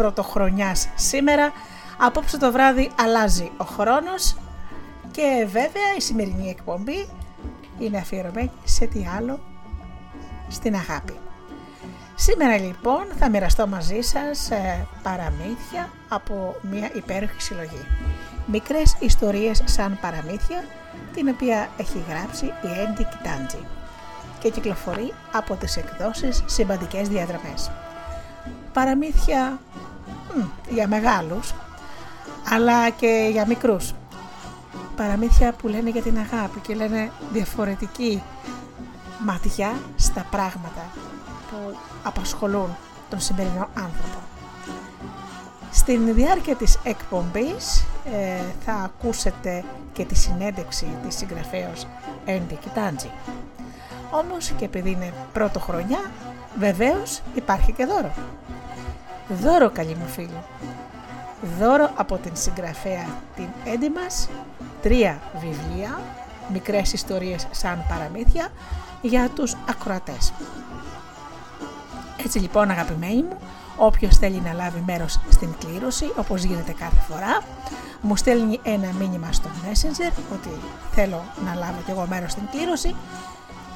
πρωτοχρονιάς 0.00 0.88
σήμερα, 0.94 1.52
απόψε 1.98 2.38
το 2.38 2.52
βράδυ 2.52 2.90
αλλάζει 2.98 3.50
ο 3.56 3.64
χρόνος 3.64 4.36
και 5.10 5.46
βέβαια 5.46 5.94
η 5.96 6.00
σημερινή 6.00 6.48
εκπομπή 6.48 7.08
είναι 7.78 7.98
αφιερωμένη 7.98 8.50
σε 8.64 8.86
τι 8.86 9.06
άλλο; 9.16 9.40
Στην 10.48 10.74
αγάπη. 10.74 11.14
Σήμερα 12.14 12.58
λοιπόν 12.58 13.04
θα 13.18 13.30
μοιραστώ 13.30 13.66
μαζί 13.66 14.00
σας 14.00 14.50
ε, 14.50 14.86
παραμύθια 15.02 15.90
από 16.08 16.56
μια 16.70 16.90
υπέροχη 16.94 17.42
συλλογή. 17.42 17.84
Μικρές 18.46 18.96
ιστορίες 19.00 19.62
σαν 19.64 19.98
παραμύθια, 20.00 20.64
την 21.14 21.28
οποία 21.28 21.68
έχει 21.76 22.04
γράψει 22.08 22.44
η 22.44 22.80
Έντι 22.86 23.04
Κιτάντζη 23.04 23.66
και 24.40 24.50
κυκλοφορεί 24.50 25.12
από 25.32 25.54
τις 25.54 25.76
εκδόσεις 25.76 26.42
Συμπαντικές 26.46 27.08
Διαδρομές. 27.08 27.70
Παραμύθια 28.72 29.58
για 30.68 30.88
μεγάλους, 30.88 31.54
αλλά 32.50 32.90
και 32.90 33.28
για 33.32 33.46
μικρούς. 33.46 33.92
Παραμύθια 34.96 35.52
που 35.52 35.68
λένε 35.68 35.90
για 35.90 36.02
την 36.02 36.18
αγάπη 36.18 36.60
και 36.60 36.74
λένε 36.74 37.10
διαφορετική 37.32 38.22
ματιά 39.24 39.72
στα 39.96 40.26
πράγματα 40.30 40.90
που 41.50 41.76
απασχολούν 42.02 42.76
τον 43.10 43.20
σημερινό 43.20 43.68
άνθρωπο. 43.74 44.18
Στην 45.72 46.14
διάρκεια 46.14 46.56
της 46.56 46.78
εκπομπής 46.82 47.84
ε, 48.12 48.42
θα 48.64 48.72
ακούσετε 48.72 49.64
και 49.92 50.04
τη 50.04 50.14
συνέντευξη 50.14 50.86
της 51.06 51.16
συγγραφέως 51.16 51.86
Έντι 52.24 52.54
Κιτάντζη. 52.54 53.10
Όμως 54.10 54.52
και 54.56 54.64
επειδή 54.64 54.90
είναι 54.90 55.12
πρώτο 55.32 55.60
χρονιά, 55.60 56.10
βεβαίως 56.58 57.20
υπάρχει 57.34 57.72
και 57.72 57.86
δώρο. 57.86 58.12
Δώρο 59.38 59.70
καλή 59.70 59.94
μου 59.94 60.06
φίλη. 60.06 60.42
Δώρο 61.58 61.90
από 61.96 62.16
την 62.16 62.32
συγγραφέα 62.36 63.06
την 63.36 63.48
Έντι 63.64 63.90
μας, 63.90 64.28
τρία 64.82 65.20
βιβλία, 65.34 66.00
μικρές 66.52 66.92
ιστορίες 66.92 67.46
σαν 67.50 67.84
παραμύθια 67.88 68.48
για 69.02 69.28
τους 69.34 69.56
ακροατές. 69.68 70.32
Έτσι 72.24 72.38
λοιπόν 72.38 72.70
αγαπημένοι 72.70 73.22
μου, 73.22 73.38
όποιος 73.76 74.16
θέλει 74.16 74.40
να 74.40 74.52
λάβει 74.52 74.82
μέρος 74.86 75.20
στην 75.30 75.54
κλήρωση, 75.58 76.12
όπως 76.16 76.42
γίνεται 76.42 76.72
κάθε 76.72 77.00
φορά, 77.08 77.42
μου 78.00 78.16
στέλνει 78.16 78.60
ένα 78.62 78.88
μήνυμα 78.98 79.32
στο 79.32 79.48
Messenger 79.48 80.12
ότι 80.32 80.50
θέλω 80.92 81.22
να 81.44 81.54
λάβω 81.54 81.80
κι 81.84 81.90
εγώ 81.90 82.06
μέρος 82.08 82.32
στην 82.32 82.42
κλήρωση 82.50 82.94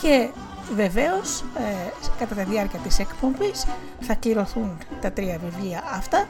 και 0.04 0.28
βεβαίως 0.74 1.40
ε, 1.40 1.92
κατά 2.18 2.34
τη 2.34 2.44
διάρκεια 2.44 2.78
της 2.78 2.98
εκπομπής 2.98 3.66
θα 4.00 4.14
κληρωθούν 4.14 4.78
τα 5.00 5.12
τρία 5.12 5.38
βιβλία 5.44 5.82
αυτά 5.94 6.26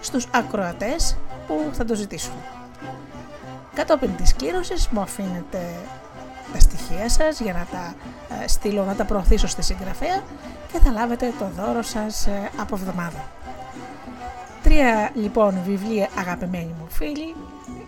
στους 0.00 0.26
ακροατές 0.30 1.16
που 1.46 1.68
θα 1.72 1.84
το 1.84 1.94
ζητήσουν. 1.94 2.34
Κατόπιν 3.74 4.16
της 4.16 4.34
κλήρωσης 4.34 4.88
μου 4.88 5.00
αφήνετε 5.00 5.58
τα 6.52 6.60
στοιχεία 6.60 7.08
σας 7.08 7.40
για 7.40 7.52
να 7.52 7.66
τα 7.70 7.94
ε, 8.42 8.48
στείλω, 8.48 8.84
να 8.84 8.94
τα 8.94 9.04
προωθήσω 9.04 9.46
στη 9.46 9.62
συγγραφέα 9.62 10.22
και 10.72 10.78
θα 10.78 10.90
λάβετε 10.90 11.32
το 11.38 11.50
δώρο 11.56 11.82
σας 11.82 12.26
ε, 12.26 12.50
από 12.60 12.76
εβδομάδα. 12.76 13.28
Τρία 14.62 15.10
λοιπόν 15.14 15.58
βιβλία 15.64 16.08
αγαπημένοι 16.18 16.74
μου 16.78 16.86
φίλοι, 16.88 17.34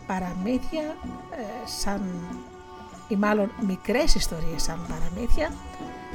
παραμύθια 0.07 0.97
ε, 1.31 1.69
σαν 1.81 2.03
ή 3.13 3.17
μάλλον 3.17 3.51
μικρές 3.67 4.15
ιστορίες 4.15 4.63
σαν 4.63 4.79
παραμύθια, 4.89 5.53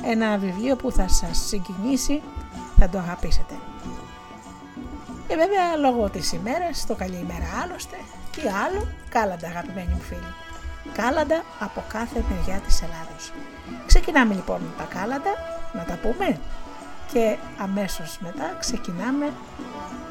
ένα 0.03 0.37
βιβλίο 0.37 0.75
που 0.75 0.91
θα 0.91 1.07
σας 1.07 1.37
συγκινήσει, 1.47 2.21
θα 2.77 2.89
το 2.89 2.97
αγαπήσετε. 2.97 3.53
Και 5.27 5.35
βέβαια 5.35 5.75
λόγω 5.79 6.09
της 6.09 6.31
ημέρας, 6.31 6.85
το 6.85 6.95
καλή 6.95 7.15
ημέρα 7.15 7.45
άλλωστε, 7.63 7.97
τι 8.31 8.41
άλλο, 8.41 8.87
κάλαντα 9.09 9.47
αγαπημένοι 9.47 9.93
μου 9.93 10.01
φίλοι. 10.01 10.33
Κάλαντα 10.93 11.43
από 11.59 11.83
κάθε 11.87 12.23
μεριά 12.29 12.59
της 12.65 12.81
Ελλάδος. 12.81 13.31
Ξεκινάμε 13.85 14.33
λοιπόν 14.33 14.61
τα 14.77 14.83
κάλαντα, 14.83 15.33
να 15.73 15.83
τα 15.83 15.97
πούμε 16.01 16.39
και 17.13 17.37
αμέσως 17.57 18.17
μετά 18.19 18.55
ξεκινάμε 18.59 19.33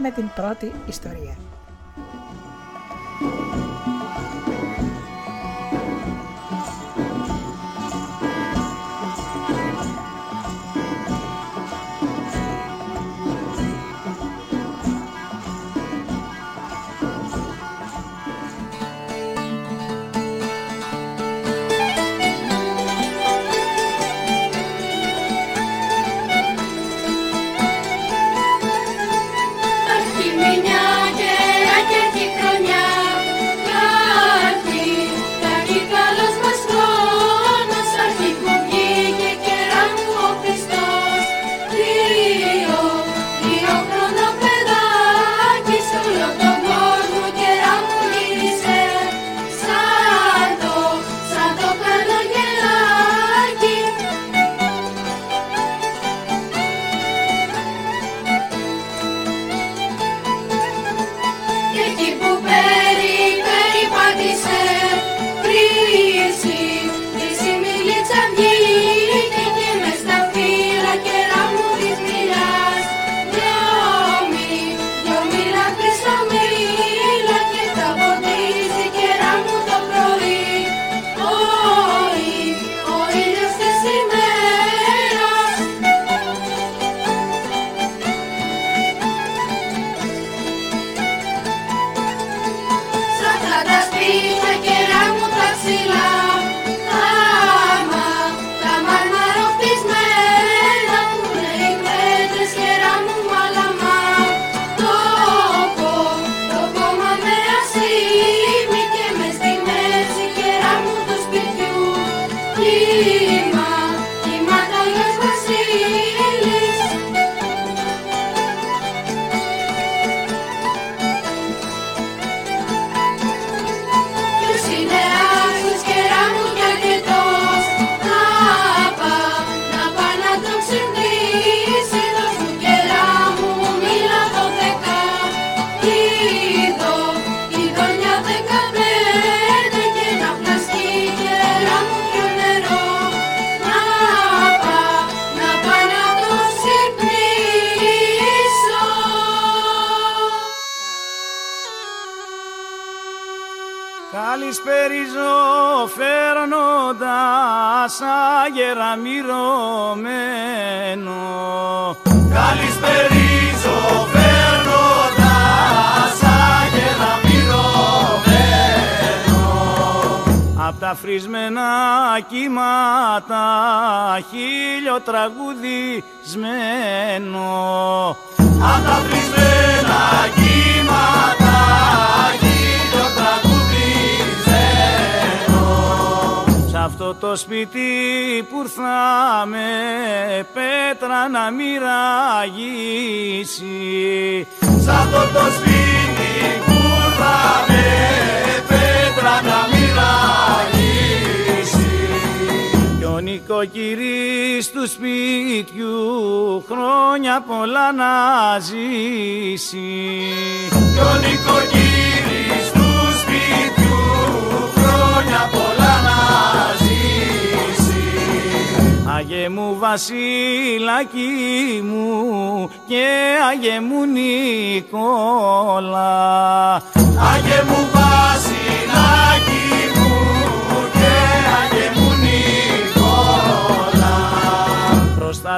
με 0.02 0.10
την 0.10 0.30
πρώτη 0.34 0.72
ιστορία. 0.86 1.36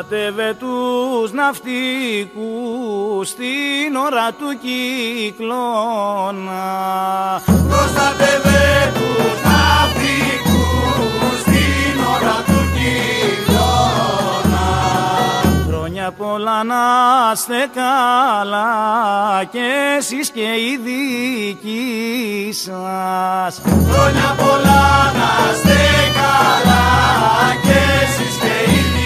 Προστάτευε 0.09 0.55
τους 0.59 1.33
ναυτικούς 1.33 3.29
στην 3.29 3.97
ώρα 4.07 4.33
του 4.33 4.59
κυκλώνα. 4.63 6.65
Προστάτευε 7.45 8.93
τους 8.95 9.43
ναυτικούς 9.45 11.39
στην 11.41 12.01
ώρα 12.15 12.37
του 12.47 12.59
κυκλώνα. 12.75 14.67
Χρόνια 15.69 16.09
πολλά 16.13 16.65
να 16.65 16.83
είστε 17.35 17.69
καλά 17.75 19.45
και 19.51 19.95
εσείς 19.99 20.31
και 20.31 20.41
οι 20.41 20.77
δικοί 20.85 22.53
σας. 22.53 23.61
Χρόνια 23.91 24.35
πολλά 24.37 25.13
να 25.19 25.31
είστε 25.53 25.79
καλά 26.21 26.85
και 27.63 27.79
εσείς 28.03 28.35
και 28.41 28.47
οι 28.47 28.49
δικοί 28.73 28.83
σας 28.93 28.98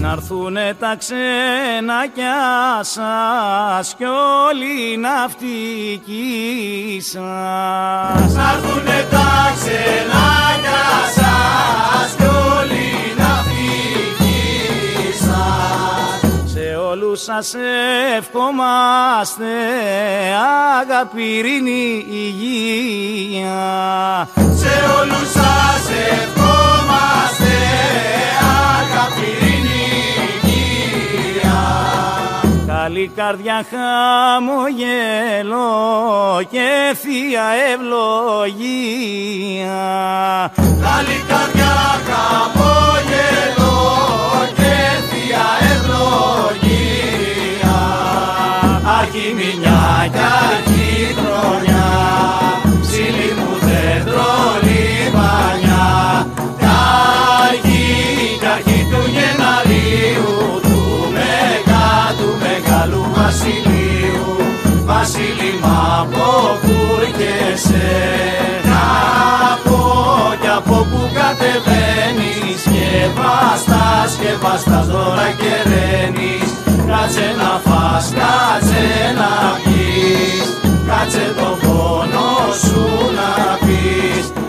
Να 0.00 0.12
έρθουνε 0.12 0.74
τα 0.80 0.96
ξενάκια 0.96 2.34
σας 2.82 3.94
κι 3.96 4.04
όλοι 4.04 4.92
οι 4.92 4.96
ναυτικοί 4.96 7.00
σας. 7.00 8.34
Να 8.34 8.50
έρθουνε 8.50 9.06
τα 9.10 9.52
ξενάκια 9.54 10.84
σας 11.14 12.14
κι 12.16 12.22
όλοι 12.22 12.74
οι 12.74 13.14
ναυτικοί 13.18 13.18
σας 13.18 14.18
σε 14.18 14.25
όλους 17.02 17.22
σας 17.22 17.54
ευχόμαστε 18.16 19.44
αγάπη, 20.80 21.22
ειρήνη, 21.22 22.06
υγεία. 22.10 23.58
Σε 24.34 24.74
όλους 25.00 25.30
σας 25.30 25.90
ευχόμαστε 26.10 27.54
αγάπη, 28.78 29.26
ειρήνη, 29.40 29.84
υγεία. 30.44 31.60
Καλή 32.66 33.06
καρδιά 33.16 33.58
χαμογέλο 33.70 34.88
και 36.50 36.96
θεία 37.02 37.46
ευλογία. 37.74 39.10
Καλή 40.56 41.18
καρδιά 41.28 41.76
χαμογέλο 42.08 43.74
και 44.56 44.65
θεία 45.26 45.46
ευλογία. 45.72 47.78
Αρχιμηνιά 48.98 49.84
κι 50.14 50.24
αρχιτρονιά, 50.48 51.88
ψήλη 52.82 53.30
μου 53.38 53.50
δέντρο 53.66 54.32
λιβανιά. 54.66 55.86
Κι 56.58 56.68
αρχή, 57.44 57.88
κι 58.40 58.48
αρχή 58.54 58.80
του 58.90 59.02
Γεναρίου, 59.16 60.34
του 60.66 60.80
μεγά, 61.16 61.90
του 62.18 62.28
μεγάλου 62.44 63.04
βασιλείου. 63.16 64.28
Βασίλημα 64.84 65.76
από 66.00 66.28
που 66.62 66.74
έρχεσαι, 67.00 67.90
από 69.52 69.78
κι 70.40 70.50
από 70.56 70.76
που 70.90 71.00
κατεβαίνεις 71.14 71.85
και 72.86 73.06
βαστάς 73.18 74.12
και 74.20 74.32
βαστάς 74.42 74.86
δώρα 74.86 75.28
και 75.40 75.54
ρένεις. 75.70 76.50
Κάτσε 76.90 77.28
να 77.40 77.52
φας, 77.66 78.06
κάτσε 78.18 78.84
να 79.18 79.32
πεις, 79.64 80.48
κάτσε 80.88 81.34
το 81.38 81.48
πόνο 81.62 82.30
σου 82.62 82.84
να 83.18 83.30
πεις. 83.66 84.45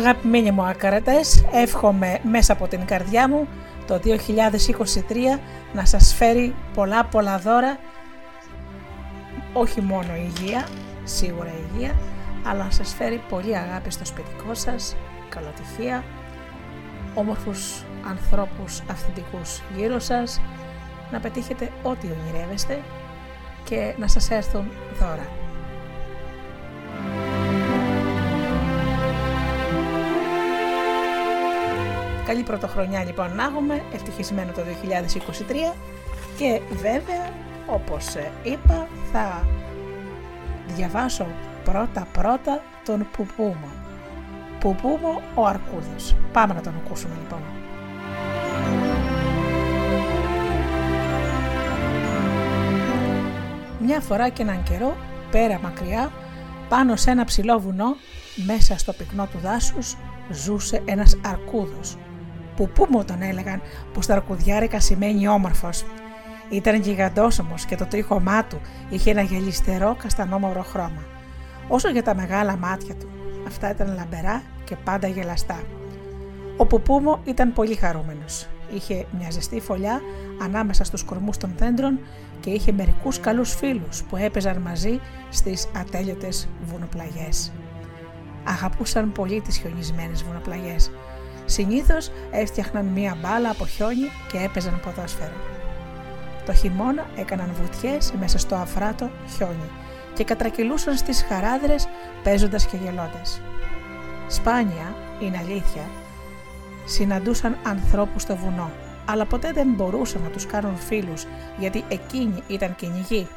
Αγαπημένοι 0.00 0.50
μου 0.50 0.62
ακαρατές, 0.62 1.44
εύχομαι 1.52 2.18
μέσα 2.22 2.52
από 2.52 2.68
την 2.68 2.84
καρδιά 2.84 3.28
μου 3.28 3.48
το 3.86 4.00
2023 4.04 5.38
να 5.72 5.84
σας 5.84 6.14
φέρει 6.14 6.54
πολλά 6.74 7.04
πολλά 7.04 7.38
δώρα, 7.38 7.78
όχι 9.52 9.80
μόνο 9.80 10.14
υγεία, 10.14 10.68
σίγουρα 11.04 11.50
υγεία, 11.50 11.94
αλλά 12.46 12.64
να 12.64 12.70
σας 12.70 12.94
φέρει 12.94 13.20
πολύ 13.28 13.56
αγάπη 13.56 13.90
στο 13.90 14.04
σπιτικό 14.04 14.54
σας, 14.54 14.96
καλοτυχία, 15.28 16.04
όμορφους 17.14 17.84
ανθρώπους 18.08 18.80
αυθεντικούς 18.90 19.62
γύρω 19.76 19.98
σας, 19.98 20.40
να 21.10 21.20
πετύχετε 21.20 21.70
ό,τι 21.82 22.06
ονειρεύεστε 22.06 22.80
και 23.64 23.94
να 23.98 24.08
σας 24.08 24.30
έρθουν 24.30 24.70
δώρα. 24.98 25.28
Καλή 32.30 32.42
πρωτοχρονιά 32.42 33.04
λοιπόν 33.04 33.34
να 33.34 33.42
έχουμε, 33.42 33.82
ευτυχισμένο 33.92 34.52
το 34.52 34.60
2023 35.72 35.76
και 36.36 36.60
βέβαια 36.70 37.32
όπως 37.66 38.14
ε, 38.14 38.32
είπα 38.42 38.88
θα 39.12 39.46
διαβάσω 40.66 41.26
πρώτα 41.64 42.06
πρώτα 42.12 42.62
τον 42.84 43.06
Πουπούμο. 43.12 43.68
Πουπούμο 44.60 45.22
ο 45.34 45.46
Αρκούδος. 45.46 46.16
Πάμε 46.32 46.54
να 46.54 46.60
τον 46.60 46.74
ακούσουμε 46.84 47.14
λοιπόν. 47.18 47.40
Μια 53.80 54.00
φορά 54.00 54.28
και 54.28 54.42
έναν 54.42 54.62
καιρό, 54.62 54.96
πέρα 55.30 55.60
μακριά, 55.62 56.12
πάνω 56.68 56.96
σε 56.96 57.10
ένα 57.10 57.24
ψηλό 57.24 57.58
βουνό, 57.58 57.96
μέσα 58.46 58.78
στο 58.78 58.92
πυκνό 58.92 59.26
του 59.26 59.38
δάσους, 59.38 59.96
ζούσε 60.30 60.82
ένας 60.84 61.18
αρκούδος. 61.24 61.96
Πουπούμο 62.56 63.04
τον 63.04 63.22
έλεγαν, 63.22 63.62
που 63.92 64.02
στα 64.02 64.14
αρκουδιάρικα 64.14 64.80
σημαίνει 64.80 65.28
όμορφος. 65.28 65.84
Ήταν 66.50 66.80
γιγαντόσωμο 66.80 67.54
και 67.66 67.76
το 67.76 67.86
τρίχωμά 67.86 68.44
του 68.44 68.60
είχε 68.90 69.10
ένα 69.10 69.22
γελιστερό 69.22 69.96
καστανόμαυρο 70.02 70.62
χρώμα. 70.62 71.02
Όσο 71.68 71.88
για 71.88 72.02
τα 72.02 72.14
μεγάλα 72.14 72.56
μάτια 72.56 72.94
του, 72.94 73.08
αυτά 73.46 73.70
ήταν 73.70 73.94
λαμπερά 73.94 74.42
και 74.64 74.76
πάντα 74.84 75.06
γελαστά. 75.06 75.60
Ο 76.56 76.66
Πουπούμο 76.66 77.20
ήταν 77.24 77.52
πολύ 77.52 77.74
χαρούμενος. 77.74 78.48
Είχε 78.74 79.06
μια 79.18 79.30
ζεστή 79.30 79.60
φωλιά 79.60 80.00
ανάμεσα 80.42 80.84
στους 80.84 81.02
κορμούς 81.04 81.36
των 81.36 81.52
δέντρων 81.56 81.98
και 82.40 82.50
είχε 82.50 82.72
μερικούς 82.72 83.20
καλούς 83.20 83.54
φίλους 83.54 84.02
που 84.02 84.16
έπαιζαν 84.16 84.60
μαζί 84.60 85.00
στις 85.30 85.68
ατέλειωτες 85.76 86.48
βουνοπλαγιές. 86.64 87.52
Αγαπούσαν 88.44 89.12
πολύ 89.12 89.40
τις 89.40 89.56
χιονισμένες 89.56 90.22
βουνοπλαγιές. 90.22 90.90
Συνήθως 91.50 92.10
έφτιαχναν 92.30 92.84
μία 92.84 93.16
μπάλα 93.20 93.50
από 93.50 93.66
χιόνι 93.66 94.10
και 94.32 94.38
έπαιζαν 94.38 94.80
ποδόσφαιρο. 94.80 95.32
Το 96.46 96.52
χειμώνα 96.52 97.06
έκαναν 97.16 97.52
βουτιές 97.60 98.12
μέσα 98.18 98.38
στο 98.38 98.54
αφράτο 98.54 99.10
χιόνι 99.36 99.70
και 100.14 100.24
κατρακυλούσαν 100.24 100.96
στις 100.96 101.24
χαράδρες 101.28 101.88
παίζοντας 102.22 102.66
και 102.66 102.76
γελώντας. 102.76 103.40
Σπάνια, 104.26 104.94
είναι 105.20 105.38
αλήθεια, 105.38 105.90
συναντούσαν 106.84 107.56
ανθρώπους 107.62 108.22
στο 108.22 108.36
βουνό, 108.36 108.70
αλλά 109.06 109.26
ποτέ 109.26 109.52
δεν 109.52 109.68
μπορούσαν 109.68 110.22
να 110.22 110.28
τους 110.28 110.46
κάνουν 110.46 110.76
φίλους 110.76 111.26
γιατί 111.58 111.84
εκείνοι 111.88 112.42
ήταν 112.46 112.74
κυνηγοί. 112.74 113.28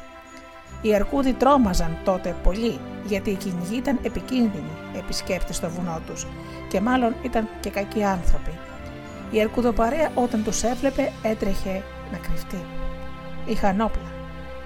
Οι 0.84 0.94
αρκούδοι 0.94 1.32
τρόμαζαν 1.32 1.96
τότε 2.04 2.36
πολύ 2.42 2.78
γιατί 3.06 3.30
οι 3.30 3.34
κυνηγοί 3.34 3.76
ήταν 3.76 3.98
επικίνδυνοι 4.02 4.70
επισκέπτες 4.96 5.56
στο 5.56 5.70
βουνό 5.70 6.00
τους 6.06 6.26
και 6.68 6.80
μάλλον 6.80 7.14
ήταν 7.22 7.48
και 7.60 7.70
κακοί 7.70 8.04
άνθρωποι. 8.04 8.50
Η 9.30 9.40
αρκουδοπαρέα 9.40 10.10
όταν 10.14 10.44
τους 10.44 10.62
έβλεπε 10.62 11.12
έτρεχε 11.22 11.82
να 12.12 12.18
κρυφτεί. 12.18 12.64
Είχαν 13.46 13.80
όπλα, 13.80 14.12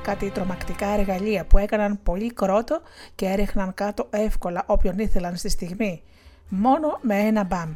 κάτι 0.03 0.31
τρομακτικά 0.31 0.87
εργαλεία 0.87 1.45
που 1.45 1.59
έκαναν 1.59 1.99
πολύ 2.03 2.33
κρότο 2.33 2.81
και 3.15 3.27
έριχναν 3.27 3.75
κάτω 3.75 4.07
εύκολα 4.11 4.63
όποιον 4.67 4.99
ήθελαν 4.99 5.37
στη 5.37 5.49
στιγμή, 5.49 6.03
μόνο 6.49 6.99
με 7.01 7.15
ένα 7.15 7.45
μπαμ. 7.45 7.75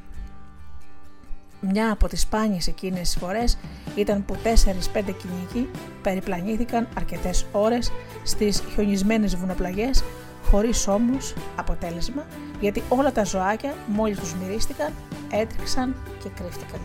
Μια 1.70 1.92
από 1.92 2.08
τις 2.08 2.20
σπάνιες 2.20 2.66
εκείνες 2.66 3.16
φορές 3.20 3.58
ήταν 3.94 4.24
που 4.24 4.36
4-5 4.42 4.46
κυνηγοί 4.94 5.70
περιπλανήθηκαν 6.02 6.88
αρκετές 6.96 7.46
ώρες 7.52 7.92
στις 8.24 8.62
χιονισμένες 8.74 9.36
βουνοπλαγιές 9.36 10.04
χωρίς 10.50 10.88
όμως 10.88 11.34
αποτέλεσμα 11.56 12.26
γιατί 12.60 12.82
όλα 12.88 13.12
τα 13.12 13.24
ζωάκια 13.24 13.74
μόλις 13.86 14.18
τους 14.18 14.34
μυρίστηκαν 14.34 14.92
έτρεξαν 15.30 15.94
και 16.22 16.28
κρύφτηκαν. 16.28 16.80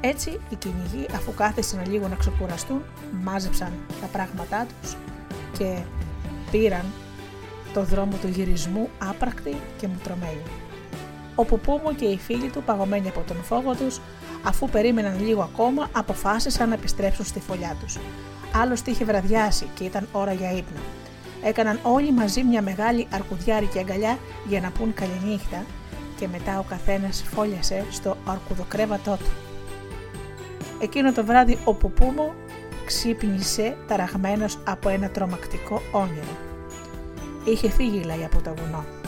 Έτσι 0.00 0.40
οι 0.50 0.54
κυνηγοί 0.54 1.06
αφού 1.14 1.34
κάθεσαν 1.34 1.86
λίγο 1.90 2.08
να 2.08 2.14
ξεκουραστούν 2.14 2.82
μάζεψαν 3.22 3.72
τα 4.00 4.06
πράγματά 4.06 4.66
τους 4.80 4.96
και 5.58 5.78
πήραν 6.50 6.84
το 7.72 7.84
δρόμο 7.84 8.16
του 8.20 8.28
γυρισμού 8.28 8.88
άπρακτοι 8.98 9.56
και 9.78 9.88
μουτρωμένοι. 9.88 10.42
Ο 11.40 11.44
Πουπούμο 11.44 11.94
και 11.94 12.04
οι 12.04 12.18
φίλοι 12.18 12.48
του, 12.48 12.62
παγωμένοι 12.62 13.08
από 13.08 13.22
τον 13.26 13.36
φόβο 13.42 13.74
τους, 13.74 14.00
αφού 14.44 14.68
περίμεναν 14.68 15.26
λίγο 15.26 15.42
ακόμα, 15.42 15.88
αποφάσισαν 15.92 16.68
να 16.68 16.74
επιστρέψουν 16.74 17.24
στη 17.24 17.40
φωλιά 17.40 17.76
τους. 17.80 17.98
Άλλωστε 18.54 18.90
είχε 18.90 19.04
βραδιάσει 19.04 19.68
και 19.74 19.84
ήταν 19.84 20.08
ώρα 20.12 20.32
για 20.32 20.50
ύπνο. 20.50 20.80
Έκαναν 21.42 21.78
όλοι 21.82 22.12
μαζί 22.12 22.42
μια 22.42 22.62
μεγάλη 22.62 23.06
αρκουδιάρικη 23.12 23.78
αγκαλιά 23.78 24.18
για 24.48 24.60
να 24.60 24.70
πούν 24.70 24.94
καληνύχτα 24.94 25.64
και 26.18 26.28
μετά 26.28 26.58
ο 26.58 26.64
καθένας 26.68 27.24
φόλιασε 27.34 27.84
στο 27.90 28.16
αρκουδοκρέβατό 28.26 29.16
του. 29.16 29.30
Εκείνο 30.80 31.12
το 31.12 31.24
βράδυ 31.24 31.58
ο 31.64 31.74
Πουπούμο 31.74 32.34
ξύπνησε 32.84 33.76
ταραγμένος 33.86 34.58
από 34.64 34.88
ένα 34.88 35.10
τρομακτικό 35.10 35.82
όνειρο. 35.92 36.36
Είχε 37.44 37.70
φύγει 37.70 38.02
λέει 38.02 38.24
από 38.24 38.40
το 38.42 38.54
βουνό. 38.56 38.99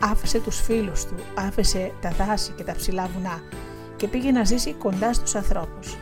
Άφησε 0.00 0.40
τους 0.40 0.60
φίλους 0.60 1.04
του, 1.04 1.14
άφησε 1.34 1.92
τα 2.00 2.10
δάση 2.10 2.52
και 2.56 2.64
τα 2.64 2.72
ψηλά 2.72 3.08
βουνά 3.14 3.42
και 3.96 4.08
πήγε 4.08 4.30
να 4.30 4.44
ζήσει 4.44 4.72
κοντά 4.72 5.12
στους 5.12 5.34
ανθρώπους. 5.34 5.96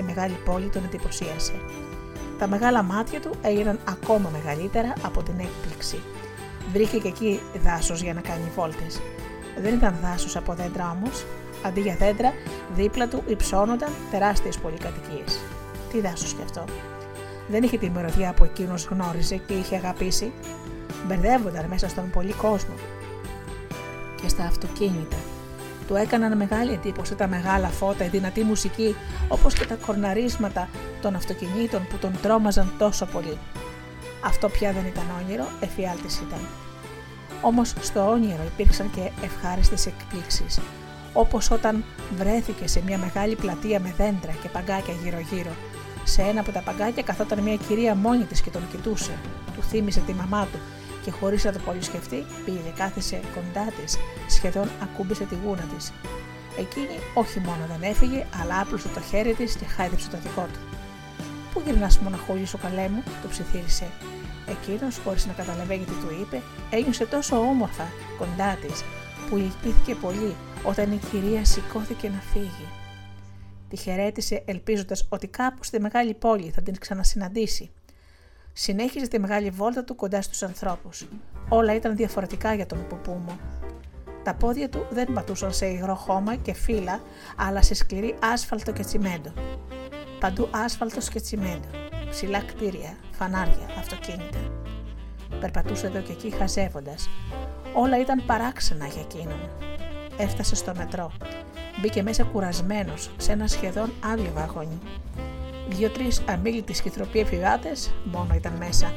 Η 0.00 0.02
μεγάλη 0.02 0.36
πόλη 0.44 0.68
τον 0.68 0.84
εντυπωσίασε. 0.84 1.52
Τα 2.38 2.48
μεγάλα 2.48 2.82
μάτια 2.82 3.20
του 3.20 3.30
έγιναν 3.42 3.78
ακόμα 3.88 4.30
μεγαλύτερα 4.32 4.92
από 5.02 5.22
την 5.22 5.34
έκπληξη. 5.38 6.00
Βρήκε 6.72 6.98
και 6.98 7.08
εκεί 7.08 7.40
δάσος 7.64 8.02
για 8.02 8.14
να 8.14 8.20
κάνει 8.20 8.50
βόλτες. 8.56 9.00
Δεν 9.62 9.74
ήταν 9.74 9.96
δάσος 10.02 10.36
από 10.36 10.54
δέντρα 10.54 10.90
όμως. 10.90 11.24
Αντί 11.62 11.80
για 11.80 11.96
δέντρα, 11.96 12.32
δίπλα 12.74 13.08
του 13.08 13.22
υψώνονταν 13.26 13.90
τεράστιες 14.10 14.58
πολυκατοικίες. 14.58 15.38
Τι 15.92 16.00
δάσος 16.00 16.32
κι 16.32 16.42
αυτό. 16.44 16.64
Δεν 17.48 17.62
είχε 17.62 17.78
τη 17.78 17.90
μυρωδιά 17.90 18.32
που 18.32 18.44
εκείνος 18.44 18.84
γνώριζε 18.84 19.36
και 19.36 19.54
είχε 19.54 19.76
αγαπήσει. 19.76 20.32
Μπερδεύονταν 21.06 21.66
μέσα 21.68 21.88
στον 21.88 22.10
πολύ 22.10 22.32
κόσμο 22.32 22.74
και 24.24 24.30
στα 24.30 24.44
αυτοκίνητα. 24.44 25.16
Του 25.86 25.94
έκαναν 25.94 26.36
μεγάλη 26.36 26.72
εντύπωση 26.72 27.14
τα 27.14 27.28
μεγάλα 27.28 27.68
φώτα, 27.68 28.04
η 28.04 28.08
δυνατή 28.08 28.42
μουσική, 28.42 28.96
όπως 29.28 29.54
και 29.54 29.66
τα 29.66 29.74
κορναρίσματα 29.74 30.68
των 31.00 31.14
αυτοκινήτων 31.14 31.86
που 31.90 31.96
τον 31.96 32.12
τρόμαζαν 32.22 32.72
τόσο 32.78 33.06
πολύ. 33.06 33.38
Αυτό 34.24 34.48
πια 34.48 34.72
δεν 34.72 34.84
ήταν 34.86 35.04
όνειρο, 35.22 35.46
εφιάλτης 35.60 36.16
ήταν. 36.16 36.40
Όμως 37.40 37.74
στο 37.80 38.10
όνειρο 38.10 38.42
υπήρξαν 38.46 38.90
και 38.90 39.10
ευχάριστες 39.24 39.86
εκπλήξεις, 39.86 40.60
όπως 41.12 41.50
όταν 41.50 41.84
βρέθηκε 42.16 42.68
σε 42.68 42.82
μια 42.86 42.98
μεγάλη 42.98 43.34
πλατεία 43.34 43.80
με 43.80 43.94
δέντρα 43.96 44.32
και 44.42 44.48
παγκάκια 44.48 44.94
γύρω-γύρω. 45.04 45.50
Σε 46.04 46.22
ένα 46.22 46.40
από 46.40 46.52
τα 46.52 46.60
παγκάκια 46.60 47.02
καθόταν 47.02 47.38
μια 47.42 47.56
κυρία 47.56 47.94
μόνη 47.94 48.24
της 48.24 48.40
και 48.40 48.50
τον 48.50 48.62
κοιτούσε. 48.70 49.12
Του 49.54 49.62
θύμισε 49.62 50.00
τη 50.00 50.12
μαμά 50.12 50.46
του 50.52 50.58
και 51.04 51.10
χωρίς 51.10 51.44
να 51.44 51.52
το 51.52 51.58
πολύ 51.58 51.82
σκεφτεί, 51.82 52.24
πήγε, 52.44 52.72
κάθισε 52.76 53.20
κοντά 53.34 53.72
της, 53.76 53.96
σχεδόν 54.28 54.68
ακούμπησε 54.82 55.24
τη 55.24 55.36
γούνα 55.44 55.66
της. 55.76 55.92
Εκείνη 56.58 56.96
όχι 57.14 57.40
μόνο 57.40 57.66
δεν 57.68 57.90
έφυγε, 57.90 58.26
αλλά 58.40 58.60
άπλωσε 58.60 58.88
το 58.88 59.00
χέρι 59.00 59.34
της 59.34 59.56
και 59.56 59.64
χάιδεψε 59.64 60.08
το 60.10 60.18
δικό 60.22 60.46
του. 60.52 60.58
Πού 61.52 61.62
γυρνάς 61.64 61.98
μοναχούλη 61.98 62.46
σου 62.46 62.58
καλέ 62.58 62.88
μου, 62.88 63.02
το 63.22 63.28
ψιθύρισε. 63.28 63.86
Εκείνος, 64.48 64.98
χωρίς 65.04 65.26
να 65.26 65.32
καταλαβαίνει 65.32 65.84
τι 65.84 65.92
του 65.92 66.08
είπε, 66.20 66.42
ένιωσε 66.70 67.06
τόσο 67.06 67.36
όμορφα 67.36 67.86
κοντά 68.18 68.58
της, 68.66 68.84
που 69.28 69.36
λυπήθηκε 69.36 69.94
πολύ 69.94 70.34
όταν 70.62 70.92
η 70.92 71.00
κυρία 71.10 71.44
σηκώθηκε 71.44 72.08
να 72.08 72.20
φύγει. 72.32 72.68
Τη 73.68 73.76
χαιρέτησε 73.76 74.42
ελπίζοντας 74.46 75.06
ότι 75.08 75.26
κάπου 75.26 75.64
στη 75.64 75.80
μεγάλη 75.80 76.14
πόλη 76.14 76.50
θα 76.50 76.62
την 76.62 76.78
ξανασυναντήσει. 76.78 77.70
Συνέχιζε 78.56 79.08
τη 79.08 79.18
μεγάλη 79.18 79.50
βόλτα 79.50 79.84
του 79.84 79.94
κοντά 79.94 80.22
στους 80.22 80.42
ανθρώπους. 80.42 81.06
Όλα 81.48 81.74
ήταν 81.74 81.96
διαφορετικά 81.96 82.54
για 82.54 82.66
τον 82.66 82.86
Πουπούμο. 82.88 83.38
Τα 84.22 84.34
πόδια 84.34 84.68
του 84.68 84.86
δεν 84.90 85.12
πατούσαν 85.12 85.52
σε 85.52 85.66
υγρό 85.66 85.94
χώμα 85.94 86.34
και 86.34 86.54
φύλλα, 86.54 87.00
αλλά 87.36 87.62
σε 87.62 87.74
σκληρή 87.74 88.14
άσφαλτο 88.22 88.72
και 88.72 88.84
τσιμέντο. 88.84 89.32
Παντού 90.20 90.48
άσφαλτος 90.50 91.08
και 91.08 91.20
τσιμέντο, 91.20 91.68
ψηλά 92.10 92.38
κτίρια, 92.38 92.96
φανάρια, 93.10 93.68
αυτοκίνητα. 93.78 94.38
Περπατούσε 95.40 95.86
εδώ 95.86 96.00
και 96.00 96.12
εκεί 96.12 96.30
χαζεύοντας. 96.30 97.08
Όλα 97.74 98.00
ήταν 98.00 98.26
παράξενα 98.26 98.86
για 98.86 99.00
εκείνον. 99.00 99.50
Έφτασε 100.16 100.54
στο 100.54 100.72
μετρό. 100.76 101.12
Μπήκε 101.80 102.02
μέσα 102.02 102.24
κουρασμένος 102.24 103.10
σε 103.16 103.32
ένα 103.32 103.46
σχεδόν 103.46 103.92
άδειο 104.12 104.30
βαγόνι. 104.34 104.78
Δύο-τρεις 105.68 106.22
αμήλυτοι 106.28 106.74
σχηθροποί 106.74 107.18
επιβάτε 107.18 107.68
μόνο 108.04 108.34
ήταν 108.34 108.52
μέσα. 108.52 108.92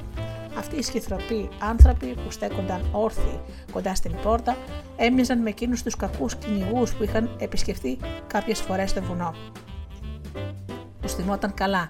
Αυτοί 0.57 0.75
οι 0.75 0.81
σχηθροποί 0.81 1.49
άνθρωποι 1.59 2.05
που 2.05 2.31
στέκονταν 2.31 2.89
όρθιοι 2.91 3.39
κοντά 3.71 3.95
στην 3.95 4.15
πόρτα 4.23 4.57
έμοιαζαν 4.97 5.39
με 5.39 5.49
εκείνους 5.49 5.83
τους 5.83 5.95
κακούς 5.95 6.35
κυνηγούς 6.35 6.93
που 6.93 7.03
είχαν 7.03 7.35
επισκεφτεί 7.39 7.97
κάποιες 8.27 8.59
φορές 8.59 8.89
στο 8.89 9.01
βουνό. 9.01 9.35
Τους 11.01 11.13
θυμόταν 11.13 11.53
καλά 11.53 11.89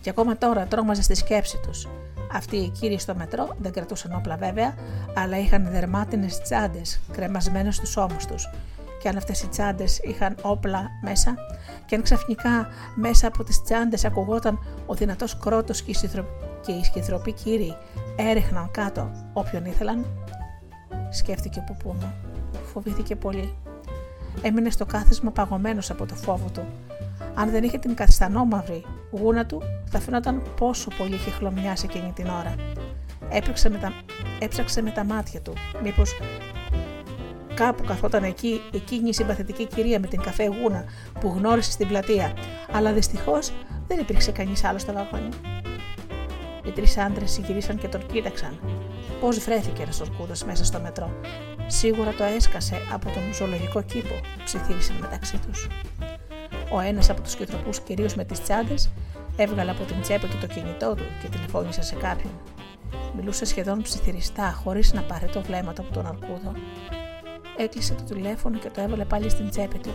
και 0.00 0.10
ακόμα 0.10 0.38
τώρα 0.38 0.66
τρόμαζε 0.66 1.02
στη 1.02 1.14
σκέψη 1.14 1.60
τους. 1.66 1.88
Αυτοί 2.32 2.56
οι 2.56 2.68
κύριοι 2.68 2.98
στο 2.98 3.14
μετρό 3.14 3.56
δεν 3.58 3.72
κρατούσαν 3.72 4.14
όπλα 4.16 4.36
βέβαια, 4.36 4.74
αλλά 5.14 5.38
είχαν 5.38 5.68
δερμάτινες 5.70 6.40
τσάντες 6.40 7.00
κρεμασμένες 7.12 7.76
στους 7.76 7.96
ώμους 7.96 8.26
τους 8.26 8.48
και 8.98 9.08
αν 9.08 9.16
αυτές 9.16 9.42
οι 9.42 9.48
τσάντες 9.48 9.98
είχαν 9.98 10.36
όπλα 10.42 10.88
μέσα 11.02 11.34
και 11.86 11.94
αν 11.94 12.02
ξαφνικά 12.02 12.68
μέσα 12.94 13.26
από 13.26 13.44
τις 13.44 13.62
τσάντες 13.62 14.04
ακουγόταν 14.04 14.58
ο 14.86 14.94
δυνατός 14.94 15.38
κρότος 15.38 15.82
και 15.82 16.72
οι 16.72 16.84
σκυθροποί 16.84 17.32
κύριοι 17.32 17.76
έριχναν 18.16 18.70
κάτω 18.70 19.10
όποιον 19.32 19.64
ήθελαν, 19.64 20.06
σκέφτηκε 21.10 21.58
ο 21.58 21.62
Πουπούμο. 21.62 22.12
Φοβήθηκε 22.72 23.16
πολύ. 23.16 23.54
Έμεινε 24.42 24.70
στο 24.70 24.86
κάθισμα 24.86 25.30
παγωμένος 25.30 25.90
από 25.90 26.06
το 26.06 26.14
φόβο 26.14 26.50
του. 26.52 26.66
Αν 27.34 27.50
δεν 27.50 27.64
είχε 27.64 27.78
την 27.78 27.94
καστανόμαυρη 27.94 28.84
γούνα 29.10 29.46
του, 29.46 29.62
θα 29.90 30.00
φαινόταν 30.00 30.42
πόσο 30.56 30.90
πολύ 30.98 31.14
είχε 31.14 31.30
χλωμιάσει 31.30 31.86
εκείνη 31.90 32.12
την 32.12 32.26
ώρα. 32.26 32.54
Έψαξε 33.28 33.68
με 33.68 33.78
τα, 33.78 33.92
έψαξε 34.38 34.82
με 34.82 34.90
τα 34.90 35.04
μάτια 35.04 35.40
του, 35.40 35.52
μήπως 35.82 36.16
κάπου 37.58 37.84
καθόταν 37.84 38.24
εκεί 38.24 38.60
εκείνη 38.72 39.08
η 39.08 39.12
συμπαθητική 39.12 39.66
κυρία 39.66 40.00
με 40.00 40.06
την 40.06 40.20
καφέ 40.20 40.44
γούνα 40.44 40.84
που 41.20 41.34
γνώρισε 41.36 41.70
στην 41.70 41.88
πλατεία, 41.88 42.32
αλλά 42.72 42.92
δυστυχώς 42.92 43.52
δεν 43.86 43.98
υπήρξε 43.98 44.32
κανείς 44.32 44.64
άλλος 44.64 44.82
στο 44.82 44.92
βαγόνι. 44.92 45.28
Οι 46.64 46.70
τρεις 46.70 46.98
άντρες 46.98 47.40
γυρίσαν 47.46 47.78
και 47.78 47.88
τον 47.88 48.06
κοίταξαν. 48.06 48.58
Πώς 49.20 49.38
βρέθηκε 49.38 49.82
ένας 49.82 50.00
ορκούδο 50.00 50.32
μέσα 50.46 50.64
στο 50.64 50.80
μετρό. 50.80 51.10
Σίγουρα 51.66 52.12
το 52.12 52.24
έσκασε 52.24 52.76
από 52.92 53.04
τον 53.04 53.34
ζωολογικό 53.34 53.82
κήπο, 53.82 54.14
ψιθύρισαν 54.44 54.96
μεταξύ 55.00 55.38
τους. 55.46 55.66
Ο 56.72 56.80
ένας 56.80 57.10
από 57.10 57.20
τους 57.20 57.34
κυτροπού, 57.34 57.70
κυρίως 57.84 58.14
με 58.14 58.24
τις 58.24 58.42
τσάντες, 58.42 58.90
έβγαλε 59.36 59.70
από 59.70 59.84
την 59.84 60.00
τσέπη 60.00 60.26
του 60.26 60.38
το 60.40 60.46
κινητό 60.46 60.94
του 60.94 61.04
και 61.22 61.28
τηλεφώνησε 61.28 61.82
σε 61.82 61.94
κάποιον. 61.94 62.32
Μιλούσε 63.16 63.44
σχεδόν 63.44 63.82
ψιθυριστά, 63.82 64.52
χωρίς 64.64 64.92
να 64.92 65.02
πάρει 65.02 65.26
το 65.26 65.40
βλέμμα 65.42 65.72
του 65.72 65.82
από 65.82 65.92
τον 65.92 66.06
αρκούδο. 66.06 66.52
Έκλεισε 67.60 67.94
το 67.94 68.14
τηλέφωνο 68.14 68.58
και 68.58 68.70
το 68.70 68.80
έβαλε 68.80 69.04
πάλι 69.04 69.30
στην 69.30 69.50
τσέπη 69.50 69.78
του. 69.78 69.90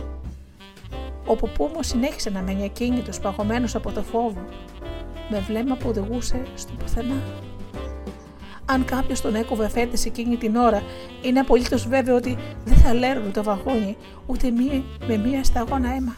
Ο 1.26 1.36
Πουπούμο 1.36 1.82
συνέχισε 1.82 2.30
να 2.30 2.42
μένει 2.42 2.64
ακίνητος, 2.64 3.20
παγωμένος 3.20 3.74
από 3.74 3.92
το 3.92 4.02
φόβο, 4.02 4.44
με 5.28 5.38
βλέμμα 5.38 5.76
που 5.76 5.88
οδηγούσε 5.88 6.42
στο 6.54 6.72
πουθενά. 6.72 7.22
Αν 8.64 8.84
κάποιος 8.84 9.20
τον 9.20 9.34
έκοβε 9.34 9.68
φέτες 9.68 10.04
εκείνη 10.06 10.36
την 10.36 10.56
ώρα, 10.56 10.82
είναι 11.22 11.40
απολύτως 11.40 11.88
βέβαιο 11.88 12.16
ότι 12.16 12.38
δεν 12.64 12.76
θα 12.76 12.94
λέρνουν 12.94 13.32
το 13.32 13.42
βαγόνι 13.42 13.96
ούτε 14.26 14.50
μία, 14.50 14.82
με 15.06 15.16
μία 15.16 15.44
σταγόνα 15.44 15.94
αίμα. 15.94 16.16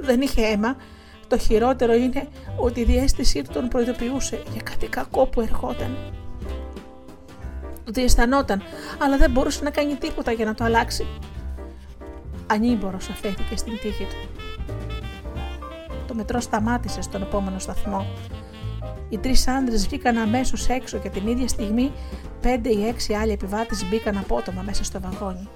Δεν 0.00 0.20
είχε 0.20 0.46
αίμα. 0.46 0.76
Το 1.28 1.38
χειρότερο 1.38 1.94
είναι 1.94 2.28
ότι 2.56 2.80
η 2.80 2.84
διέστησή 2.84 3.42
του 3.42 3.50
τον 3.52 3.68
προειδοποιούσε 3.68 4.42
για 4.52 4.62
κάτι 4.62 4.86
κακό 4.86 5.26
που 5.26 5.40
ερχόταν. 5.40 5.96
Ότι 7.88 8.02
αισθανόταν, 8.02 8.62
αλλά 8.98 9.16
δεν 9.16 9.30
μπορούσε 9.30 9.64
να 9.64 9.70
κάνει 9.70 9.94
τίποτα 9.94 10.32
για 10.32 10.44
να 10.44 10.54
το 10.54 10.64
αλλάξει. 10.64 11.06
Ανήμπορος 12.46 13.08
αφέθηκε 13.08 13.56
στην 13.56 13.78
τύχη 13.78 14.04
του. 14.04 14.42
Το 16.06 16.14
μετρό 16.14 16.40
σταμάτησε 16.40 17.02
στον 17.02 17.22
επόμενο 17.22 17.58
σταθμό. 17.58 18.06
Οι 19.08 19.18
τρεις 19.18 19.48
άντρες 19.48 19.86
βγήκαν 19.86 20.18
αμέσως 20.18 20.68
έξω 20.68 20.98
και 20.98 21.08
την 21.08 21.26
ίδια 21.26 21.48
στιγμή 21.48 21.92
πέντε 22.40 22.68
ή 22.68 22.86
έξι 22.86 23.14
άλλοι 23.14 23.32
επιβάτες 23.32 23.88
μπήκαν 23.88 24.16
απότομα 24.16 24.62
μέσα 24.62 24.84
στο 24.84 25.00
βαγόνι. 25.00 25.48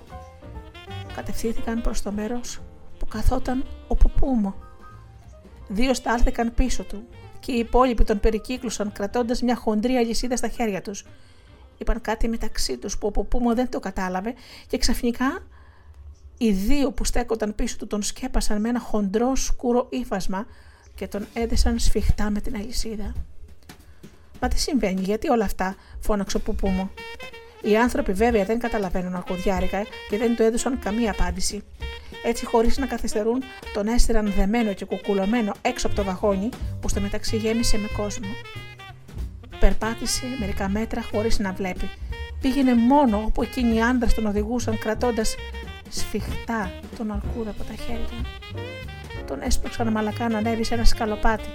Κατευθύνθηκαν 1.14 1.80
προς 1.80 2.02
το 2.02 2.12
μέρος 2.12 2.60
που 2.98 3.06
καθόταν 3.06 3.64
ο 3.88 3.94
Πουπούμο. 3.94 4.54
Δύο 5.68 5.94
στάλθηκαν 5.94 6.54
πίσω 6.54 6.82
του 6.82 7.06
και 7.40 7.52
οι 7.52 7.58
υπόλοιποι 7.58 8.04
τον 8.04 8.20
περικύκλωσαν 8.20 8.92
κρατώντας 8.92 9.42
μια 9.42 9.56
χοντρή 9.56 9.94
αλυσίδα 9.96 10.36
στα 10.36 10.48
χέρια 10.48 10.82
τους. 10.82 11.04
Είπαν 11.78 12.00
κάτι 12.00 12.28
μεταξύ 12.28 12.76
τους 12.76 12.98
που 12.98 13.06
ο 13.06 13.10
Πουπούμο 13.10 13.54
δεν 13.54 13.70
το 13.70 13.80
κατάλαβε 13.80 14.34
και 14.66 14.78
ξαφνικά 14.78 15.42
οι 16.38 16.52
δύο 16.52 16.92
που 16.92 17.04
στέκονταν 17.04 17.54
πίσω 17.54 17.76
του 17.76 17.86
τον 17.86 18.02
σκέπασαν 18.02 18.60
με 18.60 18.68
ένα 18.68 18.80
χοντρό 18.80 19.36
σκούρο 19.36 19.86
ύφασμα 19.90 20.46
και 20.94 21.08
τον 21.08 21.26
έδεσαν 21.32 21.78
σφιχτά 21.78 22.30
με 22.30 22.40
την 22.40 22.56
αλυσίδα. 22.56 23.12
Μα 24.40 24.48
τι 24.48 24.58
συμβαίνει, 24.58 25.00
γιατί 25.00 25.28
όλα 25.28 25.44
αυτά, 25.44 25.76
φώναξε 26.00 26.36
ο 26.36 26.40
Πουπούμο. 26.40 26.90
Οι 27.62 27.76
άνθρωποι 27.76 28.12
βέβαια 28.12 28.44
δεν 28.44 28.58
καταλαβαίνουν 28.58 29.14
αρκουδιάρικα 29.14 29.82
και 30.10 30.18
δεν 30.18 30.36
του 30.36 30.42
έδωσαν 30.42 30.78
καμία 30.78 31.10
απάντηση. 31.10 31.62
Έτσι, 32.24 32.46
χωρίς 32.46 32.78
να 32.78 32.86
καθυστερούν, 32.86 33.42
τον 33.72 33.86
έστειλαν 33.86 34.32
δεμένο 34.36 34.72
και 34.72 34.84
κουκουλωμένο 34.84 35.52
έξω 35.62 35.86
από 35.86 35.96
το 35.96 36.04
βαγόνι 36.04 36.48
που 36.80 36.88
στο 36.88 37.00
μεταξύ 37.00 37.36
γέμισε 37.36 37.78
με 37.78 37.88
κόσμο. 37.96 38.28
Περπάτησε 39.60 40.26
μερικά 40.38 40.68
μέτρα 40.68 41.02
χωρίς 41.02 41.38
να 41.38 41.52
βλέπει. 41.52 41.90
Πήγαινε 42.40 42.74
μόνο 42.74 43.22
όπου 43.26 43.42
εκείνοι 43.42 43.74
οι 43.74 43.82
άντρε 43.82 44.08
τον 44.14 44.26
οδηγούσαν 44.26 44.78
κρατώντας 44.78 45.34
σφιχτά 45.88 46.70
τον 46.96 47.12
αρκούδα 47.12 47.50
από 47.50 47.62
τα 47.62 47.74
χέρια. 47.74 48.26
Τον 49.26 49.40
έσπρωξαν 49.42 49.88
μαλακά 49.88 50.28
να 50.28 50.38
ανέβει 50.38 50.64
σε 50.64 50.74
ένα 50.74 50.84
σκαλοπάτι. 50.84 51.48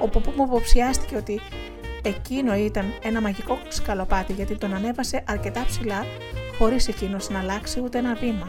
Ο 0.00 0.08
ποπού 0.08 0.32
μου 0.36 0.44
υποψιάστηκε 0.44 1.16
ότι 1.16 1.40
εκείνο 2.02 2.54
ήταν 2.54 2.84
ένα 3.02 3.20
μαγικό 3.20 3.58
σκαλοπάτι 3.68 4.32
γιατί 4.32 4.56
τον 4.56 4.74
ανέβασε 4.74 5.24
αρκετά 5.26 5.64
ψηλά 5.66 6.04
χωρίς 6.58 6.88
εκείνος 6.88 7.28
να 7.28 7.38
αλλάξει 7.38 7.80
ούτε 7.80 7.98
ένα 7.98 8.14
βήμα. 8.14 8.48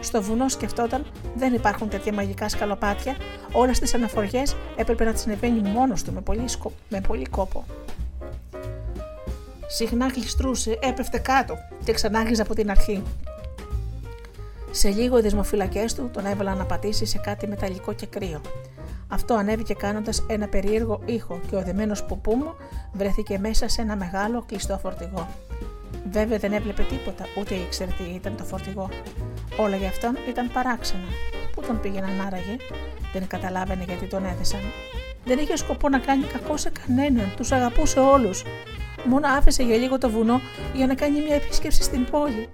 Στο 0.00 0.22
βουνό 0.22 0.48
σκεφτόταν 0.48 1.06
δεν 1.34 1.54
υπάρχουν 1.54 1.88
τέτοια 1.88 2.12
μαγικά 2.12 2.48
σκαλοπάτια, 2.48 3.16
όλες 3.52 3.78
τις 3.78 3.94
αναφοριές 3.94 4.56
έπρεπε 4.76 5.04
να 5.04 5.12
τις 5.12 5.26
ανεβαίνει 5.26 5.60
μόνος 5.60 6.02
του 6.02 6.12
με 6.12 6.20
πολύ, 6.20 6.44
με 6.88 7.00
πολύ 7.00 7.26
κόπο. 7.28 7.64
Συχνά 9.74 10.06
γλιστρούσε, 10.06 10.78
έπεφτε 10.82 11.18
κάτω 11.18 11.58
και 11.84 11.92
ξανάγιζε 11.92 12.42
από 12.42 12.54
την 12.54 12.70
αρχή. 12.70 13.02
Σε 14.70 14.88
λίγο 14.88 15.18
οι 15.18 15.20
δεσμοφυλακές 15.20 15.94
του 15.94 16.10
τον 16.12 16.26
έβαλαν 16.26 16.56
να 16.56 16.64
πατήσει 16.64 17.06
σε 17.06 17.18
κάτι 17.18 17.46
μεταλλικό 17.46 17.92
και 17.92 18.06
κρύο. 18.06 18.40
Αυτό 19.08 19.34
ανέβηκε 19.34 19.74
κάνοντας 19.74 20.24
ένα 20.28 20.48
περίεργο 20.48 21.00
ήχο 21.04 21.40
και 21.50 21.56
ο 21.56 21.62
δεμένος 21.62 22.04
πουπούμο 22.04 22.54
βρέθηκε 22.92 23.38
μέσα 23.38 23.68
σε 23.68 23.82
ένα 23.82 23.96
μεγάλο 23.96 24.44
κλειστό 24.46 24.78
φορτηγό. 24.78 25.28
Βέβαια 26.10 26.38
δεν 26.38 26.52
έβλεπε 26.52 26.82
τίποτα, 26.82 27.24
ούτε 27.38 27.54
ήξερε 27.54 27.90
τι 27.90 28.14
ήταν 28.14 28.36
το 28.36 28.44
φορτηγό. 28.44 28.88
Όλα 29.56 29.76
για 29.76 29.88
αυτόν 29.88 30.16
ήταν 30.28 30.50
παράξενα. 30.52 31.08
Πού 31.54 31.62
τον 31.62 31.80
πήγαιναν 31.80 32.20
άραγε, 32.26 32.56
δεν 33.12 33.26
καταλάβαινε 33.26 33.84
γιατί 33.84 34.06
τον 34.06 34.24
έδεσαν. 34.24 34.60
Δεν 35.24 35.38
είχε 35.38 35.56
σκοπό 35.56 35.88
να 35.88 35.98
κάνει 35.98 36.24
κακό 36.24 36.56
σε 36.56 36.70
κανέναν, 36.70 37.32
τους 37.36 37.52
αγαπούσε 37.52 38.00
όλους. 38.00 38.42
Μόνο 39.08 39.26
άφησε 39.28 39.62
για 39.62 39.76
λίγο 39.76 39.98
το 39.98 40.10
βουνό 40.10 40.40
για 40.74 40.86
να 40.86 40.94
κάνει 40.94 41.20
μια 41.20 41.34
επίσκεψη 41.34 41.82
στην 41.82 42.04
πόλη 42.04 42.48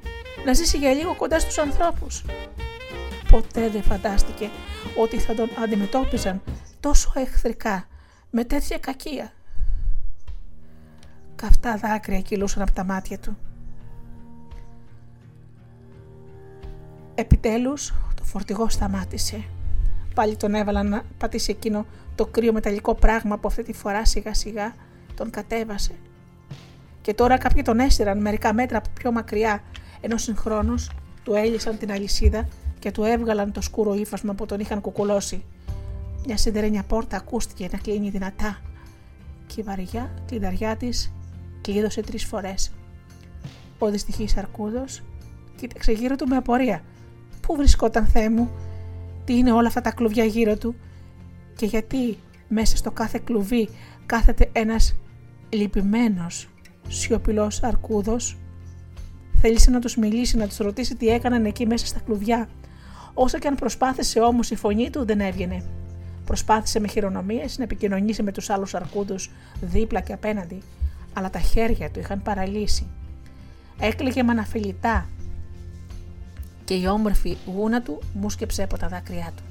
να 0.44 0.52
ζήσει 0.52 0.76
για 0.76 0.92
λίγο 0.92 1.14
κοντά 1.14 1.40
στους 1.40 1.58
ανθρώπους. 1.58 2.24
Ποτέ 3.30 3.68
δεν 3.68 3.82
φαντάστηκε 3.82 4.50
ότι 4.96 5.18
θα 5.18 5.34
τον 5.34 5.48
αντιμετώπιζαν 5.62 6.42
τόσο 6.80 7.12
εχθρικά, 7.14 7.86
με 8.30 8.44
τέτοια 8.44 8.78
κακία. 8.78 9.32
Καυτά 11.36 11.76
δάκρυα 11.76 12.20
κυλούσαν 12.20 12.62
από 12.62 12.72
τα 12.72 12.84
μάτια 12.84 13.18
του. 13.18 13.38
Επιτέλους 17.14 17.94
το 18.14 18.24
φορτηγό 18.24 18.68
σταμάτησε. 18.68 19.44
Πάλι 20.14 20.36
τον 20.36 20.54
έβαλαν 20.54 20.88
να 20.88 21.02
πατήσει 21.18 21.50
εκείνο 21.50 21.86
το 22.14 22.26
κρύο 22.26 22.52
μεταλλικό 22.52 22.94
πράγμα 22.94 23.38
που 23.38 23.48
αυτή 23.48 23.62
τη 23.62 23.72
φορά 23.72 24.04
σιγά 24.04 24.34
σιγά 24.34 24.74
τον 25.14 25.30
κατέβασε. 25.30 25.94
Και 27.08 27.14
τώρα 27.14 27.38
κάποιοι 27.38 27.62
τον 27.62 27.78
έστειραν 27.78 28.20
μερικά 28.20 28.54
μέτρα 28.54 28.80
πιο 28.94 29.12
μακριά 29.12 29.62
ενώ 30.00 30.16
συγχρόνως 30.16 30.90
του 31.22 31.34
έλυσαν 31.34 31.78
την 31.78 31.92
αλυσίδα 31.92 32.48
και 32.78 32.90
του 32.90 33.04
έβγαλαν 33.04 33.52
το 33.52 33.60
σκούρο 33.60 33.94
ύφασμα 33.94 34.34
που 34.34 34.46
τον 34.46 34.60
είχαν 34.60 34.80
κουκουλώσει. 34.80 35.44
Μια 36.26 36.36
σιδερένια 36.36 36.82
πόρτα 36.82 37.16
ακούστηκε 37.16 37.68
να 37.72 37.78
κλείνει 37.78 38.10
δυνατά 38.10 38.60
και 39.46 39.60
η 39.60 39.62
βαριά 39.62 40.10
κλειδαριά 40.26 40.76
της 40.76 41.12
κλείδωσε 41.60 42.00
τρεις 42.00 42.24
φορές. 42.24 42.72
Ο 43.78 43.90
δυστυχής 43.90 44.36
Αρκούδος 44.36 45.02
κοίταξε 45.56 45.92
γύρω 45.92 46.16
του 46.16 46.28
με 46.28 46.36
απορία. 46.36 46.82
Πού 47.40 47.56
βρισκόταν 47.56 48.06
Θεέ 48.06 48.30
μου, 48.30 48.50
τι 49.24 49.36
είναι 49.36 49.52
όλα 49.52 49.68
αυτά 49.68 49.80
τα 49.80 49.90
κλουβιά 49.90 50.24
γύρω 50.24 50.56
του; 50.56 50.74
Και 51.56 51.66
γιατί 51.66 52.18
μέσα 52.48 52.76
στο 52.76 52.90
κάθε 52.90 53.20
κλουβί 53.24 53.68
κάθεται 54.06 54.48
ένας 54.52 54.94
λυπημένος, 55.48 56.48
σιωπηλός 56.88 57.62
αρκούδος 57.62 58.36
Θέλησε 59.40 59.70
να 59.70 59.80
τους 59.80 59.96
μιλήσει, 59.96 60.36
να 60.36 60.46
τους 60.46 60.56
ρωτήσει 60.56 60.96
τι 60.96 61.08
έκαναν 61.08 61.44
εκεί 61.44 61.66
μέσα 61.66 61.86
στα 61.86 62.00
κλουβιά. 62.00 62.48
Όσο 63.14 63.38
και 63.38 63.48
αν 63.48 63.54
προσπάθησε 63.54 64.20
όμως, 64.20 64.50
η 64.50 64.56
φωνή 64.56 64.90
του 64.90 65.04
δεν 65.04 65.20
έβγαινε. 65.20 65.62
Προσπάθησε 66.24 66.80
με 66.80 66.88
χειρονομίες 66.88 67.58
να 67.58 67.64
επικοινωνήσει 67.64 68.22
με 68.22 68.32
τους 68.32 68.50
άλλους 68.50 68.74
αρκούδους 68.74 69.30
δίπλα 69.60 70.00
και 70.00 70.12
απέναντι, 70.12 70.62
αλλά 71.12 71.30
τα 71.30 71.38
χέρια 71.38 71.90
του 71.90 71.98
είχαν 71.98 72.22
παραλύσει. 72.22 72.86
Έκλαιγε 73.80 74.22
με 74.22 74.30
αναφιλητά 74.30 75.08
και 76.64 76.74
η 76.74 76.86
όμορφη 76.86 77.36
γούνα 77.46 77.82
του 77.82 77.98
μουσκεψε 78.14 78.62
από 78.62 78.78
τα 78.78 78.88
δάκρυά 78.88 79.32
του. 79.36 79.42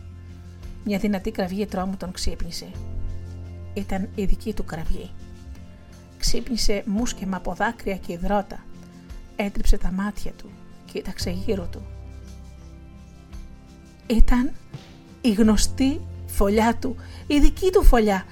Μια 0.83 0.97
δυνατή 0.97 1.31
κραυγή 1.31 1.65
τρόμου 1.65 1.97
τον 1.97 2.11
ξύπνησε. 2.11 2.67
Ήταν 3.73 4.09
η 4.15 4.25
δική 4.25 4.53
του 4.53 4.65
κραυγή. 4.65 5.11
Ξύπνησε 6.17 6.83
μουσκεμα 6.85 7.37
από 7.37 7.53
δάκρυα 7.53 7.95
και 7.95 8.13
υδρότα 8.13 8.65
έτριψε 9.37 9.77
τα 9.77 9.91
μάτια 9.91 10.31
του, 10.31 10.49
κοίταξε 10.85 11.29
γύρω 11.29 11.67
του. 11.71 11.81
Ήταν 14.07 14.51
η 15.21 15.31
γνωστή 15.31 16.01
φωλιά 16.25 16.75
του, 16.75 16.95
η 17.27 17.39
δική 17.39 17.69
του 17.71 17.83
φωλιά. 17.83 18.25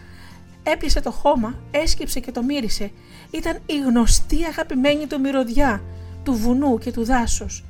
Έπιασε 0.63 1.01
το 1.01 1.11
χώμα, 1.11 1.55
έσκυψε 1.71 2.19
και 2.19 2.31
το 2.31 2.43
μύρισε. 2.43 2.91
Ήταν 3.31 3.59
η 3.65 3.79
γνωστή 3.79 4.43
αγαπημένη 4.43 5.07
του 5.07 5.19
μυρωδιά, 5.19 5.83
του 6.23 6.33
βουνού 6.33 6.77
και 6.77 6.91
του 6.91 7.05
δάσους. 7.05 7.63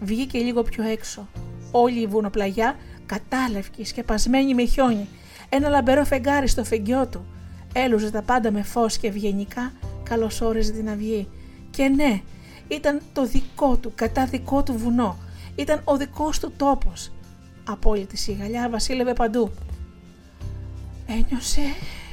Βγήκε 0.00 0.38
λίγο 0.38 0.62
πιο 0.62 0.84
έξω. 0.84 1.28
Όλη 1.70 2.00
η 2.00 2.06
βουνοπλαγιά 2.06 2.76
κατάλευκη, 3.06 3.84
σκεπασμένη 3.84 4.54
με 4.54 4.64
χιόνι. 4.64 5.08
Ένα 5.48 5.68
λαμπερό 5.68 6.04
φεγγάρι 6.04 6.48
στο 6.48 6.64
φεγγιό 6.64 7.06
του. 7.06 7.26
Έλουζε 7.72 8.10
τα 8.10 8.22
πάντα 8.22 8.50
με 8.50 8.62
φως 8.62 8.98
και 8.98 9.06
ευγενικά 9.06 9.72
καλωσόριζε 10.02 10.72
την 10.72 10.88
αυγή. 10.88 11.28
Και 11.70 11.88
ναι, 11.88 12.22
Ήταν 12.68 13.00
το 13.12 13.26
δικό 13.26 13.76
του, 13.76 13.92
κατά 13.94 14.26
δικό 14.26 14.62
του 14.62 14.78
βουνό. 14.78 15.18
Ήταν 15.54 15.80
ο 15.84 15.96
δικός 15.96 16.38
του 16.38 16.52
τόπος. 16.56 17.12
Απόλυτη 17.68 18.16
σιγαλιά 18.16 18.68
βασίλευε 18.68 19.12
παντού. 19.12 19.50
Ένιωσε 21.06 21.60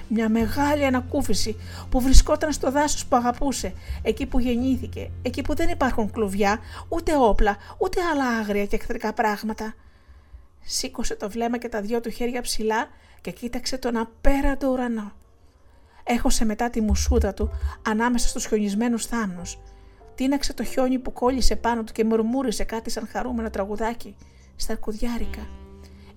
μια 0.08 0.30
μεγάλη 0.30 0.86
ανακούφιση 0.86 1.56
που 1.90 2.02
βρισκόταν 2.02 2.52
στο 2.52 2.72
δάσος 2.72 3.06
που 3.06 3.16
αγαπούσε, 3.16 3.74
εκεί 4.02 4.26
που 4.26 4.40
γεννήθηκε, 4.40 5.12
εκεί 5.22 5.42
που 5.42 5.56
δεν 5.56 5.70
υπάρχουν 5.70 6.12
κλουβιά, 6.12 6.60
ούτε 6.90 7.16
όπλα, 7.18 7.58
ούτε 7.78 8.02
άλλα 8.02 8.26
άγρια 8.26 8.66
και 8.66 8.76
εχθρικά 8.76 9.14
πράγματα. 9.14 9.74
Σήκωσε 10.62 11.16
το 11.16 11.30
βλέμμα 11.30 11.58
και 11.58 11.70
τα 11.70 11.82
δυο 11.82 12.02
του 12.02 12.10
χέρια 12.10 12.42
ψηλά 12.42 12.88
και 13.22 13.32
κοίταξε 13.32 13.78
τον 13.78 13.98
απέραντο 13.98 14.68
ουρανό. 14.68 15.12
Έχωσε 16.08 16.46
μετά 16.46 16.70
τη 16.70 16.82
μουσούτα 16.82 17.34
του 17.34 17.52
ανάμεσα 17.88 18.28
στους 18.28 18.46
χιονισμένους 18.46 19.06
θάμνους. 19.06 19.58
Τίναξε 20.16 20.54
το 20.54 20.64
χιόνι 20.64 21.00
που 21.00 21.14
κόλλησε 21.14 21.56
πάνω 21.56 21.84
του 21.84 21.94
και 21.94 22.04
μουρμούρισε 22.04 22.64
κάτι 22.64 22.90
σαν 22.90 23.08
χαρούμενο 23.08 23.50
τραγουδάκι 23.50 24.16
στα 24.56 24.74
αρκουδιάρικα. 24.74 25.48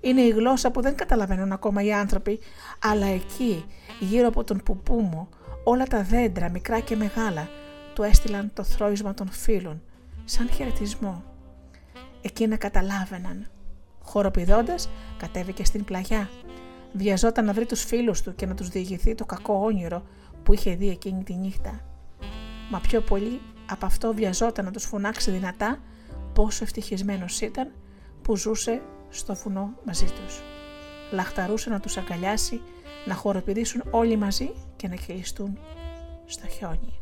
Είναι 0.01 0.21
η 0.21 0.29
γλώσσα 0.29 0.71
που 0.71 0.81
δεν 0.81 0.95
καταλαβαίνουν 0.95 1.53
ακόμα 1.53 1.83
οι 1.83 1.93
άνθρωποι, 1.93 2.39
αλλά 2.83 3.07
εκεί, 3.07 3.65
γύρω 4.01 4.29
από 4.29 4.45
τον 4.45 4.61
πουπούμο, 4.65 5.29
όλα 5.65 5.85
τα 5.85 6.03
δέντρα, 6.03 6.49
μικρά 6.51 6.81
και 6.81 6.97
μεγάλα, 6.97 7.49
του 7.95 8.03
έστειλαν 8.03 8.51
το 8.55 8.63
θρόισμα 8.63 9.15
των 9.15 9.31
φίλων, 9.31 9.83
σαν 10.25 10.51
χαιρετισμό. 10.51 11.25
Εκείνα 12.23 12.57
καταλάβαιναν. 12.57 13.47
Χοροπηδώντας, 14.03 14.89
κατέβηκε 15.19 15.65
στην 15.65 15.85
πλαγιά. 15.85 16.29
Βιαζόταν 16.93 17.45
να 17.45 17.53
βρει 17.53 17.67
τους 17.67 17.85
φίλους 17.85 18.23
του 18.23 18.35
και 18.35 18.47
να 18.47 18.55
τους 18.55 18.69
διηγηθεί 18.69 19.15
το 19.15 19.25
κακό 19.25 19.55
όνειρο 19.65 20.03
που 20.43 20.53
είχε 20.53 20.75
δει 20.75 20.89
εκείνη 20.89 21.23
τη 21.23 21.35
νύχτα. 21.35 21.81
Μα 22.71 22.81
πιο 22.81 23.01
πολύ 23.01 23.41
από 23.71 23.87
αυτό 23.87 24.15
βιαζόταν 24.15 24.65
να 24.65 24.71
τους 24.71 24.85
φωνάξει 24.85 25.31
δυνατά 25.31 25.79
πόσο 26.33 26.65
ευτυχισμένος 26.65 27.41
ήταν 27.41 27.73
που 28.23 28.37
ζούσε 28.37 28.83
στο 29.09 29.35
βουνό 29.35 29.75
μαζί 29.85 30.05
τους. 30.05 30.43
Λαχταρούσε 31.13 31.71
να 31.71 31.81
τους 31.81 31.97
αγκαλιάσει, 31.97 32.61
να 33.07 33.15
χοροπηδήσουν 33.15 33.83
όλοι 33.91 34.17
μαζί 34.17 34.51
και 34.77 34.89
να 34.89 34.95
κυλιστούν 34.95 35.59
στο 36.27 36.47
χιόνι. 36.47 36.99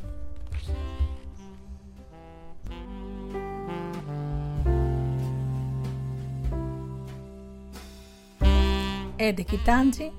Έντε 9.18 9.42
Κιτάντζη, 9.42 10.12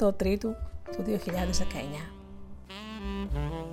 18 0.00 0.18
Τρίτου 0.18 0.54
του 0.92 1.04
2019. 1.06 3.69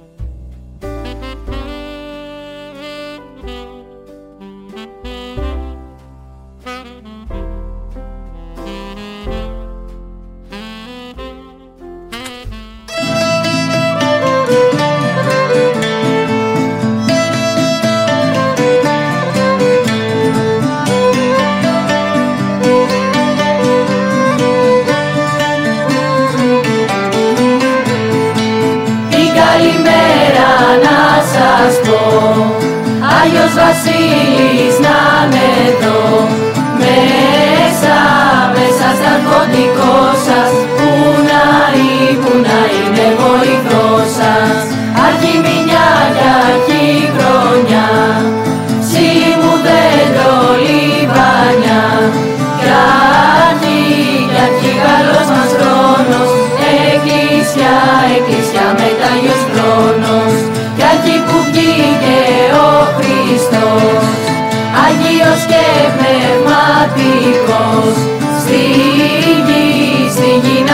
Βασίλης 33.70 34.80
να 34.80 34.98
είναι 35.26 35.46
εδώ 35.68 36.07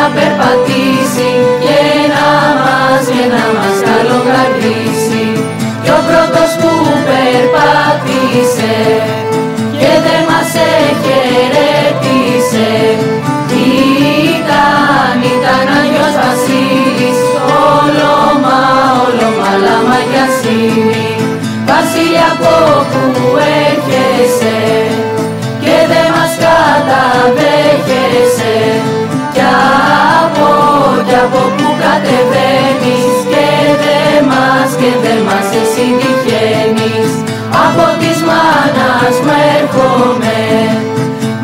να 0.03 0.09
περπατήσει 0.19 1.29
και 1.63 1.81
να 2.15 2.29
μας, 2.63 3.03
και 3.15 3.25
να 3.35 3.45
μας 3.57 3.77
καλογραφήσει 3.89 5.25
κι 5.83 5.91
ο 5.97 5.99
πρώτος 6.07 6.51
που 6.61 6.71
περπάτησε 7.07 8.75
και 9.79 9.91
δεν 10.05 10.21
μας 10.29 10.51
εχαιρετήσε 10.85 12.71
ήταν, 14.37 15.17
ήταν 15.35 15.65
Άγιος 15.79 16.15
Βασίλης 16.23 17.19
όλο 17.75 18.13
μα, 18.43 18.59
όλο 19.05 19.27
μα 19.39 19.51
λαμαγιασίνη 19.65 21.07
Βασίλεια 21.69 22.27
από 22.33 22.53
που 23.13 23.25
έρχεσαι 23.67 24.59
και 25.63 25.75
δεν 25.91 26.07
μας 26.15 26.33
καταδέχεσαι. 26.43 27.73
κι 28.69 28.79
από, 28.79 29.02
κι 31.07 31.17
από 31.25 31.41
που 31.57 31.67
κατεβαίνεις 31.83 33.15
και 33.31 33.47
δεν 33.81 34.17
μας, 34.31 34.69
και 34.79 34.91
δεν 35.03 35.19
μας 35.27 35.47
εσύ 35.61 35.85
τυχαίνεις. 35.99 37.11
Από 37.65 37.85
της 37.99 38.17
μάνας 38.29 39.15
μου 39.25 39.35
έρχομαι 39.57 40.41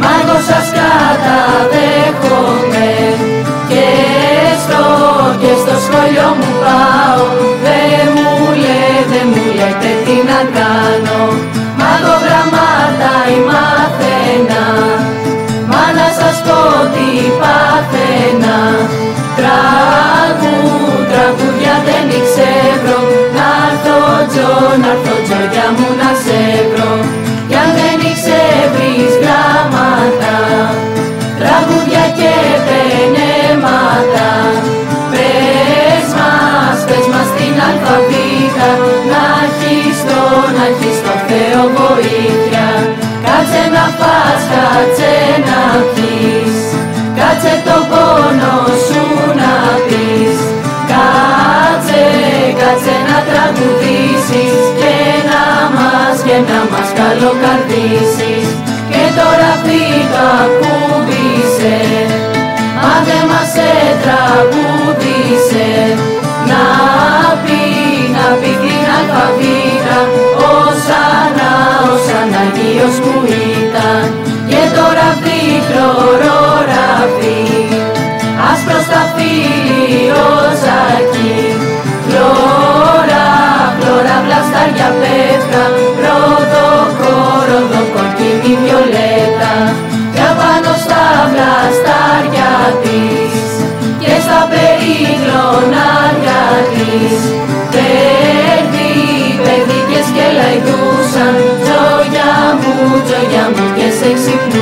μα 0.01 0.11
εγώ 0.21 0.37
σας 0.49 0.67
καταδέχομαι. 0.79 2.89
Και 3.71 3.87
στο, 4.63 4.83
και 5.41 5.51
στο 5.61 5.75
σχολείο 5.85 6.29
μου 6.39 6.51
πάω 6.63 7.23
δεν 7.65 8.03
μου 8.15 8.31
λέει, 8.63 8.99
δεν 9.11 9.25
μου 9.33 9.45
λέτε 9.57 9.91
τι 10.05 10.15
να 10.29 10.39
κάνω. 10.57 11.21
Μα 11.79 11.91
το 12.03 12.13
γραμμάτα 12.23 13.13
η 13.35 13.37
μαθαίνα 13.49 14.65
Μα 15.71 15.83
να 15.97 16.07
σας 16.19 16.37
πω 16.45 16.59
τι 16.93 17.09
παθαίνα 17.41 18.57
Τραγού, 19.49 20.57
τραγούδια 21.11 21.75
δεν 21.87 22.07
ξέρω 22.27 22.99
Να 23.37 23.49
έρθω 23.69 23.99
τζο, 24.31 24.51
να 24.81 24.89
έρθω 24.95 25.15
τζο 25.25 25.39
για 25.53 25.67
μου 25.75 25.89
να 26.01 26.11
σε 26.23 26.41
βρω. 26.69 26.93
Κι 27.49 27.57
αν 27.63 27.69
δεν 27.77 27.99
ξέρεις 28.17 29.11
γραμμάτα 29.21 30.37
Τραγούδια 31.39 32.05
και 32.19 32.33
πενέματα. 32.67 34.29
Πες 35.11 36.07
μας, 36.19 36.79
πες 36.87 37.05
μας 37.13 37.29
την 37.37 37.55
αλφαβήτα. 37.67 38.69
Να 39.11 39.23
έχεις 39.45 39.97
το, 40.09 40.21
να 40.55 40.63
έχεις 40.71 40.97
το 41.05 41.13
Θεό 41.27 41.61
βοήθεια. 41.77 42.67
Κάτσε 43.25 43.63
να 43.75 43.85
φας, 43.99 44.41
κάτσε 44.53 45.13
να 45.47 45.61
πεις 45.93 46.59
Κάτσε 47.19 47.53
το 47.65 47.77
πόνο 47.89 48.55
σου 48.85 48.98
να 48.98 48.98
πεις 50.19 50.39
Κάτσε, 50.91 52.05
κάτσε 52.61 52.95
να 53.07 53.17
τραγουδήσεις 53.27 54.57
Και 54.79 54.95
να 55.29 55.43
μας, 55.75 56.17
και 56.27 56.37
να 56.49 56.59
μας 56.71 56.89
καλοκαρδίσεις. 56.99 58.47
Και 58.91 59.03
τώρα 59.17 59.51
φύγα 59.65 60.27
ακούμπησε 60.45 61.77
Μας 62.81 63.01
δεν 63.07 63.23
μας 63.31 63.53
τραγούδισε 64.03 65.69
Να 66.49 66.63
πεις, 67.43 67.68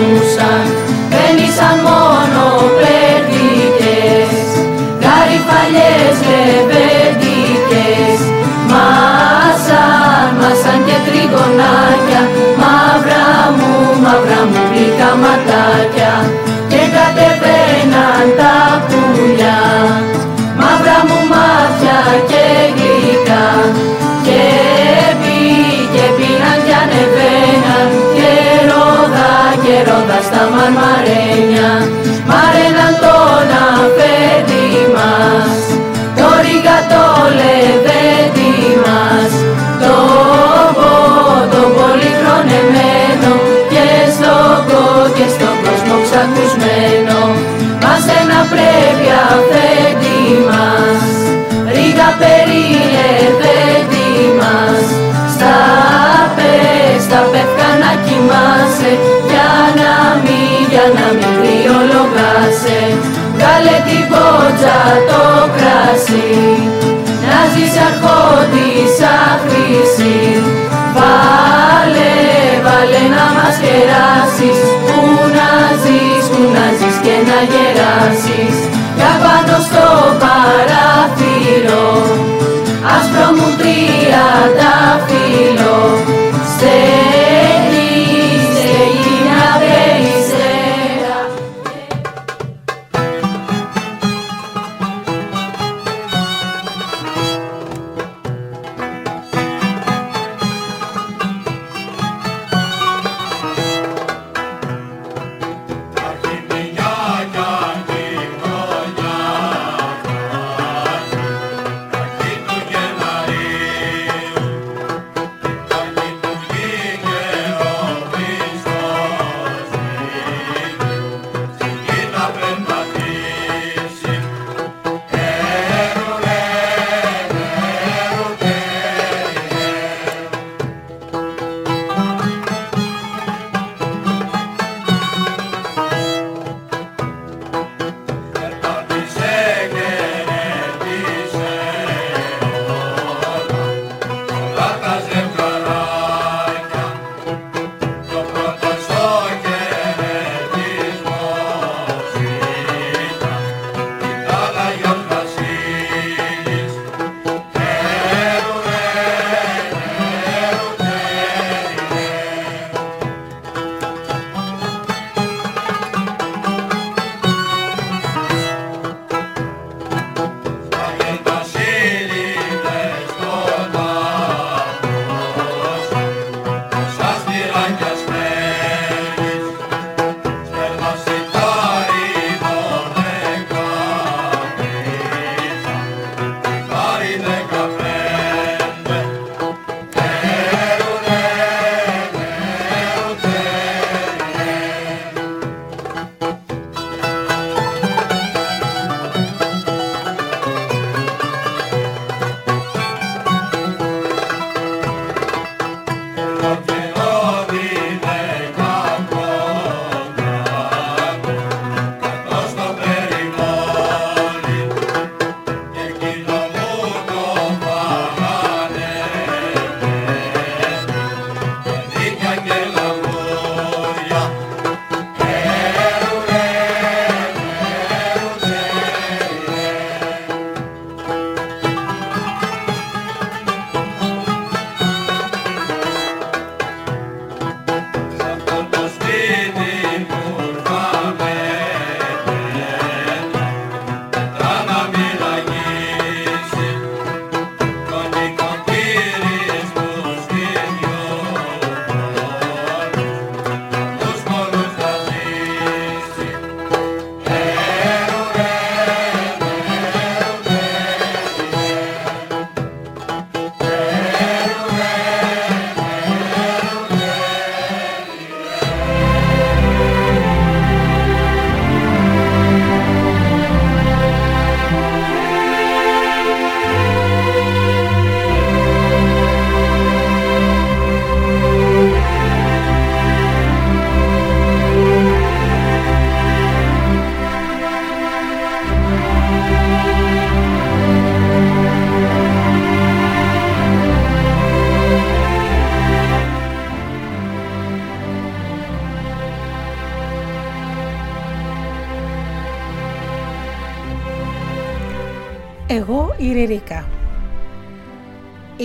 πετούσαν 0.07 0.65
Μπαίνησαν 1.09 1.77
μόνο 1.87 2.41
πλερδικές 2.77 4.31
Γαριφαλιές 5.03 6.17
λεβέντικες 6.29 8.19
Μάσαν, 8.71 10.27
μάσαν 10.39 10.79
και 10.87 10.97
τριγωνάκια. 11.05 12.21
Μαύρα 12.61 13.27
μου, 13.57 13.71
μαύρα 14.03 14.41
μου 14.49 14.61
γλυκά 14.71 15.11
ματάκια 15.21 15.96
μαρμαρένια 30.57 31.71
Μαρέναν 32.29 32.93
τον 33.03 33.49
αφέντη 33.71 34.67
μας. 34.95 35.59
Το 36.17 36.27
ρίγα 36.43 36.77
το 36.91 37.05
λεβέντη 37.39 38.53
μας. 38.83 39.31
Το 39.83 39.97
το 41.53 41.61
πολύ 41.77 42.11
χρονεμένο 42.19 43.31
Και 43.71 43.87
στο 44.15 44.35
κο 44.69 44.85
και 45.17 45.27
στον 45.35 45.55
κόσμο 45.63 45.95
ξακουσμένο. 46.05 47.19
Μας 47.83 48.03
ένα 48.19 48.39
πρέπει 48.51 49.07
αφέντη 49.31 50.21
μας. 50.49 51.01
Ρίγα 51.73 52.09
περιλεβέντη 52.21 54.09
μας. 54.39 54.85
Στα 55.33 55.57
πες, 56.35 56.99
στα 57.07 57.19
πεύκα 57.31 57.69
να 57.83 57.91
κοιμάσαι 58.05 58.91
να 60.97 61.07
μην 61.17 61.31
κρυολογάσαι 61.39 62.79
Βγάλε 63.35 63.77
την 63.87 64.03
πότσα 64.11 64.79
το 65.09 65.23
κράσι 65.55 66.31
Να 67.29 67.39
ζεις 67.51 67.73
αρχόντισα 67.87 69.15
χρήση 69.43 70.17
Βάλε, 70.95 72.15
βάλε 72.65 73.03
να 73.15 73.25
μας 73.35 73.55
κεράσεις. 73.63 74.59
Πού 74.85 74.99
να 75.37 75.51
ζεις, 75.81 76.25
πού 76.31 76.41
να 76.55 76.65
ζεις 76.77 76.97
και 77.05 77.15
να 77.29 77.39
γεράσεις. 77.51 78.55
Για 78.97 79.13
πάνω 79.23 79.55
στο 79.67 79.85
παράθυρο 80.23 81.87
Άσπρο 82.95 83.27
μου 83.37 83.49
τριανταφύλλο 83.59 84.67
Στέλνει, 86.51 87.16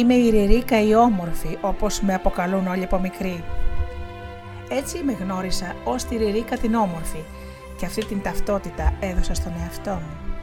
Είμαι 0.02 0.14
η 0.14 0.30
Ριρίκα 0.30 0.82
η 0.82 0.94
όμορφη, 0.94 1.58
όπως 1.60 2.00
με 2.00 2.14
αποκαλούν 2.14 2.66
όλοι 2.66 2.84
από 2.84 2.98
μικρή. 2.98 3.44
Έτσι 4.68 5.02
με 5.04 5.12
γνώρισα 5.12 5.74
ως 5.84 6.04
τη 6.04 6.16
Ριρίκα 6.16 6.56
την 6.56 6.74
όμορφη 6.74 7.24
και 7.76 7.86
αυτή 7.86 8.04
την 8.04 8.22
ταυτότητα 8.22 8.92
έδωσα 9.00 9.34
στον 9.34 9.52
εαυτό 9.62 9.90
μου. 9.90 10.34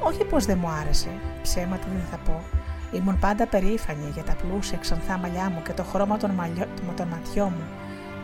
Όχι 0.00 0.24
πως 0.24 0.44
δεν 0.44 0.58
μου 0.58 0.68
άρεσε, 0.68 1.08
ψέματα 1.42 1.86
δεν 1.92 2.06
θα 2.10 2.16
πω. 2.16 2.42
Ήμουν 2.92 3.18
πάντα 3.18 3.46
περήφανη 3.46 4.10
για 4.14 4.22
τα 4.22 4.34
πλούσια 4.34 4.78
ξανθά 4.78 5.18
μαλλιά 5.18 5.50
μου 5.50 5.62
και 5.62 5.72
το 5.72 5.82
χρώμα 5.82 6.16
των, 6.16 6.30
μαλλιό, 6.30 6.66
των 6.96 7.08
ματιών 7.08 7.52
μου, 7.56 7.66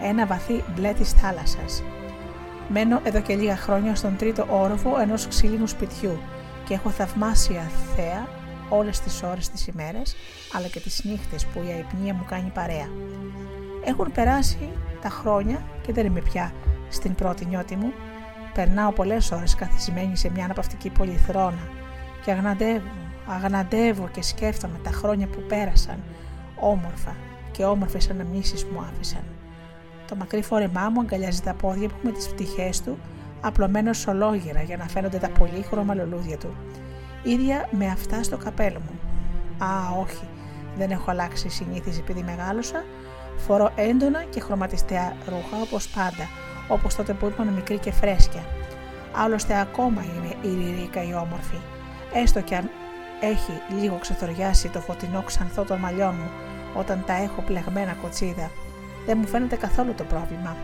ένα 0.02 0.26
βαθύ 0.26 0.64
μπλε 0.74 0.92
της 0.92 1.12
θάλασσας. 1.12 1.82
Μένω 2.68 3.00
εδώ 3.02 3.20
και 3.20 3.34
λίγα 3.34 3.56
χρόνια 3.56 3.94
στον 3.94 4.16
τρίτο 4.16 4.46
όροφο 4.50 4.98
ενός 5.00 5.28
ξύλινου 5.28 5.66
σπιτιού 5.66 6.20
και 6.64 6.74
έχω 6.74 6.90
θαυμάσια 6.90 7.70
θέα 7.96 8.38
όλες 8.70 9.00
τις 9.00 9.22
ώρες 9.22 9.48
της 9.48 9.66
ημέρες, 9.66 10.16
αλλά 10.52 10.66
και 10.66 10.80
τις 10.80 11.04
νύχτες 11.04 11.46
που 11.46 11.62
η 11.62 11.72
αϊπνία 11.72 12.14
μου 12.14 12.24
κάνει 12.28 12.50
παρέα. 12.54 12.88
Έχουν 13.84 14.12
περάσει 14.12 14.68
τα 15.02 15.08
χρόνια 15.08 15.62
και 15.82 15.92
δεν 15.92 16.06
είμαι 16.06 16.20
πια 16.20 16.52
στην 16.88 17.14
πρώτη 17.14 17.46
νιώτη 17.46 17.76
μου. 17.76 17.92
Περνάω 18.54 18.92
πολλές 18.92 19.30
ώρες 19.30 19.54
καθισμένη 19.54 20.16
σε 20.16 20.30
μια 20.30 20.44
αναπαυτική 20.44 20.90
πολυθρόνα 20.90 21.68
και 22.24 22.30
αγναντεύω, 22.30 22.90
αγναντεύω 23.26 24.08
και 24.12 24.22
σκέφτομαι 24.22 24.78
τα 24.82 24.90
χρόνια 24.90 25.26
που 25.26 25.42
πέρασαν, 25.48 26.02
όμορφα 26.60 27.16
και 27.50 27.64
όμορφες 27.64 28.10
αναμνήσεις 28.10 28.64
μου 28.64 28.80
άφησαν. 28.80 29.22
Το 30.08 30.16
μακρύ 30.16 30.42
φόρεμά 30.42 30.88
μου 30.88 31.00
αγκαλιάζει 31.00 31.40
τα 31.40 31.54
πόδια 31.54 31.88
μου 31.88 31.96
με 32.02 32.12
τις 32.12 32.28
πτυχές 32.28 32.82
του, 32.82 32.98
απλωμένο 33.40 33.90
ολόγυρα 34.08 34.62
για 34.62 34.76
να 34.76 34.88
φαίνονται 34.88 35.18
τα 35.18 35.28
πολύχρωμα 35.28 35.94
λουλούδια 35.94 36.36
του. 36.36 36.54
Ίδια 37.22 37.68
με 37.70 37.86
αυτά 37.86 38.22
στο 38.22 38.36
καπέλο 38.36 38.78
μου. 38.78 38.98
Α, 39.66 40.00
όχι, 40.00 40.24
δεν 40.76 40.90
έχω 40.90 41.10
αλλάξει 41.10 41.46
η 41.46 41.50
συνήθιση 41.50 41.98
επειδή 41.98 42.22
μεγάλωσα. 42.22 42.84
Φορώ 43.36 43.72
έντονα 43.74 44.22
και 44.22 44.40
χρωματιστέα 44.40 45.16
ρούχα 45.26 45.62
όπως 45.62 45.88
πάντα, 45.88 46.28
όπως 46.68 46.94
τότε 46.94 47.12
που 47.12 47.32
ήμουν 47.38 47.54
μικρή 47.54 47.78
και 47.78 47.92
φρέσκια. 47.92 48.44
Άλλωστε 49.12 49.60
ακόμα 49.60 50.04
είναι 50.04 50.34
η 50.42 50.64
Ριρίκα 50.64 51.02
η 51.02 51.14
όμορφη, 51.14 51.56
έστω 52.14 52.40
κι 52.40 52.54
αν 52.54 52.70
έχει 53.20 53.80
λίγο 53.80 53.96
ξεθοριάσει 54.00 54.68
το 54.68 54.80
φωτεινό 54.80 55.22
ξανθό 55.22 55.62
των 55.64 55.78
μαλλιών 55.78 56.14
μου 56.14 56.30
όταν 56.74 57.02
τα 57.06 57.12
έχω 57.12 57.42
πλεγμένα 57.42 57.92
κοτσίδα. 57.92 58.50
Δεν 59.06 59.18
μου 59.18 59.26
φαίνεται 59.26 59.56
καθόλου 59.56 59.94
το 59.94 60.04
πρόβλημα. 60.04 60.56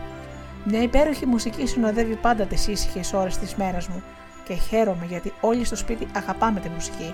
Μια 0.63 0.81
υπέροχη 0.81 1.25
μουσική 1.25 1.67
συνοδεύει 1.67 2.15
πάντα 2.15 2.45
τις 2.45 2.67
ήσυχες 2.67 3.13
ώρες 3.13 3.37
της 3.37 3.55
μέρας 3.55 3.87
μου 3.87 4.03
και 4.43 4.53
χαίρομαι 4.53 5.05
γιατί 5.05 5.33
όλοι 5.41 5.65
στο 5.65 5.75
σπίτι 5.75 6.07
αγαπάμε 6.15 6.59
τη 6.59 6.69
μουσική. 6.69 7.13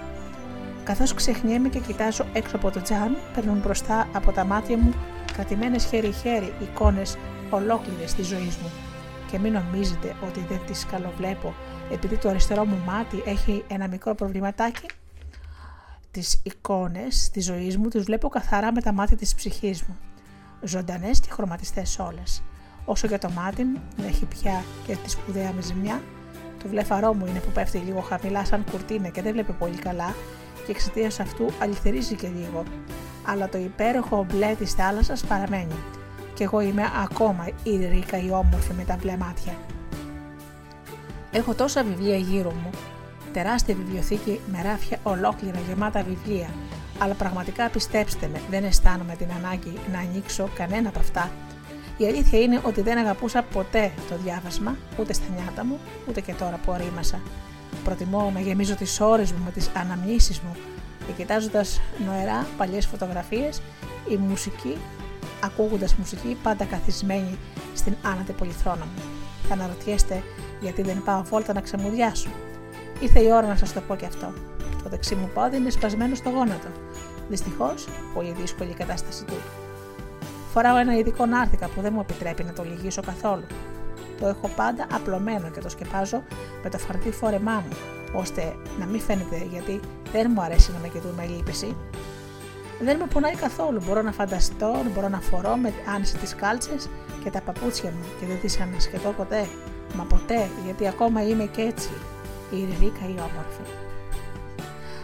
Καθώς 0.84 1.14
ξεχνιέμαι 1.14 1.70
και 1.70 1.80
κοιτάζω 1.80 2.26
έξω 2.34 2.56
από 2.56 2.72
το 2.72 2.82
τζάμι, 2.82 3.18
περνούν 3.34 3.60
μπροστά 3.60 4.08
από 4.14 4.32
τα 4.32 4.44
μάτια 4.44 4.78
μου 4.78 4.94
κρατημένε 5.34 5.80
χέρι-χέρι 5.80 6.54
εικόνες 6.62 7.18
ολόκληρες 7.50 8.14
της 8.14 8.28
ζωής 8.28 8.56
μου. 8.56 8.72
Και 9.32 9.40
μην 9.40 9.54
νομίζετε 9.54 10.16
ότι 10.28 10.46
δεν 10.50 10.60
τις 10.68 10.86
καλοβλέπω 10.86 11.54
επειδή 11.92 12.18
το 12.18 12.30
αριστερό 12.30 12.66
μου 12.66 12.78
μάτι 12.86 13.24
έχει 13.26 13.64
ένα 13.68 13.88
μικρό 13.88 14.16
προβληματάκι. 14.16 14.86
Τις 16.12 16.42
εικόνες 16.44 17.30
της 17.30 17.46
ζωής 17.46 17.78
μου 17.78 17.88
τις 17.88 18.04
βλέπω 18.04 18.30
καθαρά 18.30 18.72
με 18.72 18.82
τα 18.82 18.92
μάτια 18.92 19.18
της 19.18 19.36
ψυχής 19.36 19.84
μου. 19.84 19.98
Ζωντανές 20.62 21.20
και 21.20 21.28
χρωματιστές 21.32 22.00
όλες. 22.00 22.44
Όσο 22.86 23.08
για 23.08 23.20
το 23.20 23.30
μάτι 23.30 23.64
μου, 23.64 23.82
δεν 23.96 24.08
έχει 24.08 24.26
πια 24.26 24.64
και 24.88 24.96
τη 24.96 25.10
σπουδαία 25.10 25.52
με 25.52 25.62
ζημιά, 25.62 26.02
το 26.64 26.70
βλέφαρό 26.70 27.14
μου 27.14 27.26
είναι 27.26 27.40
που 27.40 27.52
πέφτει 27.52 27.78
λίγο 27.78 28.00
χαμηλά 28.00 28.46
σαν 28.46 28.64
κουρτίνα 28.72 29.08
και 29.08 29.22
δεν 29.22 29.32
βλέπει 29.32 29.52
πολύ 29.52 29.76
καλά 29.76 30.16
και 30.66 30.72
εξαιτίας 30.72 31.20
αυτού 31.20 31.46
αληθερίζει 31.60 32.16
και 32.16 32.28
λίγο. 32.28 32.64
Αλλά 33.26 33.50
το 33.50 33.58
υπέροχο 33.58 34.26
μπλε 34.30 34.56
της 34.60 34.74
θάλασσας 34.74 35.24
παραμένει. 35.24 35.76
Και 36.34 36.44
εγώ 36.44 36.62
είμαι 36.62 36.84
ακόμα 37.04 37.48
η 37.64 37.76
ρίκα 37.86 38.18
η 38.18 38.32
όμορφη 38.32 38.74
με 38.74 38.84
τα 38.84 38.98
μπλε 39.02 39.18
μάτια. 39.18 39.54
Έχω 41.32 41.54
τόσα 41.54 41.84
βιβλία 41.84 42.18
γύρω 42.18 42.52
μου, 42.52 42.70
τεράστια 43.34 43.76
βιβλιοθήκη 43.76 44.40
με 44.52 44.62
ράφια 44.62 45.00
ολόκληρα 45.04 45.60
γεμάτα 45.68 46.04
βιβλία, 46.04 46.50
αλλά 47.00 47.14
πραγματικά 47.14 47.70
πιστέψτε 47.70 48.30
με, 48.34 48.42
δεν 48.50 48.64
αισθάνομαι 48.64 49.16
την 49.16 49.28
ανάγκη 49.38 49.74
να 49.92 50.00
ανοίξω 50.00 50.50
κανένα 50.56 50.90
από 50.90 51.00
αυτά 51.00 51.32
η 51.98 52.06
αλήθεια 52.06 52.40
είναι 52.40 52.62
ότι 52.64 52.82
δεν 52.82 52.98
αγαπούσα 52.98 53.42
ποτέ 53.42 53.92
το 54.10 54.16
διάβασμα, 54.24 54.78
ούτε 55.00 55.14
στα 55.14 55.26
νιάτα 55.36 55.66
μου, 55.66 55.80
ούτε 56.10 56.22
και 56.22 56.34
τώρα 56.34 56.60
που 56.66 56.72
ορίμασα. 56.72 57.20
Προτιμώ 57.84 58.32
να 58.34 58.40
γεμίζω 58.40 58.76
τις 58.76 59.00
ώρες 59.00 59.32
μου 59.32 59.44
με 59.46 59.52
τις 59.52 59.70
αναμνήσεις 59.76 60.40
μου 60.40 60.56
και 61.06 61.12
κοιτάζοντα 61.12 61.66
νοερά 62.06 62.48
παλιές 62.58 62.86
φωτογραφίες 62.86 63.62
η 64.10 64.16
μουσική, 64.16 64.78
ακούγοντας 65.44 65.96
μουσική 65.96 66.38
πάντα 66.44 66.66
καθισμένη 66.66 67.38
στην 67.74 67.96
άνατη 68.02 68.32
πολυθρόνα 68.32 68.86
μου. 68.86 69.02
Θα 69.48 69.54
αναρωτιέστε 69.54 70.24
γιατί 70.62 70.82
δεν 70.82 71.04
πάω 71.06 71.24
βόλτα 71.24 71.54
να 71.54 71.62
ξεμουδιάσω; 71.62 72.30
Ήρθε 73.00 73.20
η 73.20 73.32
ώρα 73.32 73.48
να 73.48 73.56
σας 73.56 73.74
το 73.74 73.82
πω 73.82 73.96
και 73.96 74.06
αυτό. 74.06 74.34
Το 74.84 74.90
δεξί 74.90 75.16
μου 75.16 75.30
πόδι 75.34 75.58
είναι 75.58 75.70
σπασμένο 75.70 76.16
στο 76.16 76.30
γόνατο. 76.30 76.68
Δυστυχώς, 77.30 77.88
πολύ 78.14 78.32
δύσκολη 78.32 78.70
η 78.70 78.74
κατάσταση 78.74 79.26
του. 79.26 79.34
Φοράω 80.54 80.78
ένα 80.78 80.98
ειδικό 80.98 81.26
νάρθηκα 81.26 81.68
που 81.68 81.82
δεν 81.82 81.94
μου 81.94 82.00
επιτρέπει 82.00 82.44
να 82.44 82.54
το 82.54 82.64
λυγίσω 82.64 83.02
καθόλου. 83.02 83.44
Το 84.24 84.30
έχω 84.30 84.48
πάντα 84.56 84.88
απλωμένο 84.92 85.50
και 85.50 85.60
το 85.60 85.70
σκεπάζω 85.70 86.24
με 86.64 86.70
το 86.70 86.78
φαρτί 86.78 87.12
φόρεμά 87.12 87.54
μου, 87.54 87.76
ώστε 88.14 88.56
να 88.80 88.86
μην 88.86 89.00
φαίνεται 89.00 89.48
γιατί 89.52 89.80
δεν 90.12 90.32
μου 90.36 90.42
αρέσει 90.42 90.72
να 90.72 90.80
με 90.80 90.88
κοιτούν 90.88 91.12
με 91.12 91.26
λύπηση. 91.26 91.76
Δεν 92.82 92.98
με 92.98 93.06
πονάει 93.06 93.36
καθόλου. 93.36 93.82
Μπορώ 93.86 94.02
να 94.02 94.12
φανταστώ, 94.12 94.76
μπορώ 94.94 95.10
να 95.10 95.20
φορώ 95.20 95.56
με 95.56 95.74
άνεση 95.96 96.18
τις 96.18 96.36
κάλτσες 96.36 96.90
και 97.24 97.30
τα 97.30 97.42
παπούτσια 97.42 97.92
μου 97.92 98.04
και 98.20 98.26
δεν 98.26 98.40
τις 98.40 98.60
ανασχετώ 98.60 99.10
ποτέ. 99.10 99.48
Μα 99.96 100.04
ποτέ, 100.04 100.50
γιατί 100.66 100.88
ακόμα 100.88 101.28
είμαι 101.28 101.46
και 101.46 101.62
έτσι. 101.62 101.90
Η 102.52 102.56
Ριρίκα 102.56 103.06
η 103.06 103.16
όμορφη. 103.30 103.64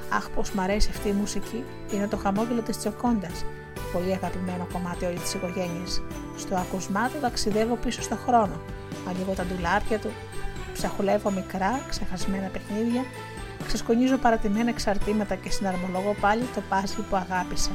Αχ, 0.09 0.29
πώ 0.29 0.41
μ' 0.53 0.59
αρέσει 0.59 0.89
αυτή 0.91 1.07
η 1.09 1.13
μουσική. 1.13 1.63
Είναι 1.93 2.07
το 2.07 2.17
χαμόγελο 2.17 2.61
της 2.61 2.77
Τσοκόντας 2.77 3.45
πολύ 3.93 4.13
αγαπημένο 4.13 4.67
κομμάτι 4.73 5.05
όλης 5.05 5.21
της 5.21 5.33
οικογένειας. 5.33 6.01
Στο 6.37 6.55
ακουσμά 6.55 7.07
του 7.09 7.19
ταξιδεύω 7.21 7.75
πίσω 7.75 8.01
στο 8.01 8.15
χρόνο. 8.15 8.61
Ανοίγω 9.07 9.33
τα 9.33 9.45
ντουλάπια 9.45 9.99
του, 9.99 10.11
ψαχουλεύω 10.73 11.31
μικρά, 11.31 11.81
ξεχασμένα 11.89 12.47
παιχνίδια, 12.47 13.03
ξεσκονίζω 13.67 14.17
παρατημένα 14.17 14.69
εξαρτήματα 14.69 15.35
και 15.35 15.49
συναρμολογώ 15.49 16.15
πάλι 16.21 16.43
το 16.55 16.61
πάσχη 16.69 17.01
που 17.01 17.15
αγάπησα. 17.15 17.71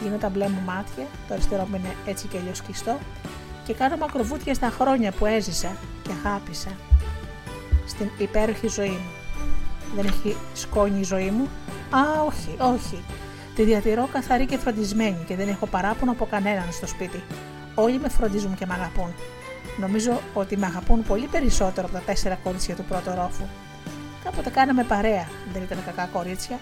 Κλείνω 0.00 0.16
τα 0.16 0.28
μπλε 0.28 0.48
μου 0.48 0.60
μάτια, 0.66 1.06
το 1.28 1.34
αριστερό 1.34 1.66
μου 1.70 1.76
είναι 1.76 1.94
έτσι 2.06 2.26
και 2.26 2.38
αλλιώς 2.38 2.62
κλειστό, 2.62 2.98
και 3.66 3.74
κάνω 3.74 3.96
μακροβούτια 3.96 4.54
στα 4.54 4.70
χρόνια 4.70 5.12
που 5.12 5.26
έζησα 5.26 5.76
και 6.02 6.10
αγάπησα. 6.24 6.70
Στην 7.86 8.08
υπέροχη 8.18 8.68
ζωή 8.68 8.88
μου. 8.88 9.10
Δεν 9.94 10.06
έχει 10.06 10.36
σκόνη 10.54 11.00
η 11.00 11.02
ζωή 11.02 11.30
μου; 11.30 11.48
Α, 11.90 12.22
όχι, 12.26 12.56
όχι. 12.74 13.04
Τη 13.54 13.62
διατηρώ 13.62 14.08
καθαρή 14.12 14.46
και 14.46 14.56
φροντισμένη 14.56 15.24
και 15.26 15.36
δεν 15.36 15.48
έχω 15.48 15.66
παράπονο 15.66 16.10
από 16.10 16.26
κανέναν 16.26 16.72
στο 16.72 16.86
σπίτι. 16.86 17.22
Όλοι 17.74 17.98
με 17.98 18.08
φροντίζουν 18.08 18.54
και 18.54 18.66
με 18.66 18.74
αγαπούν. 18.74 19.14
Νομίζω 19.78 20.20
ότι 20.34 20.56
με 20.56 20.66
αγαπούν 20.66 21.02
πολύ 21.02 21.26
περισσότερο 21.26 21.86
από 21.86 21.96
τα 21.96 22.02
τέσσερα 22.02 22.34
κορίτσια 22.34 22.74
του 22.74 22.84
πρώτου 22.84 23.10
ρόφου. 23.14 23.44
Κάποτε 24.24 24.50
κάναμε 24.50 24.84
παρέα, 24.84 25.28
δεν 25.52 25.62
ήταν 25.62 25.84
κακά 25.84 26.06
κορίτσια, 26.12 26.58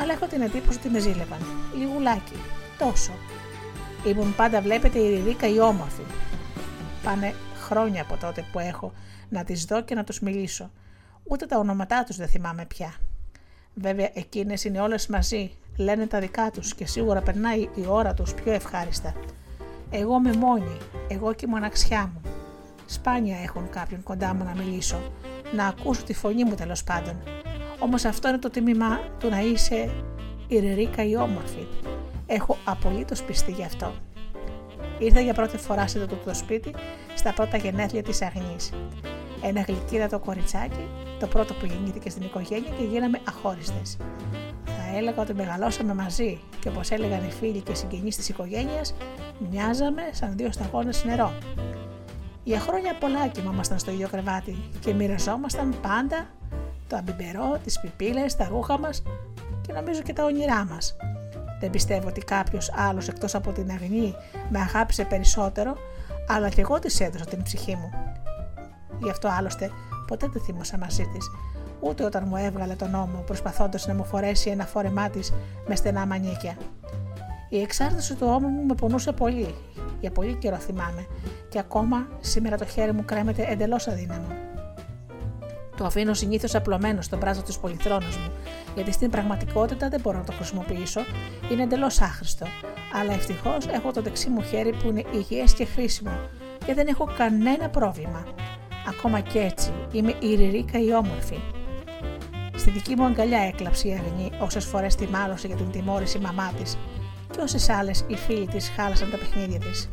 αλλά 0.00 0.12
έχω 0.12 0.26
την 0.26 0.40
εντύπωση 0.40 0.78
ότι 0.78 0.88
με 0.88 0.98
ζήλευαν. 0.98 1.38
Λιγουλάκι. 1.78 2.36
Τόσο. 2.78 3.12
Ήμουν 4.06 4.34
πάντα, 4.34 4.60
βλέπετε, 4.60 4.98
η 4.98 5.14
Ριρίκα 5.14 5.48
η 5.48 5.60
όμορφη. 5.60 6.02
Πάνε 7.04 7.34
χρόνια 7.66 8.02
από 8.02 8.16
τότε 8.16 8.44
που 8.52 8.58
έχω 8.58 8.92
να 9.28 9.44
τις 9.44 9.64
δω 9.64 9.82
και 9.82 9.94
να 9.94 10.04
τους 10.04 10.20
μιλήσω. 10.20 10.70
Ούτε 11.24 11.46
τα 11.46 11.58
ονόματά 11.58 12.04
τους 12.04 12.16
δεν 12.16 12.28
θυμάμαι 12.28 12.64
πια. 12.64 12.94
Βέβαια, 13.74 14.10
εκείνες 14.14 14.64
είναι 14.64 14.80
όλες 14.80 15.06
μαζί, 15.06 15.50
λένε 15.76 16.06
τα 16.06 16.20
δικά 16.20 16.50
τους 16.50 16.74
και 16.74 16.86
σίγουρα 16.86 17.20
περνάει 17.20 17.60
η 17.60 17.84
ώρα 17.86 18.14
τους 18.14 18.34
πιο 18.34 18.52
ευχάριστα. 18.52 19.14
Εγώ 19.90 20.18
με 20.18 20.32
μόνη, 20.32 20.76
εγώ 21.08 21.32
και 21.32 21.44
η 21.46 21.50
μοναξιά 21.50 22.10
μου. 22.14 22.20
Σπάνια 22.86 23.38
έχουν 23.42 23.68
κάποιον 23.70 24.02
κοντά 24.02 24.34
μου 24.34 24.44
να 24.44 24.62
μιλήσω, 24.62 25.12
να 25.56 25.66
ακούσω 25.66 26.02
τη 26.02 26.14
φωνή 26.14 26.44
μου 26.44 26.54
τέλος 26.54 26.84
πάντων. 26.84 27.22
Όμως 27.78 28.04
αυτό 28.04 28.28
είναι 28.28 28.38
το 28.38 28.50
τίμημα 28.50 28.98
του 29.18 29.28
να 29.28 29.40
είσαι 29.40 29.90
η 30.46 30.58
Ριρίκα 30.58 31.04
η 31.04 31.16
όμορφη. 31.16 31.66
Έχω 32.26 32.56
απολύτως 32.64 33.22
πιστεί 33.22 33.52
γι' 33.52 33.64
αυτό. 33.64 33.94
Ήρθα 34.98 35.20
για 35.20 35.34
πρώτη 35.34 35.56
φορά 35.56 35.86
σε 35.86 36.06
το, 36.06 36.16
το 36.24 36.34
σπίτι 36.34 36.74
στα 37.14 37.32
πρώτα 37.32 37.56
γενέθλια 37.56 38.02
της 38.02 38.22
Αγνής. 38.22 38.72
Ένα 39.42 39.60
γλυκύδατο 39.60 40.18
κοριτσάκι, 40.18 40.88
το 41.20 41.26
πρώτο 41.26 41.54
που 41.54 41.66
γεννήθηκε 41.66 42.10
στην 42.10 42.22
οικογένεια 42.22 42.70
και 42.78 42.84
γίναμε 42.84 43.20
αχώριστες 43.28 43.96
έλεγα 44.96 45.22
ότι 45.22 45.34
μεγαλώσαμε 45.34 45.94
μαζί 45.94 46.40
και 46.60 46.68
όπως 46.68 46.90
έλεγαν 46.90 47.24
οι 47.24 47.30
φίλοι 47.30 47.60
και 47.60 47.74
συγγενείς 47.74 48.16
της 48.16 48.28
οικογένειας, 48.28 48.94
μοιάζαμε 49.50 50.02
σαν 50.10 50.36
δύο 50.36 50.52
σταγόνες 50.52 51.04
νερό. 51.04 51.32
Για 52.46 52.60
χρόνια 52.60 52.94
πολλά 53.00 53.26
κοιμάμασταν 53.26 53.78
στο 53.78 53.90
ίδιο 53.90 54.08
κρεβάτι 54.08 54.56
και 54.80 54.94
μοιραζόμασταν 54.94 55.74
πάντα 55.82 56.26
Το 56.88 56.96
αμπιμπερό, 56.96 57.58
τις 57.64 57.80
πιπίλες, 57.80 58.36
τα 58.36 58.48
ρούχα 58.48 58.78
μας 58.78 59.02
και 59.66 59.72
νομίζω 59.72 60.02
και 60.02 60.12
τα 60.12 60.24
όνειρά 60.24 60.64
μας. 60.64 60.96
Δεν 61.60 61.70
πιστεύω 61.70 62.08
ότι 62.08 62.20
κάποιος 62.20 62.72
άλλος 62.76 63.08
εκτός 63.08 63.34
από 63.34 63.52
την 63.52 63.70
Αγνή 63.70 64.14
με 64.48 64.58
αγάπησε 64.58 65.04
περισσότερο, 65.04 65.76
αλλά 66.28 66.48
και 66.48 66.60
εγώ 66.60 66.78
της 66.78 67.00
έδωσα 67.00 67.24
την 67.24 67.42
ψυχή 67.42 67.74
μου. 67.74 67.90
Γι' 69.02 69.10
αυτό 69.10 69.28
άλλωστε 69.28 69.70
ποτέ 70.06 70.28
δεν 70.32 70.42
θύμωσα 70.42 70.78
μαζί 70.78 71.04
της, 71.12 71.30
ούτε 71.80 72.04
όταν 72.04 72.24
μου 72.26 72.36
έβγαλε 72.36 72.74
τον 72.74 72.90
νόμο 72.90 73.22
προσπαθώντας 73.26 73.86
να 73.86 73.94
μου 73.94 74.04
φορέσει 74.04 74.50
ένα 74.50 74.66
φόρεμά 74.66 75.10
της 75.10 75.32
με 75.66 75.76
στενά 75.76 76.06
μανίκια. 76.06 76.56
Η 77.48 77.60
εξάρτηση 77.60 78.14
του 78.14 78.26
ώμου 78.30 78.48
μου 78.48 78.62
με 78.62 78.74
πονούσε 78.74 79.12
πολύ, 79.12 79.54
για 80.00 80.10
πολύ 80.10 80.34
καιρό 80.34 80.56
θυμάμαι, 80.56 81.06
και 81.48 81.58
ακόμα 81.58 82.08
σήμερα 82.20 82.56
το 82.56 82.64
χέρι 82.64 82.92
μου 82.92 83.04
κρέμεται 83.04 83.46
εντελώς 83.48 83.88
αδύναμο. 83.88 84.26
Το 85.76 85.84
αφήνω 85.84 86.14
συνήθως 86.14 86.54
απλωμένο 86.54 87.02
στον 87.02 87.18
πράζο 87.18 87.42
της 87.42 87.58
πολυθρόνα 87.58 88.06
μου, 88.06 88.32
γιατί 88.74 88.92
στην 88.92 89.10
πραγματικότητα 89.10 89.88
δεν 89.88 90.00
μπορώ 90.00 90.18
να 90.18 90.24
το 90.24 90.32
χρησιμοποιήσω, 90.32 91.00
είναι 91.52 91.62
εντελώς 91.62 92.00
άχρηστο. 92.00 92.46
Αλλά 93.00 93.12
ευτυχώς 93.12 93.66
έχω 93.66 93.92
το 93.92 94.02
δεξί 94.02 94.28
μου 94.28 94.42
χέρι 94.42 94.72
που 94.72 94.88
είναι 94.88 95.02
υγιές 95.12 95.54
και 95.54 95.64
χρήσιμο 95.64 96.18
και 96.66 96.74
δεν 96.74 96.86
έχω 96.86 97.08
κανένα 97.16 97.68
πρόβλημα. 97.68 98.24
Ακόμα 98.88 99.20
και 99.20 99.38
έτσι 99.38 99.72
είμαι 99.92 100.14
η 100.20 100.34
Ριρίκα 100.34 100.78
η 100.78 100.94
όμορφη. 100.94 101.38
Στη 102.56 102.70
δική 102.70 102.94
μου 102.96 103.04
αγκαλιά 103.04 103.38
έκλαψε 103.38 103.88
η 103.88 103.92
Αγνή 103.92 104.30
όσες 104.40 104.64
φορές 104.64 104.94
τη 104.94 105.06
μάλωσε 105.06 105.46
για 105.46 105.56
την 105.56 105.70
τιμώρηση 105.70 106.18
μαμά 106.18 106.52
της 106.58 106.78
και 107.36 107.42
όσες 107.42 107.68
άλλες 107.68 108.04
οι 108.06 108.16
φίλοι 108.16 108.46
της 108.46 108.72
χάλασαν 108.76 109.10
τα 109.10 109.16
παιχνίδια 109.16 109.58
της. 109.58 109.88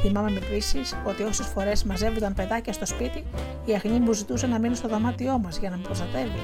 Θυμάμαι 0.00 0.30
επίση 0.30 0.78
ότι 1.06 1.22
όσες 1.22 1.46
φορές 1.46 1.84
μαζεύονταν 1.84 2.34
παιδάκια 2.34 2.72
στο 2.72 2.86
σπίτι, 2.86 3.24
η 3.64 3.72
Αγνή 3.72 3.98
μου 4.00 4.12
ζητούσε 4.12 4.46
να 4.46 4.58
μείνω 4.58 4.74
στο 4.74 4.88
δωμάτιό 4.88 5.38
μας 5.38 5.58
για 5.58 5.70
να 5.70 5.76
με 5.76 5.82
προστατεύει. 5.82 6.40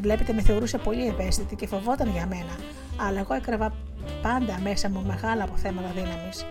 Βλέπετε, 0.00 0.32
με 0.32 0.42
θεωρούσε 0.42 0.78
πολύ 0.78 1.06
ευαίσθητη 1.06 1.56
και 1.56 1.66
φοβόταν 1.66 2.08
για 2.08 2.26
μένα, 2.26 2.56
αλλά 3.06 3.18
εγώ 3.18 3.34
έκραβα 3.34 3.72
πάντα 4.22 4.58
μέσα 4.62 4.90
μου 4.90 5.04
μεγάλα 5.06 5.42
αποθέματα 5.42 5.88
δύναμης. 5.94 6.46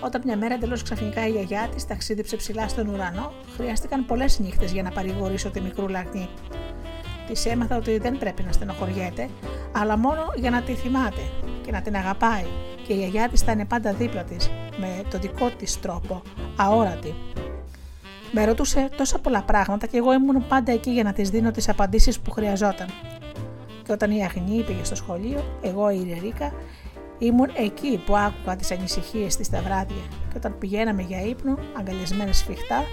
Όταν 0.00 0.22
μια 0.24 0.36
μέρα 0.36 0.54
εντελώς 0.54 0.82
ξαφνικά 0.82 1.26
η 1.26 1.30
γιαγιά 1.30 1.68
της 1.74 1.86
ταξίδεψε 1.86 2.36
ψηλά 2.36 2.68
στον 2.68 2.88
ουρανό, 2.88 3.32
χρειάστηκαν 3.56 4.06
πολλές 4.06 4.38
νύχτες 4.38 4.72
για 4.72 4.82
να 4.82 4.90
παρηγορήσω 4.90 5.50
τη 5.50 5.60
μικρού 5.60 5.88
λαγνή. 5.88 6.28
Της 7.26 7.46
έμαθα 7.46 7.76
ότι 7.76 7.98
δεν 7.98 8.18
πρέπει 8.18 8.42
να 8.42 8.52
στενοχωριέται, 8.52 9.28
αλλά 9.72 9.96
μόνο 9.96 10.22
για 10.36 10.50
να 10.50 10.62
τη 10.62 10.72
θυμάται 10.74 11.20
και 11.64 11.70
να 11.70 11.82
την 11.82 11.96
αγαπάει, 11.96 12.44
και 12.86 12.92
η 12.92 12.96
γιαγιά 12.96 13.28
της 13.28 13.40
θα 13.40 13.52
είναι 13.52 13.64
πάντα 13.64 13.92
δίπλα 13.92 14.24
της, 14.24 14.50
με 14.76 15.02
το 15.10 15.18
δικό 15.18 15.50
της 15.50 15.80
τρόπο, 15.80 16.22
αόρατη. 16.56 17.14
Με 18.32 18.44
ρωτούσε 18.44 18.88
τόσα 18.96 19.18
πολλά 19.18 19.42
πράγματα 19.42 19.86
και 19.86 19.96
εγώ 19.96 20.12
ήμουν 20.12 20.46
πάντα 20.48 20.72
εκεί 20.72 20.90
για 20.90 21.02
να 21.02 21.12
της 21.12 21.30
δίνω 21.30 21.50
τις 21.50 21.68
απαντήσεις 21.68 22.20
που 22.20 22.30
χρειαζόταν. 22.30 22.88
Και 23.82 23.92
όταν 23.92 24.10
η 24.10 24.24
Αγνή 24.24 24.62
πήγε 24.62 24.84
στο 24.84 24.94
σχολείο, 24.94 25.58
εγώ 25.62 25.90
η 25.90 26.06
Ρερίκα 26.14 26.52
ήμουν 27.18 27.50
εκεί 27.56 28.02
που 28.06 28.16
άκουγα 28.16 28.56
τις 28.56 28.70
ανησυχίες 28.70 29.36
της 29.36 29.50
τα 29.50 29.60
βράδια. 29.60 30.02
Και 30.28 30.36
όταν 30.36 30.58
πηγαίναμε 30.58 31.02
για 31.02 31.20
ύπνο, 31.20 31.58
αγκαλιασμένε 31.78 32.32
σφιχτά, 32.32 32.84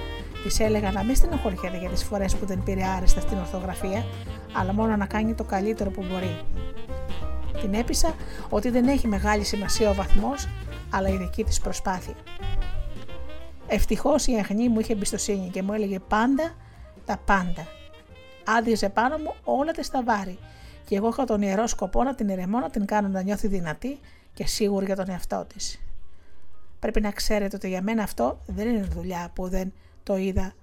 της 0.43 0.59
έλεγα 0.59 0.91
να 0.91 1.03
μην 1.03 1.15
στενοχωριέται 1.15 1.78
για 1.80 1.89
τις 1.89 2.03
φορές 2.03 2.36
που 2.36 2.45
δεν 2.45 2.63
πήρε 2.63 2.84
άρεστα 2.97 3.20
στην 3.20 3.38
ορθογραφία, 3.38 4.05
αλλά 4.53 4.74
μόνο 4.74 4.95
να 4.95 5.05
κάνει 5.05 5.34
το 5.34 5.43
καλύτερο 5.43 5.89
που 5.89 6.03
μπορεί. 6.11 6.38
Την 7.62 7.74
έπεισα 7.74 8.16
ότι 8.49 8.70
δεν 8.70 8.88
έχει 8.88 9.07
μεγάλη 9.07 9.43
σημασία 9.43 9.89
ο 9.89 9.93
βαθμός, 9.93 10.47
αλλά 10.89 11.10
η 11.10 11.18
δική 11.18 11.43
της 11.43 11.60
προσπάθεια. 11.60 12.16
Ευτυχώς 13.68 14.28
η 14.28 14.34
Αγνή 14.34 14.70
μου 14.70 14.80
είχε 14.80 14.93
εμπιστοσύνη 14.93 15.49
και 15.49 15.64
μου 15.64 15.74
έλεγε 15.74 15.99
πάντα 15.99 16.55
τα 17.05 17.18
πάντα. 17.26 17.68
Άδειζε 18.45 18.89
πάνω 18.89 19.18
μου 19.18 19.36
όλα 19.43 19.72
τα 19.72 19.84
σταβάρι 19.84 20.38
και 20.86 20.95
εγώ 20.95 21.07
είχα 21.07 21.24
τον 21.24 21.41
ιερό 21.41 21.68
σκοπό 21.68 22.03
να 22.03 22.16
την 22.16 22.30
ηρεμώ, 22.30 22.60
να 22.60 22.70
την 22.70 22.86
κάνω 22.86 23.07
να 23.07 23.22
νιώθει 23.22 23.47
δυνατή 23.47 23.99
και 24.34 24.47
σίγουρη 24.47 24.86
για 24.86 24.95
τον 24.95 25.10
εαυτό 25.10 25.45
της. 25.53 25.80
Πρέπει 26.80 27.01
να 27.01 27.12
ξέρετε 27.12 27.55
ότι 27.55 27.68
για 27.68 27.82
μένα 27.82 28.03
αυτό 28.03 28.39
δεν 28.45 28.68
είναι 28.68 28.88
δουλειά 28.93 29.32
που 29.34 29.47
δεν 29.47 29.74
το 30.03 30.18
είδα. 30.18 30.53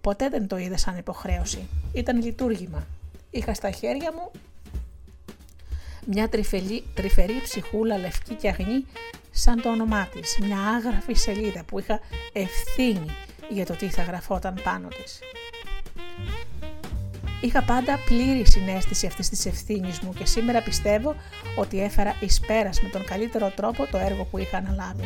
Ποτέ 0.00 0.28
δεν 0.28 0.46
το 0.46 0.56
είδα 0.56 0.76
σαν 0.76 0.96
υποχρέωση. 0.96 1.68
Ήταν 1.92 2.22
λειτουργήμα. 2.22 2.86
Είχα 3.30 3.54
στα 3.54 3.70
χέρια 3.70 4.12
μου 4.12 4.30
μια 6.10 6.28
τριφελή, 6.28 6.84
τρυφερή 6.94 7.40
ψυχούλα 7.42 7.98
λευκή 7.98 8.34
και 8.34 8.48
αγνή 8.48 8.84
σαν 9.30 9.62
το 9.62 9.70
όνομά 9.70 10.08
της, 10.12 10.38
μια 10.42 10.58
άγραφη 10.58 11.14
σελίδα 11.14 11.64
που 11.64 11.78
είχα 11.78 12.00
ευθύνη 12.32 13.06
για 13.48 13.66
το 13.66 13.74
τι 13.74 13.88
θα 13.88 14.02
γραφόταν 14.02 14.60
πάνω 14.64 14.88
της. 14.88 15.18
Είχα 17.40 17.62
πάντα 17.62 17.98
πλήρη 18.04 18.46
συνέστηση 18.46 19.06
αυτής 19.06 19.28
της 19.28 19.46
ευθύνης 19.46 20.00
μου 20.00 20.12
και 20.12 20.26
σήμερα 20.26 20.62
πιστεύω 20.62 21.14
ότι 21.56 21.82
έφερα 21.82 22.16
εις 22.20 22.40
πέρας 22.40 22.82
με 22.82 22.88
τον 22.88 23.04
καλύτερο 23.04 23.52
τρόπο 23.56 23.86
το 23.90 23.98
έργο 23.98 24.24
που 24.24 24.38
είχα 24.38 24.56
αναλάβει. 24.56 25.04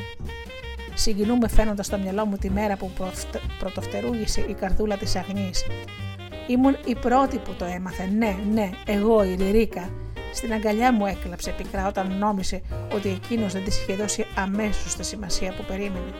Συγκινούμε 0.95 1.49
φαίνοντας 1.49 1.87
στο 1.87 1.99
μυαλό 1.99 2.27
μου 2.27 2.37
τη 2.37 2.51
μέρα 2.51 2.77
που 2.77 2.91
πρωτοφτερούγησε 3.59 4.45
η 4.49 4.55
καρδούλα 4.55 4.97
της 4.97 5.17
Αγνής. 5.17 5.67
Ήμουν 6.47 6.77
η 6.85 6.95
πρώτη 6.95 7.39
που 7.39 7.55
το 7.55 7.65
έμαθε. 7.65 8.07
Ναι, 8.07 8.37
ναι, 8.53 8.71
εγώ 8.87 9.25
η 9.25 9.35
Ριρίκα, 9.35 9.91
στην 10.33 10.53
αγκαλιά 10.53 10.93
μου 10.93 11.07
έκλαψε 11.07 11.51
πικρά 11.51 11.87
όταν 11.87 12.19
νόμισε 12.19 12.63
ότι 12.95 13.09
εκείνος 13.09 13.53
δεν 13.53 13.65
τη 13.65 13.71
είχε 13.71 13.95
δώσει 13.95 14.27
αμέσως 14.35 14.95
τη 14.95 15.05
σημασία 15.05 15.55
που 15.57 15.65
περίμενε. 15.65 16.13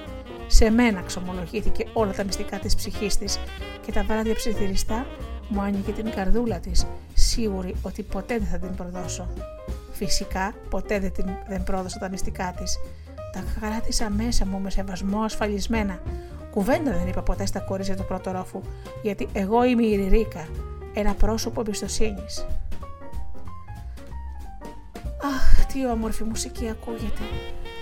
Σε 0.47 0.71
μένα 0.71 1.01
ξομολογήθηκε 1.01 1.87
όλα 1.93 2.13
τα 2.13 2.25
μυστικά 2.25 2.59
της 2.59 2.75
ψυχής 2.75 3.17
της 3.17 3.39
και 3.87 3.93
τα 3.93 4.03
βράδια 4.03 4.35
ψιθυριστά 4.35 5.07
μου 5.49 5.61
άνοιγε 5.61 5.93
την 5.93 6.11
καρδούλα 6.11 6.59
της, 6.59 6.87
σίγουρη 7.15 7.75
ότι 7.83 8.03
ποτέ 8.03 8.39
δεν 8.39 8.47
θα 8.47 8.59
την 8.59 8.75
προδώσω. 8.75 9.29
Φυσικά 9.93 10.55
ποτέ 10.71 10.99
δεν, 10.99 11.13
την, 11.13 11.27
δεν 11.49 11.65
πρόδωσα 11.65 11.99
τα 11.99 12.09
μυστικά 12.09 12.55
της. 12.57 12.79
Τα 13.33 13.45
κράτησα 13.61 14.11
μέσα 14.11 14.47
μου 14.47 14.59
με 14.59 14.71
σεβασμό 14.71 15.21
ασφαλισμένα. 15.21 16.01
Κουβέντα 16.51 16.93
δεν 16.93 17.09
είπα 17.09 17.23
ποτέ 17.23 17.47
στα 17.47 17.61
κορίτσια 17.61 17.97
του 17.97 18.05
πρώτου 18.05 18.33
ρόφου, 18.33 18.61
γιατί 19.03 19.29
εγώ 19.33 19.65
είμαι 19.65 19.87
η 19.87 19.97
Ριρίκα, 19.97 20.49
ένα 20.95 21.15
πρόσωπο 21.15 21.61
εμπιστοσύνης. 21.61 22.47
Αχ, 25.25 25.67
τι 25.67 25.87
όμορφη 25.87 26.25
μουσική 26.25 26.69
ακούγεται. 26.69 27.23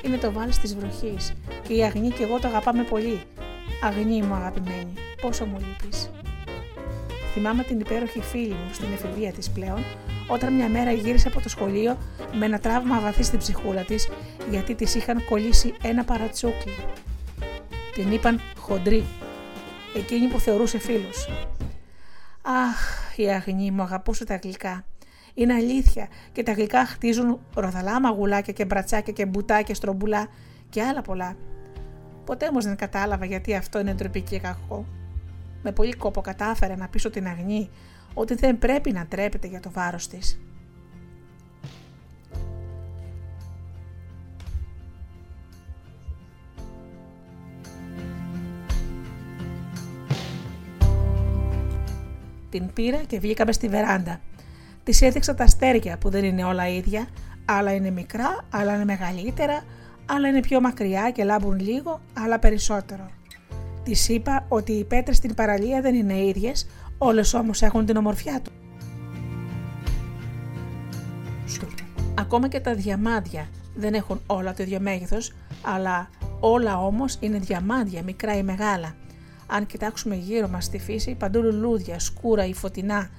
Είναι 0.02 0.16
το 0.16 0.32
βάλς 0.32 0.58
της 0.58 0.76
βροχής 0.76 1.32
και 1.62 1.74
η 1.74 1.84
Αγνή 1.84 2.08
και 2.08 2.22
εγώ 2.22 2.38
το 2.38 2.48
αγαπάμε 2.48 2.82
πολύ. 2.82 3.22
Αγνή 3.82 4.22
μου 4.22 4.34
αγαπημένη, 4.34 4.92
πόσο 5.20 5.44
μου 5.44 5.58
λείπεις. 5.58 6.10
Θυμάμαι 7.32 7.62
την 7.62 7.80
υπέροχη 7.80 8.20
φίλη 8.20 8.52
μου 8.52 8.70
στην 8.72 8.92
εφηβεία 8.92 9.32
της 9.32 9.50
πλέον, 9.50 9.84
όταν 10.26 10.54
μια 10.54 10.68
μέρα 10.68 10.92
γύρισε 10.92 11.28
από 11.28 11.40
το 11.40 11.48
σχολείο 11.48 11.98
με 12.38 12.46
ένα 12.46 12.58
τραύμα 12.58 13.00
βαθύ 13.00 13.22
στην 13.22 13.38
ψυχούλα 13.38 13.82
της, 13.82 14.08
γιατί 14.50 14.74
της 14.74 14.94
είχαν 14.94 15.24
κολλήσει 15.24 15.74
ένα 15.82 16.04
παρατσούκλι. 16.04 16.76
Την 17.94 18.12
είπαν 18.12 18.40
χοντρή, 18.58 19.04
εκείνη 19.96 20.26
που 20.26 20.38
θεωρούσε 20.38 20.78
φίλους. 20.78 21.28
Αχ, 22.42 23.16
η 23.16 23.30
Αγνή 23.30 23.70
μου 23.70 23.82
αγαπούσε 23.82 24.24
τα 24.24 24.38
γλυκά 24.42 24.84
είναι 25.34 25.54
αλήθεια 25.54 26.08
και 26.32 26.42
τα 26.42 26.52
γλυκά 26.52 26.86
χτίζουν 26.86 27.40
ροδαλά 27.54 28.00
μαγουλάκια 28.00 28.52
και 28.52 28.64
μπρατσάκια 28.64 29.12
και 29.12 29.26
μπουτάκια 29.26 29.74
στρομπουλά 29.74 30.28
και 30.68 30.82
άλλα 30.82 31.02
πολλά. 31.02 31.36
Ποτέ 32.24 32.46
όμως 32.46 32.64
δεν 32.64 32.76
κατάλαβα 32.76 33.24
γιατί 33.24 33.54
αυτό 33.54 33.80
είναι 33.80 33.94
ντροπή 33.94 34.20
και 34.20 34.38
κακό. 34.38 34.86
Με 35.62 35.72
πολύ 35.72 35.92
κόπο 35.92 36.20
κατάφερα 36.20 36.76
να 36.76 36.88
πείσω 36.88 37.10
την 37.10 37.26
αγνή 37.26 37.70
ότι 38.14 38.34
δεν 38.34 38.58
πρέπει 38.58 38.92
να 38.92 39.06
τρέπεται 39.06 39.46
για 39.46 39.60
το 39.60 39.70
βάρος 39.70 40.08
της. 40.08 40.40
Την 52.50 52.72
πήρα 52.72 52.96
και 52.96 53.18
βγήκαμε 53.18 53.52
στη 53.52 53.68
βεράντα. 53.68 54.20
Της 54.84 55.02
έδειξα 55.02 55.34
τα 55.34 55.44
αστέρια 55.44 55.98
που 55.98 56.10
δεν 56.10 56.24
είναι 56.24 56.44
όλα 56.44 56.68
ίδια, 56.68 57.06
άλλα 57.44 57.72
είναι 57.72 57.90
μικρά, 57.90 58.44
άλλα 58.50 58.74
είναι 58.74 58.84
μεγαλύτερα, 58.84 59.62
άλλα 60.06 60.28
είναι 60.28 60.40
πιο 60.40 60.60
μακριά 60.60 61.10
και 61.10 61.24
λάμπουν 61.24 61.60
λίγο, 61.60 62.00
άλλα 62.12 62.38
περισσότερο. 62.38 63.10
Της 63.82 64.08
είπα 64.08 64.46
ότι 64.48 64.72
οι 64.72 64.84
πέτρες 64.84 65.16
στην 65.16 65.34
παραλία 65.34 65.80
δεν 65.80 65.94
είναι 65.94 66.24
ίδιες, 66.24 66.66
όλες 66.98 67.34
όμως 67.34 67.62
έχουν 67.62 67.86
την 67.86 67.96
ομορφιά 67.96 68.40
του. 68.40 68.50
Ακόμα 72.14 72.48
και 72.48 72.60
τα 72.60 72.74
διαμάντια 72.74 73.48
δεν 73.74 73.94
έχουν 73.94 74.20
όλα 74.26 74.54
το 74.54 74.62
ίδιο 74.62 74.80
μέγεθος, 74.80 75.32
αλλά 75.62 76.08
όλα 76.40 76.78
όμως 76.78 77.16
είναι 77.20 77.38
διαμάντια, 77.38 78.02
μικρά 78.02 78.36
ή 78.36 78.42
μεγάλα. 78.42 78.94
Αν 79.46 79.66
κοιτάξουμε 79.66 80.14
γύρω 80.14 80.48
μας 80.48 80.64
στη 80.64 80.78
φύση, 80.78 81.14
παντού 81.14 81.42
λουλούδια, 81.42 81.98
σκούρα 81.98 82.46
ή 82.46 82.54
φωτεινά, 82.54 83.10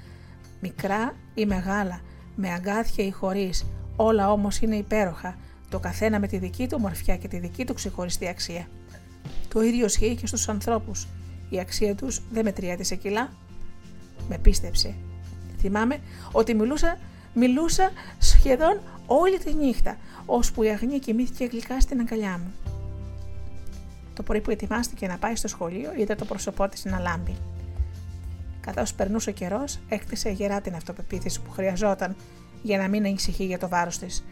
μικρά 0.62 1.16
ή 1.34 1.45
μεγάλα, 1.45 2.01
με 2.36 2.51
αγκάθια 2.51 3.05
ή 3.05 3.12
χωρίς, 3.12 3.66
όλα 3.95 4.32
όμως 4.32 4.59
είναι 4.59 4.76
υπέροχα, 4.76 5.36
το 5.70 5.80
καθένα 5.80 6.20
με 6.20 6.28
τη 6.28 6.38
δική 6.38 6.68
του 6.68 6.80
μορφιά 6.80 7.18
και 7.18 7.28
τη 7.28 7.39
δική 7.39 7.66
του 7.66 7.74
ξεχωριστή 7.74 8.28
αξία. 8.28 8.68
Το 9.47 9.62
ίδιο 9.62 9.86
ισχύει 9.86 10.16
και 10.16 10.28
στους 10.28 10.49
ανθρώπους. 10.49 11.07
Η 11.49 11.59
αξία 11.59 11.95
τους 11.95 12.22
δεν 12.32 12.43
μετριέται 12.43 12.84
σε 12.84 12.95
κιλά. 12.95 13.30
Με 14.30 14.38
πίστεψε. 14.38 14.95
Θυμάμαι 15.59 15.99
ότι 16.32 16.53
μιλούσα, 16.53 16.97
μιλούσα 17.34 17.91
σχεδόν 18.18 18.82
όλη 19.05 19.38
τη 19.38 19.53
νύχτα, 19.53 19.97
ώσπου 20.26 20.64
η 20.64 20.70
αγνή 20.70 20.99
κοιμήθηκε 20.99 21.45
γλυκά 21.45 21.80
στην 21.80 21.99
αγκαλιά 21.99 22.38
μου. 22.43 22.53
Το 24.14 24.24
πρωί 24.24 24.41
που 24.41 24.51
ετοιμάστηκε 24.51 25.07
να 25.07 25.18
πάει 25.18 25.36
στο 25.36 25.47
σχολείο, 25.47 25.91
είδα 25.97 26.16
το 26.16 26.26
πρόσωπό 26.26 26.70
της 26.70 26.86
να 26.86 26.99
λάμπει. 26.99 27.36
Καθώς 28.62 28.93
περνούσε 28.93 29.30
ο 29.30 29.34
καιρός, 29.34 29.80
έκτισε 29.89 30.30
γερά 30.30 30.62
την 30.62 30.76
αυτοπεποίθηση 30.76 31.41
που 31.41 31.51
χρειαζόταν 31.51 32.16
για 32.62 32.78
να 32.78 32.88
μην 32.88 33.05
ανησυχεί 33.05 33.45
για 33.45 33.59
το 33.59 33.68
βάρος 33.68 33.97
της. 33.97 34.24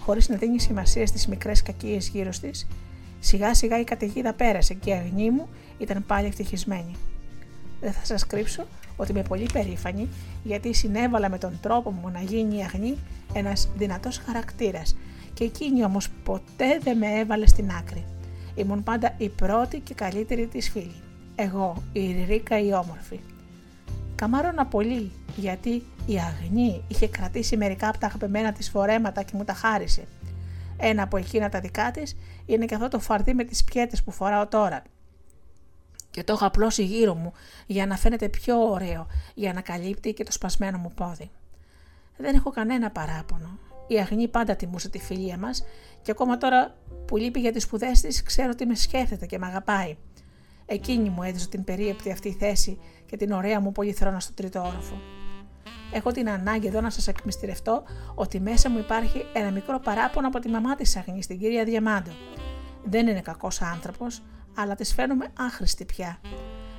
Χωρίς 0.00 0.28
να 0.28 0.36
δίνει 0.36 0.60
σημασία 0.60 1.06
στις 1.06 1.26
μικρές 1.26 1.62
κακίες 1.62 2.08
γύρω 2.08 2.30
της, 2.40 2.66
σιγά 3.20 3.54
σιγά 3.54 3.80
η 3.80 3.84
καταιγίδα 3.84 4.32
πέρασε 4.32 4.74
και 4.74 4.90
η 4.90 4.92
αγνή 4.92 5.30
μου 5.30 5.48
ήταν 5.78 6.04
πάλι 6.06 6.26
ευτυχισμένη. 6.26 6.94
Δεν 7.80 7.92
θα 7.92 8.04
σας 8.04 8.26
κρύψω 8.26 8.66
ότι 8.96 9.10
είμαι 9.10 9.22
πολύ 9.22 9.46
περήφανη 9.52 10.08
γιατί 10.42 10.74
συνέβαλα 10.74 11.28
με 11.28 11.38
τον 11.38 11.58
τρόπο 11.62 11.90
μου 11.90 12.08
να 12.08 12.20
γίνει 12.20 12.56
η 12.56 12.62
αγνή 12.62 12.98
ένας 13.32 13.68
δυνατός 13.76 14.18
χαρακτήρας 14.18 14.96
και 15.34 15.44
εκείνη 15.44 15.84
όμως 15.84 16.08
ποτέ 16.24 16.78
δεν 16.82 16.98
με 16.98 17.06
έβαλε 17.18 17.46
στην 17.46 17.70
άκρη. 17.70 18.04
Ήμουν 18.54 18.82
πάντα 18.82 19.14
η 19.18 19.28
πρώτη 19.28 19.78
και 19.80 19.94
καλύτερη 19.94 20.46
της 20.46 20.70
φίλη. 20.70 20.94
Εγώ, 21.34 21.82
η 21.92 22.24
Ρίκα 22.28 22.58
η 22.58 22.72
όμορφη. 22.72 23.20
Καμάρωνα 24.14 24.66
πολύ 24.66 25.12
γιατί 25.36 25.82
η 26.06 26.18
Αγνή 26.18 26.84
είχε 26.88 27.08
κρατήσει 27.08 27.56
μερικά 27.56 27.88
από 27.88 27.98
τα 27.98 28.06
αγαπημένα 28.06 28.52
της 28.52 28.70
φορέματα 28.70 29.22
και 29.22 29.32
μου 29.36 29.44
τα 29.44 29.52
χάρισε. 29.52 30.04
Ένα 30.76 31.02
από 31.02 31.16
εκείνα 31.16 31.48
τα 31.48 31.60
δικά 31.60 31.90
της 31.90 32.16
είναι 32.46 32.64
και 32.64 32.74
αυτό 32.74 32.88
το 32.88 32.98
φαρτί 32.98 33.34
με 33.34 33.44
τις 33.44 33.64
πιέτες 33.64 34.02
που 34.02 34.10
φοράω 34.10 34.46
τώρα. 34.46 34.82
Και 36.10 36.24
το 36.24 36.32
έχω 36.32 36.46
απλώσει 36.46 36.84
γύρω 36.84 37.14
μου 37.14 37.32
για 37.66 37.86
να 37.86 37.96
φαίνεται 37.96 38.28
πιο 38.28 38.70
ωραίο, 38.70 39.06
για 39.34 39.52
να 39.52 39.60
καλύπτει 39.60 40.12
και 40.12 40.24
το 40.24 40.32
σπασμένο 40.32 40.78
μου 40.78 40.92
πόδι. 40.94 41.30
Δεν 42.16 42.34
έχω 42.34 42.50
κανένα 42.50 42.90
παράπονο. 42.90 43.58
Η 43.86 43.98
Αγνή 43.98 44.28
πάντα 44.28 44.56
τιμούσε 44.56 44.88
τη 44.88 44.98
φιλία 44.98 45.38
μας 45.38 45.64
και 46.02 46.10
ακόμα 46.10 46.38
τώρα 46.38 46.74
που 47.06 47.16
λείπει 47.16 47.40
για 47.40 47.52
τις 47.52 47.62
σπουδές 47.62 48.00
της, 48.00 48.22
ξέρω 48.22 48.50
ότι 48.52 48.66
με 48.66 48.74
σκέφτεται 48.74 49.26
και 49.26 49.38
με 49.38 49.46
αγαπάει. 49.46 49.96
Εκείνη 50.66 51.08
μου 51.08 51.22
έδωσε 51.22 51.48
την 51.48 51.64
περίεπτη 51.64 52.10
αυτή 52.10 52.32
θέση 52.32 52.78
και 53.06 53.16
την 53.16 53.32
ωραία 53.32 53.60
μου 53.60 53.72
πολυθρόνα 53.72 54.20
στο 54.20 54.32
τρίτο 54.32 54.60
όροφο. 54.60 55.00
Έχω 55.92 56.10
την 56.10 56.28
ανάγκη 56.28 56.66
εδώ 56.66 56.80
να 56.80 56.90
σας 56.90 57.08
εκμυστηρευτώ 57.08 57.82
ότι 58.14 58.40
μέσα 58.40 58.70
μου 58.70 58.78
υπάρχει 58.78 59.26
ένα 59.32 59.50
μικρό 59.50 59.80
παράπονο 59.80 60.26
από 60.26 60.38
τη 60.38 60.48
μαμά 60.48 60.74
της 60.74 60.96
Αγνής, 60.96 61.26
την 61.26 61.38
κυρία 61.38 61.64
Διαμάντο. 61.64 62.10
Δεν 62.84 63.06
είναι 63.06 63.20
κακός 63.20 63.62
άνθρωπος, 63.62 64.22
αλλά 64.56 64.74
της 64.74 64.94
φαίνομαι 64.94 65.26
άχρηστη 65.38 65.84
πια. 65.84 66.20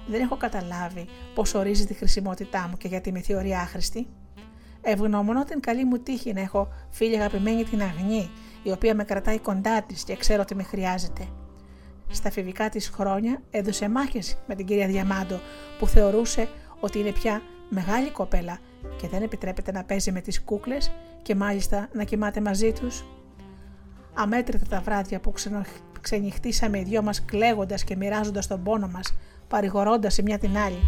Δεν 0.07 0.21
έχω 0.21 0.37
καταλάβει 0.37 1.07
πώς 1.33 1.53
ορίζει 1.53 1.85
τη 1.85 1.93
χρησιμότητά 1.93 2.67
μου 2.69 2.77
και 2.77 2.87
γιατί 2.87 3.11
με 3.11 3.19
θεωρεί 3.19 3.53
άχρηστη. 3.53 4.07
Ευγνωμονώ 4.81 5.43
την 5.43 5.59
καλή 5.59 5.85
μου 5.85 5.97
τύχη 5.99 6.33
να 6.33 6.41
έχω 6.41 6.67
φίλη 6.89 7.15
αγαπημένη 7.15 7.63
την 7.63 7.81
Αγνή, 7.81 8.29
η 8.63 8.71
οποία 8.71 8.95
με 8.95 9.03
κρατάει 9.03 9.39
κοντά 9.39 9.81
της 9.81 10.03
και 10.03 10.15
ξέρω 10.15 10.41
ότι 10.41 10.55
με 10.55 10.63
χρειάζεται. 10.63 11.27
Στα 12.11 12.31
φιβικά 12.31 12.69
της 12.69 12.89
χρόνια 12.89 13.41
έδωσε 13.51 13.89
μάχες 13.89 14.37
με 14.47 14.55
την 14.55 14.65
κυρία 14.65 14.87
Διαμάντο 14.87 15.39
που 15.79 15.87
θεωρούσε 15.87 16.47
ότι 16.79 16.99
είναι 16.99 17.11
πια 17.11 17.41
μεγάλη 17.69 18.09
κοπέλα 18.09 18.57
και 18.97 19.07
δεν 19.07 19.21
επιτρέπεται 19.21 19.71
να 19.71 19.83
παίζει 19.83 20.11
με 20.11 20.21
τις 20.21 20.41
κούκλες 20.41 20.91
και 21.21 21.35
μάλιστα 21.35 21.89
να 21.93 22.03
κοιμάται 22.03 22.41
μαζί 22.41 22.73
τους. 22.73 23.05
Αμέτρητα 24.13 24.65
τα 24.69 24.81
βράδια 24.81 25.19
που 25.19 25.33
ξενυχτήσαμε 26.01 26.79
οι 26.79 26.83
δυο 26.83 27.01
μας 27.01 27.25
κλαίγοντας 27.25 27.83
και 27.83 27.95
μοιράζοντας 27.95 28.47
τον 28.47 28.63
πόνο 28.63 28.87
μας, 28.87 29.15
παρηγορώντας 29.47 30.17
η 30.17 30.23
μια 30.23 30.37
την 30.37 30.57
άλλη. 30.57 30.79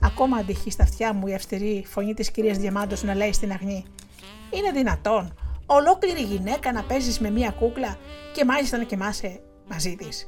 Ακόμα 0.00 0.36
αντυχεί 0.36 0.70
στα 0.70 0.82
αυτιά 0.82 1.12
μου 1.12 1.26
η 1.26 1.34
αυστηρή 1.34 1.84
φωνή 1.86 2.14
της 2.14 2.30
κυρίας 2.30 2.58
Διαμάντος 2.58 3.02
να 3.02 3.14
λέει 3.14 3.32
στην 3.32 3.52
αγνή 3.52 3.84
«Είναι 4.50 4.70
δυνατόν 4.72 5.34
ολόκληρη 5.66 6.22
γυναίκα 6.22 6.72
να 6.72 6.82
παίζεις 6.82 7.20
με 7.20 7.30
μία 7.30 7.50
κούκλα 7.50 7.96
και 8.34 8.44
μάλιστα 8.44 8.76
να 8.76 8.84
κοιμάσαι 8.84 9.40
μαζί 9.68 9.96
της». 9.96 10.26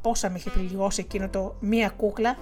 Πόσα 0.00 0.30
με 0.30 0.38
είχε 0.38 0.50
πληγώσει 0.50 1.00
εκείνο 1.00 1.28
το 1.28 1.54
μία 1.60 1.88
κούκλα 1.88 2.36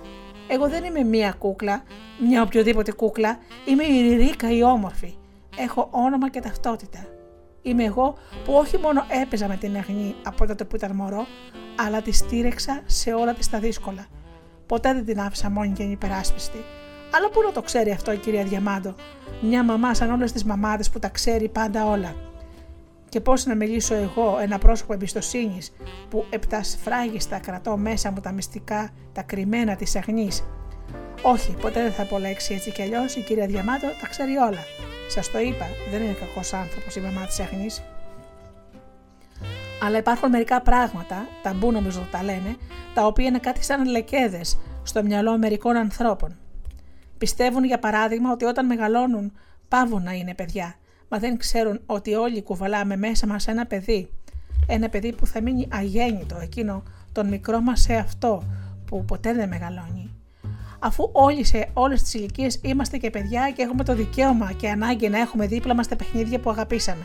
εγώ 0.49 0.68
δεν 0.68 0.85
είμαι 0.85 1.03
μία 1.03 1.35
κούκλα, 1.39 1.83
μια 2.29 2.43
οποιοδήποτε 2.43 2.93
κούκλα, 2.93 3.39
είμαι 3.66 3.85
η 3.85 4.16
Ρίκα 4.16 4.51
η 4.51 4.62
όμορφη. 4.62 5.14
Έχω 5.57 5.89
όνομα 5.91 6.31
και 6.31 6.41
ταυτότητα. 6.41 7.07
Είμαι 7.62 7.85
εγώ 7.85 8.14
που 8.45 8.53
όχι 8.53 8.79
μόνο 8.79 9.07
έπαιζα 9.22 9.49
με 9.49 9.57
την 9.57 9.77
Αγνή 9.77 10.14
από 10.25 10.47
τότε 10.47 10.64
που 10.64 10.77
ήταν 10.77 10.95
μωρό, 10.95 11.27
αλλά 11.87 12.03
τη 12.03 12.12
στήρεξα 12.12 12.83
σε 12.87 13.12
όλα 13.12 13.35
της 13.35 13.51
τα 13.51 13.59
δύσκολα. 13.59 14.07
Ποτέ 14.66 14.93
δεν 14.93 15.05
την 15.05 15.20
άφησα 15.20 15.51
μόνη 15.51 15.72
και 15.72 15.83
υπεράσπιστη. 15.83 16.64
Αλλά 17.16 17.29
πού 17.29 17.43
να 17.47 17.53
το 17.53 17.62
ξέρει 17.62 17.91
αυτό 17.91 18.12
η 18.12 18.16
κυρία 18.16 18.45
Διαμάντο, 18.45 18.95
μια 19.41 19.64
μαμά 19.64 19.95
σαν 19.95 20.11
όλες 20.11 20.33
τις 20.33 20.45
μαμάδες 20.45 20.91
που 20.91 20.99
τα 20.99 21.09
ξέρει 21.09 21.49
πάντα 21.49 21.87
όλα. 21.87 22.14
Και 23.15 23.21
πώς 23.21 23.47
να 23.47 23.55
μιλήσω 23.55 23.95
εγώ, 23.95 24.39
ένα 24.41 24.59
πρόσωπο 24.59 24.93
εμπιστοσύνης, 24.93 25.73
που 26.11 26.25
επτασφράγιστα 26.31 27.39
κρατώ 27.39 27.77
μέσα 27.77 28.11
μου 28.11 28.21
τα 28.21 28.33
μυστικά, 28.33 28.91
τα 29.12 29.23
κρυμμένα 29.23 29.77
της 29.77 29.97
αγνής. 29.97 30.45
Όχι, 31.23 31.53
ποτέ 31.61 31.83
δεν 31.83 31.93
θα 31.93 32.03
απολέξει 32.03 32.55
έτσι 32.55 32.71
κι 32.71 32.83
αλλιώς, 32.83 33.17
η 33.17 33.21
κυρία 33.21 33.47
Διαμάτο 33.47 33.87
τα 34.01 34.09
ξέρει 34.09 34.37
όλα. 34.37 34.65
Σας 35.09 35.31
το 35.31 35.39
είπα, 35.39 35.67
δεν 35.91 36.03
είναι 36.03 36.12
κακός 36.12 36.53
άνθρωπος 36.53 36.97
η 36.97 37.01
μαμά 37.01 37.27
της 37.27 37.41
αγνής. 37.41 37.83
Αλλά 39.83 39.99
υπάρχουν 39.99 40.31
μερικά 40.31 40.61
πράγματα, 40.61 41.29
ταμπού 41.43 41.73
νομίζω 41.73 42.09
τα 42.11 42.23
λένε, 42.23 42.57
τα 42.95 43.07
οποία 43.07 43.27
είναι 43.27 43.39
κάτι 43.39 43.65
σαν 43.65 43.85
λεκέδες 43.85 44.59
στο 44.83 45.03
μυαλό 45.03 45.39
μερικών 45.39 45.77
ανθρώπων. 45.77 46.37
Πιστεύουν 47.19 47.65
για 47.65 47.79
παράδειγμα 47.79 48.33
ότι 48.33 48.45
όταν 48.45 48.67
μεγαλώνουν 48.67 49.33
πάβουν 49.69 50.03
να 50.03 50.12
είναι 50.12 50.35
παιδιά 50.35 50.75
μα 51.15 51.21
δεν 51.21 51.37
ξέρουν 51.37 51.81
ότι 51.87 52.15
όλοι 52.15 52.43
κουβαλάμε 52.43 52.97
μέσα 52.97 53.27
μας 53.27 53.47
ένα 53.49 53.67
παιδί. 53.67 54.09
Ένα 54.67 54.89
παιδί 54.89 55.12
που 55.12 55.27
θα 55.27 55.43
μείνει 55.43 55.69
αγέννητο, 55.71 56.37
εκείνο 56.41 56.83
τον 57.12 57.29
μικρό 57.29 57.61
μας 57.61 57.81
σε 57.81 57.95
αυτό 57.95 58.43
που 58.87 59.05
ποτέ 59.05 59.33
δεν 59.33 59.49
μεγαλώνει. 59.49 60.11
Αφού 60.79 61.09
όλοι 61.12 61.45
σε 61.45 61.69
όλες 61.73 62.03
τις 62.03 62.15
ηλικίες 62.15 62.61
είμαστε 62.62 62.97
και 62.97 63.11
παιδιά 63.11 63.51
και 63.51 63.62
έχουμε 63.62 63.85
το 63.85 63.95
δικαίωμα 63.95 64.53
και 64.53 64.69
ανάγκη 64.71 65.09
να 65.09 65.19
έχουμε 65.19 65.47
δίπλα 65.47 65.75
μας 65.75 65.89
τα 65.89 65.97
παιχνίδια 65.97 66.41
που 66.41 66.51
αγαπήσαμε. 66.51 67.05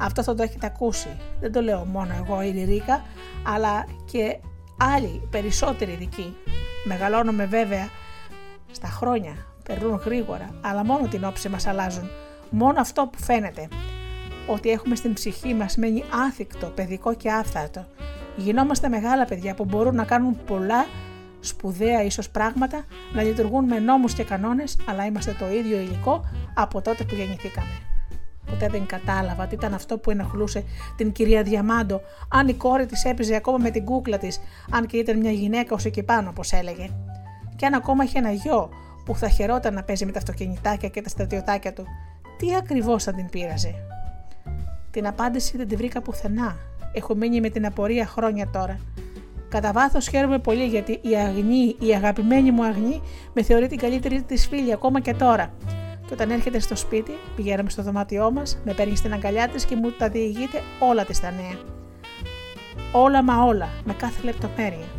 Αυτό 0.00 0.22
θα 0.22 0.34
το 0.34 0.42
έχετε 0.42 0.66
ακούσει. 0.66 1.16
Δεν 1.40 1.52
το 1.52 1.60
λέω 1.60 1.84
μόνο 1.84 2.14
εγώ 2.24 2.42
η 2.42 2.64
Ρίκα, 2.64 3.02
αλλά 3.46 3.86
και 4.12 4.38
άλλοι 4.76 5.22
περισσότεροι 5.30 5.92
ειδικοί. 5.92 6.36
Μεγαλώνουμε 6.84 7.46
βέβαια 7.46 7.88
στα 8.70 8.88
χρόνια, 8.88 9.32
περνούν 9.64 9.94
γρήγορα, 10.04 10.50
αλλά 10.60 10.84
μόνο 10.84 11.08
την 11.08 11.24
όψη 11.24 11.48
μας 11.48 11.66
αλλάζουν 11.66 12.10
Μόνο 12.50 12.80
αυτό 12.80 13.06
που 13.12 13.22
φαίνεται, 13.22 13.68
ότι 14.46 14.70
έχουμε 14.70 14.94
στην 14.94 15.12
ψυχή 15.12 15.54
μας 15.54 15.76
μένει 15.76 16.04
άθικτο, 16.26 16.66
παιδικό 16.66 17.14
και 17.14 17.30
άφθαρτο. 17.30 17.86
Γινόμαστε 18.36 18.88
μεγάλα 18.88 19.24
παιδιά 19.24 19.54
που 19.54 19.64
μπορούν 19.64 19.94
να 19.94 20.04
κάνουν 20.04 20.38
πολλά 20.46 20.86
σπουδαία 21.40 22.02
ίσως 22.02 22.30
πράγματα, 22.30 22.84
να 23.12 23.22
λειτουργούν 23.22 23.64
με 23.64 23.78
νόμους 23.78 24.14
και 24.14 24.24
κανόνες, 24.24 24.78
αλλά 24.88 25.04
είμαστε 25.06 25.36
το 25.38 25.48
ίδιο 25.48 25.78
υλικό 25.78 26.24
από 26.54 26.80
τότε 26.80 27.04
που 27.04 27.14
γεννηθήκαμε. 27.14 27.68
Ποτέ 28.46 28.68
δεν 28.68 28.86
κατάλαβα 28.86 29.46
τι 29.46 29.54
ήταν 29.54 29.74
αυτό 29.74 29.98
που 29.98 30.10
ενοχλούσε 30.10 30.64
την 30.96 31.12
κυρία 31.12 31.42
Διαμάντο, 31.42 32.00
αν 32.28 32.48
η 32.48 32.54
κόρη 32.54 32.86
της 32.86 33.04
έπαιζε 33.04 33.34
ακόμα 33.34 33.58
με 33.58 33.70
την 33.70 33.84
κούκλα 33.84 34.18
της, 34.18 34.40
αν 34.70 34.86
και 34.86 34.96
ήταν 34.96 35.18
μια 35.18 35.30
γυναίκα 35.30 35.74
ως 35.74 35.84
εκεί 35.84 36.02
πάνω, 36.02 36.28
όπως 36.28 36.52
έλεγε. 36.52 36.90
Και 37.56 37.66
αν 37.66 37.74
ακόμα 37.74 38.04
είχε 38.04 38.18
ένα 38.18 38.30
γιο 38.30 38.68
που 39.04 39.16
θα 39.16 39.28
χαιρόταν 39.28 39.74
να 39.74 39.82
παίζει 39.82 40.04
με 40.04 40.12
τα 40.12 40.18
αυτοκινητάκια 40.18 40.88
και 40.88 41.02
τα 41.02 41.08
στρατιωτάκια 41.08 41.72
του, 41.72 41.86
τι 42.38 42.54
ακριβώς 42.54 43.04
θα 43.04 43.12
την 43.12 43.28
πείραζε; 43.28 43.74
Την 44.90 45.06
απάντηση 45.06 45.56
δεν 45.56 45.68
τη 45.68 45.76
βρήκα 45.76 46.00
πουθενά. 46.00 46.56
Έχω 46.92 47.14
μείνει 47.14 47.40
με 47.40 47.48
την 47.48 47.66
απορία 47.66 48.06
χρόνια 48.06 48.48
τώρα. 48.52 48.80
Κατά 49.48 49.72
βάθος 49.72 50.08
χαίρομαι 50.08 50.38
πολύ 50.38 50.64
γιατί 50.64 50.92
η 51.02 51.16
Αγνή, 51.16 51.76
η 51.78 51.94
αγαπημένη 51.94 52.50
μου 52.50 52.64
Αγνή, 52.64 53.02
με 53.32 53.42
θεωρεί 53.42 53.66
την 53.66 53.78
καλύτερη 53.78 54.22
της 54.22 54.48
φίλη 54.48 54.72
ακόμα 54.72 55.00
και 55.00 55.14
τώρα. 55.14 55.52
Και 56.06 56.12
όταν 56.12 56.30
έρχεται 56.30 56.58
στο 56.58 56.76
σπίτι, 56.76 57.12
πηγαίνουμε 57.36 57.70
στο 57.70 57.82
δωμάτιό 57.82 58.30
μας, 58.30 58.58
με 58.64 58.74
παίρνει 58.74 58.96
στην 58.96 59.12
αγκαλιά 59.12 59.48
της 59.48 59.64
και 59.64 59.76
μου 59.76 59.90
τα 59.90 60.08
διηγείται 60.08 60.62
όλα 60.80 61.04
της 61.04 61.20
τα 61.20 61.30
νέα. 61.30 61.58
Όλα 62.92 63.22
μα 63.22 63.42
όλα, 63.42 63.68
με 63.84 63.92
κάθε 63.92 64.22
λεπτομέρεια. 64.22 64.97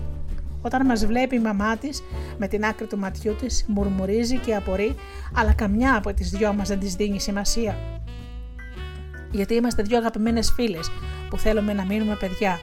Όταν 0.62 0.86
μας 0.86 1.05
βλέπει 1.05 1.36
η 1.36 1.39
μαμά 1.39 1.78
της, 1.78 2.03
με 2.38 2.47
την 2.47 2.66
άκρη 2.66 2.88
του 2.88 2.97
ματιού 2.97 3.36
της, 3.36 3.66
μουρμουρίζει 3.68 4.38
και 4.38 4.55
απορεί, 4.55 4.95
αλλά 5.36 5.53
καμιά 5.53 5.95
από 5.95 6.14
τις 6.14 6.30
δυο 6.30 6.53
μας 6.53 6.68
δεν 6.68 6.80
της 6.80 6.95
δίνει 6.95 7.20
σημασία. 7.20 7.78
Γιατί 9.32 9.53
είμαστε 9.53 9.84
δυο 9.84 9.97
αγαπημένες 9.97 10.51
φίλες 10.51 10.91
που 11.30 11.38
θέλουμε 11.38 11.74
να 11.74 11.86
μείνουμε 11.86 12.16
παιδιά. 12.16 12.60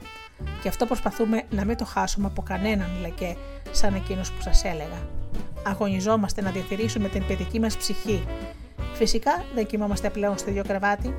Και 0.61 0.67
αυτό 0.67 0.85
προσπαθούμε 0.85 1.43
να 1.49 1.65
μην 1.65 1.77
το 1.77 1.85
χάσουμε 1.85 2.27
από 2.27 2.41
κανέναν 2.41 2.87
λεκέ, 3.01 3.35
σαν 3.71 3.93
εκείνους 3.93 4.31
που 4.31 4.41
σας 4.41 4.63
έλεγα. 4.63 5.07
Αγωνιζόμαστε 5.63 6.41
να 6.41 6.51
διατηρήσουμε 6.51 7.07
την 7.07 7.25
παιδική 7.27 7.59
μας 7.59 7.77
ψυχή. 7.77 8.23
Φυσικά 8.93 9.43
δεν 9.55 9.65
κοιμόμαστε 9.65 10.09
πλέον 10.09 10.37
στο 10.37 10.49
ίδιο 10.49 10.63
κρεβάτι. 10.63 11.15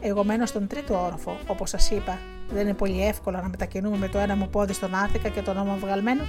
Εγώ 0.00 0.24
μένω 0.24 0.46
στον 0.46 0.66
τρίτο 0.66 1.04
όροφο, 1.04 1.36
όπως 1.46 1.70
σας 1.70 1.90
είπα, 1.90 2.18
δεν 2.52 2.62
είναι 2.62 2.74
πολύ 2.74 3.06
εύκολο 3.06 3.40
να 3.40 3.48
μετακινούμε 3.48 3.96
με 3.96 4.08
το 4.08 4.18
ένα 4.18 4.36
μου 4.36 4.48
πόδι 4.48 4.72
στον 4.72 4.94
Άθηκα 4.94 5.28
και 5.28 5.40
τον 5.40 5.58
ώμο 5.58 5.76
βγαλμένο. 5.80 6.22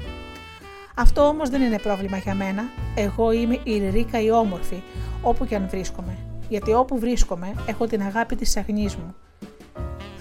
Αυτό 0.96 1.28
όμως 1.28 1.50
δεν 1.50 1.62
είναι 1.62 1.80
πρόβλημα 1.80 2.18
για 2.18 2.36
μένα. 2.36 2.64
Εγώ 2.96 3.32
είμαι 3.32 3.60
η 3.64 3.90
Ρίκα 3.90 4.22
η 4.22 4.32
όμορφη, 4.32 4.82
όπου 5.22 5.46
και 5.46 5.56
αν 5.56 5.68
βρίσκομαι. 5.70 6.18
Γιατί 6.50 6.74
όπου 6.74 7.00
βρίσκομαι, 7.00 7.54
έχω 7.66 7.88
την 7.88 8.02
αγάπη 8.02 8.36
της 8.36 8.58
αγνής 8.58 8.96
μου. 8.96 9.16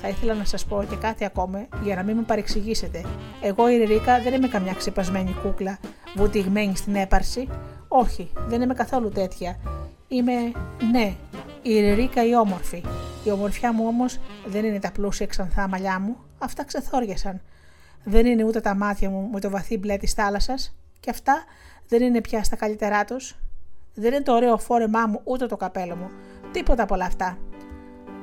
Θα 0.01 0.09
ήθελα 0.09 0.35
να 0.35 0.45
σας 0.45 0.65
πω 0.65 0.85
και 0.89 0.97
κάτι 0.97 1.25
ακόμα 1.25 1.67
για 1.83 1.95
να 1.95 2.03
μην 2.03 2.17
με 2.17 2.23
παρεξηγήσετε. 2.23 3.05
Εγώ 3.41 3.71
η 3.71 3.85
Ρίκα 3.85 4.21
δεν 4.21 4.35
είμαι 4.35 4.49
καμιά 4.49 4.73
ξεπασμένη 4.73 5.37
κούκλα, 5.43 5.79
βουτυγμένη 6.17 6.77
στην 6.77 6.95
έπαρση. 6.95 7.49
Όχι, 7.89 8.32
δεν 8.47 8.62
είμαι 8.62 8.74
καθόλου 8.74 9.09
τέτοια. 9.09 9.59
Είμαι, 10.09 10.32
ναι, 10.93 11.14
η 11.62 11.95
Ρίκα 11.95 12.26
η 12.26 12.34
όμορφη. 12.36 12.84
Η 13.24 13.30
ομορφιά 13.30 13.72
μου 13.72 13.84
όμως 13.86 14.18
δεν 14.47 14.64
είναι 14.64 14.78
τα 14.78 14.93
πλούσια 14.93 15.26
ξανθά 15.26 15.68
μαλλιά 15.68 16.01
μου, 16.01 16.16
αυτά 16.39 16.64
ξεθόριασαν. 16.64 17.41
Δεν 18.05 18.26
είναι 18.26 18.45
ούτε 18.45 18.61
τα 18.61 18.74
μάτια 18.74 19.11
μου 19.11 19.28
με 19.32 19.41
το 19.41 19.51
βαθύ 19.51 19.78
μπλε 19.78 19.97
της 19.97 20.12
θάλασσας, 20.12 20.76
και 21.01 21.11
αυτά 21.11 21.45
δεν 21.89 22.03
είναι 22.03 22.20
πια 22.20 22.45
στα 22.45 22.57
καλύτερά 22.57 23.05
τους. 23.05 23.36
Δεν 23.95 24.12
είναι 24.12 24.22
το 24.22 24.32
ωραίο 24.32 24.59
φόρεμά 24.59 25.07
μου 25.07 25.20
ούτε 25.24 25.47
το 25.47 25.57
καπέλο 25.57 25.97
μου. 25.97 26.11
Τίποτα 26.53 26.82
από 26.82 26.95
όλα 26.95 27.05
αυτά. 27.05 27.39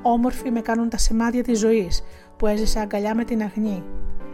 Όμορφοι 0.01 0.51
με 0.51 0.61
κάνουν 0.61 0.89
τα 0.89 0.97
σημάδια 0.97 1.43
της 1.43 1.59
ζωής 1.59 2.03
που 2.37 2.47
έζησα 2.47 2.81
αγκαλιά 2.81 3.15
με 3.15 3.23
την 3.23 3.41
αγνή. 3.41 3.83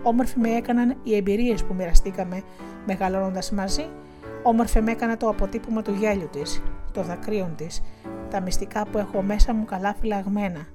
Όμορφοι 0.04 0.40
με 0.40 0.50
έκαναν 0.50 0.98
οι 1.04 1.16
εμπειρίες 1.16 1.64
που 1.64 1.74
μοιραστήκαμε 1.74 2.44
μεγαλώνοντας 2.86 3.52
μαζί. 3.52 3.90
Όμορφη 4.44 4.82
με 4.82 4.92
έκανα 4.92 5.18
το 5.18 5.28
αποτύπωμα 5.28 5.82
του 5.82 5.94
γέλιου 5.94 6.30
της, 6.32 6.62
το 6.92 7.04
δακρύων 7.04 7.56
της, 7.56 7.82
τα 8.30 8.42
μυστικά 8.42 8.86
που 8.86 8.98
έχω 8.98 9.22
μέσα 9.22 9.54
μου 9.54 9.66
καλά 9.66 9.96
φυλαγμένα, 10.00 10.68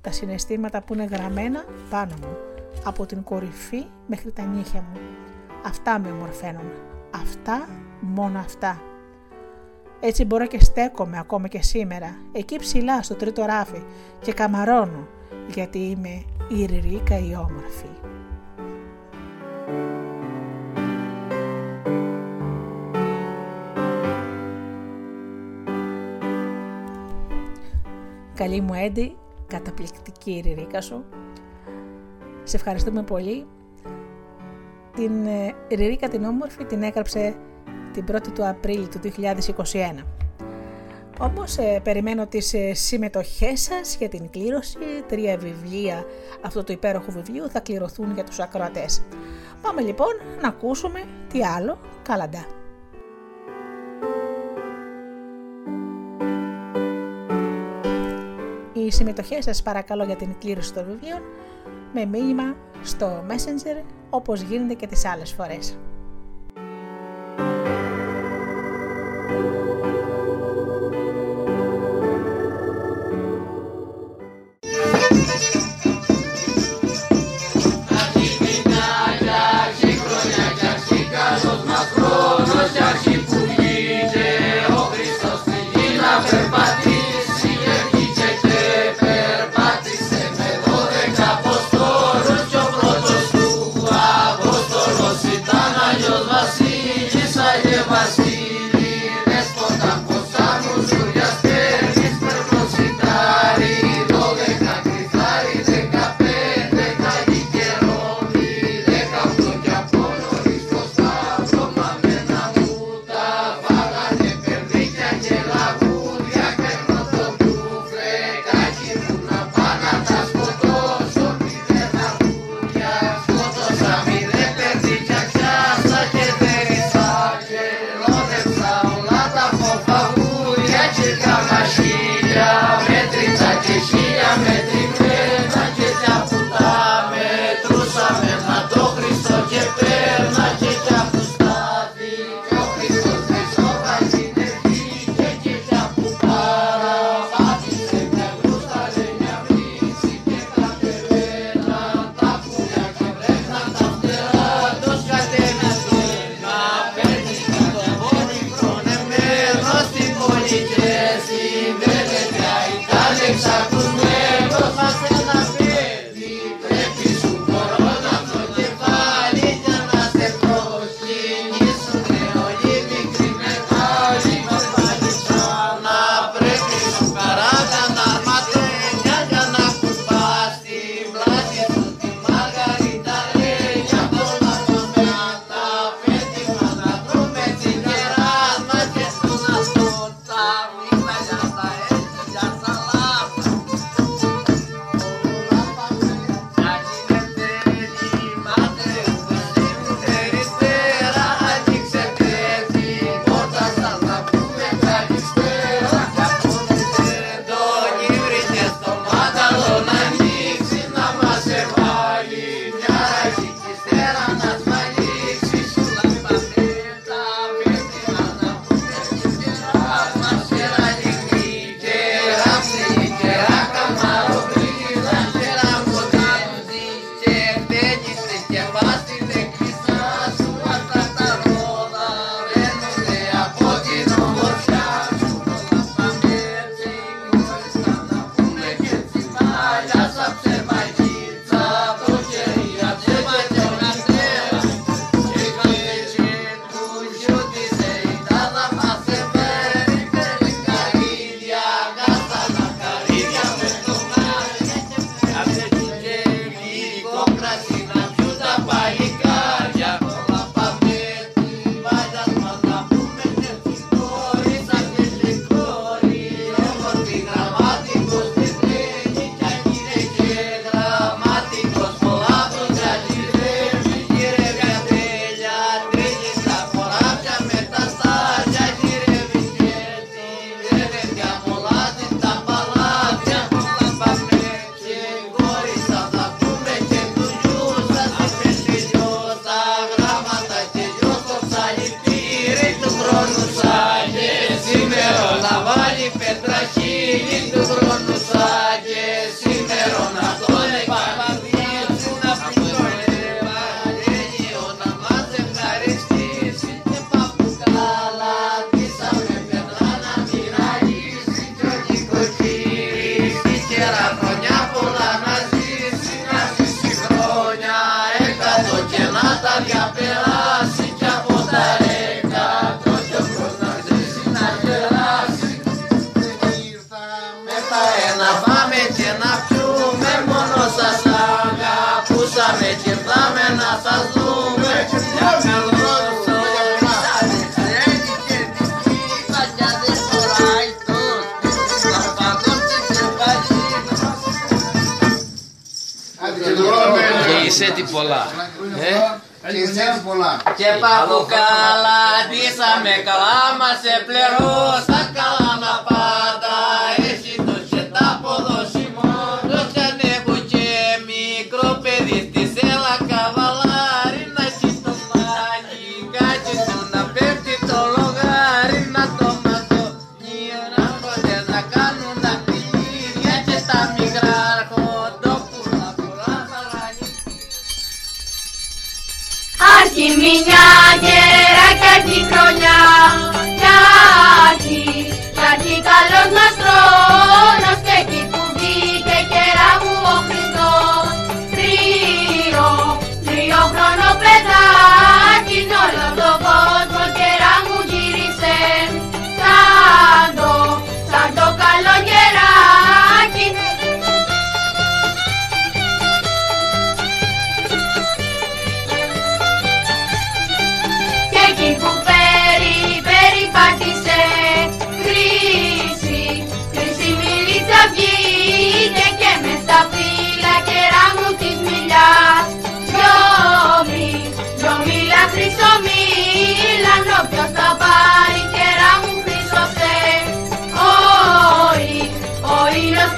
τα 0.00 0.12
συναισθήματα 0.12 0.82
που 0.82 0.94
είναι 0.94 1.04
γραμμένα 1.04 1.64
πάνω 1.90 2.14
μου, 2.20 2.36
από 2.84 3.06
την 3.06 3.22
κορυφή 3.22 3.84
μέχρι 4.06 4.32
τα 4.32 4.42
νύχια 4.42 4.80
μου. 4.80 5.00
Αυτά 5.66 5.98
με 5.98 6.10
ομορφαίνουν. 6.10 6.70
Αυτά, 7.14 7.68
μόνο 8.00 8.38
αυτά. 8.38 8.82
Έτσι 10.00 10.24
μπορώ 10.24 10.46
και 10.46 10.64
στέκομαι 10.64 11.18
ακόμα 11.18 11.48
και 11.48 11.62
σήμερα, 11.62 12.16
εκεί 12.32 12.56
ψηλά 12.56 13.02
στο 13.02 13.14
τρίτο 13.14 13.44
ράφι 13.44 13.82
και 14.20 14.32
καμαρώνω, 14.32 15.08
γιατί 15.48 15.78
είμαι 15.78 16.24
η 16.48 16.64
Ριρίκα 16.64 17.18
η 17.18 17.34
όμορφη. 17.34 18.13
Καλή 28.34 28.60
μου 28.60 28.74
Έντι, 28.74 29.16
καταπληκτική 29.46 30.30
η 30.30 30.40
Ριρίκα 30.40 30.80
σου. 30.80 31.04
Σε 32.42 32.56
ευχαριστούμε 32.56 33.02
πολύ. 33.02 33.46
Την 34.94 35.26
ε, 35.26 35.54
Ριρίκα 35.70 36.08
την 36.08 36.24
όμορφη 36.24 36.64
την 36.64 36.82
έγραψε 36.82 37.36
την 37.92 38.04
1η 38.12 38.28
του 38.34 38.46
Απρίλη 38.48 38.88
του 38.88 39.00
2021. 39.16 40.04
Όμως 41.20 41.58
ε, 41.58 41.80
περιμένω 41.84 42.26
τις 42.26 42.54
ε, 42.54 42.74
συμμετοχές 42.74 43.60
σας 43.60 43.96
για 43.96 44.08
την 44.08 44.30
κλήρωση. 44.30 44.78
Τρία 45.08 45.36
βιβλία 45.36 46.04
αυτού 46.42 46.64
του 46.64 46.72
υπέροχου 46.72 47.12
βιβλίου 47.12 47.50
θα 47.50 47.60
κληρωθούν 47.60 48.14
για 48.14 48.24
τους 48.24 48.38
ακροατές. 48.38 49.02
Πάμε 49.62 49.80
λοιπόν 49.80 50.12
να 50.40 50.48
ακούσουμε 50.48 51.00
τι 51.32 51.44
άλλο 51.44 51.78
καλαντά. 52.02 52.63
Συμμετοχές 58.94 59.44
σας 59.44 59.62
παρακαλώ 59.62 60.04
για 60.04 60.16
την 60.16 60.34
κλήρωση 60.38 60.72
των 60.72 60.84
βιβλίων 60.84 61.22
με 61.92 62.04
μήνυμα 62.04 62.56
στο 62.82 63.24
Messenger 63.28 63.84
όπως 64.10 64.40
γίνεται 64.40 64.74
και 64.74 64.86
τις 64.86 65.04
άλλες 65.04 65.32
φορές. 65.32 65.78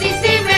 Muchísimas 0.07 0.56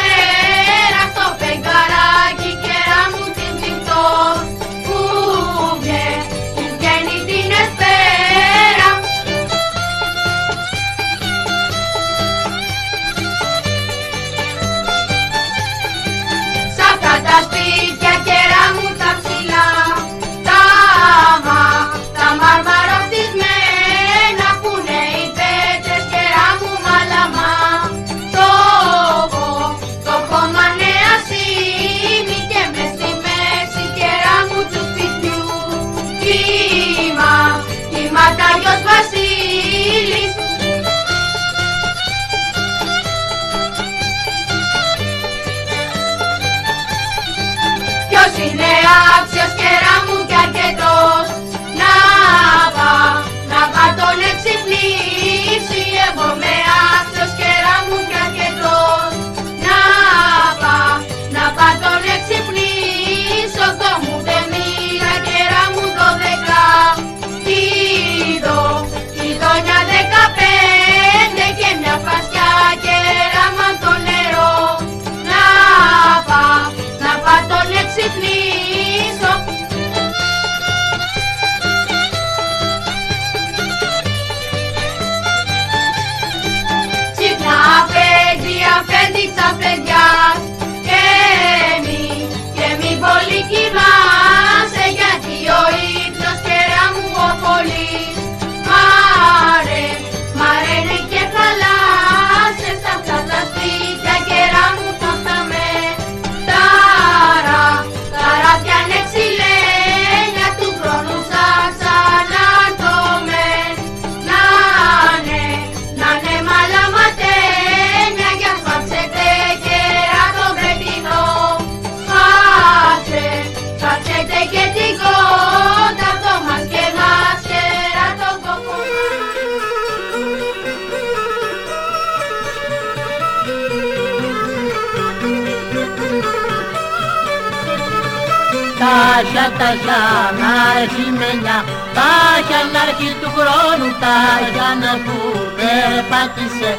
τα 139.61 139.70
Γιαννάρχη 139.82 141.06
μενιά, 141.20 141.59
τα 141.96 142.12
Γιαννάρχη 142.46 143.11
του 143.20 143.30
χρόνου, 143.36 143.88
τα 144.02 144.18
Γιάννα 144.52 144.92
που 145.04 145.16
περπάτησε 145.59 146.70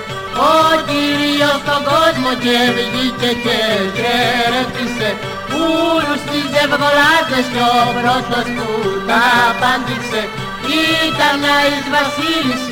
ο 0.51 0.53
Κύριος 0.89 1.57
στον 1.63 1.81
κόσμο 1.91 2.31
και 2.43 2.57
βγήκε 2.75 3.31
και 3.43 3.57
χαιρετήσε 3.97 5.09
πουλους 5.49 6.19
στις 6.25 6.49
ευδολάτες 6.63 7.45
κι 7.53 7.61
ο 7.73 7.79
πρώτος 7.97 8.47
που 8.55 8.67
τα 9.09 9.23
απάντηξε 9.49 10.21
ήταν 11.07 11.39
Άης 11.55 11.85
Βασίλης 11.93 12.63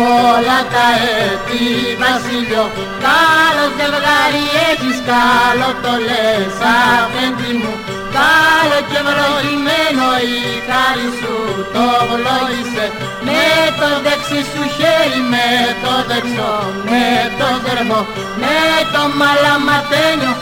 Όλα 0.00 0.60
τα 0.74 0.86
έτη 1.26 1.64
βασίλειο 2.02 2.64
Καλό 3.06 3.64
ζευγάρι 3.76 4.44
έχεις 4.70 4.98
καλό 5.10 5.70
το 5.82 5.92
λες 6.06 6.56
αφέντη 6.76 7.52
μου. 7.60 7.74
Καλό 8.16 8.78
και 8.90 9.00
βροχημένο 9.06 10.08
η 10.32 10.36
χάρη 10.68 11.08
σου 11.18 11.34
το 11.74 11.86
βλόγησε 12.10 12.86
Με 13.26 13.44
το 13.78 13.88
δεξί 14.04 14.40
σου 14.50 14.62
χέρι, 14.76 15.20
με 15.32 15.48
το 15.82 15.92
δεξό, 16.08 16.54
με 16.90 17.06
το 17.38 17.48
θερμό, 17.64 18.00
με 18.42 18.58
το 18.92 19.02
μαλαματένιο. 19.18 20.34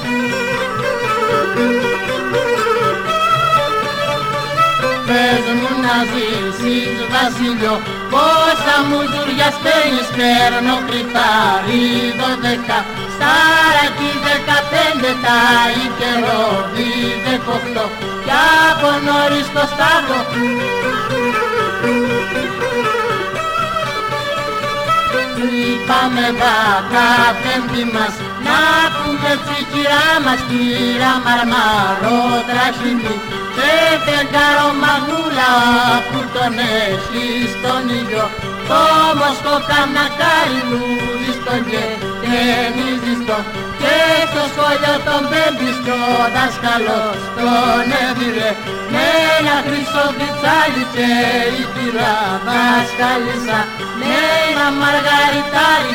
πες 5.06 5.44
μου 5.58 5.70
να 5.84 5.96
ζήσεις 6.10 6.98
βασιλιό 7.12 7.74
Πόσα 8.12 8.76
μου 8.88 9.00
ζουριά 9.12 9.50
στέλνεις 9.58 10.08
παίρνω 10.16 10.76
κρυφάρι 10.88 11.86
δώδεκα. 12.18 12.78
Σταρακι 13.14 14.10
δεκαπέντε 14.24 15.12
τα 15.24 15.40
ικερόδι 15.84 16.92
δεκοχτώ 17.24 17.86
Κι 18.26 18.36
από 18.68 18.90
νωρίς 19.06 19.46
το 19.54 19.62
σταύρο 19.72 20.20
Είπαμε 25.46 26.26
δάκα 26.40 27.08
πέμπτη 27.42 27.84
μας 27.94 28.14
να 28.46 28.60
κύρα 30.48 31.12
μαρμαρό 31.24 32.20
τραχινή 32.48 33.16
και 33.56 33.72
φεγγάρο 34.04 34.68
μαγούλα 34.82 35.52
που 36.08 36.20
τον 36.34 36.54
έχει 36.84 37.26
στον 37.54 37.82
ήλιο. 37.98 38.26
Το 38.68 38.82
μοσκοκαμνακάρι 39.18 40.60
λούδι 40.68 41.30
στον 41.38 41.62
γεμίζει 42.22 43.14
στον 43.22 43.42
και 43.80 43.96
στο 44.30 44.42
σχολείο 44.52 44.96
τον 45.06 45.22
πέμπτης 45.30 45.76
κι 45.84 45.94
ο 46.00 46.06
δάσκαλος 46.34 47.18
τον 47.36 47.86
έδιρε 48.04 48.50
με 48.92 49.06
ένα 49.36 49.56
χρυσό 49.66 50.06
πιτσάλι 50.16 50.84
και 50.94 51.10
η 51.60 51.62
κυρία 51.72 52.14
δάσκαλισσα 52.46 53.60
με 53.98 54.14
ένα 54.48 54.66
μαργαριτάρι 54.80 55.94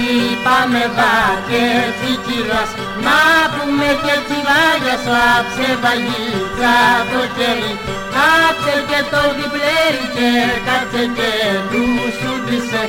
Είπαμε 0.00 0.84
δα 0.96 1.16
και 1.48 1.64
τσικυράς 1.96 2.70
να 3.04 3.20
πούμε 3.52 3.88
και 4.04 4.14
τσιβάγια 4.26 4.96
άψε 5.36 5.68
βαγίτσα 5.82 6.76
το 7.10 7.22
κερί 7.36 7.72
Κάτσε 8.14 8.74
και 8.88 9.00
το 9.12 9.22
διπλέρι 9.36 10.04
και 10.16 10.30
κάτσε 10.66 11.04
και 11.16 11.32
του 11.70 11.82
σου 12.18 12.32
πίσε 12.46 12.84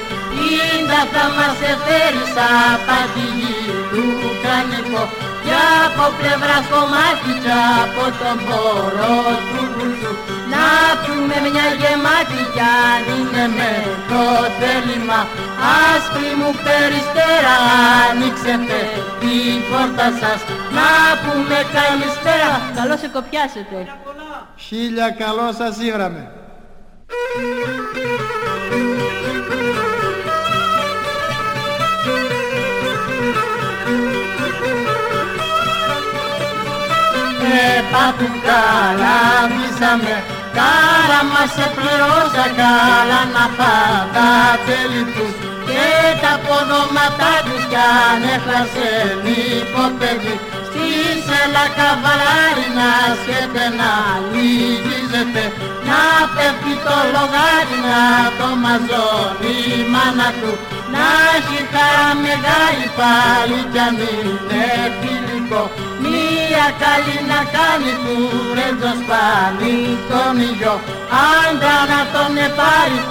Ήντα 0.48 1.02
θα 1.14 1.26
μας 1.38 1.58
εφέρει 1.72 2.24
σαν 2.36 2.74
πατηγή 2.88 3.62
του 3.92 4.04
κανικό. 4.44 5.04
Κι 5.44 5.56
από 5.86 6.06
πλευρά 6.18 6.58
κομμάτι 6.72 7.32
κι 7.44 7.54
από 7.82 8.04
τον 8.20 8.38
πόρο 8.48 9.16
του 9.50 9.62
βουλιού 9.76 10.33
Να 10.52 10.68
πούμε 11.04 11.36
μια 11.46 11.68
γεμάτη 11.82 12.42
κι 12.54 12.64
αν 12.90 13.04
είναι 13.16 13.46
με 13.58 13.72
το 14.10 14.24
θέλημα 14.60 15.20
Άσπρη 15.86 16.30
μου 16.40 16.52
περιστέρα 16.66 17.56
ανοίξετε 18.08 18.80
την 19.22 19.56
πόρτα 19.70 20.08
σας 20.22 20.40
Να 20.78 20.92
πούμε 21.24 21.58
καλησπέρα 21.78 22.52
Καλώς 22.80 23.00
σε 23.00 23.08
κοπιάσετε. 23.08 23.78
Χίλια 24.56 25.10
καλό 25.10 25.52
σας 25.52 25.78
ήβραμε. 25.82 26.32
Πάπου 37.92 38.28
καλά 38.48 39.20
μίσαμε 39.54 40.16
Κάρα 40.58 41.22
μας 41.32 41.50
σε 41.56 41.66
πληρώσα 41.76 42.46
καλά 42.60 43.22
να 43.36 43.46
φά' 43.58 44.06
τα 44.16 44.30
τέλη 44.66 45.04
τους. 45.14 45.34
Και 45.68 45.90
τα 46.24 46.34
ποδόματά 46.46 47.34
τους 47.46 47.64
κι 47.72 47.82
αν 48.06 48.22
έχασε 48.36 48.90
παιδί 50.00 50.36
στη 50.68 50.88
σέλα 51.26 51.66
καβαλάρι 51.78 52.68
να 52.78 52.90
σκέτε 53.20 53.66
να 53.80 53.92
λυγίζεται 54.32 55.44
να 55.88 56.02
πέφτει 56.34 56.74
το 56.86 56.98
λογάρι 57.14 57.80
να 57.90 58.04
το 58.38 58.50
μαζώνει 58.64 59.56
η 59.78 59.82
μάνα 59.94 60.30
του. 60.40 60.52
Να 60.94 61.08
έχει 61.36 61.60
χαρά 61.74 62.10
μεγάλη 62.24 62.88
πάλι 63.00 63.60
κι 63.72 63.80
αν 63.88 63.98
είναι 64.14 65.33
φιλικό 65.54 65.72
μία 66.00 66.68
καλή 66.84 67.18
να 67.28 67.40
κάνει 67.56 67.92
του 68.04 68.16
ρέτζο 68.54 68.94
σπάνι 69.02 69.78
τον 70.10 70.36
ήλιο 70.42 70.76
άντρα 71.42 71.78
να 71.92 72.02
τον 72.14 72.38
επάρει 72.38 73.02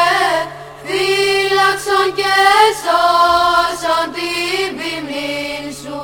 φύλαξον 0.84 2.08
και 2.18 2.34
σώσον 2.82 4.06
την 4.14 4.68
ποιμνήν 4.78 5.64
σου. 5.82 6.00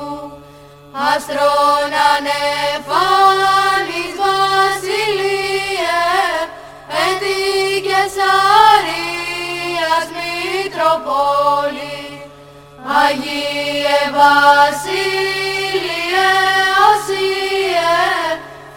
Αστρόν 1.13 1.91
ανεφάνεις 2.13 3.50
Μητροπόλη. 10.81 12.01
Αγίε 13.01 13.99
Βασίλειε 14.17 15.49
Οσίε, 16.89 17.93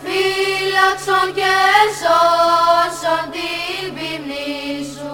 φύλαξον 0.03 1.29
και 1.39 1.55
σώσον 1.99 3.25
την 3.35 3.85
ποιμνή 3.95 4.63
σου. 4.95 5.13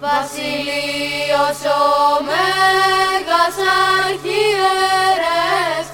Βασιλείος 0.00 1.60
ο 1.78 1.82
Μέγας 2.28 3.56
Αρχιέρες, 4.04 5.86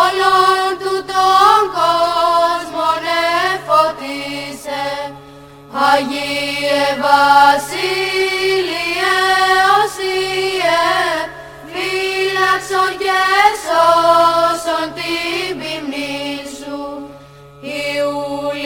όλων 0.00 0.68
του 0.80 0.94
τον 1.10 1.62
κόσμον 1.76 3.02
εφωτίσε. 3.52 4.86
Αγίε 5.90 6.82
Βασίλειε 7.04 8.39
φύλαξον 12.70 12.92
και 12.98 13.20
σώσον 13.64 14.86
την 14.94 15.50
ποιμνή 15.58 16.24
σου. 16.58 16.78
Ιουλιανός 17.90 18.64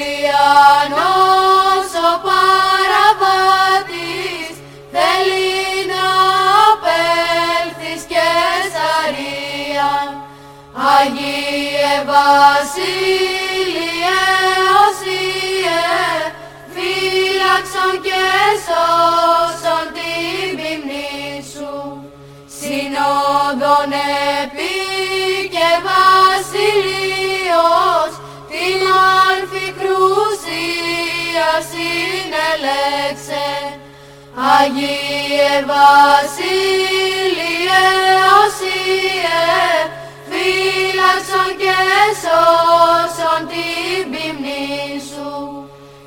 ο 2.09 2.13
παραβάτης 2.27 3.75
θέλει 4.93 5.61
να 5.93 6.07
απέλθεις 6.71 8.03
και 8.13 8.29
σαρία. 8.75 9.93
Αγίε 10.97 11.95
Βασίλειε 12.11 13.47
Οσίε, 14.85 15.83
φύλαξον 16.75 17.95
και 18.07 18.25
σώσον 18.67 19.87
την 19.97 20.49
ποιμνή 20.57 21.09
σου. 21.11 21.14
Συνόδων 22.95 23.93
επί 24.43 24.77
και 25.55 25.71
βασιλείος, 25.87 27.33
την 28.51 28.81
όρφη 29.27 29.67
κρουσία 29.79 31.51
συνελέξε. 31.71 33.49
Αγίε 34.57 35.53
Βασίλειε 35.71 36.73
Οσίε, 38.41 39.45
φύλαξον 40.29 41.51
και 41.61 41.79
σώσον 42.23 43.41
την 43.51 44.03
ποιμνή 44.11 44.79
σου. 45.09 45.33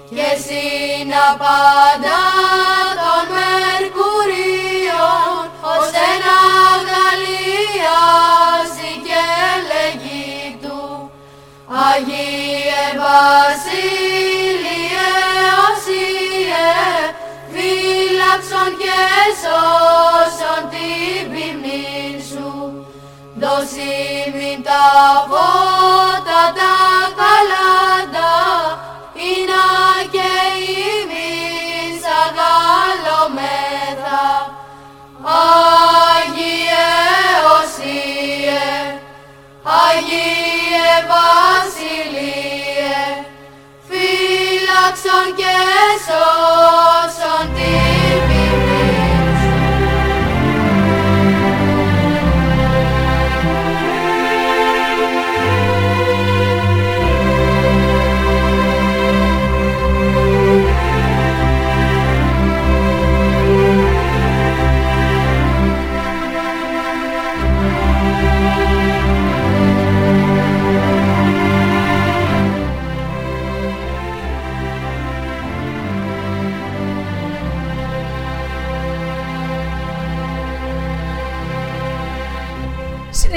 Και 0.10 0.26
εσύ 0.34 0.66
να 1.12 1.26
πάντα 1.42 2.20
Βασίλειε 13.28 15.10
Οσίε, 15.68 16.68
φύλαξον 17.54 18.70
και 18.82 19.00
σώσον 19.42 20.62
την 20.72 21.22
ποιμνή 21.32 22.24
σου. 22.30 22.48
Δώσει 23.42 23.96
τα 24.68 24.86
φώτα 25.30 26.42
τα 26.60 26.76
καλάντα, 27.20 28.34
είναι 29.28 29.66
και 30.14 30.32
ημείς 30.92 32.02
αγαλωμέθα. 32.24 34.26
Άγιε 35.24 36.88
Οσίε, 37.58 38.66
Άγιε 39.64 40.90
Βασιλείε, 41.10 41.47
Oh. 46.20 46.97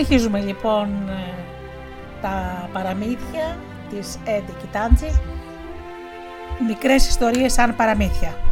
Συνεχίζουμε 0.05 0.41
λοιπόν 0.41 0.89
ε, 1.09 1.45
τα 2.21 2.69
παραμύθια 2.73 3.59
της 3.91 4.19
Έντι 4.25 4.53
Κιτάντζη. 4.61 5.21
Μικρές 6.69 7.09
ιστορίες 7.09 7.53
σαν 7.53 7.77
παραμύθια. 7.77 8.50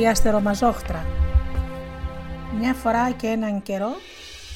Η 0.00 0.06
αστερομαζόχτρα. 0.06 1.04
Μια 2.58 2.74
φορά 2.74 3.10
και 3.10 3.26
έναν 3.26 3.62
καιρό, 3.62 3.90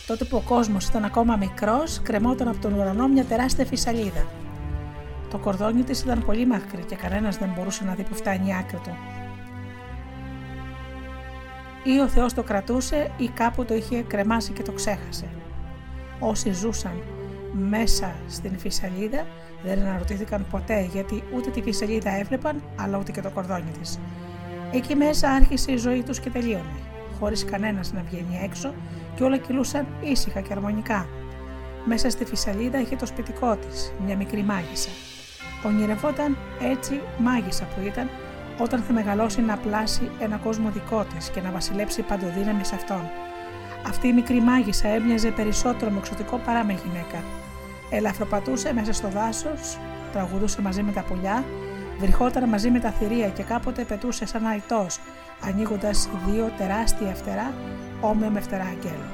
τότε 0.07 0.25
που 0.25 0.37
ο 0.37 0.41
κόσμος 0.41 0.87
ήταν 0.87 1.05
ακόμα 1.05 1.37
μικρός, 1.37 2.01
κρεμόταν 2.03 2.49
από 2.49 2.59
τον 2.59 2.73
ουρανό 2.73 3.09
μια 3.09 3.25
τεράστια 3.25 3.65
φυσαλίδα. 3.65 4.27
Το 5.31 5.39
κορδόνι 5.39 5.83
της 5.83 6.01
ήταν 6.01 6.25
πολύ 6.27 6.47
μακρύ 6.47 6.83
και 6.89 6.97
κανένας 6.97 7.37
δεν 7.37 7.53
μπορούσε 7.57 7.85
να 7.85 7.95
δει 7.95 8.03
που 8.03 8.15
φτάνει 8.15 8.49
η 8.49 8.55
άκρη 8.55 8.77
του. 8.77 8.97
Ή 11.85 12.01
ο 12.01 12.09
Θεός 12.09 12.35
το 12.35 12.43
κρατούσε 12.43 13.11
ή 13.17 13.29
κάπου 13.29 13.65
το 13.65 13.75
είχε 13.75 14.03
κρεμάσει 14.03 14.53
και 14.53 14.63
το 14.63 14.73
ξέχασε. 14.73 15.29
Όσοι 16.21 16.53
ζούσαν 16.53 17.03
μέσα 17.53 18.15
στην 18.29 18.59
φυσαλίδα 18.59 19.27
δεν 19.65 19.79
αναρωτήθηκαν 19.79 20.47
ποτέ 20.51 20.89
γιατί 20.93 21.23
ούτε 21.35 21.51
τη 21.51 21.63
φυσαλίδα 21.63 22.19
έβλεπαν 22.19 22.63
αλλά 22.77 22.99
ούτε 22.99 23.13
και 23.13 23.21
το 23.21 23.31
κορδόνι 23.31 23.71
της. 23.81 23.99
Εκεί 24.75 24.95
μέσα 24.97 25.31
άρχισε 25.31 25.73
η 25.73 25.77
ζωή 25.77 26.03
τους 26.03 26.21
και 26.21 26.31
τελείωνε, 26.31 26.75
χωρίς 27.19 27.45
κανένας 27.45 27.93
να 27.93 28.03
βγαίνει 28.03 28.41
έξω 28.43 28.75
και 29.15 29.23
όλα 29.23 29.37
κυλούσαν 29.37 29.87
ήσυχα 30.03 30.41
και 30.41 30.53
αρμονικά. 30.53 31.07
Μέσα 31.85 32.11
στη 32.11 32.25
φυσαλίδα 32.25 32.81
είχε 32.81 32.97
το 32.97 33.07
σπιτικό 33.07 33.57
της, 33.57 33.93
μια 34.07 34.17
μικρή 34.17 34.43
μάγισσα. 34.43 34.89
Ονειρευόταν 35.67 36.37
έτσι 36.63 37.01
μάγισσα 37.19 37.65
που 37.65 37.87
ήταν 37.87 38.11
όταν 38.59 38.81
θα 38.81 38.93
μεγαλώσει 38.93 39.41
να 39.41 39.57
πλάσει 39.57 40.11
ένα 40.21 40.37
κόσμο 40.37 40.71
δικό 40.71 41.05
της 41.15 41.29
και 41.29 41.41
να 41.41 41.51
βασιλέψει 41.51 42.03
παντοδύναμη 42.03 42.65
σε 42.65 42.75
αυτόν. 42.75 43.11
Αυτή 43.87 44.09
η 44.09 44.13
μικρή 44.13 44.41
μάγισσα 44.41 44.89
έμοιαζε 44.89 45.31
περισσότερο 45.31 45.91
με 45.91 45.99
εξωτικό 45.99 46.37
παρά 46.37 46.65
με 46.65 46.73
γυναίκα. 46.85 47.23
Ελαφροπατούσε 47.91 48.73
μέσα 48.73 48.93
στο 48.93 49.09
δάσος, 49.09 49.79
τραγουδούσε 50.13 50.63
μαζί 50.63 50.83
με 50.83 50.93
τα 50.93 51.03
πουλιά 51.03 51.45
Βριχόταν 51.99 52.49
μαζί 52.49 52.71
με 52.71 52.79
τα 52.79 52.91
θηρία 52.91 53.29
και 53.29 53.43
κάποτε 53.43 53.85
πετούσε 53.85 54.27
σαν 54.27 54.47
αητό, 54.47 54.87
ανοίγοντας 55.41 56.09
δύο 56.27 56.53
τεράστια 56.59 57.15
φτερά, 57.15 57.53
όμοια 58.01 58.31
με 58.31 58.41
φτερά 58.41 58.65
αγγέλου. 58.65 59.11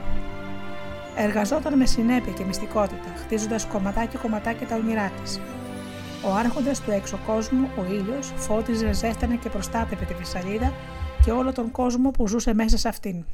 Εργαζόταν 1.16 1.76
με 1.76 1.86
συνέπεια 1.86 2.32
και 2.32 2.44
μυστικότητα, 2.44 3.14
χτίζοντας 3.16 3.66
κομματάκι-κομματάκι 3.66 4.64
τα 4.64 4.76
όνειρά 4.76 5.12
της. 5.22 5.40
Ο 6.24 6.34
άρχοντας 6.34 6.80
του 6.80 6.90
έξω 6.90 7.18
κόσμου, 7.26 7.68
ο 7.78 7.92
ήλιος, 7.92 8.32
φώτιζε, 8.36 8.92
ζέστανε 8.92 9.34
και 9.34 9.48
προστάτευε 9.48 10.04
τη 10.04 10.14
φυσαλίδα 10.14 10.72
και 11.24 11.30
όλο 11.30 11.52
τον 11.52 11.70
κόσμο 11.70 12.10
που 12.10 12.28
ζούσε 12.28 12.54
μέσα 12.54 12.78
σε 12.78 12.88
αυτήν. 12.88 13.24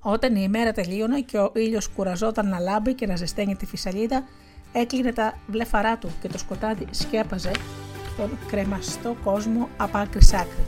Όταν 0.00 0.36
η 0.36 0.40
ημέρα 0.44 0.72
τελείωνε 0.72 1.20
και 1.20 1.38
ο 1.38 1.52
ήλιος 1.54 1.88
κουραζόταν 1.88 2.48
να 2.48 2.58
λάμπει 2.58 2.94
και 2.94 3.06
να 3.06 3.16
ζεσταίνει 3.16 3.56
τη 3.56 3.66
φυσαλίδα, 3.66 4.24
έκλεινε 4.72 5.12
τα 5.12 5.34
βλέφαρά 5.46 5.96
του 5.96 6.10
και 6.20 6.28
το 6.28 6.38
σκοτάδι 6.38 6.86
σκέπαζε 6.90 7.50
τον 8.16 8.38
κρεμαστό 8.46 9.16
κόσμο 9.24 9.68
από 9.76 9.98
άκρη 9.98 10.22
σ' 10.22 10.32
άκρη. 10.32 10.66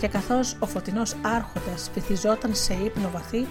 Και 0.00 0.08
καθώς 0.08 0.56
ο 0.58 0.66
φωτεινός 0.66 1.16
άρχοντας 1.22 1.90
βυθιζόταν 1.94 2.54
σε 2.54 2.74
ύπνο 2.84 3.10
βαθύ, 3.12 3.46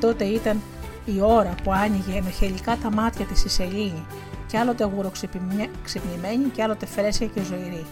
τότε 0.00 0.24
ήταν 0.24 0.60
η 1.04 1.20
ώρα 1.20 1.54
που 1.62 1.72
άνοιγε 1.72 2.16
ενοχελικά 2.16 2.76
τα 2.76 2.92
μάτια 2.92 3.24
της 3.24 3.44
η 3.44 3.48
σελήνη 3.48 4.06
και 4.46 4.58
άλλοτε 4.58 4.84
αγουροξυπνημένη 4.84 6.48
και 6.52 6.62
άλλοτε 6.62 6.86
φρέσια 6.86 7.26
και 7.26 7.42
ζωηρή. 7.42 7.86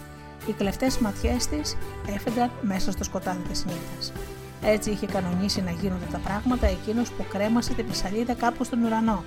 Οι 0.47 0.51
κλεφτές 0.51 0.97
ματιές 0.97 1.47
της 1.47 1.77
έφευγαν 2.15 2.51
μέσα 2.61 2.91
στο 2.91 3.03
σκοτάδι 3.03 3.41
της 3.49 3.65
νύχτας. 3.65 4.13
Έτσι 4.63 4.89
είχε 4.89 5.05
κανονίσει 5.05 5.61
να 5.61 5.71
γίνονται 5.71 6.05
τα 6.11 6.17
πράγματα 6.17 6.67
εκείνος 6.67 7.11
που 7.11 7.25
κρέμασε 7.29 7.73
την 7.73 7.87
πισαλίδα 7.87 8.33
κάπου 8.33 8.63
στον 8.63 8.83
ουρανό 8.83 9.23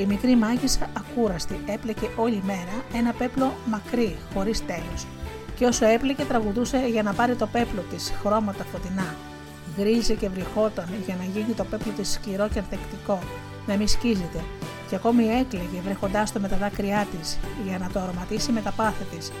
η 0.00 0.06
μικρή 0.06 0.36
μάγισσα 0.36 0.90
ακούραστη 0.96 1.60
έπλεκε 1.66 2.08
όλη 2.16 2.42
μέρα 2.46 2.76
ένα 2.94 3.12
πέπλο 3.12 3.52
μακρύ, 3.70 4.16
χωρίς 4.34 4.66
τέλος. 4.66 5.06
Και 5.56 5.66
όσο 5.66 5.86
έπλεκε, 5.86 6.24
τραγουδούσε 6.24 6.86
για 6.90 7.02
να 7.02 7.12
πάρει 7.12 7.34
το 7.34 7.46
πέπλο 7.46 7.80
της 7.90 8.12
χρώματα 8.22 8.64
φωτεινά. 8.64 9.14
Γκρίζε 9.76 10.14
και 10.14 10.28
βρυχόταν 10.28 10.88
για 11.06 11.16
να 11.16 11.24
γίνει 11.24 11.52
το 11.52 11.64
πέπλο 11.64 11.92
της 11.92 12.10
σκληρό 12.12 12.48
και 12.48 12.58
ανθεκτικό, 12.58 13.18
να 13.66 13.76
μην 13.76 13.88
σκίζεται. 13.88 14.40
Και 14.88 14.94
ακόμη 14.94 15.24
έκλαιγε 15.24 15.80
βρέχοντά 15.84 16.24
το 16.32 16.40
με 16.40 16.48
τα 16.48 16.56
δάκρυά 16.56 17.06
της 17.18 17.38
για 17.66 17.78
να 17.78 17.90
το 17.92 18.00
αρωματίσει 18.00 18.52
με 18.52 18.60
τα 18.60 18.70
πάθη 18.70 19.04
της. 19.04 19.32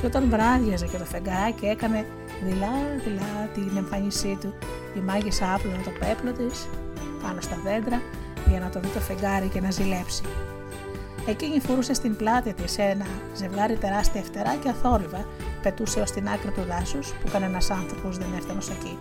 Και 0.00 0.06
όταν 0.06 0.30
βράδιαζε 0.30 0.86
και 0.86 0.98
το 0.98 1.04
φεγγαράκι 1.04 1.66
έκανε 1.66 2.06
δειλά-δειλά 2.44 3.48
την 3.54 3.76
εμφάνισή 3.76 4.38
του, 4.40 4.54
η 4.96 5.00
μάγισσα 5.00 5.54
άπλωνε 5.54 5.82
το 5.84 5.90
πέπλο 5.90 6.32
της 6.32 6.68
πάνω 7.22 7.40
στα 7.40 7.58
δέντρα 7.64 8.00
για 8.48 8.60
να 8.60 8.68
το 8.68 8.80
δει 8.80 8.88
το 8.88 9.00
φεγγάρι 9.00 9.48
και 9.48 9.60
να 9.60 9.70
ζηλέψει. 9.70 10.22
Εκείνη 11.26 11.60
φορούσε 11.60 11.94
στην 11.94 12.16
πλάτη 12.16 12.52
της 12.52 12.78
ένα 12.78 13.06
ζευγάρι 13.34 13.76
τεράστια 13.76 14.22
φτερά 14.22 14.54
και 14.54 14.68
αθόρυβα 14.68 15.26
πετούσε 15.62 16.00
ως 16.00 16.10
την 16.10 16.28
άκρη 16.28 16.50
του 16.50 16.62
δάσους 16.68 17.12
που 17.12 17.28
κανένας 17.32 17.70
άνθρωπος 17.70 18.18
δεν 18.18 18.28
έφτανε 18.36 18.58
ως 18.58 18.70
εκεί. 18.70 18.98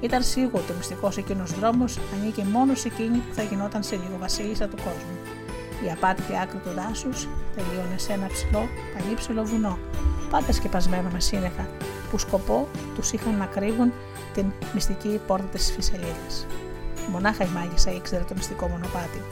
Ήταν 0.00 0.22
σίγουρο 0.22 0.62
ότι 0.62 0.72
ο 0.72 0.74
μυστικός 0.76 1.16
εκείνος 1.16 1.52
δρόμος 1.58 1.98
ανήκε 2.14 2.44
μόνος 2.44 2.80
σε 2.80 2.88
εκείνη 2.88 3.16
που 3.16 3.34
θα 3.34 3.42
γινόταν 3.42 3.82
σε 3.82 3.94
λίγο 3.94 4.16
βασίλισσα 4.20 4.68
του 4.68 4.76
κόσμου. 4.76 5.16
Η 5.86 5.90
απάτητη 5.90 6.32
άκρη 6.42 6.58
του 6.58 6.70
δάσους 6.74 7.28
τελείωνε 7.56 7.98
σε 7.98 8.12
ένα 8.12 8.26
ψηλό, 8.26 8.68
πανύψηλο 8.94 9.44
βουνό, 9.44 9.78
πάντα 10.30 10.52
σκεπασμένο 10.52 11.08
με 11.12 11.20
σύννεφα, 11.20 11.68
που 12.10 12.18
σκοπό 12.18 12.68
τους 12.94 13.12
είχαν 13.12 13.36
να 13.36 13.46
κρύβουν 13.46 13.92
την 14.34 14.52
μυστική 14.74 15.20
πόρτα 15.26 15.46
της 15.46 15.72
φυσελίδας. 15.72 16.46
Μονάχα 17.12 17.44
η 17.44 17.48
μάγισσα 17.54 17.90
ήξερε 17.90 18.22
το 18.22 18.34
μυστικό 18.36 18.68
μονοπάτι. 18.68 19.22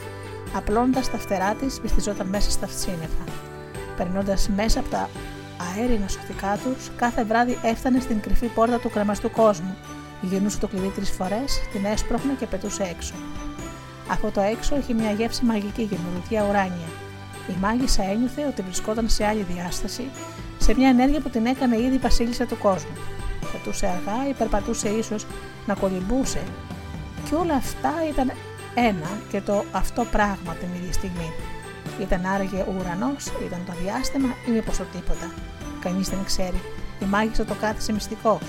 Απλώντα 0.55 1.01
τα 1.11 1.17
φτερά 1.17 1.53
της, 1.53 1.79
βυθιζόταν 1.81 2.27
μέσα 2.27 2.51
στα 2.51 2.67
σύννεφα. 2.67 3.23
Περνώντας 3.97 4.49
μέσα 4.55 4.79
από 4.79 4.89
τα 4.89 5.09
αέρινα 5.65 6.07
σωθικά 6.07 6.57
τους, 6.63 6.89
κάθε 6.95 7.23
βράδυ 7.23 7.57
έφτανε 7.63 7.99
στην 7.99 8.19
κρυφή 8.21 8.47
πόρτα 8.47 8.79
του 8.79 8.89
κρεμαστού 8.89 9.31
κόσμου. 9.31 9.75
Γυρνούσε 10.21 10.59
το 10.59 10.67
κλειδί 10.67 10.87
τρεις 10.87 11.09
φορές, 11.09 11.61
την 11.71 11.85
έσπροχνε 11.85 12.33
και 12.39 12.45
πετούσε 12.45 12.83
έξω. 12.83 13.13
Από 14.07 14.31
το 14.31 14.41
έξω 14.41 14.77
είχε 14.77 14.93
μια 14.93 15.11
γεύση 15.11 15.45
μαγική 15.45 15.81
γεννητία 15.81 16.45
ουράνια. 16.49 16.89
Η 17.49 17.53
μάγισσα 17.61 18.03
ένιωθε 18.03 18.45
ότι 18.47 18.61
βρισκόταν 18.61 19.09
σε 19.09 19.25
άλλη 19.25 19.41
διάσταση, 19.41 20.09
σε 20.57 20.73
μια 20.75 20.89
ενέργεια 20.89 21.19
που 21.19 21.29
την 21.29 21.45
έκανε 21.45 21.77
ήδη 21.77 21.97
βασίλισσα 21.97 22.45
του 22.45 22.57
κόσμου. 22.57 22.97
Πετούσε 23.51 23.85
αργά 23.87 24.29
ή 24.29 24.33
περπατούσε 24.33 24.89
ίσως 24.89 25.25
να 25.65 25.73
κολυμπούσε 25.73 26.41
και 27.29 27.35
όλα 27.35 27.55
αυτά 27.55 27.93
ήταν 28.09 28.31
ένα 28.75 29.09
και 29.29 29.41
το 29.41 29.63
αυτό 29.71 30.05
πράγμα 30.11 30.53
την 30.53 30.67
ίδια 30.75 30.93
στιγμή. 30.93 31.31
Ήταν 32.01 32.25
άραγε 32.25 32.57
ο 32.61 32.75
ουρανός, 32.79 33.25
ήταν 33.45 33.61
το 33.65 33.73
διάστημα 33.83 34.29
ή 34.47 34.51
μήπως 34.51 34.77
το 34.77 34.83
τίποτα. 34.83 35.31
Κανείς 35.81 36.09
δεν 36.09 36.23
ξέρει. 36.25 36.61
Η 37.01 37.05
μάγισσα 37.05 37.45
το 37.45 37.53
κάθισε 37.53 37.93
μυστικό 37.93 38.39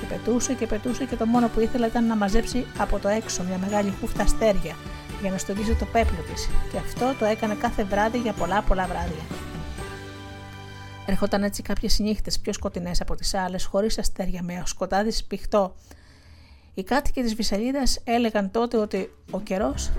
και 0.00 0.06
πετούσε 0.06 0.54
και 0.54 0.66
πετούσε 0.66 1.04
και 1.04 1.16
το 1.16 1.26
μόνο 1.26 1.48
που 1.48 1.60
ήθελε 1.60 1.86
ήταν 1.86 2.06
να 2.06 2.16
μαζέψει 2.16 2.66
από 2.78 2.98
το 2.98 3.08
έξω 3.08 3.42
μια 3.42 3.58
μεγάλη 3.58 3.94
χούφτα 4.00 4.22
αστέρια 4.22 4.74
για 5.20 5.30
να 5.30 5.38
στολίσει 5.38 5.74
το 5.74 5.84
πέπλο 5.84 6.22
της 6.32 6.48
και 6.72 6.78
αυτό 6.78 7.14
το 7.18 7.24
έκανε 7.24 7.54
κάθε 7.54 7.84
βράδυ 7.84 8.18
για 8.18 8.32
πολλά 8.32 8.62
πολλά 8.62 8.86
βράδια. 8.86 9.24
Έρχονταν 11.06 11.42
έτσι 11.42 11.62
κάποιες 11.62 11.98
νύχτες 11.98 12.38
πιο 12.38 12.52
σκοτεινές 12.52 13.00
από 13.00 13.14
τις 13.14 13.34
άλλες, 13.34 13.64
χωρίς 13.64 13.98
αστέρια, 13.98 14.42
με 14.42 14.62
σκοτάδι 14.64 15.10
σπιχτό 15.10 15.74
οι 16.78 16.82
κάτοικοι 16.82 17.22
της 17.22 17.34
Βυσσαλίδας 17.34 17.98
έλεγαν 18.04 18.50
τότε 18.50 18.76
ότι 18.76 19.10
ο 19.30 19.40
καιρός 19.40 19.90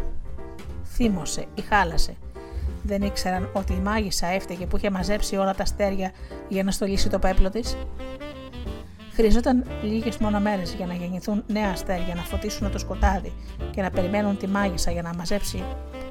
θύμωσε 0.85 1.45
ή 1.55 1.61
χάλασε. 1.61 2.15
Δεν 2.83 3.01
ήξεραν 3.01 3.49
ότι 3.53 3.73
η 3.73 3.79
μάγισσα 3.79 4.27
έφταιγε 4.27 4.65
που 4.65 4.77
είχε 4.77 4.89
μαζέψει 4.89 5.35
όλα 5.35 5.55
τα 5.55 5.63
αστέρια 5.63 6.11
για 6.47 6.63
να 6.63 6.71
στολίσει 6.71 7.09
το 7.09 7.19
πέπλο 7.19 7.49
της. 7.49 7.77
Χρειαζόταν 9.11 9.65
λίγες 9.81 10.17
μόνο 10.17 10.39
μέρες 10.39 10.73
για 10.73 10.85
να 10.85 10.93
γεννηθούν 10.93 11.43
νέα 11.47 11.69
αστέρια, 11.69 12.15
να 12.15 12.21
φωτίσουν 12.21 12.71
το 12.71 12.77
σκοτάδι 12.77 13.33
και 13.71 13.81
να 13.81 13.89
περιμένουν 13.89 14.37
τη 14.37 14.47
μάγισσα 14.47 14.91
για 14.91 15.01
να 15.01 15.13
μαζέψει 15.15 15.63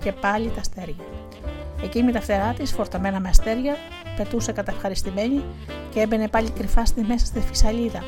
και 0.03 0.13
πάλι 0.13 0.51
τα 0.51 0.61
αστέρια. 0.61 1.05
Εκείνη 1.83 2.05
με 2.05 2.13
τα 2.13 2.21
φτερά 2.21 2.53
της, 2.53 2.73
φορταμένα 2.73 3.21
με 3.21 3.29
αστέρια, 3.29 3.77
πετούσε 4.17 4.53
καταυχαριστημένη 4.53 5.43
και 5.91 6.01
έμπαινε 6.01 6.29
πάλι 6.29 6.51
κρυφά 6.51 6.85
στη 6.85 7.03
μέσα 7.03 7.27
στη 7.27 7.41
φυσαλίδα, 7.41 8.03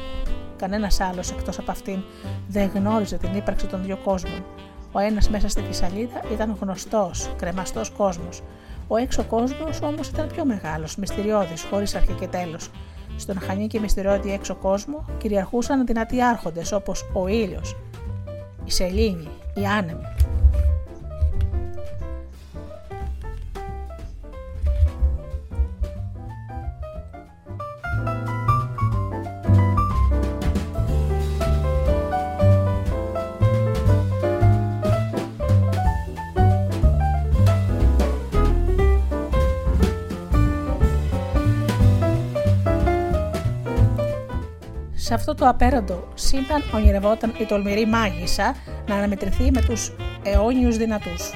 Κανένας 0.61 1.00
άλλος 1.00 1.30
εκτός 1.30 1.58
από 1.58 1.70
αυτήν 1.70 2.02
δεν 2.48 2.70
γνώριζε 2.74 3.16
την 3.16 3.34
ύπαρξη 3.34 3.66
των 3.66 3.82
δύο 3.82 3.96
κόσμων. 3.96 4.44
Ο 4.92 4.98
ένας 4.98 5.28
μέσα 5.30 5.48
στη 5.48 5.62
φυσαλίδα 5.62 6.20
ήταν 6.32 6.56
γνωστός, 6.61 7.30
κρεμαστός 7.36 7.90
κόσμος. 7.90 8.42
Ο 8.88 8.96
έξω 8.96 9.24
κόσμος 9.24 9.80
όμως 9.82 10.08
ήταν 10.08 10.28
πιο 10.32 10.44
μεγάλος, 10.44 10.96
μυστηριώδης, 10.96 11.62
χωρίς 11.62 11.94
αρχή 11.94 12.12
και 12.12 12.26
τέλος. 12.26 12.70
Στον 13.16 13.40
χανί 13.40 13.66
και 13.66 13.80
μυστηριώδη 13.80 14.32
έξω 14.32 14.54
κόσμο 14.54 15.04
κυριαρχούσαν 15.18 15.86
δυνατοί 15.86 16.22
άρχοντες 16.22 16.72
όπως 16.72 17.11
ο 17.12 17.26
ήλιος, 17.26 17.76
η 18.64 18.70
σελήνη, 18.70 19.28
η 19.54 19.66
άνεμη. 19.66 20.04
Σε 45.11 45.16
αυτό 45.16 45.34
το 45.34 45.48
απέραντο 45.48 46.08
σύμπαν 46.14 46.62
ονειρευόταν 46.74 47.34
η 47.38 47.44
τολμηρή 47.44 47.86
μάγισσα 47.86 48.54
να 48.86 48.94
αναμετρηθεί 48.94 49.50
με 49.50 49.61
τους 49.61 49.92
αιώνιους 50.22 50.76
δυνατούς. 50.76 51.30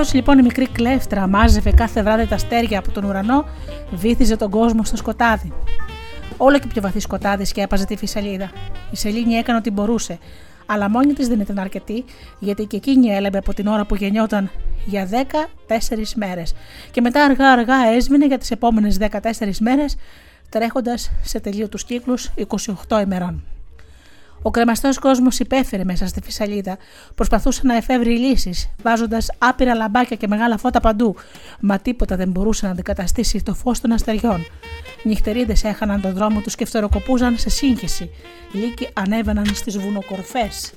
Καθώς 0.00 0.14
λοιπόν 0.14 0.38
η 0.38 0.42
μικρή 0.42 0.68
κλέφτρα 0.68 1.26
μάζευε 1.26 1.70
κάθε 1.70 2.02
βράδυ 2.02 2.26
τα 2.26 2.34
αστέρια 2.34 2.78
από 2.78 2.92
τον 2.92 3.04
ουρανό, 3.04 3.44
βύθιζε 3.90 4.36
τον 4.36 4.50
κόσμο 4.50 4.84
στο 4.84 4.96
σκοτάδι. 4.96 5.52
Όλο 6.36 6.58
και 6.58 6.66
πιο 6.66 6.82
βαθύ 6.82 7.00
σκοτάδι 7.00 7.44
σκέπαζε 7.44 7.84
τη 7.84 7.96
φυσαλίδα. 7.96 8.50
Η 8.90 8.96
Σελήνη 8.96 9.34
έκανε 9.34 9.58
ό,τι 9.58 9.70
μπορούσε, 9.70 10.18
αλλά 10.66 10.90
μόνη 10.90 11.12
της 11.12 11.28
δεν 11.28 11.40
ήταν 11.40 11.58
αρκετή, 11.58 12.04
γιατί 12.38 12.64
και 12.64 12.76
εκείνη 12.76 13.08
έλεμπε 13.08 13.38
από 13.38 13.54
την 13.54 13.66
ώρα 13.66 13.86
που 13.86 13.94
γεννιόταν 13.94 14.50
για 14.84 15.08
14 15.10 16.14
μέρες. 16.14 16.54
Και 16.90 17.00
μετά 17.00 17.24
αργά-αργά 17.24 17.86
έσβηνε 17.94 18.26
για 18.26 18.38
τις 18.38 18.50
επόμενες 18.50 18.98
14 18.98 19.60
μέρες, 19.60 19.96
τρέχοντας 20.48 21.10
σε 21.22 21.40
τελείωτου 21.40 21.78
κύκλους 21.78 22.30
28 22.88 23.00
ημερών. 23.02 23.49
Ο 24.42 24.50
κρεμαστός 24.50 24.98
κόσμος 24.98 25.38
υπέφερε 25.38 25.84
μέσα 25.84 26.06
στη 26.06 26.20
φυσαλίδα. 26.22 26.76
Προσπαθούσε 27.14 27.60
να 27.64 27.76
εφεύρει 27.76 28.18
λύσεις, 28.18 28.70
βάζοντας 28.82 29.30
άπειρα 29.38 29.74
λαμπάκια 29.74 30.16
και 30.16 30.28
μεγάλα 30.28 30.58
φώτα 30.58 30.80
παντού, 30.80 31.14
μα 31.60 31.78
τίποτα 31.78 32.16
δεν 32.16 32.30
μπορούσε 32.30 32.66
να 32.66 32.72
αντικαταστήσει 32.72 33.42
το 33.42 33.54
φως 33.54 33.80
των 33.80 33.92
αστεριών. 33.92 34.44
Νυχτερίδες 35.04 35.64
έχαναν 35.64 36.00
τον 36.00 36.12
δρόμο 36.12 36.40
τους 36.40 36.54
και 36.54 36.64
φτεροκοπούζαν 36.64 37.38
σε 37.38 37.50
σύγχυση. 37.50 38.10
Λύκοι 38.52 38.88
ανέβαιναν 38.92 39.46
στις 39.46 39.78
βουνοκορφές 39.78 40.72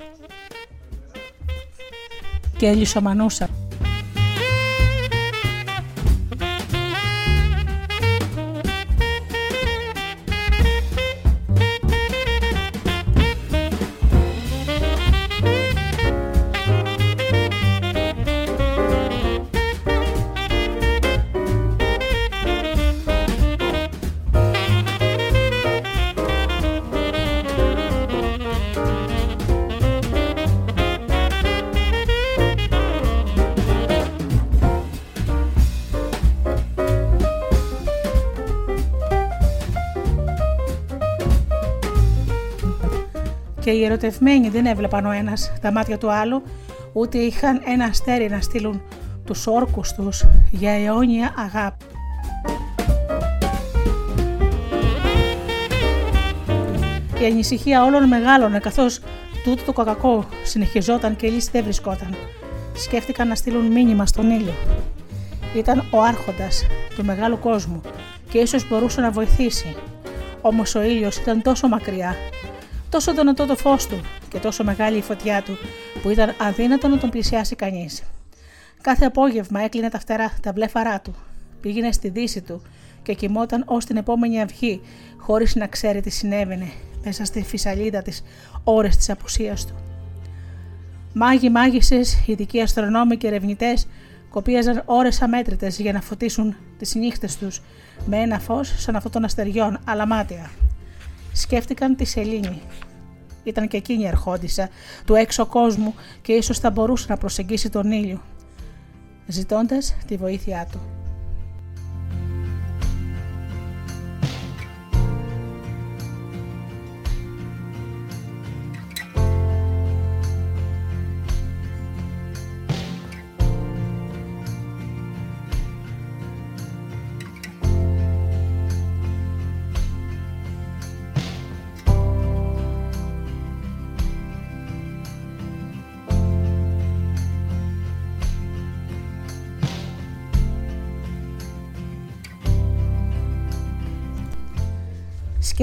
και 2.57 2.71
λισομανούσαν. 2.73 3.62
Οι 43.73 43.85
ερωτευμένοι 43.85 44.49
δεν 44.49 44.65
έβλεπαν 44.65 45.05
ο 45.05 45.11
ένας 45.11 45.53
τα 45.61 45.71
μάτια 45.71 45.97
του 45.97 46.11
άλλου, 46.11 46.43
ούτε 46.93 47.17
είχαν 47.17 47.61
ένα 47.65 47.85
αστέρι 47.85 48.29
να 48.29 48.41
στείλουν 48.41 48.81
τους 49.25 49.47
όρκους 49.47 49.91
τους 49.93 50.23
για 50.51 50.71
αιώνια 50.71 51.33
αγάπη. 51.37 51.85
Η 57.21 57.25
ανησυχία 57.25 57.83
όλων 57.83 58.07
μεγάλωνε 58.07 58.59
καθώς 58.59 58.99
τούτο 59.43 59.63
το 59.63 59.73
κακακό 59.73 60.25
συνεχιζόταν 60.43 61.15
και 61.15 61.25
η 61.25 61.29
λύση 61.29 61.49
δεν 61.51 61.63
βρισκόταν. 61.63 62.15
Σκέφτηκαν 62.73 63.27
να 63.27 63.35
στείλουν 63.35 63.65
μήνυμα 63.65 64.05
στον 64.05 64.29
ήλιο. 64.31 64.53
Ήταν 65.55 65.83
ο 65.91 66.01
άρχοντας 66.01 66.65
του 66.95 67.05
μεγάλου 67.05 67.39
κόσμου 67.39 67.81
και 68.29 68.37
ίσως 68.37 68.67
μπορούσε 68.67 69.01
να 69.01 69.11
βοηθήσει. 69.11 69.75
Όμως 70.41 70.75
ο 70.75 70.81
ήλιος 70.81 71.17
ήταν 71.17 71.41
τόσο 71.41 71.67
μακριά 71.67 72.15
τόσο 72.93 73.13
δυνατό 73.13 73.45
το 73.45 73.55
φως 73.55 73.87
του 73.87 74.01
και 74.29 74.39
τόσο 74.39 74.63
μεγάλη 74.63 74.97
η 74.97 75.01
φωτιά 75.01 75.41
του 75.41 75.57
που 76.01 76.09
ήταν 76.09 76.33
αδύνατο 76.37 76.87
να 76.87 76.97
τον 76.97 77.09
πλησιάσει 77.09 77.55
κανείς. 77.55 78.03
Κάθε 78.81 79.05
απόγευμα 79.05 79.61
έκλεινε 79.61 79.89
τα 79.89 79.99
φτερά, 79.99 80.33
τα 80.41 80.51
μπλέφαρά 80.51 81.01
του, 81.01 81.15
πήγαινε 81.61 81.91
στη 81.91 82.09
δύση 82.09 82.41
του 82.41 82.61
και 83.03 83.13
κοιμόταν 83.13 83.63
ως 83.67 83.85
την 83.85 83.97
επόμενη 83.97 84.41
αυγή, 84.41 84.81
χωρίς 85.17 85.55
να 85.55 85.67
ξέρει 85.67 86.01
τι 86.01 86.09
συνέβαινε 86.09 86.71
μέσα 87.03 87.25
στη 87.25 87.43
φυσαλίδα 87.43 88.01
της 88.01 88.23
ώρες 88.63 88.97
της 88.97 89.09
απουσίας 89.09 89.65
του. 89.65 89.75
Μάγοι, 91.13 91.49
μάγισσες, 91.49 92.23
ειδικοί 92.25 92.61
αστρονόμοι 92.61 93.17
και 93.17 93.27
ερευνητές 93.27 93.87
κοπίαζαν 94.29 94.81
ώρες 94.85 95.21
αμέτρητες 95.21 95.79
για 95.79 95.93
να 95.93 96.01
φωτίσουν 96.01 96.55
τις 96.77 96.95
νύχτες 96.95 97.37
τους 97.37 97.61
με 98.05 98.17
ένα 98.17 98.39
φως 98.39 98.73
σαν 98.77 98.95
αυτό 98.95 99.09
των 99.09 99.23
αστεριών, 99.23 99.79
αλλά 99.85 100.07
μάτια 100.07 100.49
σκέφτηκαν 101.33 101.95
τη 101.95 102.05
Σελήνη. 102.05 102.61
Ήταν 103.43 103.67
και 103.67 103.77
εκείνη 103.77 104.07
αρχόντισσα 104.07 104.69
του 105.05 105.15
έξω 105.15 105.45
κόσμου 105.45 105.93
και 106.21 106.33
ίσως 106.33 106.59
θα 106.59 106.71
μπορούσε 106.71 107.05
να 107.09 107.17
προσεγγίσει 107.17 107.69
τον 107.69 107.91
ήλιο, 107.91 108.21
ζητώντας 109.27 109.95
τη 110.07 110.17
βοήθειά 110.17 110.67
του. 110.71 111.02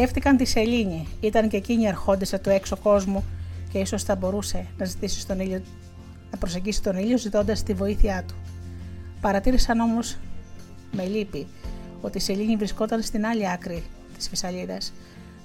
Σκέφτηκαν 0.01 0.36
τη 0.36 0.44
Σελήνη. 0.44 1.06
Ήταν 1.20 1.48
και 1.48 1.56
εκείνη 1.56 1.89
αρχόντισσα 1.89 2.40
του 2.40 2.51
έξω 2.51 2.77
κόσμου 2.77 3.24
και 3.72 3.78
ίσως 3.78 4.02
θα 4.02 4.16
μπορούσε 4.16 4.66
να 4.78 4.85
ζητήσει 4.85 5.20
στον 5.20 5.40
ήλιο 5.40 5.62
να 6.31 6.39
προσεγγίσει 6.39 6.82
τον 6.82 6.97
ήλιο 6.97 7.18
ζητώντας 7.18 7.62
τη 7.62 7.74
βοήθειά 7.74 8.24
του. 8.28 8.35
Παρατήρησαν 9.20 9.81
όμως 9.81 10.16
με 10.93 11.05
λύπη 11.05 11.47
ότι 12.01 12.18
η 12.18 12.20
Σελήνη 12.20 12.56
βρισκόταν 12.56 13.02
στην 13.02 13.27
άλλη 13.27 13.51
άκρη 13.51 13.82
της 14.16 14.28
φυσαλίδας. 14.28 14.93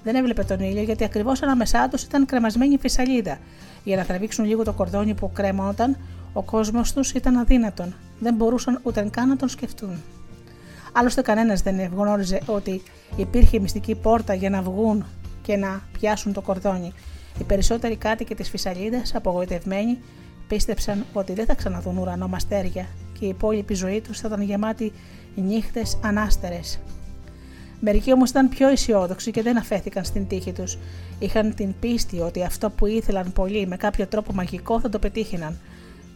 Δεν 0.04 0.16
έβλεπε 0.16 0.44
τον 0.44 0.60
ήλιο 0.60 0.82
γιατί 0.82 1.04
ακριβώς 1.04 1.42
ανάμεσά 1.42 1.88
τους 1.88 2.04
ήταν 2.04 2.26
κρεμασμένη 2.26 2.74
η 2.74 2.78
φυσαλίδα. 2.78 3.40
Για 3.84 3.96
να 3.96 4.06
τραβήξουν 4.06 4.46
λίγο 4.46 4.64
το 4.64 4.74
κορδόνι 4.74 5.14
που 5.14 5.32
κρέμονταν, 5.32 5.98
ο 6.34 6.44
κόσμος 6.44 6.94
τους 6.94 7.12
ήταν 7.12 7.38
αδύνατον. 7.38 7.96
Δεν 8.20 8.34
μπορούσαν 8.36 8.80
ούτε 8.84 9.08
καν 9.12 9.28
να 9.28 9.36
τον 9.36 9.50
σκεφτούν. 9.50 10.02
Άλλωστε, 10.98 11.22
κανένας 11.22 11.62
δεν 11.62 11.92
γνώριζε 11.96 12.42
ότι 12.46 12.82
υπήρχε 13.16 13.60
μυστική 13.60 13.96
πόρτα 13.96 14.34
για 14.34 14.50
να 14.50 14.62
βγουν 14.62 15.06
και 15.42 15.56
να 15.56 15.82
πιάσουν 15.92 16.34
το 16.34 16.42
κορδόνι. 16.42 16.94
Οι 17.40 17.44
περισσότεροι 17.44 17.96
κάτοικοι 17.96 18.36
της 18.36 18.50
Φυσαλίδας, 18.50 19.16
απογοητευμένοι, 19.16 19.98
πίστεψαν 20.48 21.06
ότι 21.14 21.34
δεν 21.34 21.46
θα 21.46 21.56
ξαναδούν 21.56 21.98
ουρανό 21.98 22.28
μαστέρια 22.28 22.88
και 23.20 23.26
η 23.26 23.28
υπόλοιπη 23.28 23.74
ζωή 23.74 24.02
τους 24.02 24.20
θα 24.20 24.28
ήταν 24.28 24.42
γεμάτη 24.42 24.92
νύχτες 25.36 25.98
ανάστερες. 26.04 26.80
Μερικοί 27.80 28.14
όμως 28.14 28.30
ήταν 28.30 28.50
πιο 28.50 28.68
αισιόδοξοι 28.68 29.32
και 29.32 29.42
δεν 29.42 29.58
αφέθηκαν 29.58 30.04
στην 30.04 30.28
τύχη 30.28 30.52
τους. 30.52 30.78
Είχαν 31.20 31.56
την 31.56 31.74
πίστη 31.80 32.20
ότι 32.20 32.44
αυτό 32.44 32.70
που 32.70 32.86
ήθελαν 32.86 33.34
πολύ 33.34 33.68
με 33.68 33.78
κάποιο 33.78 34.08
τρόπο 34.08 34.34
μαγικό 34.34 34.80
θα 34.80 34.90
το 34.90 35.00
πετύχαιναν. 35.00 35.60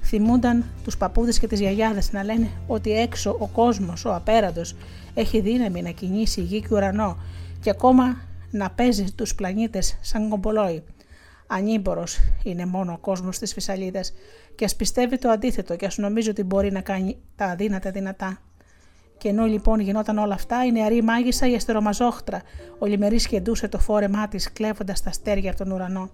Θυμούνταν 0.02 0.66
τους 0.84 0.98
παππούδες 0.98 1.40
και 1.40 1.48
τις 1.48 1.60
γιαγιάδες 1.60 2.12
να 2.12 2.24
λένε 2.24 2.50
ότι 2.68 2.92
έξω 2.92 3.36
ο 3.40 3.48
κόσμος, 3.48 4.06
ο 4.06 4.16
απέραντος, 4.16 4.76
έχει 5.14 5.40
δύναμη 5.40 5.82
να 5.82 5.90
κινήσει 5.90 6.42
γη 6.42 6.62
και 6.62 6.68
ουρανό 6.72 7.18
και 7.62 7.70
ακόμα 7.70 8.22
να 8.52 8.70
παίζει 8.70 9.12
τους 9.12 9.36
πλανήτες 9.36 9.98
σαν 10.02 10.30
κομπολόι. 10.30 10.84
Ανήμπορος 11.48 12.20
είναι 12.44 12.66
μόνο 12.66 12.92
ο 12.94 12.98
κόσμος 12.98 13.38
τη 13.38 13.46
Φυσαλίδα 13.46 14.02
και 14.56 14.66
ας 14.66 14.76
πιστεύει 14.76 15.18
το 15.18 15.30
αντίθετο 15.30 15.76
και 15.76 15.86
ας 15.86 15.98
νομίζει 15.98 16.30
ότι 16.30 16.44
μπορεί 16.44 16.72
να 16.72 16.82
κάνει 16.82 17.18
τα 17.36 17.46
αδύνατα 17.46 17.92
δυνατά. 17.92 18.42
Και 19.18 19.30
ενώ 19.30 19.46
λοιπόν 19.46 19.80
γινόταν 19.80 20.18
όλα 20.18 20.34
αυτά, 20.34 20.66
η 20.66 20.72
νεαρή 20.72 21.04
μάγισσα, 21.04 21.50
η 21.50 21.56
αστερομαζόχτρα, 21.56 22.42
ολιμερή 22.80 23.20
σχεντούσε 23.20 23.68
το 23.68 23.80
φόρεμά 23.80 24.28
της, 24.28 24.52
κλέβοντας 24.52 25.02
τα 25.02 25.10
αστέρια 25.10 25.50
από 25.50 25.64
τον 25.64 25.72
ουρανό. 25.72 26.10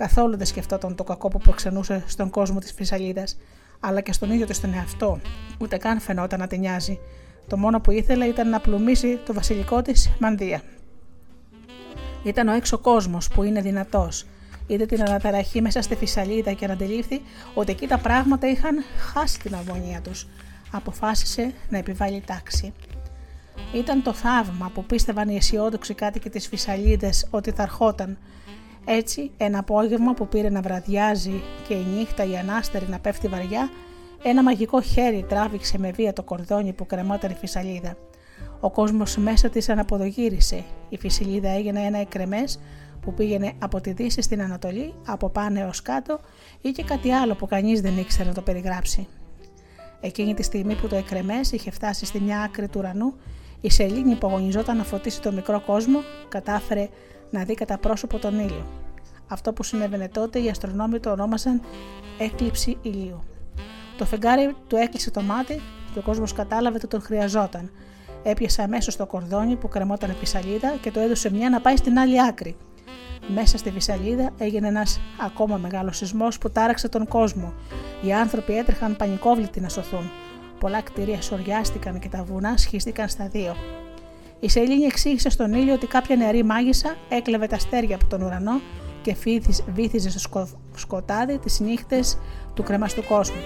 Καθόλου 0.00 0.36
δεν 0.36 0.46
σκεφτόταν 0.46 0.94
το 0.94 1.04
κακό 1.04 1.28
που 1.28 1.38
προξενούσε 1.38 2.04
στον 2.06 2.30
κόσμο 2.30 2.58
της 2.58 2.72
Φυσαλίδας, 2.72 3.36
αλλά 3.80 4.00
και 4.00 4.12
στον 4.12 4.30
ίδιο 4.30 4.46
της 4.46 4.60
τον 4.60 4.74
εαυτό, 4.74 5.20
ούτε 5.58 5.76
καν 5.76 6.00
φαινόταν 6.00 6.38
να 6.38 6.46
την 6.46 6.60
νοιάζει. 6.60 6.98
Το 7.46 7.56
μόνο 7.56 7.80
που 7.80 7.90
ήθελε 7.90 8.24
ήταν 8.24 8.48
να 8.48 8.60
πλουμίσει 8.60 9.18
το 9.26 9.32
βασιλικό 9.32 9.82
της 9.82 10.10
μανδύα. 10.18 10.62
Ήταν 12.22 12.48
ο 12.48 12.52
έξω 12.52 12.78
κόσμος 12.78 13.28
που 13.28 13.42
είναι 13.42 13.60
δυνατός. 13.60 14.26
Είδε 14.66 14.86
την 14.86 15.02
αναταραχή 15.02 15.60
μέσα 15.60 15.82
στη 15.82 15.94
φυσαλίδα 15.94 16.52
και 16.52 16.64
αναντελήφθη 16.64 17.20
ότι 17.54 17.72
εκεί 17.72 17.86
τα 17.86 17.98
πράγματα 17.98 18.48
είχαν 18.50 18.76
χάσει 19.12 19.38
την 19.38 19.54
αρμονία 19.54 20.00
τους. 20.00 20.28
Αποφάσισε 20.70 21.52
να 21.68 21.78
επιβάλλει 21.78 22.22
τάξη. 22.26 22.72
Ήταν 23.74 24.02
το 24.02 24.12
θαύμα 24.12 24.70
που 24.74 24.84
πίστευαν 24.84 25.28
οι 25.28 25.36
αισιόδοξοι 25.36 25.94
κάτοικοι 25.94 26.30
της 26.30 26.48
Φυσαλίδε 26.48 27.10
ότι 27.30 27.50
θα 27.50 27.62
ερχόταν. 27.62 28.18
Έτσι, 28.92 29.30
ένα 29.36 29.58
απόγευμα 29.58 30.14
που 30.14 30.28
πήρε 30.28 30.50
να 30.50 30.60
βραδιάζει 30.60 31.42
και 31.68 31.74
η 31.74 31.86
νύχτα 31.96 32.24
η 32.24 32.36
ανάστερη 32.36 32.86
να 32.88 32.98
πέφτει 32.98 33.28
βαριά, 33.28 33.70
ένα 34.22 34.42
μαγικό 34.42 34.80
χέρι 34.80 35.24
τράβηξε 35.28 35.78
με 35.78 35.90
βία 35.90 36.12
το 36.12 36.22
κορδόνι 36.22 36.72
που 36.72 36.86
κρεμόταν 36.86 37.30
η 37.30 37.34
Φυσαλίδα. 37.34 37.96
Ο 38.60 38.70
κόσμος 38.70 39.16
μέσα 39.16 39.48
της 39.48 39.68
αναποδογύρισε. 39.68 40.64
Η 40.88 40.98
φυσιλίδα 40.98 41.48
έγινε 41.48 41.80
ένα 41.80 41.98
εκρεμές 41.98 42.60
που 43.00 43.14
πήγαινε 43.14 43.52
από 43.58 43.80
τη 43.80 43.92
δύση 43.92 44.22
στην 44.22 44.42
Ανατολή, 44.42 44.94
από 45.06 45.28
πάνω 45.28 45.60
έως 45.60 45.82
κάτω 45.82 46.20
ή 46.60 46.70
και 46.70 46.82
κάτι 46.82 47.10
άλλο 47.10 47.34
που 47.34 47.46
κανείς 47.46 47.80
δεν 47.80 47.98
ήξερε 47.98 48.28
να 48.28 48.34
το 48.34 48.42
περιγράψει. 48.42 49.08
Εκείνη 50.00 50.34
τη 50.34 50.42
στιγμή 50.42 50.74
που 50.74 50.86
το 50.86 50.96
εκρεμές 50.96 51.52
είχε 51.52 51.70
φτάσει 51.70 52.06
στη 52.06 52.20
μια 52.20 52.40
άκρη 52.40 52.68
του 52.68 52.78
ουρανού, 52.78 53.14
η 53.60 53.70
σελήνη 53.70 54.14
που 54.14 54.26
αγωνιζόταν 54.26 54.76
να 54.76 54.84
φωτίσει 54.84 55.20
το 55.22 55.32
μικρό 55.32 55.60
κόσμο 55.66 55.98
κατάφερε 56.28 56.88
να 57.30 57.44
δει 57.44 57.54
κατά 57.54 57.78
πρόσωπο 57.78 58.18
τον 58.18 58.38
ήλιο. 58.38 58.66
Αυτό 59.28 59.52
που 59.52 59.62
συνέβαινε 59.62 60.08
τότε 60.08 60.38
οι 60.38 60.48
αστρονόμοι 60.48 61.00
το 61.00 61.10
ονόμασαν 61.10 61.60
έκλειψη 62.18 62.78
ηλίου. 62.82 63.22
Το 63.98 64.04
φεγγάρι 64.04 64.56
του 64.66 64.76
έκλεισε 64.76 65.10
το 65.10 65.20
μάτι 65.20 65.60
και 65.92 65.98
ο 65.98 66.02
κόσμος 66.02 66.32
κατάλαβε 66.32 66.76
ότι 66.76 66.86
τον 66.86 67.00
χρειαζόταν 67.00 67.70
Έπιασε 68.22 68.62
αμέσως 68.62 68.96
το 68.96 69.06
κορδόνι 69.06 69.56
που 69.56 69.68
κρεμόταν 69.68 70.10
επί 70.10 70.26
σαλίδα 70.26 70.76
και 70.80 70.90
το 70.90 71.00
έδωσε 71.00 71.30
μια 71.30 71.50
να 71.50 71.60
πάει 71.60 71.76
στην 71.76 71.98
άλλη 71.98 72.22
άκρη. 72.22 72.56
Μέσα 73.34 73.58
στη 73.58 73.70
Βυσαλίδα 73.70 74.30
έγινε 74.38 74.68
ένας 74.68 75.00
ακόμα 75.20 75.56
μεγάλος 75.56 75.96
σεισμός 75.96 76.38
που 76.38 76.50
τάραξε 76.50 76.88
τον 76.88 77.06
κόσμο. 77.06 77.52
Οι 78.02 78.12
άνθρωποι 78.12 78.56
έτρεχαν 78.56 78.96
πανικόβλητοι 78.96 79.60
να 79.60 79.68
σωθούν. 79.68 80.10
Πολλά 80.60 80.82
κτίρια 80.82 81.22
σοριάστηκαν 81.22 81.98
και 81.98 82.08
τα 82.08 82.24
βουνά 82.24 82.56
σχίστηκαν 82.56 83.08
στα 83.08 83.28
δύο. 83.28 83.56
Η 84.40 84.48
Σελήνη 84.48 84.84
εξήγησε 84.84 85.30
στον 85.30 85.52
ήλιο 85.52 85.74
ότι 85.74 85.86
κάποια 85.86 86.16
νεαρή 86.16 86.44
μάγισσα 86.44 86.96
έκλεβε 87.08 87.46
τα 87.46 87.56
αστέρια 87.56 87.94
από 87.94 88.06
τον 88.06 88.22
ουρανό 88.22 88.60
και 89.02 89.16
βύθιζε 89.72 90.10
στο 90.10 90.46
σκοτάδι 90.74 91.38
τις 91.38 91.60
νύχτες 91.60 92.18
του 92.54 92.62
κρεμαστού 92.62 93.04
κόσμου. 93.04 93.40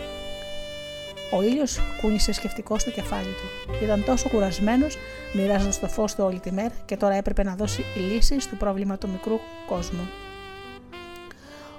Ο 1.32 1.42
ήλιος 1.42 1.80
κούνησε 2.00 2.32
σκεφτικό 2.32 2.78
στο 2.78 2.90
κεφάλι 2.90 3.24
του. 3.24 3.84
Ήταν 3.84 4.04
τόσο 4.04 4.28
κουρασμένος, 4.28 4.96
μοιράζοντας 5.34 5.80
το 5.80 5.88
φως 5.88 6.14
του 6.14 6.24
όλη 6.24 6.40
τη 6.40 6.52
μέρα 6.52 6.74
και 6.84 6.96
τώρα 6.96 7.14
έπρεπε 7.14 7.42
να 7.42 7.54
δώσει 7.54 7.84
λύσεις 7.96 8.44
στο 8.44 8.56
πρόβλημα 8.56 8.98
του 8.98 9.08
μικρού 9.08 9.38
κόσμου. 9.66 10.08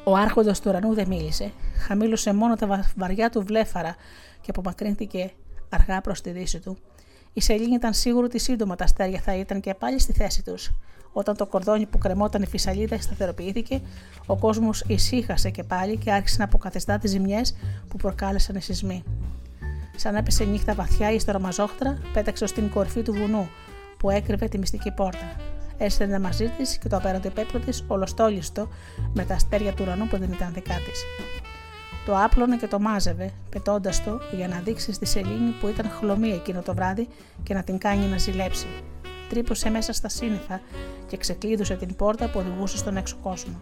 Ο 0.04 0.16
άρχοντας 0.16 0.60
του 0.60 0.70
ουρανού 0.70 0.94
δεν 0.94 1.08
μίλησε. 1.08 1.52
Χαμήλωσε 1.88 2.34
μόνο 2.34 2.56
τα 2.56 2.86
βαριά 2.96 3.30
του 3.30 3.44
βλέφαρα 3.46 3.96
και 4.42 4.50
απομακρύνθηκε 4.50 5.32
αργά 5.70 6.02
προς 6.02 6.22
τη 6.22 6.30
δύση 6.30 6.60
του. 6.60 6.78
Η 7.38 7.42
Σελήνη 7.42 7.76
ήταν 7.76 7.94
σίγουρη 7.94 8.26
ότι 8.26 8.40
σύντομα 8.40 8.76
τα 8.76 8.84
αστέρια 8.84 9.20
θα 9.20 9.36
ήταν 9.36 9.60
και 9.60 9.74
πάλι 9.74 10.00
στη 10.00 10.14
θέση 10.14 10.44
τους. 10.44 10.72
Όταν 11.14 11.36
το 11.38 11.46
κορδόνι 11.46 11.86
που 11.86 11.98
κρεμόταν 11.98 12.42
η 12.42 12.48
φυσαλίδα 12.48 13.02
σταθεροποιήθηκε, 13.02 13.82
ο 14.26 14.38
κόσμος 14.38 14.84
ησύχασε 14.88 15.50
και 15.50 15.64
πάλι 15.64 15.98
και 15.98 16.12
άρχισε 16.12 16.36
να 16.38 16.44
αποκαθιστά 16.44 16.98
τις 16.98 17.12
ζημιές 17.12 17.56
που 17.88 17.98
προκάλεσαν 17.98 18.56
οι 18.56 18.62
σεισμοί. 18.62 19.04
Σαν 19.96 20.16
έπεσε 20.16 20.44
νύχτα 20.44 20.74
βαθιά, 20.74 21.12
η 21.12 21.20
στοραμαζόχτρα 21.20 21.98
πέταξε 22.14 22.44
ω 22.44 22.48
την 22.48 22.70
κορφή 22.70 23.02
του 23.02 23.14
βουνού 23.14 23.50
που 23.98 24.10
έκρυβε 24.10 24.48
τη 24.48 24.58
μυστική 24.58 24.92
πόρτα. 24.92 25.36
Έστελνε 25.78 26.20
μαζί 26.20 26.48
της 26.58 26.78
και 26.78 26.90
το 26.90 26.96
απέραντο 26.96 27.30
πέπλο 27.30 27.60
της 27.60 27.84
ολοστόλιστο 27.88 28.68
με 29.14 29.26
τα 29.26 29.34
αστέρια 29.34 29.74
του 29.74 29.84
ουρανού 29.84 30.08
που 30.08 30.18
δεν 30.18 30.32
ήταν 30.32 30.54
δικά 30.54 30.74
της. 30.74 31.04
Το 32.06 32.18
άπλωνε 32.18 32.58
και 32.58 32.68
το 32.68 32.80
μάζευε, 32.80 33.32
πετώντας 33.50 34.04
το 34.04 34.20
για 34.32 34.48
να 34.48 34.60
δείξει 34.60 34.92
στη 34.92 35.06
σελήνη 35.06 35.52
που 35.60 35.68
ήταν 35.68 35.90
χλωμή 35.90 36.30
εκείνο 36.30 36.62
το 36.62 36.74
βράδυ 36.74 37.08
και 37.44 37.54
να 37.54 37.64
την 37.64 37.78
κάνει 37.78 38.06
να 38.06 38.18
ζηλέψει. 38.18 38.68
Τρύπωσε 39.30 39.70
μέσα 39.70 39.94
στα 39.94 40.10
σύννεφα 40.10 40.62
και 41.08 41.18
ξεκλείδωσε 41.18 41.76
την 41.76 41.96
πόρτα 41.96 42.30
που 42.30 42.40
οδηγούσε 42.40 42.78
στον 42.78 42.98
έξω 42.98 43.16
κόσμο. 43.24 43.58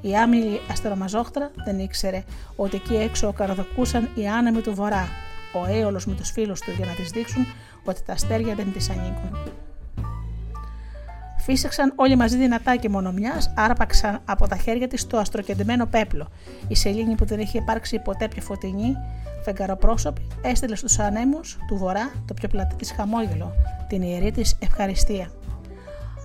Η 0.00 0.16
άμυλη 0.16 0.60
αστερομαζόχτρα 0.70 1.50
δεν 1.64 1.78
ήξερε 1.78 2.24
ότι 2.56 2.76
εκεί 2.76 2.96
έξω 2.96 3.32
καραδοκούσαν 3.32 4.08
οι 4.14 4.28
άνεμοι 4.28 4.60
του 4.60 4.74
βορρά 4.74 5.08
ο 5.52 5.66
Έολος 5.66 6.06
με 6.06 6.14
τους 6.14 6.30
φίλους 6.30 6.60
του 6.60 6.70
για 6.70 6.86
να 6.86 6.92
της 6.92 7.10
δείξουν 7.10 7.46
ότι 7.84 8.02
τα 8.06 8.12
αστέρια 8.12 8.54
δεν 8.54 8.72
της 8.72 8.90
ανήκουν. 8.90 9.38
Φύσαξαν 11.42 11.92
όλοι 11.96 12.16
μαζί 12.16 12.36
δυνατά 12.36 12.76
και 12.76 12.88
μόνο 12.88 13.12
μια, 13.12 13.32
άρπαξαν 13.54 14.20
από 14.24 14.48
τα 14.48 14.56
χέρια 14.56 14.88
της 14.88 15.06
το 15.06 15.18
αστροκεντημένο 15.18 15.86
πέπλο. 15.86 16.28
Η 16.68 16.74
σελήνη 16.74 17.14
που 17.14 17.24
δεν 17.24 17.40
είχε 17.40 17.58
υπάρξει 17.58 17.98
ποτέ 17.98 18.28
πιο 18.28 18.42
φωτεινή, 18.42 18.96
φεγγαροπρόσωπη, 19.44 20.26
έστειλε 20.42 20.76
στους 20.76 20.98
ανέμους 20.98 21.58
του 21.68 21.76
βορρά 21.76 22.12
το 22.24 22.34
πιο 22.34 22.48
πλατή 22.48 22.74
τη 22.74 22.94
χαμόγελο, 22.94 23.52
την 23.88 24.02
ιερή 24.02 24.30
της 24.30 24.56
ευχαριστία. 24.58 25.30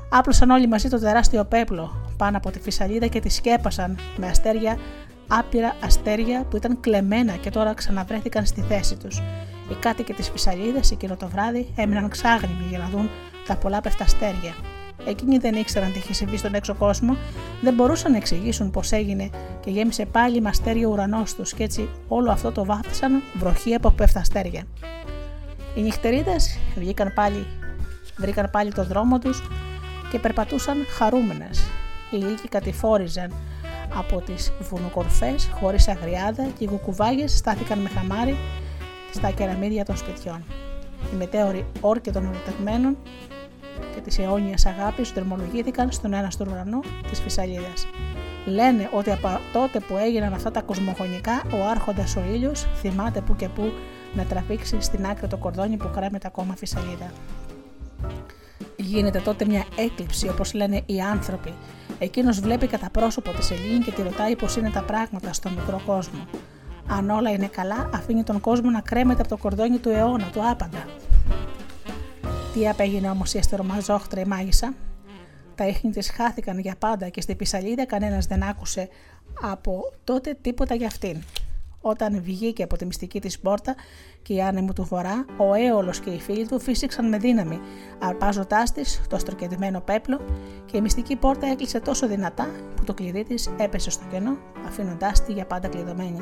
Άπλωσαν 0.09 0.49
όλοι 0.49 0.67
μαζί 0.67 0.89
το 0.89 0.99
τεράστιο 0.99 1.45
πέπλο 1.45 2.13
πάνω 2.17 2.37
από 2.37 2.51
τη 2.51 2.59
φυσαλίδα 2.59 3.07
και 3.07 3.19
τη 3.19 3.29
σκέπασαν 3.29 3.97
με 4.17 4.27
αστέρια 4.27 4.77
άπειρα 5.27 5.75
αστέρια 5.83 6.45
που 6.49 6.57
ήταν 6.57 6.79
κλεμμένα 6.79 7.33
και 7.33 7.49
τώρα 7.49 7.73
ξαναβρέθηκαν 7.73 8.45
στη 8.45 8.61
θέση 8.61 8.95
τους. 8.95 9.17
Οι 9.69 9.73
κάτοικοι 9.79 10.13
της 10.13 10.29
Φυσαλίδας 10.29 10.91
εκείνο 10.91 11.15
το 11.15 11.27
βράδυ 11.27 11.73
έμειναν 11.75 12.09
ξάγριμοι 12.09 12.65
για 12.69 12.77
να 12.77 12.89
δουν 12.89 13.09
τα 13.47 13.55
πολλά 13.55 13.81
πεφτά 13.81 14.03
αστέρια. 14.03 14.53
Εκείνοι 15.07 15.37
δεν 15.37 15.55
ήξεραν 15.55 15.91
τι 15.91 15.97
είχε 15.97 16.13
συμβεί 16.13 16.37
στον 16.37 16.53
έξω 16.53 16.73
κόσμο, 16.73 17.17
δεν 17.61 17.73
μπορούσαν 17.73 18.11
να 18.11 18.17
εξηγήσουν 18.17 18.71
πώς 18.71 18.91
έγινε 18.91 19.29
και 19.59 19.71
γέμισε 19.71 20.05
πάλι 20.05 20.41
με 20.41 20.49
αστέρια 20.49 20.87
ο 20.87 20.91
ουρανός 20.91 21.35
τους 21.35 21.53
και 21.53 21.63
έτσι 21.63 21.89
όλο 22.07 22.31
αυτό 22.31 22.51
το 22.51 22.65
βάθησαν 22.65 23.21
βροχή 23.33 23.73
από 23.73 23.91
πέφτα 23.91 24.19
αστέρια. 24.19 24.63
Οι 25.75 25.81
νυχτερίδες 25.81 26.57
βγήκαν 26.75 27.11
πάλι, 27.13 27.45
βρήκαν 28.17 28.49
πάλι 28.51 28.73
το 28.73 28.83
δρόμο 28.83 29.19
τους 29.19 29.43
και 30.11 30.19
περπατούσαν 30.19 30.77
χαρούμενες. 30.97 31.69
Οι 32.11 32.15
λύκοι 32.15 32.47
κατηφόριζαν 32.47 33.33
από 33.97 34.21
τις 34.21 34.51
βουνοκορφές 34.59 35.49
χωρίς 35.53 35.87
αγριάδα 35.87 36.43
και 36.57 36.63
οι 36.63 36.67
κουκουβάγες 36.67 37.37
στάθηκαν 37.37 37.79
με 37.79 37.89
χαμάρι 37.89 38.37
στα 39.13 39.31
κεραμίδια 39.31 39.85
των 39.85 39.97
σπιτιών. 39.97 40.43
Οι 41.13 41.15
μετέωροι 41.15 41.65
όρκοι 41.81 42.11
των 42.11 42.23
ερωτευμένων 42.23 42.97
και 43.95 44.01
της 44.01 44.19
αιώνιας 44.19 44.65
αγάπης 44.65 45.11
δρομολογήθηκαν 45.11 45.91
στον 45.91 46.13
ένα 46.13 46.27
του 46.37 46.47
ουρανό 46.51 46.79
της 47.09 47.19
Φυσαλίδας. 47.19 47.87
Λένε 48.45 48.89
ότι 48.93 49.11
από 49.11 49.39
τότε 49.53 49.79
που 49.79 49.97
έγιναν 49.97 50.33
αυτά 50.33 50.51
τα 50.51 50.61
κοσμογονικά, 50.61 51.41
ο 51.53 51.67
Άρχοντας 51.71 52.15
ο 52.15 52.21
ήλιος 52.33 52.67
θυμάται 52.75 53.21
που 53.21 53.35
και 53.35 53.49
που 53.49 53.71
να 54.13 54.23
τραβήξει 54.23 54.81
στην 54.81 55.05
άκρη 55.05 55.27
το 55.27 55.37
κορδόνι 55.37 55.77
που 55.77 55.89
κρέμεται 55.95 56.27
ακόμα 56.27 56.55
Φυσαλίδα. 56.55 57.11
Γίνεται 58.75 59.19
τότε 59.19 59.45
μια 59.45 59.65
έκλειψη, 59.75 60.29
όπως 60.29 60.53
λένε 60.53 60.81
οι 60.85 61.01
άνθρωποι. 61.01 61.53
Εκείνος 61.99 62.39
βλέπει 62.39 62.67
κατά 62.67 62.89
πρόσωπο 62.89 63.31
τη 63.31 63.53
Ελλήνη 63.53 63.83
και 63.83 63.91
τη 63.91 64.01
ρωτάει 64.01 64.35
πώς 64.35 64.55
είναι 64.55 64.69
τα 64.69 64.81
πράγματα 64.81 65.33
στον 65.33 65.53
μικρό 65.53 65.81
κόσμο. 65.85 66.25
Αν 66.87 67.09
όλα 67.09 67.29
είναι 67.29 67.47
καλά, 67.47 67.89
αφήνει 67.93 68.23
τον 68.23 68.39
κόσμο 68.39 68.69
να 68.69 68.81
κρέμεται 68.81 69.21
από 69.21 69.29
το 69.29 69.37
κορδόνι 69.37 69.77
του 69.77 69.89
αιώνα, 69.89 70.25
του 70.33 70.49
άπαντα. 70.49 70.85
Τι 72.55 72.67
απέγινε 72.67 73.09
όμως 73.09 73.33
η 73.33 73.37
αστερομαζόχτρα 73.37 74.21
η 74.21 74.25
μάγισσα. 74.25 74.73
Τα 75.55 75.67
ίχνη 75.67 75.91
της 75.91 76.11
χάθηκαν 76.11 76.59
για 76.59 76.75
πάντα 76.79 77.09
και 77.09 77.21
στη 77.21 77.35
πισαλίδα 77.35 77.85
κανένας 77.85 78.25
δεν 78.25 78.43
άκουσε 78.43 78.89
από 79.41 79.91
τότε 80.03 80.37
τίποτα 80.41 80.75
για 80.75 80.87
αυτήν. 80.87 81.21
Όταν 81.81 82.21
βγήκε 82.21 82.63
από 82.63 82.77
τη 82.77 82.85
μυστική 82.85 83.21
της 83.21 83.39
πόρτα 83.39 83.75
και 84.21 84.33
οι 84.33 84.41
άνεμοι 84.41 84.73
του 84.73 84.83
βορρά, 84.83 85.25
ο 85.37 85.53
έολος 85.53 85.99
και 85.99 86.09
οι 86.09 86.19
φίλοι 86.19 86.47
του 86.47 86.59
φύσηξαν 86.59 87.07
με 87.07 87.17
δύναμη, 87.17 87.59
αρπάζοντάς 87.99 88.71
της 88.71 89.01
το 89.09 89.17
στροκεντημένο 89.17 89.81
πέπλο 89.81 90.21
και 90.65 90.77
η 90.77 90.81
μυστική 90.81 91.15
πόρτα 91.15 91.47
έκλεισε 91.47 91.79
τόσο 91.79 92.07
δυνατά 92.07 92.49
που 92.75 92.83
το 92.83 92.93
κλειδί 92.93 93.23
της 93.23 93.49
έπεσε 93.57 93.89
στο 93.89 94.03
κενό, 94.11 94.37
αφήνοντάς 94.67 95.23
τη 95.23 95.33
για 95.33 95.45
πάντα 95.45 95.67
κλειδωμένη. 95.67 96.21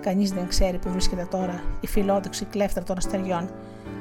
Κανείς 0.00 0.30
δεν 0.30 0.48
ξέρει 0.48 0.78
που 0.78 0.90
βρίσκεται 0.90 1.26
τώρα 1.30 1.62
η 1.80 1.86
φιλόδοξη 1.86 2.44
κλέφτρα 2.44 2.82
των 2.82 2.96
αστεριών. 2.96 3.50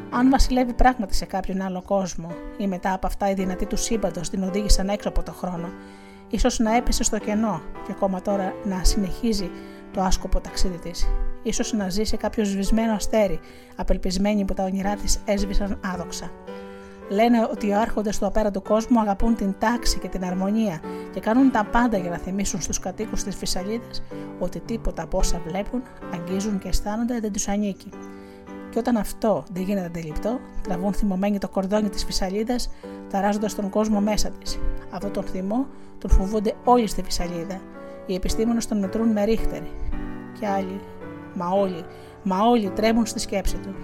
Αν 0.09 0.29
βασιλεύει 0.29 0.73
πράγματι 0.73 1.15
σε 1.15 1.25
κάποιον 1.25 1.61
άλλο 1.61 1.81
κόσμο, 1.81 2.31
ή 2.57 2.67
μετά 2.67 2.93
από 2.93 3.07
αυτά 3.07 3.29
οι 3.29 3.34
δυνατοί 3.34 3.65
του 3.65 3.77
σύμπαντος 3.77 4.29
την 4.29 4.43
οδήγησαν 4.43 4.89
έξω 4.89 5.09
από 5.09 5.23
το 5.23 5.31
χρόνο, 5.31 5.69
ίσως 6.29 6.59
να 6.59 6.75
έπεσε 6.75 7.03
στο 7.03 7.17
κενό 7.17 7.61
και 7.85 7.91
ακόμα 7.91 8.21
τώρα 8.21 8.53
να 8.63 8.84
συνεχίζει 8.84 9.49
το 9.91 10.01
άσκοπο 10.01 10.39
ταξίδι 10.39 10.77
της. 10.77 11.07
σω 11.51 11.77
να 11.77 11.89
ζει 11.89 12.03
σε 12.03 12.17
κάποιο 12.17 12.43
σβησμένο 12.43 12.93
αστέρι, 12.93 13.39
απελπισμένη 13.75 14.45
που 14.45 14.53
τα 14.53 14.63
όνειρά 14.63 14.95
της 14.95 15.19
έσβησαν 15.25 15.79
άδοξα. 15.93 16.31
Λένε 17.09 17.47
ότι 17.51 17.67
οι 17.67 17.73
άρχοντες 17.73 18.17
του 18.17 18.25
απέραντου 18.25 18.61
κόσμου 18.61 18.99
αγαπούν 18.99 19.35
την 19.35 19.55
τάξη 19.59 19.99
και 19.99 20.07
την 20.07 20.25
αρμονία 20.25 20.81
και 21.13 21.19
κάνουν 21.19 21.51
τα 21.51 21.63
πάντα 21.63 21.97
για 21.97 22.09
να 22.09 22.17
θυμίσουν 22.17 22.61
στους 22.61 22.79
κατοίκους 22.79 23.23
της 23.23 23.35
Φυσαλίδας 23.35 24.03
ότι 24.39 24.59
τίποτα 24.59 25.03
από 25.03 25.17
όσα 25.17 25.41
βλέπουν, 25.47 25.81
αγγίζουν 26.13 26.59
και 26.59 26.67
αισθάνονται 26.67 27.19
δεν 27.19 27.31
τους 27.31 27.47
ανήκει. 27.47 27.89
Και 28.77 28.83
όταν 28.83 28.97
αυτό 28.97 29.43
δεν 29.53 29.63
γίνεται 29.63 29.85
αντιληπτό, 29.85 30.39
τραβούν 30.61 30.93
θυμωμένοι 30.93 31.37
το 31.37 31.49
κορδόνι 31.49 31.89
της 31.89 32.03
Φυσαλίδας, 32.03 32.69
ταράζοντας 33.09 33.55
τον 33.55 33.69
κόσμο 33.69 33.99
μέσα 33.99 34.29
της. 34.29 34.59
Αυτό 34.89 35.09
τον 35.09 35.23
θυμό 35.23 35.65
τον 35.97 36.09
φοβούνται 36.09 36.53
όλοι 36.63 36.87
στη 36.87 37.03
Φυσαλίδα. 37.03 37.61
Οι 38.05 38.13
επιστήμονες 38.13 38.67
τον 38.67 38.79
μετρούν 38.79 39.11
με 39.11 39.23
ρίχτερη. 39.23 39.71
Και 40.39 40.47
άλλοι, 40.47 40.79
μα 41.35 41.49
όλοι, 41.49 41.85
μα 42.23 42.41
όλοι 42.41 42.69
τρέμουν 42.69 43.05
στη 43.05 43.19
σκέψη 43.19 43.57
του. 43.57 43.75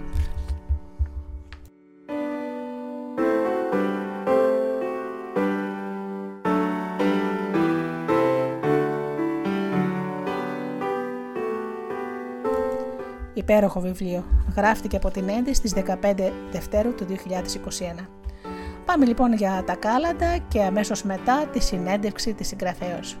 Υπέροχο 13.44 13.80
βιβλίο. 13.80 14.24
Γράφτηκε 14.56 14.96
από 14.96 15.10
την 15.10 15.28
Έντη 15.28 15.54
στις 15.54 15.74
15 15.74 16.14
Δευτέρου 16.52 16.94
του 16.94 17.06
2021. 17.08 18.06
Πάμε 18.84 19.06
λοιπόν 19.06 19.32
για 19.32 19.62
τα 19.66 19.74
κάλαντα 19.74 20.36
και 20.48 20.62
αμέσως 20.62 21.02
μετά 21.02 21.46
τη 21.52 21.60
συνέντευξη 21.60 22.34
της 22.34 22.48
συγγραφέως. 22.48 23.16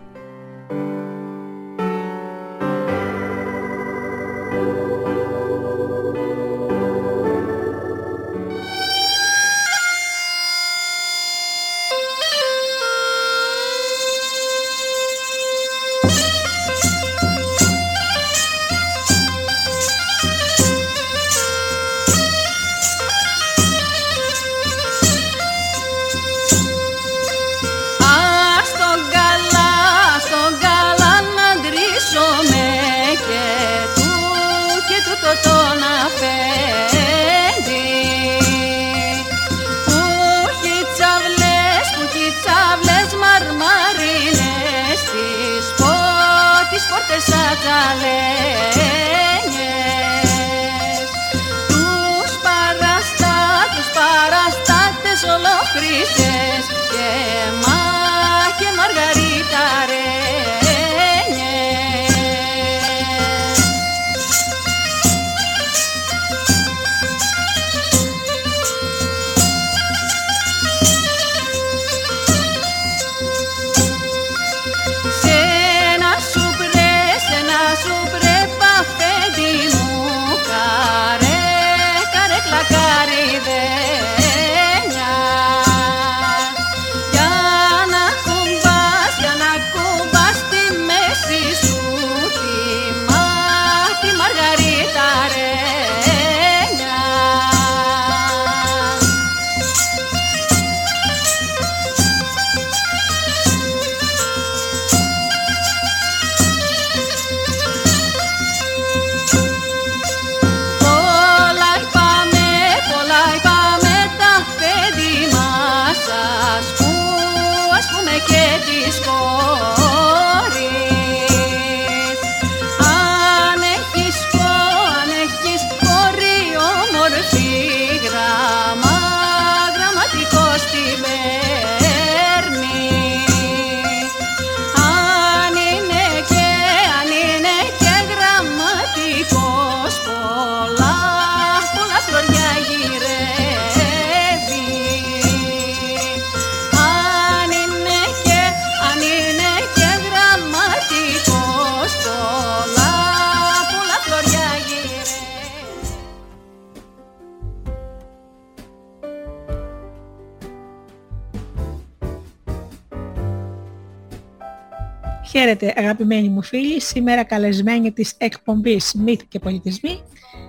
Αγαπημένοι 166.04 166.28
μου 166.28 166.42
φίλοι, 166.42 166.80
σήμερα 166.80 167.24
καλεσμένη 167.24 167.92
της 167.92 168.14
εκπομπής 168.18 168.94
Μύθ 168.94 169.20
και 169.28 169.38
Πολιτισμοί 169.38 170.02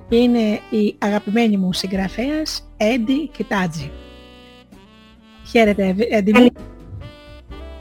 είναι 0.10 0.60
η 0.70 0.96
αγαπημένη 0.98 1.58
μου 1.58 1.74
συγγραφέας 1.74 2.72
Έντι 2.78 3.28
Κιτάτζη. 3.28 3.92
Χαίρετε, 5.52 5.96
Έντιμη. 6.10 6.52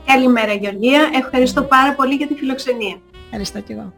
Καλημέρα 0.05 0.53
Γεωργία, 0.53 1.09
ευχαριστώ 1.13 1.63
πάρα 1.63 1.93
πολύ 1.93 2.15
για 2.15 2.27
τη 2.27 2.33
φιλοξενία. 2.33 3.01
Ευχαριστώ 3.23 3.59
και 3.59 3.73
εγώ. 3.73 3.93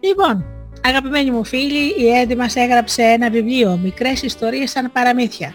Λοιπόν, 0.00 0.44
αγαπημένοι 0.82 1.30
μου 1.30 1.44
φίλοι, 1.44 2.02
η 2.04 2.08
Έντι 2.08 2.36
μας 2.36 2.56
έγραψε 2.56 3.02
ένα 3.02 3.30
βιβλίο, 3.30 3.78
μικρές 3.82 4.22
ιστορίες 4.22 4.70
σαν 4.70 4.92
παραμύθια. 4.92 5.54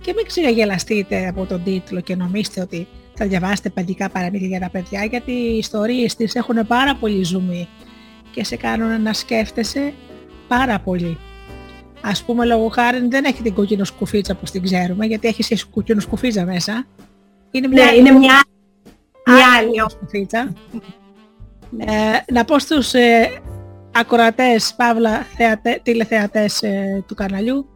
Και 0.00 0.12
μην 0.16 0.26
ξεγελαστείτε 0.26 1.28
από 1.28 1.44
τον 1.44 1.62
τίτλο 1.62 2.00
και 2.00 2.16
νομίστε 2.16 2.60
ότι 2.60 2.86
θα 3.18 3.26
διαβάσετε 3.26 3.70
παιδικά 3.70 4.08
παραμύθια 4.08 4.46
για 4.46 4.60
τα 4.60 4.70
παιδιά, 4.70 5.04
γιατί 5.04 5.32
οι 5.32 5.58
ιστορίες 5.58 6.16
της 6.16 6.34
έχουν 6.34 6.66
πάρα 6.66 6.94
πολύ 6.94 7.24
ζουμί 7.24 7.68
και 8.30 8.44
σε 8.44 8.56
κάνουν 8.56 9.02
να 9.02 9.12
σκέφτεσαι 9.12 9.92
πάρα 10.48 10.78
πολύ. 10.78 11.18
Ας 12.00 12.22
πούμε 12.22 12.44
λόγω 12.44 12.68
χάρη 12.68 13.08
δεν 13.08 13.24
έχει 13.24 13.42
την 13.42 13.54
κόκκινο 13.54 13.84
σκουφίτσα 13.84 14.34
που 14.34 14.44
την 14.52 14.62
ξέρουμε, 14.62 15.06
γιατί 15.06 15.28
έχει 15.28 15.44
και 15.44 15.64
κόκκινο 15.70 16.00
σκουφίτσα 16.00 16.44
μέσα. 16.44 16.86
Είναι 17.50 17.68
μια, 17.68 17.84
ναι, 17.84 17.96
είναι 17.96 18.10
μια, 18.10 18.42
μια 19.26 19.46
άλλη 19.58 19.90
σκουφίτσα. 19.90 20.52
Ε, 21.76 22.32
να 22.32 22.44
πω 22.44 22.58
στους 22.58 22.94
ε, 22.94 23.30
ακροατές, 23.92 24.74
παύλα 24.76 25.22
θεατε, 25.36 25.80
τηλεθεατές 25.82 26.62
ε, 26.62 27.04
του 27.06 27.14
καναλιού, 27.14 27.68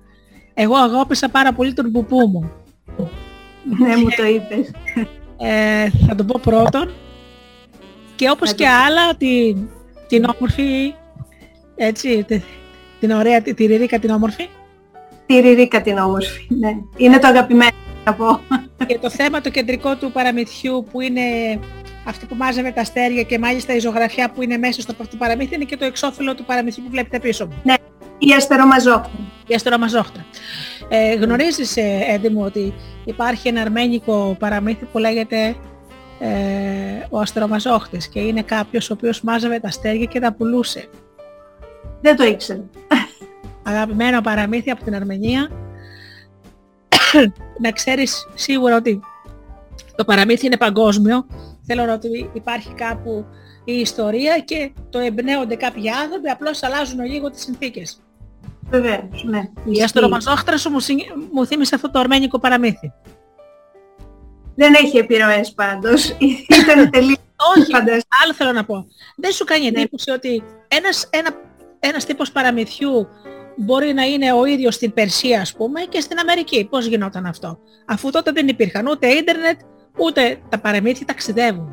εγώ 0.54 0.76
αγάπησα 0.76 1.28
πάρα 1.28 1.52
πολύ 1.52 1.72
τον 1.72 1.92
πουπού 1.92 2.28
μου. 2.28 2.52
Ναι, 3.78 3.96
μου 3.96 4.08
το 4.16 4.24
είπες. 4.24 4.70
Ε, 5.42 5.90
θα 6.06 6.14
το 6.14 6.24
πω 6.24 6.40
πρώτον. 6.42 6.90
Και 8.16 8.30
όπως 8.30 8.54
και 8.54 8.68
άλλα, 8.68 9.14
την, 9.16 9.68
την 10.06 10.24
όμορφη, 10.24 10.94
έτσι, 11.74 12.26
την 13.00 13.10
ωραία, 13.10 13.42
τη, 13.42 13.54
τη 13.54 13.66
Ριρίκα 13.66 13.98
την 13.98 14.10
όμορφη. 14.10 14.48
Τη 15.26 15.40
Ριρίκα 15.40 15.80
την 15.80 15.98
όμορφη, 15.98 16.46
ναι. 16.48 16.70
Είναι 16.96 17.18
το 17.18 17.26
αγαπημένο, 17.26 17.76
να 18.04 18.14
πω. 18.14 18.40
Και 18.86 18.98
το 18.98 19.10
θέμα 19.10 19.40
το 19.40 19.50
κεντρικό 19.50 19.96
του 19.96 20.12
παραμυθιού 20.12 20.86
που 20.92 21.00
είναι 21.00 21.22
αυτή 22.04 22.26
που 22.26 22.34
μάζευε 22.34 22.70
τα 22.70 22.80
αστέρια 22.80 23.22
και 23.22 23.38
μάλιστα 23.38 23.74
η 23.74 23.78
ζωγραφιά 23.78 24.30
που 24.30 24.42
είναι 24.42 24.56
μέσα 24.56 24.80
στο 24.80 24.94
παραμύθι 25.18 25.54
είναι 25.54 25.64
και 25.64 25.76
το 25.76 25.84
εξώφυλλο 25.84 26.34
του 26.34 26.44
παραμυθιού 26.44 26.82
που 26.84 26.90
βλέπετε 26.90 27.20
πίσω 27.20 27.46
μου. 27.46 27.60
Ναι, 27.64 27.74
η 28.28 28.32
αστερομαζόχτρα. 28.36 29.10
Η 29.46 29.54
αστερομαζόχτρα. 29.54 30.24
Ε, 30.88 31.14
γνωρίζεις, 31.14 31.76
ε, 31.76 32.20
μου, 32.32 32.42
ότι 32.44 32.74
υπάρχει 33.04 33.48
ένα 33.48 33.60
αρμένικο 33.60 34.36
παραμύθι 34.38 34.84
που 34.84 34.98
λέγεται 34.98 35.56
ε, 36.18 37.06
ο 37.10 37.18
αστερομαζόχτης 37.18 38.08
και 38.08 38.20
είναι 38.20 38.42
κάποιος 38.42 38.90
ο 38.90 38.92
οποίος 38.92 39.20
μάζευε 39.20 39.58
τα 39.58 39.68
αστέρια 39.68 40.04
και 40.04 40.20
τα 40.20 40.32
πουλούσε. 40.32 40.88
Δεν 42.00 42.16
το 42.16 42.24
ήξερα. 42.24 42.64
Αγαπημένο 43.62 44.20
παραμύθι 44.20 44.70
από 44.70 44.84
την 44.84 44.94
Αρμενία. 44.94 45.50
να 47.62 47.72
ξέρεις 47.72 48.28
σίγουρα 48.34 48.76
ότι 48.76 49.00
το 49.96 50.04
παραμύθι 50.04 50.46
είναι 50.46 50.56
παγκόσμιο. 50.56 51.26
Θέλω 51.62 51.84
να 51.84 51.92
ότι 51.92 52.30
υπάρχει 52.32 52.74
κάπου 52.74 53.24
η 53.64 53.72
ιστορία 53.72 54.38
και 54.38 54.72
το 54.90 54.98
εμπνέονται 54.98 55.56
κάποιοι 55.56 55.88
άνθρωποι, 55.88 56.28
απλώς 56.28 56.62
αλλάζουν 56.62 57.00
λίγο 57.04 57.30
τις 57.30 57.42
συνθήκες. 57.42 58.00
Βεβαίως, 58.72 59.24
ναι. 59.24 59.42
Η 59.64 59.82
αστρομαζόχτρας 59.82 60.60
σου 60.60 60.70
μου, 60.70 60.78
μου 61.32 61.46
θύμισε 61.46 61.74
αυτό 61.74 61.90
το 61.90 61.98
αρμένικο 61.98 62.38
παραμύθι. 62.38 62.92
Δεν 64.54 64.74
έχει 64.74 64.98
επιρροές 64.98 65.52
πάντως. 65.52 66.08
Ήταν 66.60 66.90
τελείως 66.90 67.18
Όχι, 67.56 67.74
άλλο 68.22 68.34
θέλω 68.34 68.52
να 68.52 68.64
πω. 68.64 68.86
Δεν 69.16 69.32
σου 69.32 69.44
κάνει 69.44 69.70
ναι. 69.70 69.80
εντύπωση 69.80 70.10
ότι 70.10 70.42
ένας, 70.68 71.08
ένα, 71.10 71.30
ένας 71.78 72.04
τύπος 72.04 72.32
παραμυθιού 72.32 73.08
μπορεί 73.56 73.92
να 73.92 74.02
είναι 74.02 74.32
ο 74.32 74.44
ίδιος 74.44 74.74
στην 74.74 74.92
Περσία 74.92 75.40
ας 75.40 75.52
πούμε 75.52 75.80
και 75.80 76.00
στην 76.00 76.18
Αμερική; 76.18 76.66
Πώς 76.70 76.86
γινόταν 76.86 77.26
αυτό; 77.26 77.58
Αφού 77.86 78.10
τότε 78.10 78.32
δεν 78.32 78.48
υπήρχαν 78.48 78.86
ούτε 78.86 79.06
ίντερνετ 79.06 79.60
ούτε 79.96 80.40
τα 80.48 80.58
παραμύθια 80.58 81.06
ταξιδεύουν. 81.06 81.70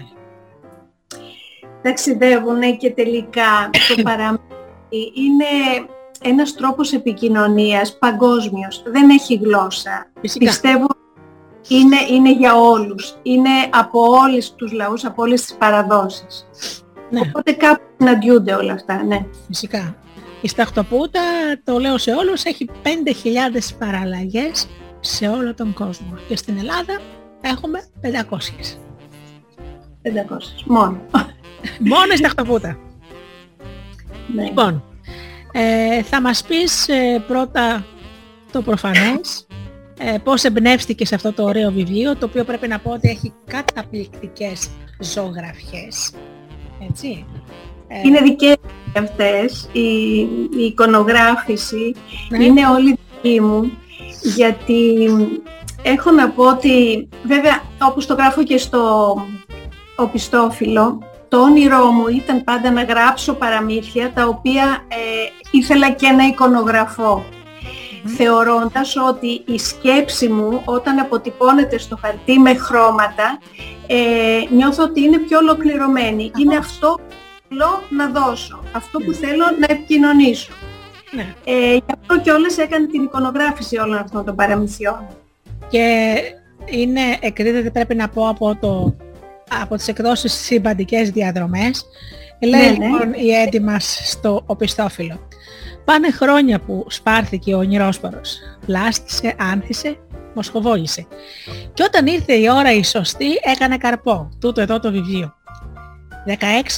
Ταξιδεύουν 1.82 2.78
και 2.78 2.92
τελικά 2.92 3.70
το 3.96 4.02
παραμύθι 4.04 4.44
είναι 5.14 5.46
ένας 6.22 6.56
τρόπος 6.56 6.94
επικοινωνίας 6.94 7.98
παγκόσμιος. 7.98 8.84
Δεν 8.86 9.10
έχει 9.10 9.36
γλώσσα. 9.36 10.12
Φυσικά. 10.22 10.46
Πιστεύω 10.46 10.88
είναι, 11.68 11.98
είναι 12.12 12.34
για 12.34 12.56
όλους. 12.56 13.16
Είναι 13.22 13.50
από 13.70 14.00
όλους 14.02 14.52
τους 14.52 14.72
λαούς, 14.72 15.06
από 15.06 15.22
όλες 15.22 15.42
τις 15.42 15.56
παραδόσεις. 15.56 16.48
Ναι. 17.10 17.20
Οπότε 17.20 17.52
κάπου 17.52 17.82
συναντιούνται 17.98 18.54
όλα 18.54 18.74
αυτά, 18.74 19.04
ναι. 19.04 19.26
Φυσικά. 19.48 19.96
Η 20.42 20.48
Σταχτοπούτα, 20.48 21.22
το 21.64 21.80
λέω 21.80 21.98
σε 21.98 22.12
όλους, 22.12 22.44
έχει 22.44 22.70
5.000 22.84 23.76
παραλλαγές 23.80 24.68
σε 25.00 25.28
όλο 25.28 25.54
τον 25.54 25.74
κόσμο. 25.74 26.18
Και 26.28 26.36
στην 26.36 26.58
Ελλάδα 26.58 27.00
έχουμε 27.42 27.80
500. 28.02 28.78
500, 30.02 30.64
μόνο. 30.66 30.98
μόνο 31.80 32.14
η 32.14 32.18
Σταχτοπούτα. 32.18 32.78
Ναι. 34.34 34.44
Λοιπόν, 34.44 34.84
ε, 35.52 36.04
θα 36.04 36.22
μας 36.22 36.44
πεις 36.44 36.88
ε, 36.88 37.24
πρώτα 37.28 37.86
το 38.52 38.62
προφανές, 38.62 39.48
ε, 39.98 40.18
πώς 40.24 40.44
εμπνεύστηκες 40.44 41.08
σε 41.08 41.16
αυτό 41.16 41.34
το 41.34 41.44
ωραίο 41.44 41.72
βιβλίο, 41.72 42.16
το 42.16 42.26
οποίο 42.26 42.44
πρέπει 42.44 42.68
να 42.68 42.80
πω 42.80 42.92
ότι 42.92 43.10
έχει 43.10 43.34
καταπληκτικές 43.46 44.70
ζωγραφιές. 45.00 46.12
Έτσι. 46.90 47.26
Ε, 47.88 48.00
είναι 48.04 48.20
δικές 48.22 48.56
αυτές, 48.98 49.70
η, 49.72 50.20
η 50.58 50.64
εικονογράφηση 50.66 51.96
ναι. 52.30 52.44
είναι 52.44 52.68
όλη 52.68 53.00
δική 53.22 53.42
μου, 53.42 53.72
γιατί 54.36 55.10
έχω 55.82 56.12
να 56.12 56.30
πω 56.30 56.48
ότι, 56.48 57.08
βέβαια 57.24 57.64
όπως 57.82 58.06
το 58.06 58.14
γράφω 58.14 58.44
και 58.44 58.58
στο 58.58 59.16
οπιστόφυλλο, 59.96 61.00
το 61.30 61.42
όνειρό 61.42 61.86
μου 61.92 62.08
ήταν 62.08 62.44
πάντα 62.44 62.72
να 62.72 62.84
γράψω 62.84 63.34
παραμύθια 63.34 64.12
τα 64.14 64.26
οποία 64.26 64.86
ε, 64.88 64.98
ήθελα 65.52 65.92
και 65.92 66.10
να 66.10 66.24
εικονογραφώ. 66.24 67.26
Θεωρώντας 68.18 68.96
ότι 68.96 69.42
η 69.46 69.58
σκέψη 69.58 70.28
μου 70.28 70.62
όταν 70.66 71.00
αποτυπώνεται 71.00 71.78
στο 71.78 71.98
χαρτί 72.02 72.40
με 72.40 72.54
χρώματα 72.54 73.40
ε, 73.88 74.56
νιώθω 74.56 74.84
ότι 74.84 75.02
είναι 75.02 75.18
πιο 75.18 75.38
ολοκληρωμένη. 75.38 76.32
Είναι 76.38 76.56
αυτό 76.56 77.00
που 77.08 77.16
θέλω 77.50 77.82
να 77.90 78.08
δώσω, 78.08 78.64
αυτό 78.72 79.00
που 79.00 79.14
θέλω 79.14 79.44
να 79.60 79.68
επικοινωνήσω. 79.70 80.52
Ναι. 81.12 81.34
Ε, 81.44 81.74
γι' 81.74 81.94
αυτό 82.00 82.20
και 82.22 82.32
όλες 82.32 82.58
έκανε 82.58 82.88
την 82.88 83.04
εικονογράφηση 83.04 83.78
όλων 83.78 83.98
αυτών 83.98 84.26
των 84.26 84.36
παραμυθιών. 84.36 85.08
Και 85.70 86.16
είναι, 86.66 87.02
εκρίνεται 87.20 87.70
πρέπει 87.70 87.96
να 87.96 88.10
πω 88.10 88.30
από 88.30 88.56
το 88.56 88.96
από 89.62 89.76
τις 89.76 89.88
εκδόσεις 89.88 90.34
συμπαντικές 90.34 91.10
διαδρομές. 91.10 91.86
Λέει 92.40 92.62
ναι, 92.62 92.68
ναι. 92.68 92.86
λοιπόν 92.86 93.14
η 93.14 93.30
Έντι 93.30 93.60
μας 93.60 94.00
στο 94.04 94.44
οπιστόφυλλο. 94.46 95.28
Πάνε 95.86 96.12
χρόνια 96.12 96.60
που 96.60 96.86
σπάρθηκε 96.90 97.54
ο 97.54 97.58
ονειρόσπαρος. 97.58 98.38
Πλάστησε, 98.66 99.36
άνθησε, 99.40 99.98
μοσχοβόλησε. 100.34 101.08
Και 101.74 101.84
όταν 101.84 102.08
ήρθε 102.08 102.34
η 102.34 102.50
ώρα 102.50 102.74
η 102.74 102.84
σωστή 102.84 103.28
έκανε 103.44 103.78
καρπό. 103.78 104.30
Τούτο 104.40 104.62
εδώ 104.62 104.80
το 104.80 104.92
βιβλίο. 104.92 105.34
16 106.28 106.34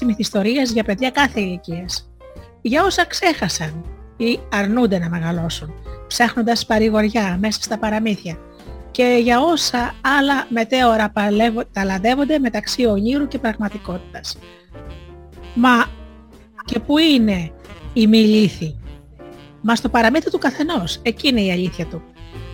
μυθιστορίες 0.05 0.71
για 0.71 0.83
παιδιά 0.83 1.09
κάθε 1.09 1.39
ηλικίας. 1.39 2.11
Για 2.61 2.83
όσα 2.83 3.05
ξέχασαν 3.05 3.85
ή 4.17 4.39
αρνούνται 4.51 4.99
να 4.99 5.09
μεγαλώσουν, 5.09 5.73
ψάχνοντας 6.07 6.65
παρηγοριά 6.65 7.37
μέσα 7.41 7.61
στα 7.61 7.77
παραμύθια 7.77 8.37
και 8.91 9.19
για 9.23 9.39
όσα 9.39 9.95
άλλα 10.01 10.45
μετέωρα 10.49 11.13
ταλαντεύονται 11.71 12.39
μεταξύ 12.39 12.85
ονείρου 12.85 13.27
και 13.27 13.39
πραγματικότητας. 13.39 14.37
Μα 15.53 15.85
και 16.65 16.79
πού 16.79 16.97
είναι 16.97 17.51
η 17.93 18.07
μη 18.07 18.17
λύθη; 18.17 18.75
Μας 19.61 19.77
στο 19.77 19.89
παραμύθι 19.89 20.31
του 20.31 20.37
καθενός, 20.37 20.99
εκεί 21.01 21.27
είναι 21.27 21.41
η 21.41 21.51
αλήθεια 21.51 21.85
του. 21.85 22.01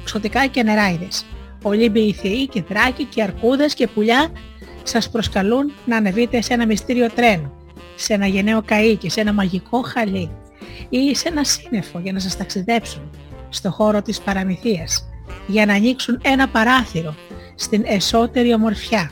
Ξωτικά 0.03 0.45
και 0.45 0.64
νεράιδες. 0.64 1.26
Ολύμπιοι 1.64 2.14
θεοί 2.14 2.47
και 2.47 2.61
δράκοι 2.61 3.03
και 3.03 3.23
αρκούδες 3.23 3.73
και 3.73 3.88
πουλιά 3.88 4.31
σας 4.84 5.09
προσκαλούν 5.09 5.72
να 5.85 5.97
ανεβείτε 5.97 6.41
σε 6.41 6.53
ένα 6.53 6.65
μυστήριο 6.65 7.09
τρένο, 7.09 7.51
σε 7.95 8.14
ένα 8.14 8.27
γενναίο 8.27 8.64
καΐκι, 8.69 9.05
σε 9.07 9.22
ένα 9.22 9.34
μαγικό 9.34 9.81
χαλί 9.81 10.31
ή 10.89 11.15
σε 11.15 11.27
ένα 11.27 11.43
σύννεφο 11.43 11.99
για 11.99 12.11
να 12.11 12.19
σας 12.19 12.38
ταξιδέψουν 12.38 13.09
στο 13.49 13.72
χώρο 13.72 14.01
της 14.01 14.19
παραμυθίας 14.19 15.09
για 15.48 15.66
να 15.66 15.74
ανοίξουν 15.74 16.20
ένα 16.22 16.48
παράθυρο 16.48 17.16
στην 17.56 17.84
εσωτερή 17.86 18.54
ομορφιά. 18.54 19.12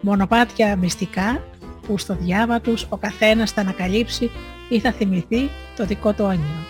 Μονοπάτια 0.00 0.76
μυστικά 0.76 1.44
που 1.86 1.98
στο 1.98 2.14
διάβα 2.14 2.60
τους 2.60 2.86
ο 2.88 2.96
καθένας 2.96 3.50
θα 3.50 3.60
ανακαλύψει 3.60 4.30
ή 4.68 4.80
θα 4.80 4.92
θυμηθεί 4.92 5.50
το 5.76 5.86
δικό 5.86 6.12
του 6.12 6.24
όνειρο. 6.24 6.64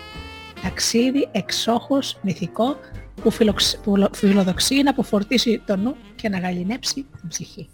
Ταξίδι 0.61 1.27
εξόχως 1.31 2.19
μυθικό 2.21 2.75
που, 3.21 3.31
φιλοξ... 3.31 3.79
που 3.83 4.09
φιλοδοξεί 4.13 4.81
να 4.81 4.89
αποφορτήσει 4.89 5.61
το 5.65 5.75
νου 5.75 5.95
και 6.15 6.29
να 6.29 6.39
γαλινέψει 6.39 6.93
την 6.93 7.27
ψυχή. 7.27 7.69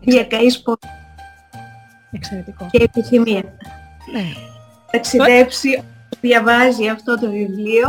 Διακαείς 0.00 0.62
Εξαιρετικό. 2.10 2.68
Και 2.70 2.82
επιθυμία. 2.82 3.42
Ναι. 4.12 4.24
Ταξιδέψει, 4.90 5.82
διαβάζει 6.20 6.88
αυτό 6.88 7.18
το 7.18 7.30
βιβλίο 7.30 7.88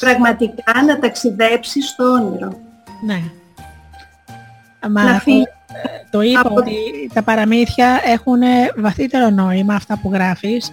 πραγματικά 0.00 0.82
να 0.86 0.98
ταξιδέψεις 0.98 1.88
στο 1.88 2.04
όνειρο. 2.04 2.52
Ναι. 3.06 3.20
Μα 4.90 5.02
Να 5.02 5.18
φύγεις 5.20 5.44
το 6.10 6.20
είπα 6.20 6.40
από- 6.40 6.54
ότι 6.54 6.74
τα 7.14 7.22
παραμύθια 7.22 8.00
έχουν 8.04 8.40
βαθύτερο 8.76 9.30
νόημα 9.30 9.74
αυτά 9.74 9.98
που 10.02 10.10
γράφεις. 10.12 10.72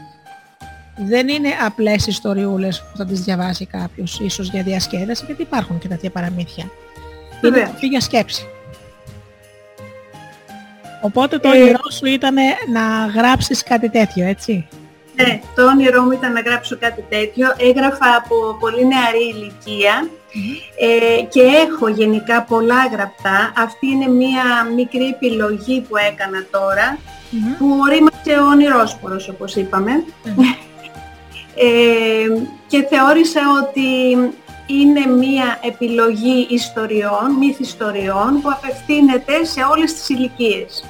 Δεν 0.97 1.27
είναι 1.27 1.49
απλές 1.65 2.07
ιστοριούλες 2.07 2.81
που 2.81 2.97
θα 2.97 3.05
τις 3.05 3.21
διαβάσει 3.21 3.65
κάποιος, 3.65 4.19
ίσως 4.19 4.49
για 4.49 4.63
διασκέδαση, 4.63 5.23
γιατί 5.25 5.41
υπάρχουν 5.41 5.77
και 5.79 5.87
τέτοια 5.87 6.09
παραμύθια. 6.09 6.63
Είναι 6.63 6.71
Βεβαίως. 7.41 7.69
τροφή 7.69 7.87
για 7.87 8.01
σκέψη. 8.01 8.45
Οπότε 11.01 11.37
το 11.37 11.49
Ε, 11.51 11.61
όνειρό 11.61 11.89
σου 11.91 12.05
ήταν 12.05 12.35
να 12.73 13.05
γράψεις 13.15 13.63
κάτι 13.63 13.89
τέτοιο, 13.89 14.25
έτσι. 14.27 14.67
Ναι, 15.17 15.41
το 15.55 15.65
όνειρό 15.65 16.01
μου 16.01 16.11
ήταν 16.11 16.31
να 16.31 16.41
γράψω 16.41 16.77
κάτι 16.77 17.03
τέτοιο. 17.09 17.47
Έγραφα 17.57 18.15
από 18.17 18.57
πολύ 18.59 18.87
νεαρή 18.87 19.23
ηλικία 19.35 20.09
ε, 20.79 21.21
και 21.23 21.41
έχω 21.41 21.87
γενικά 21.87 22.43
πολλά 22.43 22.87
γραπτά. 22.91 23.53
Αυτή 23.57 23.87
είναι 23.87 24.07
μία 24.07 24.43
μικρή 24.75 25.05
επιλογή 25.05 25.81
που 25.81 25.97
έκανα 25.97 26.45
τώρα 26.51 26.97
Μμμ. 27.29 27.57
που 27.57 27.77
ορίμασε 27.81 28.41
ο 28.41 28.45
ονειρόσπορος 28.45 29.29
όπως 29.29 29.55
είπαμε. 29.55 29.91
Μμμ. 30.23 30.43
Ε, 31.59 32.41
και 32.67 32.87
θεώρησα 32.89 33.41
ότι 33.63 33.89
είναι 34.65 35.05
μία 35.05 35.59
επιλογή 35.63 36.47
ιστοριών, 36.49 37.31
μυθιστοριών 37.39 38.41
που 38.41 38.49
απευθύνεται 38.51 39.43
σε 39.43 39.61
όλες 39.71 39.93
τις 39.93 40.09
ηλικίες. 40.09 40.83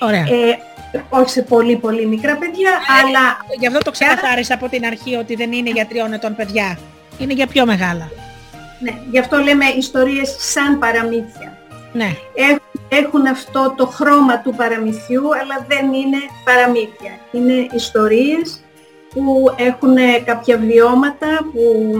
Ωραία. 0.00 0.20
Ε, 0.20 0.58
όχι 1.08 1.30
σε 1.30 1.42
πολύ 1.42 1.76
πολύ 1.76 2.06
μικρά 2.06 2.36
παιδιά, 2.36 2.70
αλλά 3.02 3.36
Γι' 3.58 3.66
αυτό 3.66 3.78
το 3.78 3.90
ξεκαθάρισα 3.90 4.54
από 4.54 4.68
την 4.68 4.84
αρχή 4.84 5.14
ότι 5.14 5.34
δεν 5.34 5.52
είναι 5.52 5.70
για 5.70 5.86
τριών 5.86 6.12
ετών 6.12 6.36
παιδιά. 6.36 6.78
Είναι 7.18 7.32
για 7.32 7.46
πιο 7.46 7.66
μεγάλα. 7.66 8.10
ναι, 8.80 8.98
γι' 9.10 9.18
αυτό 9.18 9.38
λέμε 9.38 9.64
ιστορίες 9.66 10.36
σαν 10.38 10.78
παραμύθια. 10.78 11.58
Ναι. 11.92 12.16
Έχουν, 12.34 12.60
έχουν 12.88 13.26
αυτό 13.26 13.74
το 13.76 13.86
χρώμα 13.86 14.38
του 14.38 14.54
παραμυθιού, 14.54 15.22
αλλά 15.36 15.66
δεν 15.68 15.92
είναι 15.92 16.18
παραμύθια. 16.44 17.18
Είναι 17.32 17.66
ιστορίες 17.74 18.60
που 19.14 19.54
έχουν 19.56 19.96
ε, 19.96 20.18
κάποια 20.24 20.58
βιώματα, 20.58 21.26
που 21.52 21.96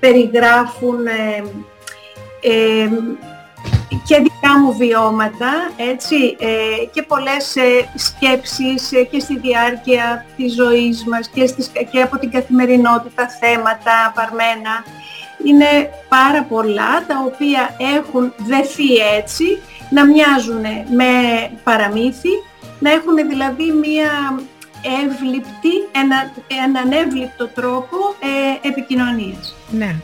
περιγράφουν 0.00 1.06
ε, 1.06 1.42
ε, 2.40 2.88
και 4.04 4.16
δικά 4.16 4.58
μου 4.58 4.72
βιώματα, 4.76 5.70
έτσι, 5.76 6.36
ε, 6.38 6.84
και 6.92 7.02
πολλές 7.02 7.56
ε, 7.56 7.88
σκέψεις 7.94 8.92
ε, 8.92 9.02
και 9.02 9.20
στη 9.20 9.38
διάρκεια 9.38 10.26
της 10.36 10.54
ζωής 10.54 11.04
μας 11.04 11.28
και, 11.28 11.46
στις, 11.46 11.70
και 11.90 12.00
από 12.00 12.18
την 12.18 12.30
καθημερινότητα 12.30 13.28
θέματα 13.40 14.12
παρμένα. 14.14 14.84
Είναι 15.44 15.90
πάρα 16.08 16.42
πολλά 16.42 17.04
τα 17.06 17.22
οποία 17.26 17.76
έχουν 17.96 18.32
δεθεί 18.36 18.94
έτσι, 19.18 19.44
να 19.90 20.06
μοιάζουν 20.06 20.62
με 20.96 21.10
παραμύθι, 21.64 22.34
να 22.78 22.90
έχουν 22.90 23.16
δηλαδή 23.28 23.64
μία 23.64 24.40
εύληπτη, 25.04 25.74
ένα, 25.92 26.32
έναν 26.64 26.92
εύληπτο 26.92 27.46
τρόπο 27.48 27.96
ε, 28.62 28.68
επικοινωνίας. 28.68 29.54
Ναι. 29.70 29.94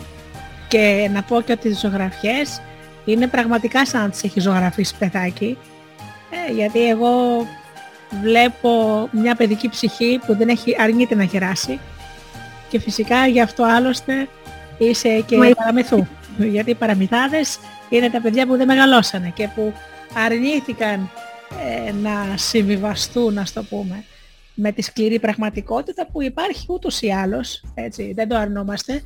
Και 0.69 1.11
να 1.13 1.23
πω 1.23 1.41
και 1.41 1.53
ότι 1.53 1.69
τις 1.69 1.81
ζωγραφιές 1.81 2.61
είναι 3.13 3.27
πραγματικά 3.27 3.87
σαν 3.87 4.01
να 4.03 4.09
τις 4.09 4.25
έχει 4.25 4.41
ζωγραφίσει 4.41 4.95
παιδάκι. 4.99 5.59
Ε, 6.49 6.53
γιατί 6.53 6.89
εγώ 6.89 7.47
βλέπω 8.23 9.09
μια 9.13 9.35
παιδική 9.35 9.69
ψυχή 9.69 10.21
που 10.27 10.37
δεν 10.37 10.49
έχει 10.49 10.77
αρνείται 10.79 11.15
να 11.15 11.23
γεράσει 11.23 11.79
και 12.69 12.81
φυσικά 12.81 13.27
γι' 13.27 13.41
αυτό 13.41 13.65
άλλωστε 13.65 14.29
είσαι 14.79 15.21
και 15.21 15.37
Μα- 15.37 15.51
παραμυθού. 15.57 16.07
Γιατί 16.39 16.71
οι 16.71 16.75
παραμυθάδες 16.75 17.59
είναι 17.89 18.11
τα 18.11 18.21
παιδιά 18.21 18.47
που 18.47 18.57
δεν 18.57 18.67
μεγαλώσανε 18.67 19.33
και 19.35 19.49
που 19.55 19.73
αρνήθηκαν 20.25 21.11
ε, 21.87 21.93
να 21.93 22.37
συμβιβαστούν, 22.37 23.39
ας 23.39 23.53
το 23.53 23.63
πούμε, 23.63 24.05
με 24.55 24.73
τη 24.73 24.83
σκληρή 24.83 25.19
πραγματικότητα 25.19 26.07
που 26.13 26.23
υπάρχει 26.23 26.67
ούτως 26.69 27.01
ή 27.01 27.13
άλλως, 27.13 27.63
έτσι, 27.75 28.13
δεν 28.17 28.29
το 28.29 28.37
αρνούμαστε, 28.37 29.03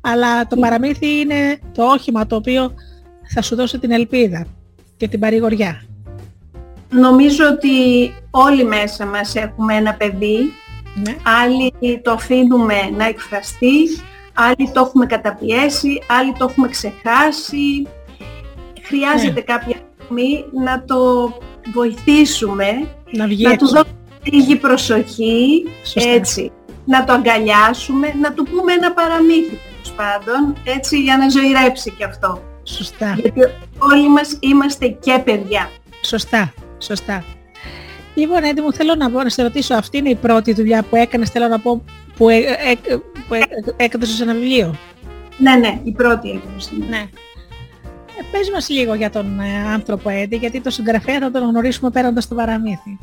αλλά 0.00 0.46
το 0.46 0.56
παραμύθι 0.56 1.20
είναι 1.20 1.58
το 1.74 1.84
όχημα 1.84 2.26
το 2.26 2.36
οποίο 2.36 2.74
θα 3.34 3.42
σου 3.42 3.56
δώσει 3.56 3.78
την 3.78 3.90
ελπίδα 3.90 4.46
και 4.96 5.08
την 5.08 5.20
παρηγοριά. 5.20 5.82
Νομίζω 6.90 7.44
ότι 7.46 7.70
όλοι 8.30 8.64
μέσα 8.64 9.06
μας 9.06 9.34
έχουμε 9.34 9.74
ένα 9.74 9.94
παιδί, 9.94 10.38
Ναι. 10.94 11.16
άλλοι 11.42 11.72
το 12.02 12.10
αφήνουμε 12.12 12.74
να 12.96 13.04
εκφραστεί, 13.06 13.76
άλλοι 14.34 14.70
το 14.72 14.80
έχουμε 14.80 15.06
καταπιέσει, 15.06 16.02
άλλοι 16.08 16.32
το 16.38 16.46
έχουμε 16.50 16.68
ξεχάσει. 16.68 17.86
Χρειάζεται 18.82 19.40
κάποια 19.40 19.76
στιγμή 20.04 20.44
να 20.64 20.84
το 20.84 20.98
βοηθήσουμε, 21.74 22.66
Να 23.12 23.26
βγει 23.26 23.42
να 23.44 23.56
του 23.56 23.64
έξω. 23.64 23.74
δώσουμε 23.74 23.96
λίγη 24.22 24.56
προσοχή, 24.56 25.64
Σωστά. 25.84 26.10
έτσι, 26.10 26.52
να 26.84 27.04
το 27.04 27.12
αγκαλιάσουμε, 27.12 28.14
να 28.22 28.32
του 28.32 28.44
πούμε 28.44 28.72
ένα 28.72 28.92
παραμύθι 28.92 29.58
τέλος 29.72 29.92
πάντων, 29.96 30.56
έτσι 30.64 31.00
για 31.02 31.16
να 31.16 31.28
ζωηρέψει 31.28 31.90
και 31.90 32.04
αυτό. 32.04 32.42
Σωστά. 32.62 33.16
Γιατί 33.20 33.40
όλοι 33.78 34.08
μας 34.08 34.36
είμαστε 34.40 34.88
και 34.88 35.20
παιδιά. 35.24 35.70
Σωστά. 36.04 36.52
Σωστά. 36.78 37.24
Λοιπόν, 38.14 38.44
Έντι 38.44 38.60
μου, 38.60 38.72
θέλω 38.72 38.94
να, 38.94 39.10
πω, 39.10 39.22
να 39.22 39.28
σε 39.28 39.42
ρωτήσω, 39.42 39.74
αυτή 39.74 39.98
είναι 39.98 40.08
η 40.08 40.14
πρώτη 40.14 40.52
δουλειά 40.52 40.82
που 40.82 40.96
έκανες, 40.96 41.30
θέλω 41.30 41.48
να 41.48 41.58
πω, 41.58 41.84
που, 42.16 42.28
ε, 42.28 42.38
ε, 42.38 42.96
που 43.28 43.34
ε, 43.34 43.40
έκδοσες 43.76 44.20
ένα 44.20 44.32
βιβλίο; 44.32 44.74
Ναι, 45.38 45.54
ναι, 45.54 45.80
η 45.84 45.92
πρώτη 45.92 46.30
έκδοση. 46.30 46.84
Ναι. 46.88 47.06
Ε, 48.18 48.22
πες 48.32 48.50
μας 48.50 48.68
λίγο 48.68 48.94
για 48.94 49.10
τον 49.10 49.40
ε, 49.40 49.72
άνθρωπο 49.72 50.08
Έντι, 50.10 50.36
γιατί 50.36 50.60
το 50.60 50.70
συγγραφέα 50.70 51.18
θα 51.18 51.30
τον 51.30 51.48
γνωρίσουμε 51.48 51.90
πέροντας 51.90 52.28
το 52.28 52.34
παραμύθι. 52.34 52.98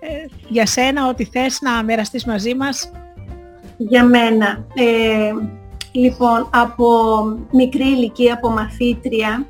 Ε, 0.00 0.26
για 0.48 0.66
σένα, 0.66 1.08
ό,τι 1.08 1.24
θες 1.24 1.60
να 1.60 1.82
μοιραστείς 1.82 2.24
μαζί 2.24 2.54
μας. 2.54 2.90
Για 3.76 4.04
μένα. 4.04 4.66
Ε, 5.94 5.98
λοιπόν, 5.98 6.48
από 6.52 6.86
μικρή 7.52 7.84
ηλικία, 7.84 8.34
από 8.34 8.50
μαθήτρια, 8.50 9.46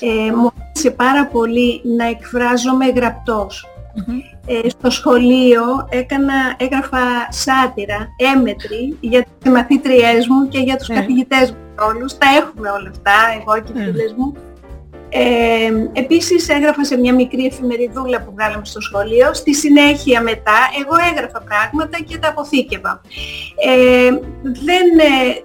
ε, 0.00 0.32
μου 0.32 0.50
άρεσε 0.66 0.90
πάρα 0.90 1.26
πολύ 1.26 1.80
να 1.96 2.06
εκφράζομαι 2.06 2.86
γραπτός. 2.86 3.66
Ε, 4.46 4.68
στο 4.68 4.90
σχολείο 4.90 5.62
έκανα, 5.88 6.34
έγραφα 6.56 6.98
σάτυρα, 7.28 8.08
έμετρη 8.34 8.96
για 9.00 9.26
τις 9.38 9.52
μαθήτριές 9.52 10.26
μου 10.28 10.48
και 10.48 10.58
για 10.58 10.76
τους 10.76 10.88
Ναι. 10.88 10.94
καθηγητές 10.94 11.50
μου 11.50 11.56
όλους. 11.88 12.18
Τα 12.18 12.26
έχουμε 12.40 12.70
όλα 12.70 12.90
αυτά, 12.90 13.12
εγώ 13.40 13.62
και 13.62 13.72
οι 13.74 13.78
Ναι. 13.78 13.84
φίλες 13.84 14.14
μου. 14.16 14.34
Ε, 15.14 16.00
επίσης 16.00 16.48
έγραφα 16.48 16.84
σε 16.84 16.96
μια 16.96 17.14
μικρή 17.14 17.44
εφημεριδούλα 17.44 18.22
που 18.22 18.32
βγάλαμε 18.36 18.64
στο 18.64 18.80
σχολείο. 18.80 19.34
Στη 19.34 19.54
συνέχεια 19.54 20.22
μετά 20.22 20.58
εγώ 20.80 20.94
έγραφα 21.12 21.40
πράγματα 21.42 21.98
και 22.06 22.18
τα 22.18 22.28
αποθήκευα. 22.28 23.00
Ε, 23.66 24.10
δεν, 24.42 24.86
ε, 24.98 25.44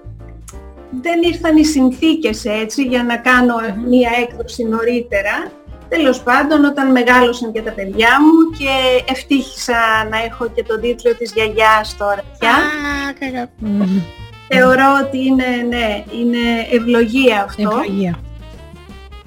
δεν 0.91 1.22
ήρθαν 1.23 1.57
οι 1.57 1.65
συνθήκες 1.65 2.45
έτσι 2.45 2.84
για 2.84 3.03
να 3.03 3.18
κάνω 3.18 3.55
μια 3.88 4.09
έκδοση 4.22 4.64
νωρίτερα. 4.64 5.51
Τέλος 5.89 6.22
πάντων 6.23 6.65
όταν 6.65 6.91
μεγάλωσαν 6.91 7.51
και 7.51 7.61
τα 7.61 7.72
παιδιά 7.72 8.09
μου 8.22 8.57
και 8.57 9.03
ευτύχησα 9.14 10.07
να 10.09 10.18
έχω 10.23 10.49
και 10.55 10.64
τον 10.64 10.81
τίτλο 10.81 11.15
της 11.15 11.31
γιαγιάς 11.34 11.95
τώρα 11.97 12.22
πια. 12.39 12.49
Α, 12.51 13.14
κακα- 13.19 13.49
Μμμ. 13.59 13.99
Θεωρώ 14.47 14.85
ότι 15.05 15.26
είναι, 15.26 15.45
ναι, 15.69 16.03
είναι 16.22 16.68
ευλογία 16.72 17.43
αυτό. 17.43 17.61
Ευλογία. 17.81 18.19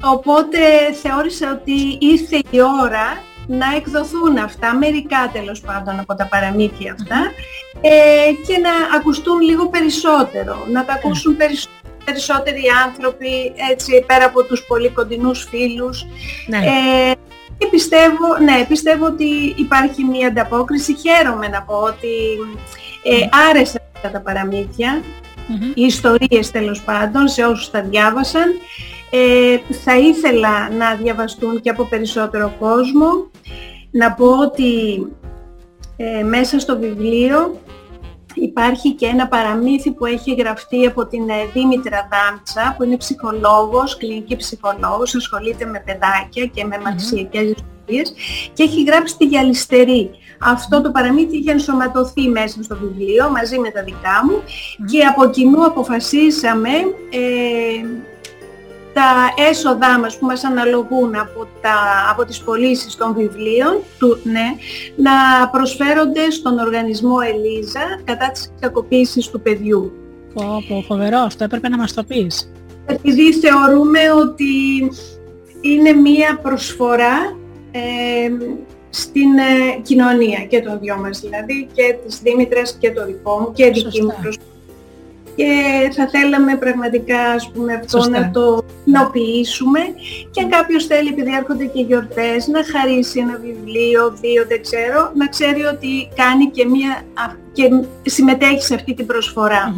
Οπότε 0.03 0.59
θεώρησα 1.03 1.53
ότι 1.61 1.97
ήρθε 2.01 2.37
η 2.51 2.61
ώρα 2.83 3.23
να 3.59 3.67
εκδοθούν 3.77 4.39
αυτά, 4.39 4.75
μερικά 4.75 5.31
τέλος 5.33 5.61
πάντων 5.61 5.99
από 6.01 6.15
τα 6.15 6.27
παραμύθια 6.27 6.93
αυτά 7.01 7.21
ε, 7.81 8.33
και 8.47 8.59
να 8.59 8.97
ακουστούν 8.97 9.41
λίγο 9.41 9.69
περισσότερο, 9.69 10.65
να 10.73 10.85
τα 10.85 10.93
ακούσουν 10.93 11.37
περισ- 11.37 11.69
περισσότεροι 12.05 12.63
άνθρωποι 12.87 13.53
έτσι 13.71 14.05
πέρα 14.07 14.25
από 14.25 14.45
τους 14.45 14.65
πολύ 14.67 14.89
κοντινούς 14.91 15.47
φίλους. 15.51 16.07
Ναι. 16.47 16.57
Ε, 16.57 17.13
και 17.59 17.67
πιστεύω, 17.67 18.39
ναι, 18.43 18.65
πιστεύω 18.69 19.07
ότι 19.07 19.55
υπάρχει 19.57 20.05
μια 20.05 20.29
ανταπόκριση. 20.29 20.97
Χαίρομαι 20.97 21.49
να 21.49 21.63
πω 21.63 21.75
ότι 21.75 22.09
ε, 23.03 23.29
άρεσαν 23.51 23.83
αυτά 23.97 24.11
τα 24.11 24.21
παραμύθια 24.21 25.03
Μμμ. 25.47 25.71
οι 25.75 25.83
ιστορίες 25.83 26.51
τέλος 26.51 26.83
πάντων 26.83 27.29
σε 27.29 27.45
όσους 27.45 27.71
τα 27.71 27.83
διάβασαν. 27.83 28.49
Ε, 29.11 29.59
θα 29.85 29.99
ήθελα 29.99 30.71
να 30.71 30.95
διαβαστούν 30.95 31.61
και 31.61 31.71
από 31.71 31.85
περισσότερο 31.85 32.55
κόσμο. 32.59 33.30
Να 33.91 34.13
πω 34.13 34.39
ότι 34.39 35.07
ε, 35.97 36.23
μέσα 36.23 36.59
στο 36.59 36.79
βιβλίο 36.79 37.61
υπάρχει 38.35 38.95
και 38.95 39.07
ένα 39.07 39.29
παραμύθι 39.29 39.91
που 39.91 40.07
έχει 40.07 40.35
γραφτεί 40.35 40.87
από 40.87 41.07
την 41.07 41.29
ε, 41.29 41.35
Δήμητρα 41.53 42.09
Δάμτσα 42.11 42.75
που 42.77 42.85
είναι 42.85 42.97
ψυχολόγος, 42.97 43.97
κλινική 43.97 44.37
ψυχολόγος, 44.37 45.15
ασχολείται 45.15 45.65
με 45.65 45.83
παιδάκια 45.85 46.47
και 46.47 46.65
με 46.65 46.79
μαθησιακές 46.79 47.43
ιστορίες 47.43 48.13
και 48.53 48.63
έχει 48.63 48.83
γράψει 48.83 49.17
τη 49.17 49.25
Γυαλιστερή. 49.25 50.11
Αυτό 50.41 50.81
το 50.81 50.91
παραμύθι 50.91 51.37
είχε 51.37 51.51
ενσωματωθεί 51.51 52.29
μέσα 52.29 52.63
στο 52.63 52.77
βιβλίο 52.77 53.31
μαζί 53.31 53.59
με 53.59 53.71
τα 53.71 53.83
δικά 53.83 54.25
μου 54.27 54.43
και 54.91 55.05
από 55.05 55.31
κοινού 55.31 55.65
αποφασίσαμε 55.65 56.71
ε, 57.11 57.21
τα 58.93 59.43
έσοδά 59.51 59.99
μας 59.99 60.19
που 60.19 60.27
μας 60.27 60.45
αναλογούν 60.45 61.17
από, 61.17 61.49
τα, 61.61 61.75
από 62.11 62.25
τις 62.25 62.41
πωλήσεις 62.41 62.97
των 62.97 63.15
βιβλίων 63.15 63.83
του, 63.99 64.19
ναι, 64.23 64.47
να 64.97 65.49
προσφέρονται 65.49 66.31
στον 66.31 66.59
οργανισμό 66.59 67.17
Ελίζα 67.33 68.01
κατά 68.05 68.31
της 68.31 68.53
κακοποίησης 68.61 69.29
του 69.29 69.41
παιδιού. 69.41 69.93
Πω, 70.35 70.65
πω, 70.69 70.85
φοβερό, 70.87 71.19
αυτό 71.19 71.45
έπρεπε 71.45 71.69
να 71.69 71.77
μας 71.77 71.93
το 71.93 72.05
πεις. 72.05 72.53
Επειδή 72.87 73.33
θεωρούμε 73.33 74.01
ότι 74.13 74.53
είναι 75.61 75.93
μία 75.93 76.39
προσφορά 76.43 77.37
ε, 77.71 77.81
στην 78.91 79.39
ε, 79.39 79.81
κοινωνία 79.83 80.45
και 80.49 80.61
των 80.61 80.79
δυο 80.81 80.97
μας 80.97 81.21
δηλαδή 81.21 81.69
και 81.73 81.97
της 82.07 82.21
Δήμητρας 82.21 82.77
και 82.81 82.93
το 82.93 83.07
δικό 83.07 83.39
μου 83.39 83.53
και 83.53 83.71
δική 83.71 84.03
μου 84.03 84.15
προσφορά 84.23 84.50
και 85.37 85.53
θα 85.93 86.09
θέλαμε 86.09 86.57
πραγματικά 86.57 87.21
ας 87.21 87.51
πούμε, 87.51 87.73
αυτό 87.75 88.11
να 88.11 88.31
το 88.31 88.65
κοινοποιήσουμε 88.85 89.81
και 90.31 90.41
αν 90.43 90.49
κάποιος 90.49 90.87
θέλει 90.87 91.09
επειδή 91.09 91.35
έρχονται 91.35 91.65
και 91.65 91.81
γιορτές 91.81 92.47
να 92.47 92.61
χαρίσει 92.65 93.19
ένα 93.19 93.39
βιβλίο, 93.43 94.17
δύο 94.21 94.45
δεν 94.49 94.63
ξέρω, 94.63 95.13
να 95.15 95.27
ξέρει 95.27 95.63
ότι 95.63 96.09
κάνει 96.15 96.51
και, 96.51 96.67
μια, 96.67 97.03
και 97.53 97.71
συμμετέχει 98.03 98.63
σε 98.63 98.75
αυτή 98.75 98.95
την 98.95 99.07
προσφορά. 99.07 99.75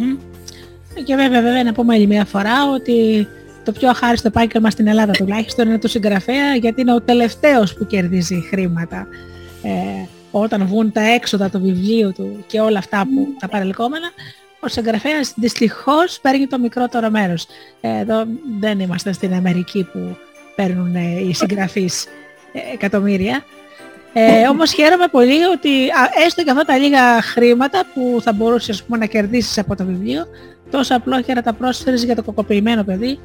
Και 1.04 1.14
βέβαια, 1.14 1.42
βέβαια 1.42 1.64
να 1.64 1.72
πούμε 1.72 1.94
άλλη 1.94 2.06
μια 2.06 2.24
φορά 2.24 2.70
ότι 2.74 3.28
το 3.64 3.72
πιο 3.72 3.88
αχάριστο 3.88 4.28
επάγγελμα 4.28 4.70
στην 4.70 4.86
Ελλάδα 4.86 5.12
τουλάχιστον 5.12 5.68
είναι 5.68 5.78
το 5.78 5.88
συγγραφέα 5.88 6.54
γιατί 6.54 6.80
είναι 6.80 6.94
ο 6.94 7.00
τελευταίος 7.00 7.74
που 7.74 7.86
κερδίζει 7.86 8.46
χρήματα. 8.50 9.06
Ε, 9.62 10.06
όταν 10.30 10.66
βγουν 10.66 10.92
τα 10.92 11.12
έξοδα 11.12 11.50
του 11.50 11.60
βιβλίου 11.60 12.12
του 12.12 12.44
και 12.46 12.60
όλα 12.60 12.78
αυτά 12.78 13.00
που 13.00 13.28
τα 13.38 13.48
παρελκόμενα, 13.48 14.10
ο 14.64 14.68
συγγραφέας 14.68 15.32
δυστυχώς 15.36 16.18
παίρνει 16.20 16.46
το 16.46 16.58
μικρότερο 16.58 17.10
μέρος. 17.10 17.46
Εδώ 17.80 18.24
δεν 18.60 18.80
είμαστε 18.80 19.12
στην 19.12 19.34
Αμερική 19.34 19.88
που 19.92 20.16
παίρνουν 20.54 20.94
ε, 20.94 21.20
οι 21.28 21.34
συγγραφείς 21.34 22.04
ε, 22.52 22.72
εκατομμύρια. 22.72 23.44
Ε, 24.12 24.48
όμως 24.48 24.72
χαίρομαι 24.72 25.06
πολύ 25.10 25.44
ότι 25.44 25.70
έστω 26.26 26.42
και 26.42 26.50
αυτά 26.50 26.64
τα 26.64 26.78
λίγα 26.78 27.22
χρήματα 27.22 27.82
που 27.94 28.20
θα 28.22 28.32
μπορούσες 28.32 28.82
πούμε, 28.82 28.98
να 28.98 29.06
κερδίσεις 29.06 29.58
από 29.58 29.76
το 29.76 29.84
βιβλίο, 29.84 30.26
τόσο 30.70 30.96
απλόχερα 30.96 31.42
τα 31.42 31.52
πρόσφερες 31.52 32.04
για 32.04 32.14
το 32.14 32.22
κοκοποιημένο 32.22 32.84
παιδί, 32.84 33.18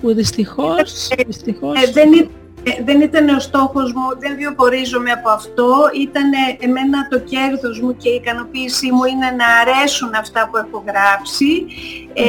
που 0.00 0.14
δυστυχώς, 0.14 1.08
ε, 1.10 1.22
δυστυχώς... 1.26 1.82
Ε, 1.82 1.90
δεν, 1.90 2.30
ε, 2.62 2.82
δεν 2.84 3.00
ήταν 3.00 3.28
ο 3.28 3.38
στόχος 3.38 3.92
μου, 3.92 4.06
δεν 4.18 4.36
βιοπορίζομαι 4.36 5.10
από 5.10 5.30
αυτό. 5.30 5.68
Ήταν 6.00 6.30
εμένα 6.60 7.08
το 7.08 7.18
κέρδος 7.18 7.80
μου 7.80 7.96
και 7.96 8.08
η 8.08 8.14
ικανοποίησή 8.14 8.90
μου 8.92 9.04
είναι 9.04 9.28
να 9.40 9.46
αρέσουν 9.60 10.10
αυτά 10.14 10.48
που 10.50 10.56
έχω 10.56 10.84
γράψει 10.86 11.66
ε, 12.12 12.24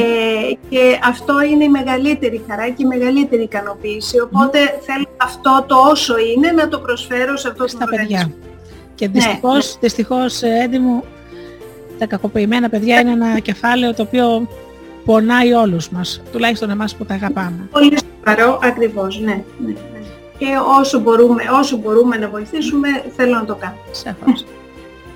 και 0.69 0.99
αυτό 1.03 1.41
είναι 1.41 1.63
η 1.63 1.69
μεγαλύτερη 1.69 2.41
χαρά 2.49 2.69
και 2.69 2.83
η 2.83 2.85
μεγαλύτερη 2.85 3.43
ικανοποίηση. 3.43 4.19
Οπότε 4.19 4.59
θέλω 4.81 5.05
αυτό 5.17 5.65
το 5.67 5.75
όσο 5.75 6.13
είναι 6.17 6.51
να 6.51 6.67
το 6.67 6.79
προσφέρω 6.79 7.37
σε 7.37 7.47
αυτό 7.47 7.65
το 7.65 7.85
παιδιά. 7.89 8.31
Και 8.95 9.07
ναι, 9.07 9.13
δυστυχώς, 9.13 9.73
ναι. 9.73 9.79
δυστυχώς 9.79 10.41
Έντι 10.41 10.79
μου, 10.79 11.03
τα 11.97 12.05
κακοποιημένα 12.05 12.69
παιδιά 12.69 12.99
είναι 12.99 13.11
ένα 13.11 13.39
κεφάλαιο 13.39 13.93
το 13.93 14.01
οποίο 14.01 14.47
πονάει 15.05 15.53
όλους 15.53 15.89
μας, 15.89 16.21
τουλάχιστον 16.31 16.69
εμάς 16.69 16.95
που 16.95 17.05
τα 17.05 17.13
αγαπάμε. 17.13 17.67
Πολύ 17.71 17.97
σοβαρό, 17.97 18.59
ακριβώς, 18.63 19.19
ναι. 19.19 19.43
ναι 19.65 19.73
και 20.41 20.47
όσο 20.79 20.99
μπορούμε, 20.99 21.43
όσο 21.59 21.77
μπορούμε 21.77 22.17
να 22.17 22.29
βοηθήσουμε 22.29 22.87
θέλω 23.15 23.35
να 23.35 23.45
το 23.45 23.55
κάνω. 23.55 23.77
Σαφώς. 23.91 24.45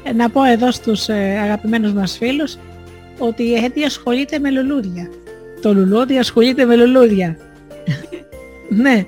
Ε, 0.04 0.14
να 0.14 0.30
πω 0.30 0.44
εδώ 0.44 0.72
στους 0.72 1.08
ε, 1.08 1.40
αγαπημένους 1.44 1.94
μας 1.94 2.18
φίλους 2.18 2.58
ότι 3.20 3.44
η 3.44 3.56
ΕΤΗ 3.56 3.84
ασχολείται 3.84 4.40
με 4.40 4.52
λουλούδια. 4.52 5.10
Το 5.62 5.74
λουλούδι 5.74 6.18
ασχολείται 6.18 6.66
με 6.66 6.76
λουλούδια. 6.76 7.38
ναι. 8.84 9.06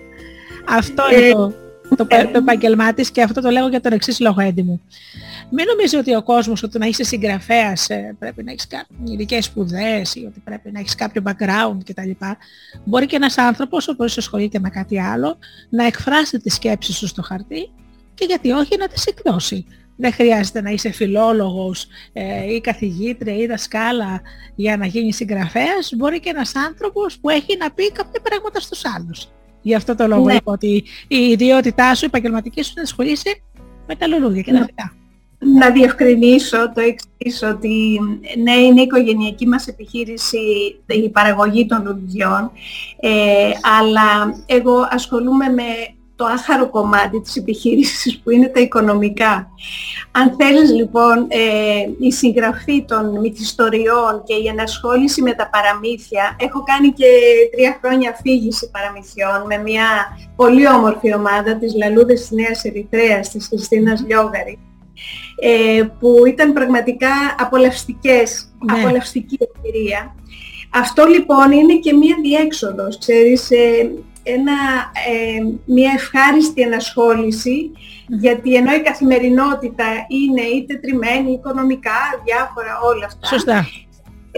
Αυτό 0.70 1.04
είναι 1.12 1.28
ε, 1.28 1.32
το, 1.32 1.54
το, 1.90 1.96
το, 1.96 2.06
το 2.06 2.38
επαγγελμά 2.38 2.94
της 2.94 3.12
και 3.12 3.22
αυτό 3.22 3.42
το 3.42 3.50
λέγω 3.50 3.68
για 3.68 3.82
τον 3.82 3.92
εξής 3.92 4.20
λόγο 4.20 4.42
έντιμο. 4.42 4.80
Μην 5.50 5.66
νομίζεις 5.66 6.00
ότι 6.00 6.16
ο 6.16 6.24
κόσμος 6.24 6.64
ότι 6.64 6.78
να 6.78 6.86
είσαι 6.86 7.04
συγγραφέας 7.04 7.90
ε, 7.90 8.16
πρέπει 8.20 8.44
να 8.44 8.52
έχεις 8.52 8.68
ειδικές 9.04 9.46
σπουδές 9.46 10.16
ή 10.16 10.26
ότι 10.28 10.40
πρέπει 10.40 10.72
να 10.72 10.80
έχεις 10.80 10.96
κάποιο 10.96 11.24
background 11.26 11.78
κτλ. 11.86 12.12
Μπορεί 12.84 13.06
και 13.06 13.16
ένας 13.16 13.38
άνθρωπος, 13.38 13.88
όπως 13.88 14.18
ασχολείται 14.18 14.60
με 14.60 14.70
κάτι 14.70 15.02
άλλο, 15.02 15.38
να 15.70 15.86
εκφράσει 15.86 16.40
τις 16.40 16.54
σκέψεις 16.54 16.96
σου 16.96 17.08
στο 17.08 17.22
χαρτί 17.22 17.70
και 18.14 18.26
γιατί 18.26 18.52
όχι 18.52 18.78
να 18.78 18.88
τις 18.88 19.06
εκδώσει. 19.06 19.66
Δεν 20.00 20.14
χρειάζεται 20.14 20.62
να 20.62 20.70
είσαι 20.70 20.92
φιλόλογος 20.92 21.88
ε, 22.14 22.54
ή 22.54 22.62
καθηγήτρια 22.62 23.36
ή 23.36 23.46
δασκάλα 23.46 24.22
για 24.56 24.78
να 24.78 24.86
γίνεις 24.86 25.16
συγγραφέας. 25.16 25.92
Μπορεί 25.96 26.20
και 26.20 26.30
ένας 26.30 26.56
άνθρωπος 26.56 27.18
που 27.20 27.30
έχει 27.30 27.58
να 27.58 27.72
πει 27.72 27.92
κάποια 27.92 28.22
πράγματα 28.22 28.60
στους 28.60 28.86
άλλους. 28.86 29.28
Γι' 29.68 29.76
αυτό 29.76 29.96
το 29.96 30.08
λόγο 30.08 30.26
ναι. 30.26 30.34
είπα 30.34 30.52
ότι 30.52 30.84
η 31.08 31.18
ιδιότητά 31.18 31.96
σου, 31.96 32.04
η 32.04 32.08
επαγγελματική 32.08 32.64
σου, 32.64 32.74
να 32.76 32.82
ασχολείσαι 32.82 33.42
με 33.88 33.96
τα 33.96 34.08
λουλούδια 34.08 34.42
και 34.42 34.52
τα 34.52 34.66
φυτά. 34.66 34.92
Ναι 34.94 35.06
να 35.40 35.72
διευκρινίσω 35.72 36.72
το 36.74 36.82
εξής, 36.82 37.44
ότι 37.44 38.00
ναι, 38.44 38.52
είναι 38.54 38.82
η 38.82 38.84
οικογενειακή 38.84 39.48
μας 39.48 39.68
επιχείρηση 39.68 40.38
η 40.86 41.10
παραγωγή 41.10 41.66
των 41.66 41.84
λουλουδιών, 41.86 42.52
ε, 43.00 43.50
αλλά 43.80 44.42
εγώ 44.46 44.88
ασχολούμαι 44.92 45.50
με 45.50 45.64
το 46.18 46.26
άχαρο 46.26 46.70
κομμάτι 46.70 47.22
της 47.22 47.36
επιχείρησης 47.36 48.20
που 48.20 48.30
είναι 48.30 48.48
τα 48.48 48.60
οικονομικά. 48.60 49.50
Αν 50.12 50.36
θέλεις 50.40 50.72
λοιπόν 50.72 51.26
ε, 51.28 51.40
η 52.00 52.12
συγγραφή 52.12 52.86
των 52.86 53.20
μυθιστοριών 53.20 54.24
και 54.24 54.34
η 54.34 54.48
ενασχόληση 54.48 55.22
με 55.22 55.34
τα 55.34 55.50
παραμύθια, 55.50 56.36
έχω 56.40 56.64
κάνει 56.64 56.92
και 56.92 57.06
τρία 57.52 57.80
χρόνια 57.82 58.10
αφήγηση 58.10 58.70
παραμυθιών 58.72 59.46
με 59.46 59.58
μια 59.58 59.88
πολύ 60.36 60.68
όμορφη 60.68 61.14
ομάδα 61.14 61.56
της 61.56 61.76
Λαλούδες 61.76 62.20
της 62.20 62.32
Νέας 62.32 62.64
Ερυθρέας 62.64 63.30
της 63.30 63.48
Χριστίνας 63.48 64.04
Λιόγαρη 64.08 64.60
ε, 65.42 65.84
που 66.00 66.26
ήταν 66.28 66.54
πραγματικά 66.54 67.12
απολαυστικές, 67.40 68.48
ναι. 68.66 68.80
απολαυστική 68.80 69.38
εμπειρία. 69.40 70.16
Αυτό 70.70 71.06
λοιπόν 71.06 71.52
είναι 71.52 71.76
και 71.76 71.94
μία 71.94 72.16
διέξοδος, 72.22 72.98
ξέρεις, 72.98 73.52
ε, 73.52 73.92
ένα, 74.36 74.58
ε, 75.12 75.40
μια 75.66 75.92
ευχάριστη 75.96 76.62
ενασχόληση, 76.62 77.72
γιατί 78.08 78.56
ενώ 78.56 78.74
η 78.74 78.82
καθημερινότητα 78.82 79.86
είναι 80.08 80.42
είτε 80.42 80.76
τριμμένη, 80.76 81.32
οικονομικά, 81.32 82.00
διάφορα 82.26 82.80
όλα 82.84 83.06
αυτά. 83.06 83.28
Σωστά. 83.28 83.68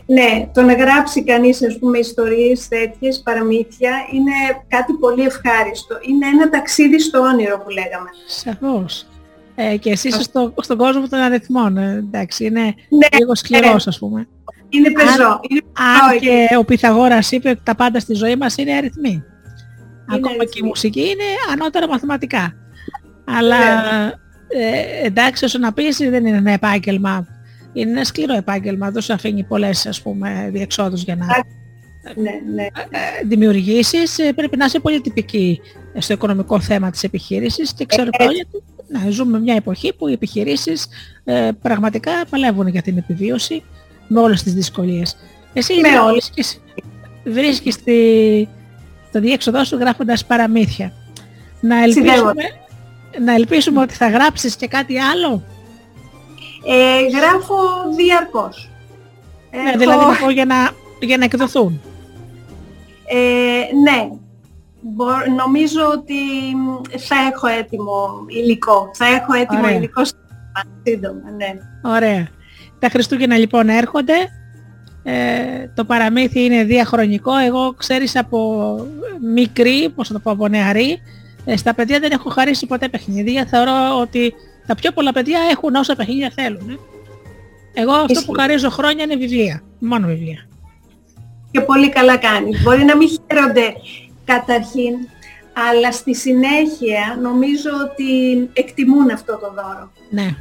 Ναι, 0.06 0.50
το 0.54 0.62
να 0.62 0.74
γράψει 0.74 1.24
κανείς, 1.24 1.64
ας 1.64 1.80
πούμε, 1.80 1.98
ιστορίες 1.98 2.68
τέτοιες, 2.68 3.22
παραμύθια, 3.26 3.92
είναι 4.14 4.32
κάτι 4.68 4.94
πολύ 4.94 5.24
ευχάριστο. 5.24 5.98
Είναι 6.02 6.28
ένα 6.28 6.50
ταξίδι 6.50 7.00
στο 7.00 7.20
όνειρο 7.20 7.58
που 7.58 7.70
λέγαμε. 7.70 8.10
Σαφώς. 8.28 9.06
Ε, 9.56 9.78
και 9.78 9.92
εσύ 9.92 10.08
είσαι 10.08 10.22
στο, 10.22 10.54
στον 10.62 10.78
κόσμο 10.78 11.08
των 11.08 11.20
αριθμών. 11.20 11.78
Ε, 11.78 11.92
εντάξει, 11.98 12.46
είναι 12.46 12.62
ναι, 12.90 13.18
λίγο 13.18 13.36
σκληρός 13.36 13.88
ας 13.88 14.00
πούμε. 14.00 14.28
Είναι 14.70 14.92
πεζό. 14.92 15.40
Είναι 15.48 15.62
αν 15.74 16.20
και 16.20 16.56
ο 16.58 16.66
Πυθαγόρας 16.66 17.32
είπε 17.32 17.50
ότι 17.50 17.62
τα 17.64 17.76
πάντα 17.76 18.00
στη 18.00 18.14
ζωή 18.14 18.36
μας 18.36 18.58
είναι 18.58 18.74
αριθμοί. 18.74 19.24
Ακόμα 20.10 20.46
και 20.46 20.60
η 20.64 20.66
μουσική 20.66 21.02
είναι 21.02 21.24
ανώτερα 21.52 21.88
μαθηματικά. 21.88 22.54
Αλλά 23.26 23.58
ε, 24.48 25.06
εντάξει, 25.06 25.46
όσο 25.46 25.58
να 25.58 25.74
πεις 25.74 25.98
δεν 25.98 26.26
είναι 26.26 26.38
ένα 26.38 26.52
επάγγελμα. 26.52 27.28
Είναι 27.74 27.92
ένα 27.92 28.04
σκληρό 28.04 28.34
επάγγελμα. 28.34 28.92
Δεν 28.92 29.02
σου 29.02 29.14
αφήνει 29.14 29.44
πολλές 29.44 29.86
ας 29.86 30.02
πούμε 30.02 30.50
διεξόδους 30.52 31.04
για 31.04 31.16
να 31.16 31.26
ναι, 32.16 32.32
ναι. 32.54 32.64
Ε, 32.64 33.26
δημιουργήσεις. 33.26 34.16
Πρέπει 34.36 34.58
να 34.58 34.66
είσαι 34.66 34.80
πολύ 34.80 35.02
τυπική 35.02 35.60
στο 35.98 36.14
οικονομικό 36.14 36.60
θέμα 36.60 36.92
της 36.92 37.04
επιχείρησης 37.04 37.74
και 37.74 37.86
ξέρω 37.86 38.10
ε, 38.12 38.24
όλοι 38.24 38.48
να 38.88 39.10
ζούμε 39.10 39.40
μια 39.40 39.56
εποχή 39.56 39.94
που 39.94 40.08
οι 40.08 40.12
επιχειρήσεις 40.12 40.88
ε, 41.24 41.50
πραγματικά 41.62 42.12
παλεύουν 42.30 42.68
για 42.68 42.82
την 42.82 42.98
επιβίωση 42.98 43.64
με 44.08 44.20
όλες 44.20 44.44
τις 44.44 44.54
δυσκολίες. 44.54 45.18
Εσύ 45.54 45.74
με 45.74 45.90
βρίσκεις, 46.12 46.62
βρίσκεις 47.24 47.84
τη, 47.84 47.94
το 49.12 49.20
διέξοδό 49.20 49.64
σου 49.64 49.76
γράφοντας 49.76 50.26
παραμύθια. 50.26 50.94
Να 51.62 51.84
ελπίσουμε, 51.84 52.34
να 53.26 53.34
ελπίσουμε 53.34 53.82
ότι 53.82 53.94
θα 53.94 54.10
γράψεις 54.10 54.56
και 54.56 54.68
κάτι 54.68 55.00
άλλο; 55.00 55.44
Ε, 56.66 57.18
γράφω 57.18 57.56
διαρκώς. 57.96 58.70
Ναι, 59.64 59.78
δηλαδή 59.78 60.34
για 60.34 60.46
να, 60.46 60.56
για 61.00 61.18
να 61.18 61.24
εκδοθούν. 61.24 61.82
Ε, 63.06 63.76
ναι, 63.84 64.10
νομίζω 65.36 65.82
ότι 65.92 66.16
θα 66.98 67.16
έχω 67.34 67.48
έτοιμο 67.48 68.26
υλικό. 68.28 68.92
Θα 68.94 69.06
έχω 69.06 69.34
έτοιμο 69.34 69.62
Ωραία. 69.62 69.76
υλικό 69.76 70.02
σύντομα, 70.84 71.32
ναι. 71.38 71.58
Ωραία. 71.96 72.28
Τα 72.80 72.90
Χριστούγεννα 72.90 73.38
λοιπόν 73.38 73.70
έρχονται. 73.70 74.14
Ε, 75.12 75.72
το 75.76 75.86
παραμύθι 75.86 76.44
είναι 76.44 76.64
διαχρονικό. 76.64 77.36
Εγώ 77.38 77.74
ξέρεις 77.78 78.16
από 78.16 78.78
μικρή, 79.34 79.90
πώς 79.96 80.08
θα 80.08 80.14
το 80.14 80.20
πω, 80.20 80.32
από 80.32 80.48
νεαρή, 80.48 81.02
Ε, 81.46 81.58
στα 81.58 81.74
παιδιά 81.76 82.00
δεν 82.00 82.12
έχω 82.12 82.30
χαρίσει 82.30 82.66
ποτέ 82.66 82.90
παιχνίδια. 82.90 83.46
Θεωρώ 83.46 84.00
ότι 84.02 84.34
τα 84.68 84.76
πιο 84.76 84.92
πολλά 84.92 85.12
παιδιά 85.12 85.40
έχουν 85.52 85.76
όσα 85.76 85.96
παιχνίδια 85.96 86.32
θέλουν. 86.36 86.70
ε. 86.70 86.78
Εγώ 87.82 87.92
αυτό 87.92 88.12
Ισχύει. 88.12 88.26
που 88.26 88.32
χαρίζω 88.34 88.70
χρόνια 88.70 89.04
είναι 89.04 89.16
βιβλία. 89.16 89.62
Μόνο 89.80 90.08
βιβλία. 90.08 90.48
Και 91.52 91.62
πολύ 91.62 91.90
καλά 91.90 92.18
κάνεις. 92.18 92.62
Μπορεί 92.64 92.84
να 92.84 92.98
μην 92.98 93.08
χαίρονται 93.10 93.74
καταρχήν, 94.26 94.94
αλλά 95.70 95.92
στη 95.92 96.16
συνέχεια 96.16 97.20
νομίζω 97.22 97.70
ότι 97.90 98.38
εκτιμούν 98.54 99.10
αυτό 99.10 99.34
το 99.38 99.48
δώρο. 99.56 99.92
Ναι. 100.10 100.36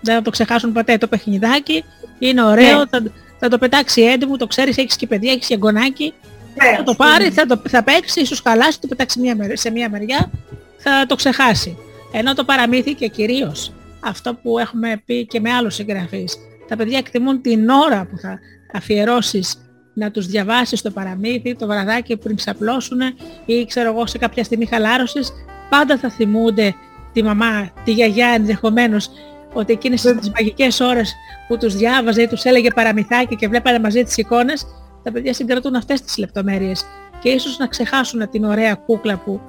Δεν 0.00 0.14
θα 0.14 0.22
το 0.22 0.30
ξεχάσουν 0.30 0.72
ποτέ 0.72 0.98
το 0.98 1.06
παιχνιδάκι. 1.06 1.84
Είναι 2.18 2.42
ωραίο, 2.44 2.78
Ναι. 2.78 2.84
θα, 2.90 3.02
θα 3.38 3.48
το 3.48 3.58
πετάξει 3.58 4.02
έντιμο, 4.02 4.36
το 4.36 4.46
ξέρεις, 4.46 4.76
έχεις 4.76 4.96
και 4.96 5.06
παιδιά, 5.06 5.32
έχεις 5.32 5.46
και 5.46 5.56
γκονάκι. 5.56 6.12
Βεβαίως. 6.58 6.76
Θα 6.76 6.82
το 6.82 6.94
πάρει, 6.94 7.30
θα, 7.30 7.46
το, 7.46 7.60
θα 7.68 7.82
παίξει, 7.82 8.20
ίσως 8.20 8.40
χαλάσει, 8.40 8.80
το 8.80 8.86
πετάξει 8.86 9.20
μια, 9.20 9.36
μερ- 9.36 9.58
σε 9.58 9.70
μια 9.70 9.90
μεριά, 9.90 10.30
θα 10.76 11.06
το 11.06 11.14
ξεχάσει. 11.14 11.76
Ενώ 12.12 12.34
το 12.34 12.44
παραμύθι 12.44 12.94
και 12.94 13.08
κυρίως 13.08 13.72
αυτό 14.00 14.34
που 14.34 14.58
έχουμε 14.58 15.02
πει 15.06 15.26
και 15.26 15.40
με 15.40 15.52
άλλους 15.52 15.74
συγγραφείς, 15.74 16.36
τα 16.68 16.76
παιδιά 16.76 16.98
εκτιμούν 16.98 17.40
την 17.40 17.68
ώρα 17.68 18.06
που 18.10 18.18
θα 18.18 18.38
αφιερώσεις 18.72 19.54
να 19.94 20.10
τους 20.10 20.26
διαβάσεις 20.26 20.82
το 20.82 20.90
παραμύθι, 20.90 21.54
το 21.54 21.66
βραδάκι 21.66 22.16
πριν 22.16 22.36
ξαπλώσουν 22.36 23.00
ή 23.46 23.64
ξέρω 23.64 23.90
εγώ 23.90 24.06
σε 24.06 24.18
κάποια 24.18 24.44
στιγμή 24.44 24.66
χαλάρωσης, 24.66 25.32
πάντα 25.70 25.98
θα 25.98 26.10
θυμούνται 26.10 26.74
τη 27.12 27.22
μαμά, 27.22 27.70
τη 27.84 27.92
γιαγιά 27.92 28.28
ενδεχομένως 28.28 29.10
ότι 29.56 29.72
εκείνες 29.72 30.02
τις 30.02 30.30
μαγικές 30.30 30.80
ώρες 30.80 31.14
που 31.48 31.56
τους 31.58 31.76
διάβαζε 31.76 32.22
ή 32.22 32.26
τους 32.28 32.44
έλεγε 32.44 32.70
παραμυθάκι 32.74 33.36
και 33.36 33.48
βλέπανε 33.48 33.78
μαζί 33.78 34.02
τις 34.02 34.16
εικόνες, 34.16 34.66
τα 35.02 35.12
παιδιά 35.12 35.34
συγκρατούν 35.34 35.74
αυτές 35.74 36.00
τις 36.00 36.16
λεπτομέρειες 36.18 36.84
και 37.20 37.28
ίσως 37.28 37.58
να 37.58 37.66
ξεχάσουν 37.66 38.30
την 38.30 38.44
ωραία 38.44 38.74
κούκλα 38.74 39.16
που 39.16 39.40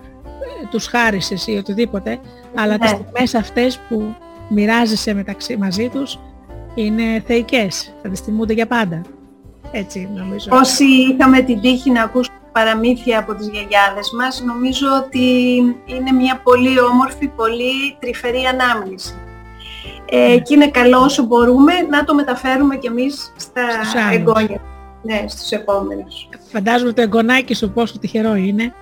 ε, 0.64 0.68
τους 0.72 0.88
χάρισες 0.88 1.48
ή 1.48 1.52
οτιδήποτε, 1.52 2.20
αλλά 2.56 2.78
τις 2.78 2.92
Ναι. 2.92 2.98
στιγμές 2.98 3.36
αυτές 3.36 3.80
που 3.90 4.16
μοιράζεσαι 4.50 5.14
μεταξύ 5.14 5.58
μαζί 5.58 5.90
τους 5.90 6.20
είναι 6.76 7.24
θεϊκές, 7.28 7.94
θα 8.02 8.10
τις 8.10 8.20
θυμούνται 8.20 8.54
για 8.54 8.68
πάντα. 8.68 9.02
Έτσι 9.72 10.10
νομίζω. 10.16 10.50
Όσοι 10.52 10.84
είχαμε 10.84 11.42
την 11.42 11.62
τύχη 11.62 11.92
να 11.92 12.04
ακούσουμε 12.04 12.36
παραμύθια 12.52 13.20
από 13.20 13.36
τις 13.36 13.48
γιαγιάδες 13.48 14.12
μας, 14.18 14.42
νομίζω 14.46 14.88
ότι 15.06 15.56
είναι 15.86 16.12
μια 16.12 16.42
πολύ 16.44 16.80
όμορφη, 16.80 17.28
πολύ 17.28 17.96
τρυφερή 18.00 18.44
ανάμνηση. 18.46 19.14
Ε, 20.10 20.38
και 20.38 20.54
είναι 20.54 20.68
καλό 20.70 21.00
όσο 21.00 21.24
μπορούμε 21.24 21.74
να 21.90 22.04
το 22.04 22.16
μεταφέρουμε 22.16 22.76
κι 22.78 22.88
εμείς 22.88 23.34
στα 23.38 23.62
Στους 23.72 23.96
άλλους. 23.96 24.16
εγγόνια. 24.18 24.62
Ναι, 25.02 25.24
στους 25.28 25.50
επόμενους. 25.52 26.30
Φαντάζομαι 26.52 26.92
το 26.94 27.02
εγγονάκι 27.02 27.54
σου 27.54 27.70
πόσο 27.72 28.00
τυχερό 28.00 28.36
είναι. 28.36 28.74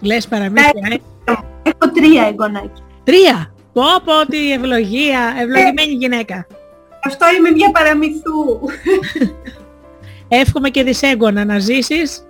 Λες 0.00 0.28
παραμύθια, 0.28 0.88
ε. 0.90 1.32
Έχω 1.62 1.92
τρία 1.94 2.26
εγγονάκια. 2.26 2.84
Τρία! 3.04 3.52
Πω 3.72 3.82
πω 4.04 4.26
τι 4.30 4.52
ευλογία, 4.52 5.20
ευλογημένη 5.40 5.92
γυναίκα. 5.92 6.46
Αυτό 7.04 7.26
είμαι 7.38 7.50
μια 7.50 7.70
παραμυθού. 7.70 8.60
Εύχομαι 10.28 10.68
και 10.68 10.82
δυσέγγωνα 10.82 11.44
να 11.44 11.58
ζήσεις 11.58 12.22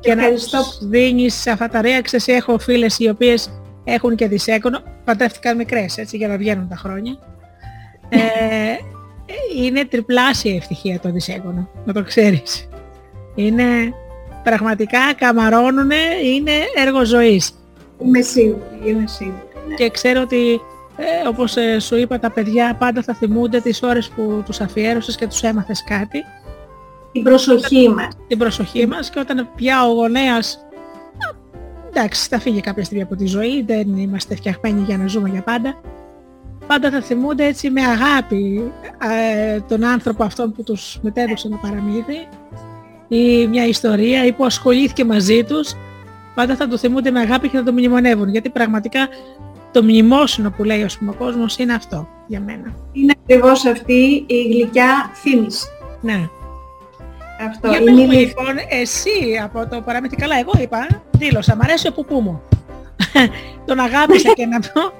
και 0.00 0.14
να 0.14 0.20
Ευχαριστώ. 0.22 0.58
τους 0.58 0.78
δίνεις 0.88 1.46
αυτά 1.46 1.68
τα 1.68 1.80
ρέα. 1.80 2.00
Ξέρεις, 2.00 2.28
έχω 2.28 2.58
φίλες 2.58 2.98
οι 2.98 3.08
οποίες 3.08 3.50
έχουν 3.84 4.16
και 4.16 4.28
δυσέγγωνο, 4.28 4.82
παντρεύτηκαν 5.04 5.56
μικρές 5.56 5.98
έτσι 5.98 6.16
για 6.16 6.28
να 6.28 6.36
βγαίνουν 6.36 6.68
τα 6.68 6.76
χρόνια. 6.76 7.18
Ε, 8.08 8.18
είναι 9.56 9.84
τριπλάσια 9.84 10.52
η 10.52 10.56
ευτυχία 10.56 11.00
το 11.00 11.10
δυσέγγωνο, 11.10 11.68
να 11.84 11.92
το 11.92 12.02
ξέρεις. 12.02 12.68
Είναι 13.34 13.64
πραγματικά 14.42 14.98
καμαρώνουνε, 15.18 15.96
είναι 16.34 16.52
έργο 16.76 17.04
ζωής. 17.04 17.50
Είμαι 18.04 18.20
σίγουρη, 18.20 18.62
είμαι 18.84 19.04
σίγουρη. 19.06 19.42
ναι. 19.68 19.74
Και 19.74 19.90
ξέρω 19.90 20.20
ότι 20.20 20.60
ε, 20.96 21.28
όπως 21.28 21.56
ε, 21.56 21.78
σου 21.78 21.96
είπα 21.96 22.18
τα 22.18 22.30
παιδιά 22.30 22.76
πάντα 22.78 23.02
θα 23.02 23.14
θυμούνται 23.14 23.60
τις 23.60 23.82
ώρες 23.82 24.08
που 24.08 24.42
τους 24.44 24.60
αφιέρωσες 24.60 25.16
και 25.16 25.26
τους 25.26 25.42
έμαθες 25.42 25.84
κάτι 25.84 26.24
Την 27.12 27.22
προσοχή 27.22 27.88
μας. 27.88 28.08
την 28.28 28.38
προσοχή 28.38 28.86
μας 28.86 29.10
και 29.10 29.18
όταν 29.18 29.48
πια 29.56 29.86
ο 29.88 29.92
γονέας 29.92 30.66
α, 31.30 31.36
εντάξει 31.88 32.28
θα 32.28 32.38
φύγει 32.38 32.60
κάποια 32.60 32.84
στιγμή 32.84 33.02
από 33.02 33.16
τη 33.16 33.26
ζωή 33.26 33.62
δεν 33.62 33.96
είμαστε 33.96 34.34
φτιαγμένοι 34.36 34.80
για 34.82 34.96
να 34.98 35.06
ζούμε 35.06 35.28
για 35.28 35.42
πάντα 35.42 35.80
πάντα 36.66 36.90
θα 36.90 37.00
θυμούνται 37.00 37.46
έτσι 37.46 37.70
με 37.70 37.82
αγάπη 37.82 38.72
ε, 39.10 39.60
τον 39.60 39.84
άνθρωπο 39.84 40.24
αυτόν 40.24 40.52
που 40.52 40.62
τους 40.62 40.98
μετέδωσε 41.02 41.46
ένα 41.46 41.56
παραμύθι 41.56 42.28
ή 43.08 43.46
μια 43.46 43.66
ιστορία 43.66 44.24
ή 44.24 44.32
που 44.32 44.44
ασχολήθηκε 44.44 45.04
μαζί 45.04 45.44
τους 45.44 45.74
πάντα 46.34 46.56
θα 46.56 46.68
το 46.68 46.78
θυμούνται 46.78 47.10
με 47.10 47.20
αγάπη 47.20 47.48
και 47.48 47.56
θα 47.56 47.62
το 47.62 47.72
μνημονεύουν 47.72 48.28
γιατί 48.28 48.50
πραγματικά 48.50 49.08
το 49.72 49.82
μνημόσυνο 49.82 50.50
που 50.50 50.64
λέει 50.64 50.82
ας 50.82 50.98
πούμε, 50.98 51.10
ο 51.10 51.14
κόσμος 51.14 51.56
είναι 51.58 51.74
αυτό 51.74 52.08
για 52.26 52.40
μένα. 52.40 52.74
Είναι 52.92 53.12
ακριβώς 53.22 53.64
αυτή 53.64 54.24
η 54.26 54.42
γλυκιά 54.42 55.10
θύμηση. 55.14 55.66
Ναι. 56.00 56.28
Αυτό 57.48 57.68
Για 57.68 57.78
είναι 57.78 57.90
πες 57.90 58.00
η 58.00 58.04
μου 58.04 58.10
λύθη. 58.10 58.24
λοιπόν, 58.24 58.54
εσύ 58.68 59.10
από 59.42 59.66
το 59.68 59.80
παραμύθι 59.80 60.16
καλά, 60.16 60.38
εγώ 60.38 60.52
είπα, 60.62 60.86
δήλωσα, 61.10 61.56
μ' 61.56 61.60
αρέσει 61.62 61.88
ο 61.88 61.92
πουπού 61.92 62.20
μου. 62.20 62.42
Τον 63.66 63.78
αγάπησα 63.78 64.32
και 64.32 64.46
να 64.46 64.60
πω. 64.60 64.92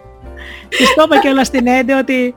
Της 0.69 0.95
το 0.95 1.03
είπα 1.07 1.19
και 1.19 1.29
όλα 1.29 1.45
στην 1.45 1.67
Έντε 1.67 1.95
ότι 1.95 2.35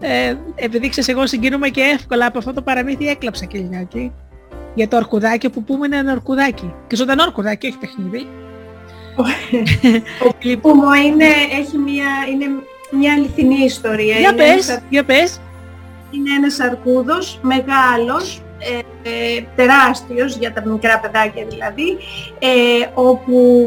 ε, 0.00 0.34
επειδή 0.54 0.88
ξέρεις 0.88 1.08
εγώ 1.08 1.26
συγκινούμε 1.26 1.68
και 1.68 1.80
εύκολα 1.80 2.26
από 2.26 2.38
αυτό 2.38 2.52
το 2.52 2.62
παραμύθι 2.62 3.08
έκλαψα 3.08 3.44
και 3.44 3.58
λιγάκι. 3.58 4.12
Για 4.74 4.88
το 4.88 4.96
ορκουδάκι, 4.96 5.46
ο 5.46 5.50
πουπού 5.50 5.74
μου 5.76 5.84
είναι 5.84 5.96
ένα 5.96 6.12
ορκουδάκι. 6.12 6.74
Και 6.86 6.96
ζωντανό 6.96 7.22
ορκουδάκι, 7.22 7.66
όχι 7.66 7.78
παιχνίδι. 7.78 8.26
Ο 10.26 10.58
Πούμο 10.60 10.94
είναι, 10.94 11.26
έχει 11.60 11.78
μια, 11.78 12.08
είναι 12.32 12.46
μια 12.90 13.12
αληθινή 13.12 13.64
ιστορία. 13.64 14.18
Για 14.18 14.30
είναι, 14.30 14.44
ένας, 14.44 14.66
πες, 14.66 14.80
για 14.88 15.04
πες. 15.04 15.40
είναι 16.10 16.34
ένας 16.36 16.60
αρκούδος 16.60 17.38
μεγάλος, 17.42 18.42
ε, 18.58 19.08
ε, 19.08 19.44
τεράστιος 19.56 20.36
για 20.36 20.52
τα 20.52 20.66
μικρά 20.66 20.98
παιδάκια 20.98 21.44
δηλαδή, 21.48 21.98
ε, 22.38 22.88
όπου 22.94 23.66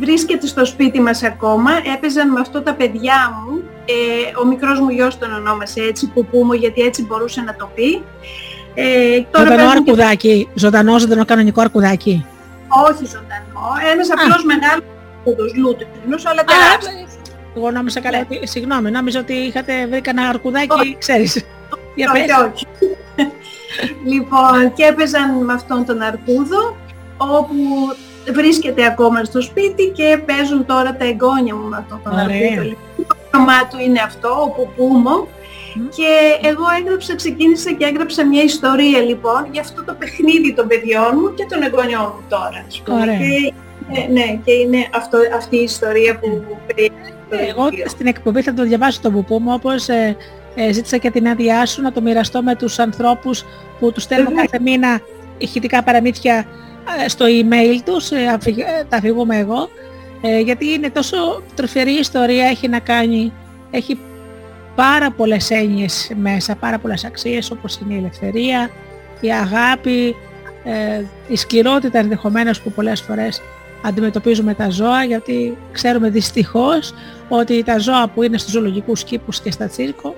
βρίσκεται 0.00 0.46
στο 0.46 0.64
σπίτι 0.64 1.00
μας 1.00 1.22
ακόμα. 1.22 1.70
Έπαιζαν 1.96 2.30
με 2.30 2.40
αυτό 2.40 2.62
τα 2.62 2.74
παιδιά 2.74 3.14
μου. 3.44 3.62
Ε, 3.84 4.40
ο 4.42 4.46
μικρός 4.46 4.80
μου 4.80 4.88
γιος 4.90 5.18
τον 5.18 5.34
ονόμασε 5.34 5.80
έτσι, 5.80 6.06
Πουπούμο, 6.08 6.54
γιατί 6.54 6.80
έτσι 6.80 7.02
μπορούσε 7.06 7.40
να 7.40 7.54
το 7.54 7.70
πει. 7.74 8.02
Ε, 8.74 9.20
τώρα 9.30 9.44
Ζωντανό 9.44 9.56
παίζουν 9.56 9.84
και- 9.84 9.90
αρκουδάκι, 9.90 10.48
ζωντανό, 10.54 10.98
ζωντανό 10.98 11.24
κανονικό 11.24 11.60
αρκουδάκι. 11.60 12.26
Όχι 12.68 13.04
ζωντανό, 13.06 13.68
ένας 13.92 14.08
απλός 14.10 14.44
μεγάλος 14.44 14.84
αρκούδος, 15.18 15.54
λούτρινος, 15.56 16.26
αλλά 16.26 16.40
Α, 16.40 16.44
τεράστιος. 16.44 17.10
εγώ 17.56 17.70
νόμιζα 17.70 18.00
καλά, 18.00 18.18
Ναι. 18.18 18.26
ότι, 18.30 18.46
συγγνώμη, 18.46 18.90
νόμιζα 18.90 19.20
ότι 19.20 19.32
είχατε 19.32 19.86
βρει 19.90 20.00
κανένα 20.00 20.28
αρκουδάκι, 20.28 20.96
ξέρεις. 20.98 21.44
Για 21.94 22.10
όχι, 22.14 22.24
πες. 22.26 22.36
όχι. 22.52 22.66
λοιπόν, 24.04 24.72
και 24.74 24.84
έπαιζαν 24.84 25.44
με 25.44 25.52
αυτόν 25.52 25.84
τον 25.84 26.00
αρκούδο, 26.00 26.76
όπου 27.16 27.54
βρίσκεται 28.32 28.86
ακόμα 28.86 29.24
στο 29.24 29.40
σπίτι 29.42 29.92
και 29.94 30.18
παίζουν 30.26 30.66
τώρα 30.66 30.96
τα 30.96 31.04
εγγόνια 31.04 31.54
μου 31.54 31.68
με 31.68 31.76
αυτόν 31.76 32.00
τον 32.04 32.12
Ωραία. 32.12 32.24
αρκούδο. 32.24 32.62
Λοιπόν, 32.62 33.16
Το 33.30 33.38
όνομά 33.38 33.66
του 33.68 33.76
είναι 33.86 34.00
αυτό, 34.00 34.28
ο 34.28 34.48
Πουπούμο. 34.50 35.28
Μμ. 35.74 35.88
Και 35.96 36.10
εγώ 36.48 36.64
έγραψα, 36.80 37.14
ξεκίνησα 37.16 37.72
και 37.72 37.84
έγραψα 37.84 38.26
μια 38.26 38.42
ιστορία 38.42 39.00
λοιπόν 39.00 39.46
για 39.52 39.60
αυτό 39.60 39.84
το 39.84 39.94
παιχνίδι 39.98 40.54
των 40.54 40.66
παιδιών 40.68 41.10
μου 41.14 41.34
και 41.34 41.46
των 41.50 41.62
εγγονιών 41.62 42.12
μου 42.14 42.22
τώρα. 42.28 42.64
ας 42.68 42.80
πούμε. 42.84 43.00
Ωραία. 43.00 43.16
Και, 43.18 43.52
ε, 44.00 44.12
ναι, 44.12 44.38
και 44.44 44.52
είναι 44.52 44.88
αυτό, 44.94 45.18
αυτή 45.36 45.56
η 45.56 45.62
ιστορία 45.62 46.18
που 46.18 46.42
περιέχει 46.66 46.90
το 47.30 47.36
Εγώ 47.48 47.62
βιβλίο. 47.62 47.88
στην 47.88 48.06
εκπομπή 48.06 48.42
θα 48.42 48.54
το 48.54 48.62
διαβάσω 48.62 49.00
το 49.02 49.10
πουπού 49.10 49.38
μου, 49.40 49.52
όπως 49.54 49.88
ε, 49.88 50.16
ε, 50.54 50.72
ζήτησα 50.72 50.96
και 50.96 51.10
την 51.10 51.28
άδειά 51.28 51.66
σου 51.66 51.82
να 51.82 51.92
το 51.92 52.00
μοιραστώ 52.00 52.42
με 52.42 52.54
τους 52.54 52.78
ανθρώπους 52.78 53.44
που 53.80 53.92
τους 53.92 54.02
στέλνω 54.02 54.28
Βεβαίως. 54.28 54.46
κάθε 54.50 54.62
μήνα 54.62 55.00
ηχητικά 55.38 55.82
παραμύθια 55.82 56.34
ε, 56.34 56.46
στο 57.08 57.24
email 57.28 57.80
τους, 57.84 58.10
ε, 58.10 58.26
αφηγ- 58.26 58.58
ε, 58.58 58.84
τα 58.88 58.96
αφηγούμε 58.96 59.36
εγώ, 59.38 59.68
ε, 60.20 60.38
γιατί 60.40 60.72
είναι 60.72 60.90
τόσο 60.90 61.42
τροφερή 61.54 61.90
ιστορία, 61.92 62.44
έχει 62.46 62.68
να 62.68 62.78
κάνει, 62.78 63.32
έχει 63.70 63.98
πάρα 64.74 65.10
πολλές 65.10 65.50
έννοιες 65.50 66.10
μέσα, 66.20 66.54
πάρα 66.54 66.78
πολλές 66.78 67.04
αξίες 67.04 67.50
όπως 67.50 67.76
είναι 67.78 67.94
η 67.94 67.96
ελευθερία, 67.96 68.70
η 69.20 69.32
αγάπη, 69.32 70.14
ε, 70.64 71.02
η 71.28 71.36
σκληρότητα 71.36 71.98
ενδεχομένως 71.98 72.60
που 72.60 72.72
πολλές 72.72 73.00
φορές 73.00 73.40
αντιμετωπίζουμε 73.82 74.54
τα 74.54 74.68
ζώα 74.70 75.04
γιατί 75.04 75.56
ξέρουμε 75.72 76.08
δυστυχώς 76.10 76.94
ότι 77.28 77.62
τα 77.62 77.78
ζώα 77.78 78.08
που 78.14 78.22
είναι 78.22 78.38
στους 78.38 78.52
ζωολογικούς 78.52 79.04
κήπους 79.04 79.40
και 79.40 79.50
στα 79.50 79.66
τσίρκο 79.68 80.14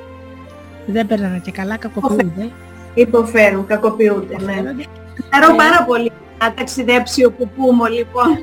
δεν 0.86 1.06
περνάνε 1.06 1.40
και 1.44 1.50
καλά, 1.50 1.76
κακοποιούνται. 1.76 2.48
Υποφέρουν, 2.94 3.66
κακοποιούνται. 3.66 4.36
Ναι. 4.44 4.52
Υποφέρονται. 4.52 4.84
Χαρώ 5.32 5.50
Ναι. 5.50 5.56
πάρα 5.56 5.84
πολύ 5.84 6.12
να 6.38 6.54
ταξιδέψει 6.54 7.24
ο 7.24 7.32
Πουπούμο 7.32 7.84
λοιπόν. 7.84 8.38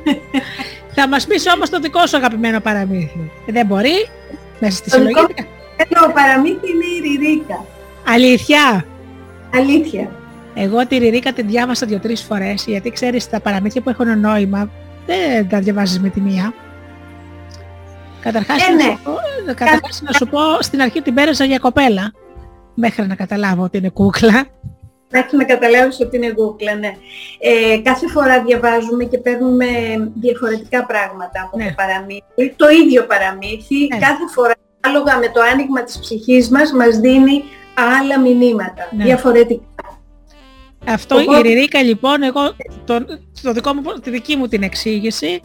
Θα 0.96 1.08
μας 1.08 1.26
πεις 1.28 1.46
όμως 1.56 1.70
το 1.70 1.80
δικό 1.80 2.08
σου 2.08 2.18
αγαπημένο 2.18 2.60
παραμύθι. 2.60 3.32
Δεν 3.48 3.66
μπορεί, 3.66 4.10
μέσα 4.60 4.78
στη 4.78 4.90
Το 4.90 4.98
δικό 4.98 5.20
συλλογή. 5.20 5.50
Ένα 5.78 6.14
παραμύθι 6.14 6.56
είναι 6.72 6.86
η 6.86 7.00
Ριρίκα. 7.10 7.66
Αλήθεια; 8.08 8.86
Αλήθεια. 9.56 10.10
Εγώ 10.54 10.88
τη 10.88 10.98
Ριρίκα 10.98 11.34
την 11.34 11.48
διάβασα 11.48 11.86
δύο-τρεις 11.86 12.22
φορές 12.22 12.64
γιατί 12.68 12.90
ξέρεις 12.90 13.30
τα 13.30 13.40
παραμύθια 13.40 13.82
που 13.82 13.90
έχουν 13.90 14.20
νόημα 14.20 14.70
δεν 15.06 15.50
τα 15.50 15.60
διαβάζεις 15.60 16.00
με 16.00 16.10
τη 16.10 16.22
μία. 16.22 16.54
Καταρχάς, 18.22 18.68
Ε, 18.68 18.70
να, 18.70 18.76
ναι. 18.76 18.84
σου 18.84 19.00
πω, 19.04 19.12
καταρχάς 19.54 20.02
να 20.02 20.12
σου 20.12 20.28
πω, 20.28 20.40
στην 20.60 20.82
αρχή 20.82 21.02
την 21.02 21.14
πέρασα 21.14 21.46
για 21.46 21.58
κοπέλα, 21.58 22.12
μέχρι 22.74 23.08
να 23.08 23.16
καταλάβω 23.16 23.64
ότι 23.64 23.78
είναι 23.78 23.90
κούκλα. 23.90 24.44
Μέχρι 25.11 25.38
να 25.38 25.44
καταλάβεις 25.44 25.99
ότι 25.99 26.18
είναι 26.18 26.34
Google, 26.38 26.80
ναι. 26.80 26.91
Ε, 27.40 27.77
κάθε 27.77 28.07
φορά 28.07 28.44
διαβάζουμε 28.44 29.03
και 29.03 29.18
παίρνουμε 29.18 29.65
διαφορετικά 30.15 30.86
πράγματα 30.86 31.41
από 31.45 31.57
Ναι. 31.57 31.65
το 31.65 31.73
παραμύθι. 31.77 32.53
Το 32.56 32.69
ίδιο 32.69 33.03
παραμύθι, 33.06 33.76
Ναι. 33.88 33.98
κάθε 33.99 34.27
φορά, 34.34 34.53
άλογα 34.82 35.18
με 35.18 35.30
το 35.30 35.41
άνοιγμα 35.52 35.84
της 35.84 35.99
ψυχής 35.99 36.49
μας, 36.49 36.72
μας 36.72 36.98
δίνει 36.99 37.44
άλλα 37.99 38.19
μηνύματα, 38.19 38.90
Ναι. 38.98 39.03
διαφορετικά. 39.03 39.64
Αυτό 40.88 41.15
Οπότε- 41.15 41.40
η 41.40 41.41
Ριρίκα 41.41 41.82
λοιπόν, 41.84 42.23
εγώ 42.23 42.41
το, 42.86 43.06
το 43.41 43.52
δικό 43.53 43.73
μου, 43.73 43.82
τη 44.03 44.10
δική 44.10 44.36
μου 44.36 44.48
την 44.48 44.64
εξήγηση 44.64 45.41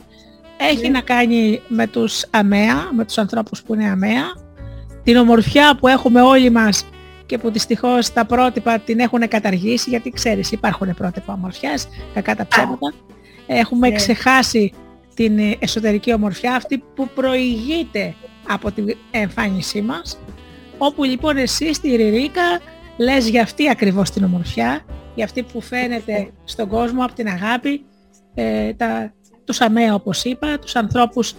έχει 0.57 0.82
Ναι. 0.82 0.89
να 0.89 1.01
κάνει 1.01 1.62
με 1.69 1.87
τους 1.87 2.24
αμαία, 2.31 2.89
με 2.93 3.05
τους 3.05 3.19
ανθρώπους 3.19 3.62
που 3.62 3.74
είναι 3.74 3.91
αμαία, 3.91 4.24
την 5.03 5.16
ομορφιά 5.16 5.77
που 5.81 5.89
έχουμε 5.89 6.20
όλοι 6.23 6.51
μας 6.51 6.85
και 7.31 7.39
που 7.39 7.51
δυστυχώς 7.51 8.12
τα 8.12 8.24
πρότυπα 8.24 8.78
την 8.78 8.98
έχουν 8.98 9.28
καταργήσει, 9.28 9.90
γιατί 9.90 10.11
ξέρεις 10.11 10.52
υπάρχουν 10.52 10.94
πρότυπα 10.94 11.32
ομορφιάς, 11.32 11.89
κακά 12.15 12.36
τα 12.36 12.47
ψέματα. 12.47 12.93
Έχουμε 13.47 13.89
Ναι. 13.89 13.94
ξεχάσει 13.94 14.73
την 15.15 15.39
ε, 15.39 15.57
εσωτερική 15.59 16.12
ομορφιά 16.12 16.55
αυτή 16.55 16.78
που 16.94 17.09
προηγείται 17.15 18.15
από 18.48 18.73
την 18.73 18.97
εμφάνισή 19.11 19.82
μας, 19.82 20.19
όπου 20.78 21.05
λοιπόν 21.05 21.36
εσύ 21.36 21.74
στη 21.74 21.97
Ριρίκα 21.97 22.61
λες 22.97 23.28
για 23.28 23.43
αυτή 23.43 23.69
ακριβώς 23.70 24.11
την 24.11 24.24
ομορφιά, 24.24 24.85
για 25.15 25.24
αυτή 25.24 25.43
που 25.43 25.61
φαίνεται 25.61 26.31
στον 26.44 26.69
κόσμο 26.69 27.05
από 27.05 27.12
την 27.15 27.28
αγάπη, 27.28 27.85
ε, 28.35 28.73
τα, 28.73 29.12
τους 29.44 29.61
αμαία 29.61 29.94
όπως 29.94 30.24
είπα, 30.24 30.59
τους 30.59 30.77
ανθρώπους 30.77 31.35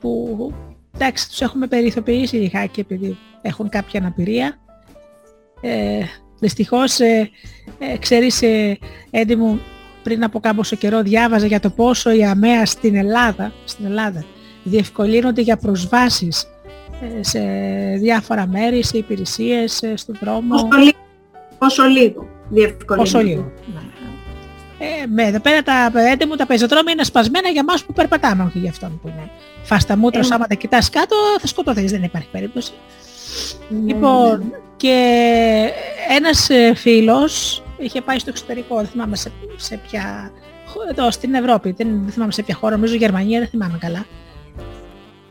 που 0.00 0.52
εντάξει 0.94 1.28
τους 1.28 1.40
έχουμε 1.40 1.66
περιθωριοποιήσει 1.66 2.36
λιγάκι 2.36 2.80
επειδή 2.80 3.16
έχουν 3.42 3.68
κάποια 3.68 4.00
αναπηρία. 4.00 4.58
Ε, 5.60 6.04
δυστυχώς, 6.38 7.00
ε, 7.00 7.30
ε, 7.78 7.98
ξέρεις 7.98 8.42
ε, 8.42 8.78
Έντι 9.10 9.36
μου, 9.36 9.60
πριν 10.02 10.24
από 10.24 10.40
κάμποσο 10.40 10.76
καιρό 10.76 11.02
διάβαζα 11.02 11.46
για 11.46 11.60
το 11.60 11.70
πόσο 11.70 12.10
οι 12.10 12.24
αμαία 12.24 12.66
στην 12.66 12.96
Ελλάδα, 12.96 13.52
στην 13.64 13.84
Ελλάδα 13.84 14.24
διευκολύνονται 14.62 15.40
για 15.40 15.56
προσβάσεις 15.56 16.46
ε, 17.02 17.22
σε 17.22 17.40
διάφορα 17.98 18.46
μέρη, 18.46 18.84
σε 18.84 18.98
υπηρεσίες, 18.98 19.82
ε, 19.82 19.96
στον 19.96 20.16
δρόμο. 20.20 20.48
Πόσο 20.48 20.78
λίγο, 20.78 20.98
πόσο 21.58 21.84
λίγο 21.84 22.28
διευκολύνει. 22.48 23.04
Πόσο 23.04 23.20
λίγο. 23.20 23.52
Ε, 24.82 25.06
με, 25.06 25.22
εδώ 25.22 25.40
πέρα 25.40 25.62
τα 25.62 25.90
παιδί 25.92 26.24
μου 26.24 26.36
τα 26.36 26.46
πεζοδρόμια 26.46 26.92
είναι 26.92 27.04
σπασμένα 27.04 27.48
για 27.48 27.64
μας 27.64 27.84
που 27.84 27.92
περπατάμε, 27.92 28.44
όχι 28.44 28.58
για 28.58 28.70
αυτόν 28.70 29.00
που 29.02 29.08
είναι. 29.08 29.30
Φάστα 29.62 29.96
μούτρα, 29.96 30.20
Ε, 30.20 30.28
άμα 30.30 30.46
τα 30.46 30.54
κοιτάς 30.54 30.90
κάτω 30.90 31.16
θα 31.40 31.46
σκοτωθείς, 31.46 31.90
δεν 31.90 32.02
υπάρχει 32.02 32.28
περίπτωση. 32.30 32.72
Ναι, 33.68 33.92
Λοιπόν, 33.92 34.54
και 34.76 34.96
ένας 36.16 36.50
ε, 36.50 36.74
φίλος 36.74 37.62
είχε 37.78 38.00
πάει 38.00 38.18
στο 38.18 38.30
εξωτερικό, 38.30 38.76
δεν 38.76 38.86
θυμάμαι 38.86 39.16
σε, 39.16 39.32
σε 39.56 39.80
ποια, 39.88 40.30
χω- 40.66 40.90
εδώ 40.90 41.10
στην 41.10 41.34
Ευρώπη, 41.34 41.74
δεν, 41.76 42.00
δεν 42.02 42.12
θυμάμαι 42.12 42.32
σε 42.32 42.42
ποια 42.42 42.54
χώρα, 42.54 42.74
νομίζω 42.74 42.94
Γερμανία, 42.94 43.38
δεν 43.38 43.48
θυμάμαι 43.48 43.78
καλά. 43.80 44.06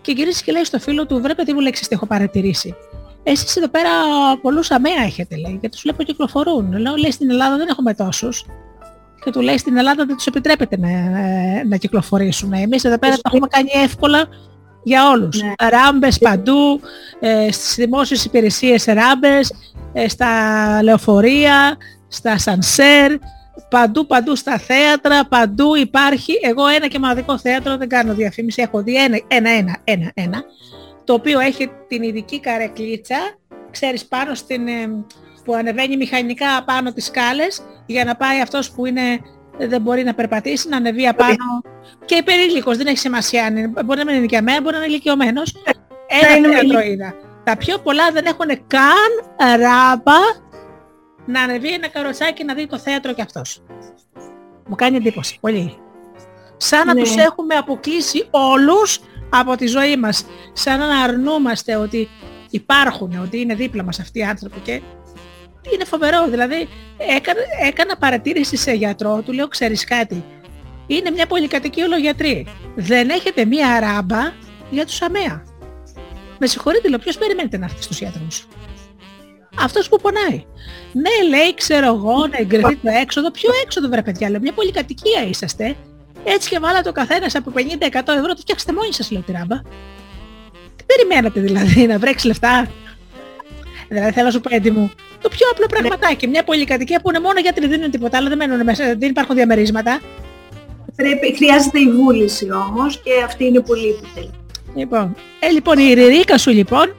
Και 0.01 0.11
γυρίσει 0.11 0.43
και 0.43 0.51
λέει 0.51 0.63
στο 0.63 0.79
φίλο 0.79 1.05
του, 1.05 1.21
βρε 1.21 1.35
παιδί 1.35 1.53
μου 1.53 1.59
λέξεις 1.59 1.87
τι 1.87 1.95
έχω 1.95 2.05
παρατηρήσει. 2.05 2.75
Εσείς 3.23 3.55
εδώ 3.55 3.67
πέρα 3.67 3.89
πολλούς 4.41 4.71
αμαία 4.71 5.03
έχετε 5.05 5.35
λέει 5.35 5.57
και 5.61 5.69
τους 5.69 5.81
βλέπω 5.81 6.03
κυκλοφορούν. 6.03 6.77
Λέω 6.77 6.95
λέει 6.95 7.11
στην 7.11 7.29
Ελλάδα 7.29 7.57
δεν 7.57 7.67
έχουμε 7.67 7.93
τόσους. 7.93 8.45
Και 9.23 9.31
του 9.31 9.41
λέει 9.41 9.57
στην 9.57 9.77
Ελλάδα 9.77 10.05
δεν 10.05 10.15
τους 10.15 10.25
επιτρέπεται 10.25 10.77
να, 10.77 10.89
να 11.67 11.77
κυκλοφορήσουν. 11.77 12.53
Εμείς 12.53 12.83
εδώ 12.83 12.97
πέρα 12.97 13.15
το 13.15 13.21
έχουμε 13.23 13.47
κάνει 13.47 13.69
εύκολα 13.83 14.27
για 14.83 15.09
όλους. 15.09 15.41
Ναι. 15.41 15.53
Ράμπες 15.69 16.17
παντού, 16.17 16.81
ε, 17.19 17.51
στις 17.51 17.75
δημόσιες 17.75 18.25
υπηρεσίες 18.25 18.85
ράμπες, 18.85 19.53
ε, 19.93 20.07
στα 20.07 20.29
λεωφορεία, 20.83 21.77
στα 22.07 22.37
σανσέρ, 22.37 23.11
παντού 23.69 24.05
παντού 24.05 24.35
στα 24.35 24.57
θέατρα, 24.57 25.25
παντού 25.25 25.75
υπάρχει. 25.75 26.33
Εγώ 26.41 26.67
ένα 26.67 26.87
και 26.87 26.99
μοναδικό 26.99 27.37
θέατρο, 27.39 27.77
δεν 27.77 27.89
κάνω 27.89 28.13
διαφήμιση, 28.13 28.61
έχω 28.61 28.83
δει 28.83 28.95
ένα, 28.95 29.19
ένα, 29.27 29.49
ένα, 29.49 29.77
ένα, 29.83 30.11
ένα 30.13 30.43
το 31.09 31.15
οποίο 31.15 31.39
έχει 31.39 31.71
την 31.87 32.03
ειδική 32.03 32.39
καρεκλίτσα, 32.39 33.17
ξέρεις 33.71 34.05
πάνω 34.05 34.33
στην, 34.33 34.67
ε, 34.67 35.05
που 35.43 35.53
ανεβαίνει 35.53 35.97
μηχανικά 35.97 36.63
πάνω 36.65 36.93
τις 36.93 37.05
σκάλες 37.05 37.61
για 37.85 38.03
να 38.03 38.15
πάει 38.15 38.41
αυτός 38.41 38.71
που 38.71 38.85
είναι, 38.85 39.19
δεν 39.67 39.81
μπορεί 39.81 40.03
να 40.03 40.13
περπατήσει, 40.13 40.69
να 40.69 40.77
ανεβεί 40.77 41.07
απάνω 41.07 41.61
και 42.05 42.15
υπερήλικος, 42.15 42.77
δεν 42.77 42.87
έχει 42.87 42.97
σημασία, 42.97 43.45
αν 43.45 43.57
είναι- 43.57 43.83
μπορεί 43.83 43.99
να 43.99 44.05
μην 44.05 44.15
είναι 44.15 44.25
και 44.25 44.37
αμαία, 44.37 44.61
μπορεί 44.61 44.75
να 44.75 44.81
είναι 44.83 44.91
ηλικιωμένος. 44.91 45.55
Ένα 46.07 46.35
είναι 46.35 46.47
θέατρο 46.49 46.79
ηλικ- 46.79 46.85
είδα. 46.93 47.13
Τα 47.43 47.57
πιο 47.57 47.77
πολλά 47.77 48.11
δεν 48.11 48.25
έχουν 48.25 48.47
καν 48.67 49.57
ράμπα 49.59 50.19
να 51.25 51.41
ανεβεί 51.41 51.73
ένα 51.73 51.87
καροτσάκι 51.87 52.43
να 52.43 52.53
δει 52.53 52.67
το 52.67 52.77
θέατρο 52.77 53.13
και 53.13 53.21
αυτός. 53.21 53.63
Μου 54.67 54.75
κάνει 54.75 54.95
εντύπωση, 54.97 55.37
πολύ. 55.41 55.77
Σαν 56.57 56.85
να 56.87 56.93
Ναι. 56.93 57.01
τους 57.01 57.15
έχουμε 57.15 57.55
αποκλείσει 57.55 58.27
όλους 58.31 58.99
από 59.29 59.55
τη 59.55 59.67
ζωή 59.67 59.97
μας. 59.97 60.25
Σαν 60.53 60.79
να 60.79 60.99
αρνούμαστε 61.03 61.75
ότι 61.75 62.09
υπάρχουν, 62.49 63.19
ότι 63.23 63.39
είναι 63.39 63.55
δίπλα 63.55 63.83
μας 63.83 63.99
αυτοί 63.99 64.19
οι 64.19 64.23
άνθρωποι 64.23 64.59
και 64.59 64.81
είναι 65.73 65.85
φοβερό. 65.85 66.27
Δηλαδή 66.29 66.67
έκανα, 66.97 67.39
έκανα 67.67 67.97
παρατήρηση 67.97 68.57
σε 68.57 68.71
γιατρό, 68.71 69.21
του 69.21 69.33
λέω 69.33 69.47
ξέρεις 69.47 69.85
κάτι, 69.85 70.23
είναι 70.87 71.11
μια 71.11 71.27
πολυκατοικία 71.27 71.85
ολογιατρή. 71.85 72.47
Δεν 72.75 73.09
έχετε 73.09 73.45
μια 73.45 73.79
ράμπα 73.79 74.31
για 74.69 74.85
τους 74.85 75.01
αμαία. 75.01 75.43
Με 76.39 76.47
συγχωρείτε, 76.47 76.89
λέω, 76.89 76.99
ποιος 76.99 77.17
περιμένετε 77.17 77.57
να 77.57 77.65
έρθει 77.65 77.83
στους 77.83 77.99
γιατρούς; 77.99 78.47
Αυτός 79.59 79.89
που 79.89 79.97
πονάει. 80.01 80.45
Ναι, 80.91 81.27
λέει, 81.37 81.53
ξέρω 81.53 81.85
εγώ, 81.85 82.27
να 82.27 82.37
εγκριθεί 82.37 82.75
το 82.75 82.89
έξοδο. 83.01 83.31
Ποιο 83.31 83.49
έξοδο, 83.63 83.89
βρε 83.89 84.01
παιδιά, 84.01 84.29
λέω, 84.29 84.39
μια 84.39 84.53
πολυκατοικία 84.53 85.23
είσαστε. 85.27 85.75
Έτσι 86.23 86.49
και 86.49 86.59
βάλατε 86.59 86.89
ο 86.89 86.91
καθένας 86.91 87.35
από 87.35 87.51
50-100 87.55 87.61
ευρώ, 87.93 88.33
το 88.33 88.37
φτιάξτε 88.39 88.73
μόνοι 88.73 88.93
σας, 88.93 89.11
λέω, 89.11 89.21
τη 89.21 89.31
ράμπα. 89.31 89.61
Τι 90.75 90.83
περιμένατε 90.85 91.39
δηλαδή, 91.39 91.87
να 91.87 91.99
βρέξεις 91.99 92.23
λεφτά; 92.25 92.67
Δηλαδή 93.89 94.11
θέλω 94.11 94.25
να 94.25 94.31
σου 94.31 94.41
πω 94.41 94.55
έντιμο. 94.55 94.91
Το 95.21 95.29
πιο 95.29 95.47
απλό 95.51 95.65
πραγματάκι. 95.65 96.27
Μια 96.27 96.43
πολυκατοικία 96.43 96.99
που 97.01 97.09
είναι 97.09 97.19
μόνο 97.19 97.39
γιατί 97.39 97.59
δεν 97.59 97.69
δίνουν 97.69 97.91
τίποτα 97.91 98.17
άλλο, 98.17 98.27
δεν 98.29 98.37
μένουν 98.37 98.63
μέσα, 98.63 98.83
δεν 98.97 99.09
υπάρχουν 99.09 99.35
διαμερίσματα. 99.35 99.99
Πρέπει, 100.95 101.35
χρειάζεται 101.35 101.79
η 101.79 101.89
βούληση 101.91 102.47
όμως 102.51 103.01
και 103.01 103.11
αυτή 103.25 103.45
είναι 103.45 103.59
πολύ 103.59 103.87
επιτελή. 103.89 104.31
Λοιπόν, 104.75 105.15
ε, 105.39 105.49
λοιπόν, 105.49 105.77
η 105.77 105.93
ριρίκα 105.93 106.37
σου 106.37 106.49
λοιπόν 106.51 106.95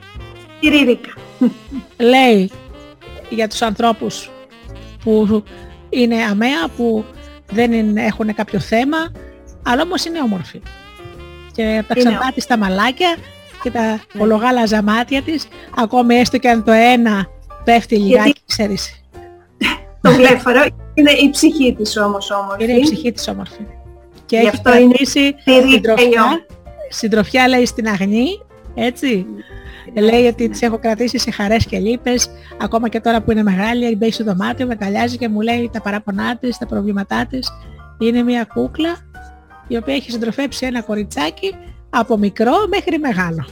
Η 0.60 0.68
Ρίρικα. 0.68 1.10
λέει 1.96 2.50
για 3.28 3.48
τους 3.48 3.62
ανθρώπους 3.62 4.30
που 5.04 5.44
είναι 5.90 6.16
αμαία, 6.22 6.68
που 6.76 7.04
δεν 7.52 7.72
είναι- 7.72 8.02
έχουν 8.04 8.34
κάποιο 8.34 8.60
θέμα, 8.60 8.96
αλλά 9.62 9.82
όμως 9.82 10.04
είναι 10.04 10.20
όμορφοι. 10.20 10.60
Και 11.52 11.62
τα 11.62 11.94
Είναι 11.96 12.10
ξαντά 12.10 12.30
της 12.34 12.46
τα 12.46 12.58
μαλάκια 12.58 13.16
και 13.62 13.70
τα 13.70 14.00
ολογάλαζα 14.18 14.82
μάτια 14.82 15.22
της, 15.22 15.48
ακόμη 15.76 16.14
έστω 16.14 16.38
και 16.38 16.48
αν 16.48 16.64
το 16.64 16.72
ένα 16.72 17.26
πέφτει 17.64 17.96
λιγάκι, 17.96 18.40
ξέρεις. 18.46 18.94
Το 20.00 20.12
βλέφαρο 20.12 20.66
είναι 20.94 21.10
η 21.10 21.30
ψυχή 21.30 21.74
της 21.74 21.96
όμως 21.96 22.30
όμορφη. 22.30 22.64
Είναι 22.64 22.72
η 22.72 22.80
ψυχή 22.80 23.12
της 23.12 23.28
όμορφη. 23.28 23.66
Και 24.26 24.36
Γι' 24.36 24.46
έχει 24.46 24.48
αυτό 24.56 24.76
είναι 24.76 24.86
κρατήσει 24.86 25.20
η 25.20 25.34
Ρίρικα 25.44 25.66
η 25.68 25.72
συντροφιά, 25.72 26.22
όμορφη. 26.22 26.44
συντροφιά 26.88 27.48
λέει 27.48 27.66
στην 27.66 27.88
αγνή, 27.88 28.26
έτσι. 28.74 29.26
Λέει 29.94 30.26
ότι 30.26 30.48
τις 30.48 30.62
έχω 30.62 30.78
κρατήσει 30.78 31.18
σε 31.18 31.30
χαρές 31.30 31.66
και 31.66 31.78
λύπες, 31.78 32.30
ακόμα 32.60 32.88
και 32.88 33.00
τώρα 33.00 33.20
που 33.20 33.30
είναι 33.30 33.42
μεγάλη, 33.42 33.96
μπαίνει 33.96 34.12
στο 34.12 34.24
δωμάτιο, 34.24 34.66
με 34.66 34.74
καλιάζει 34.74 35.16
και 35.16 35.28
μου 35.28 35.40
λέει 35.40 35.70
τα 35.72 35.80
παράπονά 35.80 36.36
της, 36.36 36.58
τα 36.58 36.66
προβλήματά 36.66 37.26
της. 37.26 37.48
Είναι 37.98 38.22
μια 38.22 38.44
κούκλα 38.54 38.96
η 39.68 39.76
οποία 39.76 39.94
έχει 39.94 40.10
συντροφέψει 40.10 40.66
ένα 40.66 40.82
κοριτσάκι 40.82 41.54
από 41.90 42.16
μικρό 42.16 42.52
μέχρι 42.68 42.98
μεγάλο. 42.98 43.46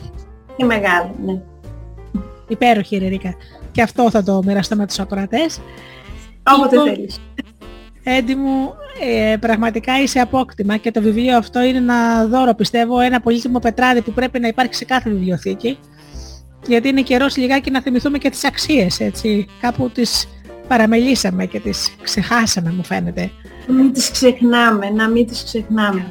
Είναι 0.56 0.74
μεγάλη, 0.74 1.10
ναι. 1.24 1.40
Υπέροχη 2.48 2.96
η 2.96 2.98
Ριρίκα. 2.98 3.34
Και 3.72 3.82
αυτό 3.82 4.10
θα 4.10 4.22
το 4.22 4.42
μοιραστώ 4.44 4.76
με 4.76 4.86
τους 4.86 4.98
ακροατές. 4.98 5.60
Όποτε 6.42 6.76
Λοιπόν, 6.76 6.94
θέλεις. 6.94 7.20
Έντι 8.02 8.34
μου, 8.34 8.74
ε, 9.00 9.36
πραγματικά 9.36 10.02
είσαι 10.02 10.20
απόκτημα 10.20 10.76
και 10.76 10.90
το 10.90 11.00
βιβλίο 11.00 11.36
αυτό 11.36 11.62
είναι 11.62 11.78
ένα 11.78 12.26
δώρο, 12.26 12.54
πιστεύω, 12.54 13.00
ένα 13.00 13.20
πολύτιμο 13.20 13.58
πετράδι 13.58 14.02
που 14.02 14.12
πρέπει 14.12 14.40
να 14.40 14.48
υπάρχει 14.48 14.74
σε 14.74 14.84
κάθε 14.84 15.10
βιβλιοθήκη. 15.10 15.78
Γιατί 16.66 16.88
είναι 16.88 17.02
καιρός 17.02 17.36
λιγάκι 17.36 17.70
να 17.70 17.82
θυμηθούμε 17.82 18.18
και 18.18 18.30
τις 18.30 18.44
αξίες, 18.44 19.00
έτσι. 19.00 19.46
Κάπου 19.60 19.90
τις 19.90 20.28
παραμελήσαμε 20.68 21.46
και 21.46 21.60
τις 21.60 21.96
ξεχάσαμε, 22.02 22.72
μου 22.72 22.84
φαίνεται. 22.84 23.30
Να 23.66 23.74
μην 23.74 23.92
τις 23.92 24.10
ξεχνάμε, 24.10 24.90
να 24.90 25.08
μην 25.08 25.26
τις 25.26 25.44
ξεχνάμε. 25.44 26.06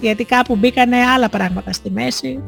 Γιατί 0.00 0.24
κάπου 0.24 0.56
μπήκανε 0.56 0.96
άλλα 0.96 1.28
πράγματα 1.28 1.72
στη 1.72 1.90
μέση. 1.90 2.42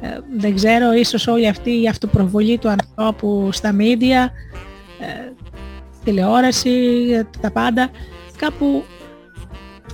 Ε, 0.00 0.08
δεν 0.36 0.54
ξέρω, 0.54 0.92
ίσως 0.92 1.26
όλη 1.26 1.48
αυτή 1.48 1.82
η 1.82 1.88
αυτοπροβολή 1.88 2.58
του 2.58 2.68
ανθρώπου 2.68 3.48
στα 3.52 3.72
μίντια, 3.72 4.32
ε, 5.00 5.32
τηλεόραση, 6.04 6.70
ε, 7.10 7.26
τα 7.40 7.50
πάντα, 7.50 7.90
κάπου, 8.36 8.84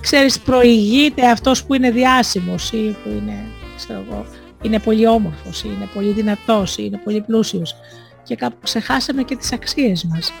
ξέρεις, 0.01 0.39
προηγείται 0.39 1.29
αυτός 1.29 1.65
που 1.65 1.73
είναι 1.73 1.91
διάσημος 1.91 2.71
ή 2.71 2.95
που 3.03 3.09
είναι, 3.09 3.33
ξέρω 3.75 4.03
εγώ, 4.07 4.25
είναι 4.61 4.79
πολύ 4.79 5.07
όμορφος, 5.07 5.63
είναι 5.63 5.89
πολύ 5.93 6.11
δυνατός, 6.11 6.77
είναι 6.77 7.01
πολύ 7.03 7.21
πλούσιος 7.21 7.75
και 8.23 8.35
κάπου 8.35 8.57
ξεχάσαμε 8.63 9.23
και 9.23 9.35
τις 9.35 9.53
αξίες 9.53 10.03
μας. 10.03 10.31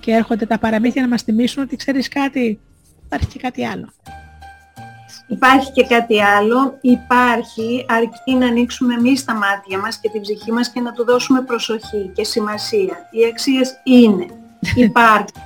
Και 0.00 0.12
έρχονται 0.12 0.46
τα 0.46 0.58
παραμύθια 0.58 1.02
να 1.02 1.08
μας 1.08 1.22
θυμίσουν 1.22 1.62
ότι 1.62 1.76
ξέρεις 1.76 2.08
κάτι, 2.08 2.60
υπάρχει 3.04 3.26
και 3.26 3.38
κάτι 3.38 3.64
άλλο. 3.66 3.88
Υπάρχει 5.26 5.72
και 5.72 5.84
κάτι 5.84 6.22
άλλο, 6.22 6.78
υπάρχει 6.80 7.86
αρκεί 7.88 8.34
να 8.34 8.46
ανοίξουμε 8.46 8.94
εμείς 8.94 9.24
τα 9.24 9.34
μάτια 9.34 9.78
μας 9.78 9.98
και 9.98 10.08
την 10.08 10.20
ψυχή 10.20 10.52
μας 10.52 10.70
και 10.70 10.80
να 10.80 10.92
του 10.92 11.04
δώσουμε 11.04 11.42
προσοχή 11.42 12.10
και 12.14 12.24
σημασία. 12.24 13.08
Οι 13.10 13.24
αξίες 13.30 13.80
είναι, 13.82 14.26
υπάρχουν. 14.88 15.42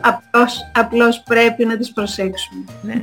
απλώς, 0.00 0.70
απλώς 0.74 1.22
πρέπει 1.22 1.64
να 1.64 1.76
τις 1.76 1.92
προσέξουμε. 1.92 2.64
Ναι. 2.82 3.02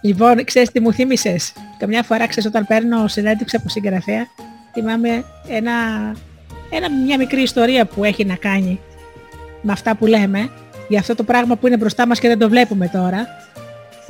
Λοιπόν, 0.00 0.44
ξέρεις 0.44 0.70
τι 0.70 0.80
μου 0.80 0.92
θύμισες; 0.92 1.52
Καμιά 1.78 2.02
φορά, 2.02 2.26
ξέρεις, 2.26 2.48
όταν 2.48 2.66
παίρνω 2.66 3.08
συνέντευξη 3.08 3.56
από 3.56 3.68
συγγραφέα, 3.68 4.26
θυμάμαι 4.72 5.24
ένα, 5.48 5.72
ένα, 6.70 6.90
μια 6.90 7.18
μικρή 7.18 7.42
ιστορία 7.42 7.84
που 7.86 8.04
έχει 8.04 8.24
να 8.24 8.34
κάνει 8.34 8.80
με 9.62 9.72
αυτά 9.72 9.96
που 9.96 10.06
λέμε, 10.06 10.50
για 10.88 10.98
αυτό 10.98 11.14
το 11.14 11.22
πράγμα 11.22 11.56
που 11.56 11.66
είναι 11.66 11.76
μπροστά 11.76 12.06
μας 12.06 12.20
και 12.20 12.28
δεν 12.28 12.38
το 12.38 12.48
βλέπουμε 12.48 12.88
τώρα. 12.88 13.26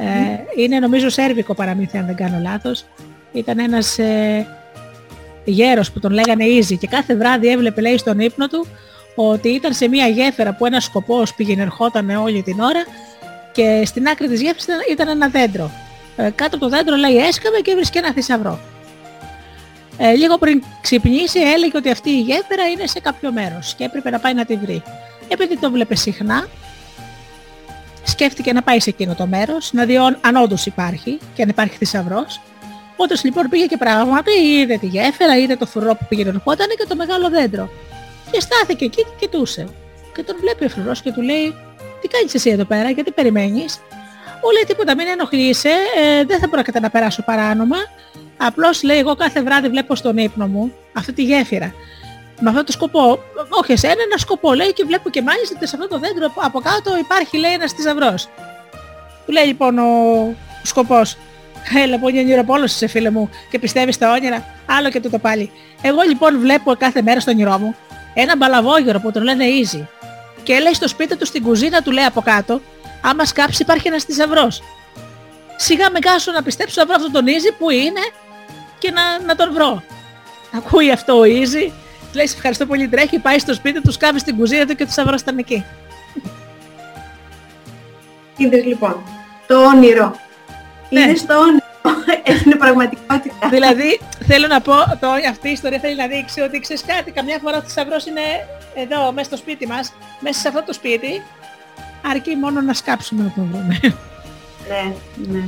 Ε, 0.01 0.63
είναι 0.63 0.79
νομίζω 0.79 1.09
σέρβικο 1.09 1.55
παραμύθι 1.55 1.99
αν 1.99 2.07
δεν 2.07 2.15
κάνω 2.15 2.39
λάθος. 2.43 2.85
Ήταν 3.33 3.59
ένας 3.59 3.99
ε, 3.99 4.47
γέρος 5.45 5.93
που 5.93 6.01
τον 6.01 6.13
λέγανε 6.13 6.45
Easy 6.45 6.79
και 6.79 6.87
κάθε 6.87 7.17
βράδυ 7.17 7.49
έβλεπε 7.49 7.81
λέει 7.81 7.99
στον 7.99 8.19
ύπνο 8.19 8.49
του 8.49 8.67
ότι 9.15 9.49
ήταν 9.49 9.73
σε 9.73 9.89
μια 9.89 10.07
γέφυρα 10.07 10.55
που 10.55 10.67
ένας 10.67 10.85
σκοπός 10.85 11.35
πήγαινε 11.35 11.63
ερχόταν 11.63 12.11
όλη 12.11 12.43
την 12.43 12.61
ώρα 12.61 12.85
και 13.53 13.83
στην 13.85 14.09
άκρη 14.09 14.29
της 14.29 14.41
γέφυρας 14.41 14.65
ήταν, 14.65 14.79
ήταν 14.91 15.09
ένα 15.09 15.29
δέντρο. 15.29 15.71
Ε, 16.17 16.31
κάτω 16.35 16.57
από 16.57 16.59
το 16.59 16.69
δέντρο 16.69 16.97
λέει 16.97 17.17
έσκαβε 17.17 17.61
και 17.61 17.75
βρίσκε 17.75 17.99
ένα 17.99 18.13
θησαυρό. 18.13 18.59
Ε, 19.99 20.13
λίγο 20.13 20.39
πριν 20.39 20.63
ξυπνήσει 20.81 21.41
έλεγε 21.41 21.77
ότι 21.77 21.91
αυτή 21.91 22.11
η 22.11 22.21
γέφυρα 22.21 22.69
είναι 22.69 22.87
σε 22.87 23.01
κάποιο 23.01 23.33
μέρος 23.33 23.75
και 23.75 23.85
έπρεπε 23.85 24.11
να 24.11 24.19
πάει 24.19 24.35
να 24.35 24.45
τη 24.45 24.57
βρει. 24.57 24.83
Επειδή 25.29 25.59
το 25.59 25.71
βλέπε 25.71 25.95
συχνά, 25.95 26.49
σκέφτηκε 28.05 28.53
να 28.53 28.63
πάει 28.63 28.81
σε 28.81 28.91
εκείνο 28.91 29.15
το 29.15 29.27
μέρος, 29.27 29.73
να 29.73 29.85
δει 29.85 29.97
αν 30.21 30.37
όντως 30.43 30.67
υπάρχει 30.67 31.19
και 31.35 31.43
αν 31.43 31.49
υπάρχει 31.49 31.77
θησαυρός. 31.77 32.41
Όντως 32.97 33.25
λοιπόν 33.25 33.47
πήγε 33.51 33.67
και 33.67 33.77
πράγματι, 33.77 34.31
είδε 34.31 34.77
τη 34.77 34.87
γέφυρα, 34.87 35.37
είδε 35.37 35.57
το 35.57 35.67
φρουρό 35.67 35.95
που 35.95 36.07
πήγαινε 36.09 36.29
ερχόταν 36.29 36.67
και 36.79 36.87
το 36.89 36.97
μεγάλο 36.97 37.29
δέντρο. 37.29 37.69
Και 38.31 38.41
στάθηκε 38.41 38.85
εκεί 38.85 39.03
και 39.03 39.13
κοιτούσε. 39.19 39.69
Και 40.15 40.23
τον 40.23 40.37
βλέπει 40.41 40.65
ο 40.65 40.69
φρουρός 40.69 41.03
και 41.03 41.13
του 41.13 41.23
λέει 41.23 41.55
τι 42.01 42.09
κάνεις 42.09 42.35
εσύ 42.35 42.51
εδώ 42.51 42.65
πέρα, 42.65 42.91
γιατί 42.91 43.11
περιμένεις; 43.11 43.81
Μου 44.43 44.51
λέει 44.51 44.65
τίποτα, 44.67 44.95
μην 44.95 45.07
ενοχλείσαι, 45.07 45.69
ε, 45.69 46.25
δεν 46.25 46.39
θα 46.39 46.49
πρόκειται 46.49 46.81
να 46.81 46.91
περάσω 46.91 47.23
παράνομα. 47.23 47.77
Απλώς 48.37 48.83
λέει 48.83 48.99
εγώ 48.99 49.15
κάθε 49.15 49.43
βράδυ 49.43 49.69
βλέπω 49.69 49.95
στον 49.95 50.17
ύπνο 50.17 50.47
μου 50.47 50.73
αυτή 50.93 51.13
τη 51.13 51.23
γέφυρα. 51.23 51.75
Με 52.41 52.51
αυτό 52.51 52.65
το 52.65 52.73
σκοπό, 52.73 53.19
όχι 53.61 53.73
εσένα, 53.73 54.03
ένα 54.03 54.17
σκοπό 54.17 54.55
λέει 54.55 54.73
και 54.73 54.85
βλέπω 54.85 55.11
και 55.11 55.23
μάλιστα 55.23 55.55
ότι 55.57 55.67
σε 55.67 55.77
αυτό 55.77 55.89
το 55.89 55.99
δέντρο 55.99 56.33
από 56.35 56.61
κάτω 56.61 56.97
υπάρχει 56.97 57.39
λέει 57.39 57.53
ένας 57.53 57.73
θησαυρός. 57.73 58.29
Του 59.27 59.33
λέει 59.33 59.45
λοιπόν 59.45 59.79
ο 59.79 59.89
σκοπός, 60.63 61.17
Έλα 61.75 61.99
που 61.99 62.09
είναι 62.09 62.45
σε 62.65 62.87
φίλε 62.87 63.11
μου 63.11 63.31
και 63.51 63.59
πιστεύεις 63.59 63.95
στα 63.95 64.13
όνειρα, 64.13 64.45
άλλο 64.67 64.91
και 64.91 65.01
τούτο 65.01 65.19
πάλι. 65.19 65.51
Εγώ 65.83 66.01
λοιπόν 66.01 66.41
βλέπω 66.41 66.75
κάθε 66.75 67.03
μέρα 67.03 67.21
στον 67.21 67.35
όνειρό 67.35 67.59
μου 67.59 67.77
ένα 68.15 68.37
μπαλαβόγερο 68.37 69.01
που 69.01 69.13
τον 69.13 69.23
λένε 69.23 69.45
Easy 69.45 69.87
και 70.43 70.59
λέει 70.59 70.75
στο 70.75 70.89
σπίτι 70.89 71.17
του 71.17 71.27
στην 71.27 71.43
κουζίνα 71.43 71.83
του 71.83 71.91
λέει 71.91 72.05
από 72.05 72.21
κάτω 72.21 72.61
άμα 73.03 73.25
σκάψει 73.25 73.63
υπάρχει 73.63 73.89
ένας 73.89 74.05
θησαυρός. 74.05 74.63
Σιγά 75.57 75.91
με 75.91 75.99
κάσω 75.99 76.33
να 76.33 76.43
πιστέψω 76.43 76.81
να 76.81 76.87
βρω 76.87 76.95
αυτόν 76.97 77.13
τον 77.13 77.25
Easy 77.27 77.55
που 77.59 77.71
είναι 77.71 78.01
και 78.79 78.91
να, 78.91 79.21
να 79.27 79.37
τον 79.37 79.53
βρω. 79.53 79.83
Ακούει 80.55 80.91
αυτό 80.91 81.19
ο 81.19 81.23
Easy, 81.23 81.73
λέει 82.13 82.27
σε 82.27 82.35
ευχαριστώ 82.37 82.67
πολύ 82.67 82.89
τρέχει, 82.89 83.19
πάει 83.19 83.39
στο 83.39 83.55
σπίτι 83.55 83.81
του, 83.81 83.93
σκάβει 83.93 84.19
στην 84.19 84.37
κουζίνα 84.37 84.67
του 84.67 84.75
και 84.75 84.83
ο 84.83 84.87
θησαυρός 84.87 85.21
ήταν 85.21 85.39
εκεί. 85.39 85.65
Είδες 88.37 88.65
λοιπόν, 88.65 89.03
το 89.47 89.65
όνειρο. 89.65 90.15
Ναι. 90.91 91.01
Είδες 91.01 91.27
το 91.27 91.39
όνειρο. 91.39 91.59
Έγινε 92.31 92.57
πραγματικότητα. 92.57 93.49
δηλαδή, 93.49 94.01
θέλω 94.27 94.47
να 94.47 94.61
πω, 94.61 94.73
το, 95.01 95.09
αυτή 95.29 95.49
η 95.49 95.53
ιστορία 95.53 95.79
θέλει 95.79 95.97
να 95.97 96.07
δείξει 96.07 96.41
ότι 96.41 96.61
ξέρεις 96.61 96.85
κάτι, 96.87 97.11
καμιά 97.11 97.39
φορά 97.43 97.57
ο 97.57 97.61
θησαυρός 97.61 98.07
είναι 98.07 98.21
εδώ, 98.75 99.13
μέσα 99.13 99.25
στο 99.25 99.37
σπίτι 99.37 99.67
μας, 99.67 99.93
μέσα 100.21 100.41
σε 100.41 100.49
αυτό 100.49 100.63
το 100.67 100.73
σπίτι, 100.73 101.23
αρκεί 102.11 102.37
μόνο 102.37 102.61
να 102.61 102.75
σκάψουμε 102.75 103.23
να 103.23 103.33
το 103.37 103.49
βρούμε. 103.51 103.79
Ναι, 104.69 104.95
ναι. 105.33 105.45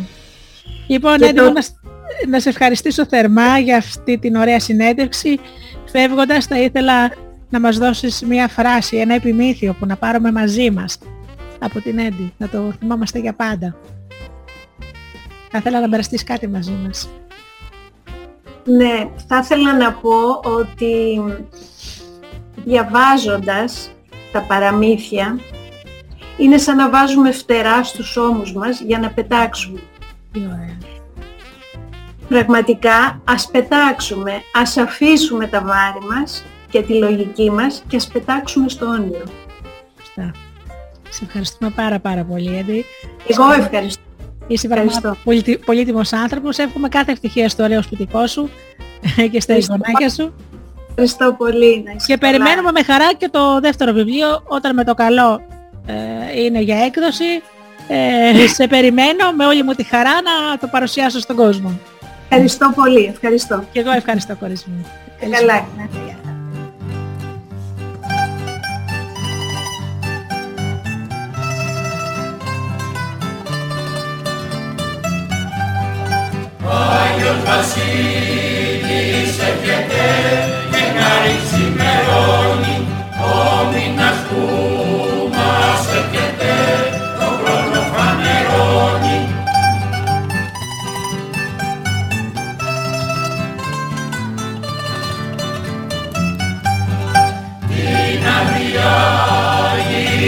Λοιπόν, 0.86 1.22
έτοιμο 1.22 1.50
να, 1.50 1.62
να 2.28 2.40
σε 2.40 2.48
ευχαριστήσω 2.48 3.06
θερμά 3.06 3.58
για 3.58 3.76
αυτή 3.76 4.18
την 4.18 4.36
ωραία 4.36 4.60
συνέντευξη. 4.60 5.40
Φεύγοντας 5.92 6.46
θα 6.46 6.58
ήθελα 6.58 7.12
να 7.50 7.60
μας 7.60 7.78
δώσεις 7.78 8.22
μια 8.22 8.48
φράση, 8.48 8.96
ένα 8.96 9.14
επιμήθειο 9.14 9.74
που 9.78 9.86
να 9.86 9.96
πάρουμε 9.96 10.32
μαζί 10.32 10.70
μας 10.70 10.98
από 11.58 11.80
την 11.80 11.98
Έντι, 11.98 12.32
να 12.36 12.48
το 12.48 12.72
θυμάμαστε 12.78 13.18
για 13.18 13.32
πάντα. 13.32 13.76
Θα 15.50 15.58
ήθελα 15.58 15.80
να 15.80 15.88
μοιραστείς 15.88 16.24
κάτι 16.24 16.48
μαζί 16.48 16.78
μας. 16.84 17.08
Ναι, 18.64 19.08
θα 19.26 19.38
ήθελα 19.38 19.76
να 19.76 19.92
πω 19.92 20.40
ότι 20.58 21.22
διαβάζοντας 22.64 23.90
τα 24.32 24.42
παραμύθια 24.42 25.40
είναι 26.36 26.58
σαν 26.58 26.76
να 26.76 26.90
βάζουμε 26.90 27.32
φτερά 27.32 27.84
στους 27.84 28.16
ώμους 28.16 28.52
μας 28.52 28.80
για 28.80 28.98
να 28.98 29.10
πετάξουμε. 29.10 29.80
Πραγματικά 32.32 33.20
ας 33.24 33.48
πετάξουμε, 33.50 34.32
ας 34.52 34.76
αφήσουμε 34.76 35.46
τα 35.46 35.60
βάρη 35.60 36.06
μας 36.10 36.44
και 36.70 36.82
τη 36.82 36.92
λογική 36.94 37.50
μας 37.50 37.82
και 37.88 37.96
ας 37.96 38.06
πετάξουμε 38.06 38.68
στο 38.68 38.86
όνειρο. 38.86 39.24
Σε 41.08 41.24
ευχαριστούμε 41.24 41.72
πάρα 41.76 41.98
πάρα 41.98 42.24
πολύ, 42.24 42.56
Έντι. 42.56 42.84
Εγώ 43.26 43.52
ευχαριστώ. 43.52 44.02
Είσαι 44.46 44.68
πραγματικά 44.68 45.16
πολύ, 45.24 45.60
πολύτιμος 45.64 46.12
άνθρωπος. 46.12 46.58
Εύχομαι 46.58 46.88
κάθε 46.88 47.12
ευτυχία 47.12 47.48
στο 47.48 47.62
ωραίο 47.62 47.82
σπιτικό 47.82 48.26
σου 48.26 48.50
και 49.32 49.40
στα 49.40 49.56
εικονάκια 49.56 50.10
σου. 50.10 50.34
Ευχαριστώ 50.88 51.34
πολύ. 51.38 51.84
και 52.06 52.16
περιμένουμε 52.16 52.72
με 52.72 52.82
χαρά 52.82 53.12
και 53.14 53.28
το 53.28 53.60
δεύτερο 53.60 53.92
βιβλίο 53.92 54.42
όταν 54.44 54.74
με 54.74 54.84
το 54.84 54.94
καλό 54.94 55.42
ε, 55.86 56.40
είναι 56.40 56.60
για 56.60 56.84
έκδοση. 56.84 57.42
Ε, 57.88 58.46
σε 58.56 58.66
περιμένω 58.66 59.32
με 59.36 59.46
όλη 59.46 59.62
μου 59.62 59.72
τη 59.72 59.82
χαρά 59.82 60.12
να 60.12 60.58
το 60.58 60.66
παρουσιάσω 60.66 61.20
στον 61.20 61.36
κόσμο. 61.36 61.78
Ευχαριστώ 62.34 62.72
πολύ. 62.74 63.04
Ευχαριστώ. 63.04 63.64
Και 63.72 63.80
εγώ 63.80 63.90
ευχαριστώ 63.90 64.36
κορίτσι 64.36 64.64
μου. 64.68 64.86
Καλά. 65.20 65.66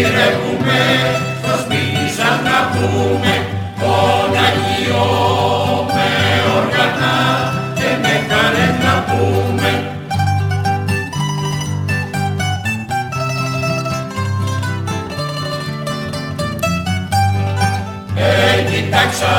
Γυρεύουμε 0.05 0.81
στο 1.39 1.53
σπίτι 1.63 2.07
σαν 2.17 2.37
να 2.47 2.59
πούμε 2.73 3.33
τον 3.81 4.31
Αγιό 4.45 5.35
Κοίταξα 18.75 19.35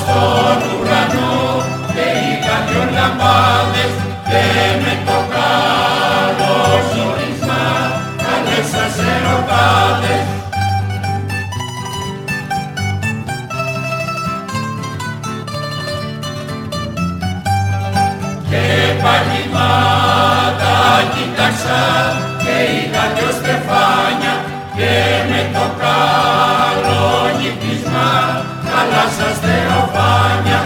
στον 0.00 0.58
ουρανό 0.80 1.62
και 1.94 2.06
είχα 2.26 2.56
δυο 2.66 2.84
λαμπάδες 2.96 3.94
και 4.28 4.42
με 4.82 4.95
κοίταξα 21.36 21.80
και 22.42 22.56
είχα 22.76 23.04
δυο 23.14 23.30
στεφάνια 23.38 24.34
και 24.76 24.92
με 25.30 25.40
το 25.54 25.64
καλό 25.82 27.04
νυχτισμά 27.38 28.10
θάλασσα 28.66 29.28
στεροφάνια. 29.38 30.60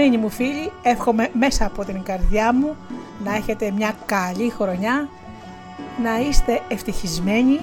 Αγαπημένοι 0.00 0.24
μου 0.24 0.30
φίλοι, 0.30 0.72
εύχομαι 0.82 1.28
μέσα 1.32 1.66
από 1.66 1.84
την 1.84 2.02
καρδιά 2.02 2.54
μου 2.54 2.76
να 3.24 3.34
έχετε 3.34 3.70
μια 3.70 3.94
καλή 4.06 4.50
χρονιά, 4.50 5.08
να 6.02 6.18
είστε 6.18 6.62
ευτυχισμένοι, 6.68 7.60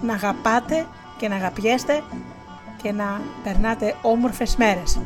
να 0.00 0.14
αγαπάτε 0.14 0.86
και 1.16 1.28
να 1.28 1.34
αγαπιέστε 1.34 2.02
και 2.82 2.92
να 2.92 3.20
περνάτε 3.42 3.94
όμορφες 4.02 4.56
μέρες. 4.56 5.00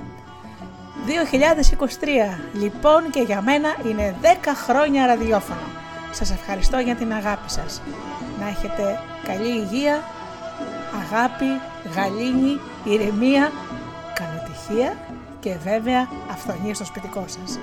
2023 1.06 2.38
λοιπόν 2.52 3.10
και 3.10 3.20
για 3.20 3.40
μένα 3.42 3.68
είναι 3.88 4.14
10 4.22 4.26
χρόνια 4.66 5.06
ραδιόφωνο. 5.06 5.66
Σας 6.10 6.30
ευχαριστώ 6.30 6.78
για 6.78 6.94
την 6.94 7.12
αγάπη 7.12 7.50
σας. 7.50 7.82
Να 8.40 8.48
έχετε 8.48 9.00
καλή 9.26 9.48
υγεία, 9.48 10.02
αγάπη, 11.02 11.60
γαλήνη, 11.94 12.60
ηρεμία, 12.84 13.52
καλοτυχία 14.14 14.96
και 15.44 15.56
βέβαια 15.62 16.08
αυθονία 16.30 16.74
στο 16.74 16.84
σπιτικό 16.84 17.24
σας. 17.26 17.58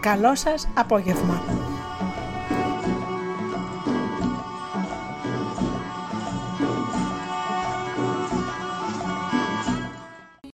Καλό 0.00 0.34
σας 0.34 0.68
απόγευμα. 0.74 1.42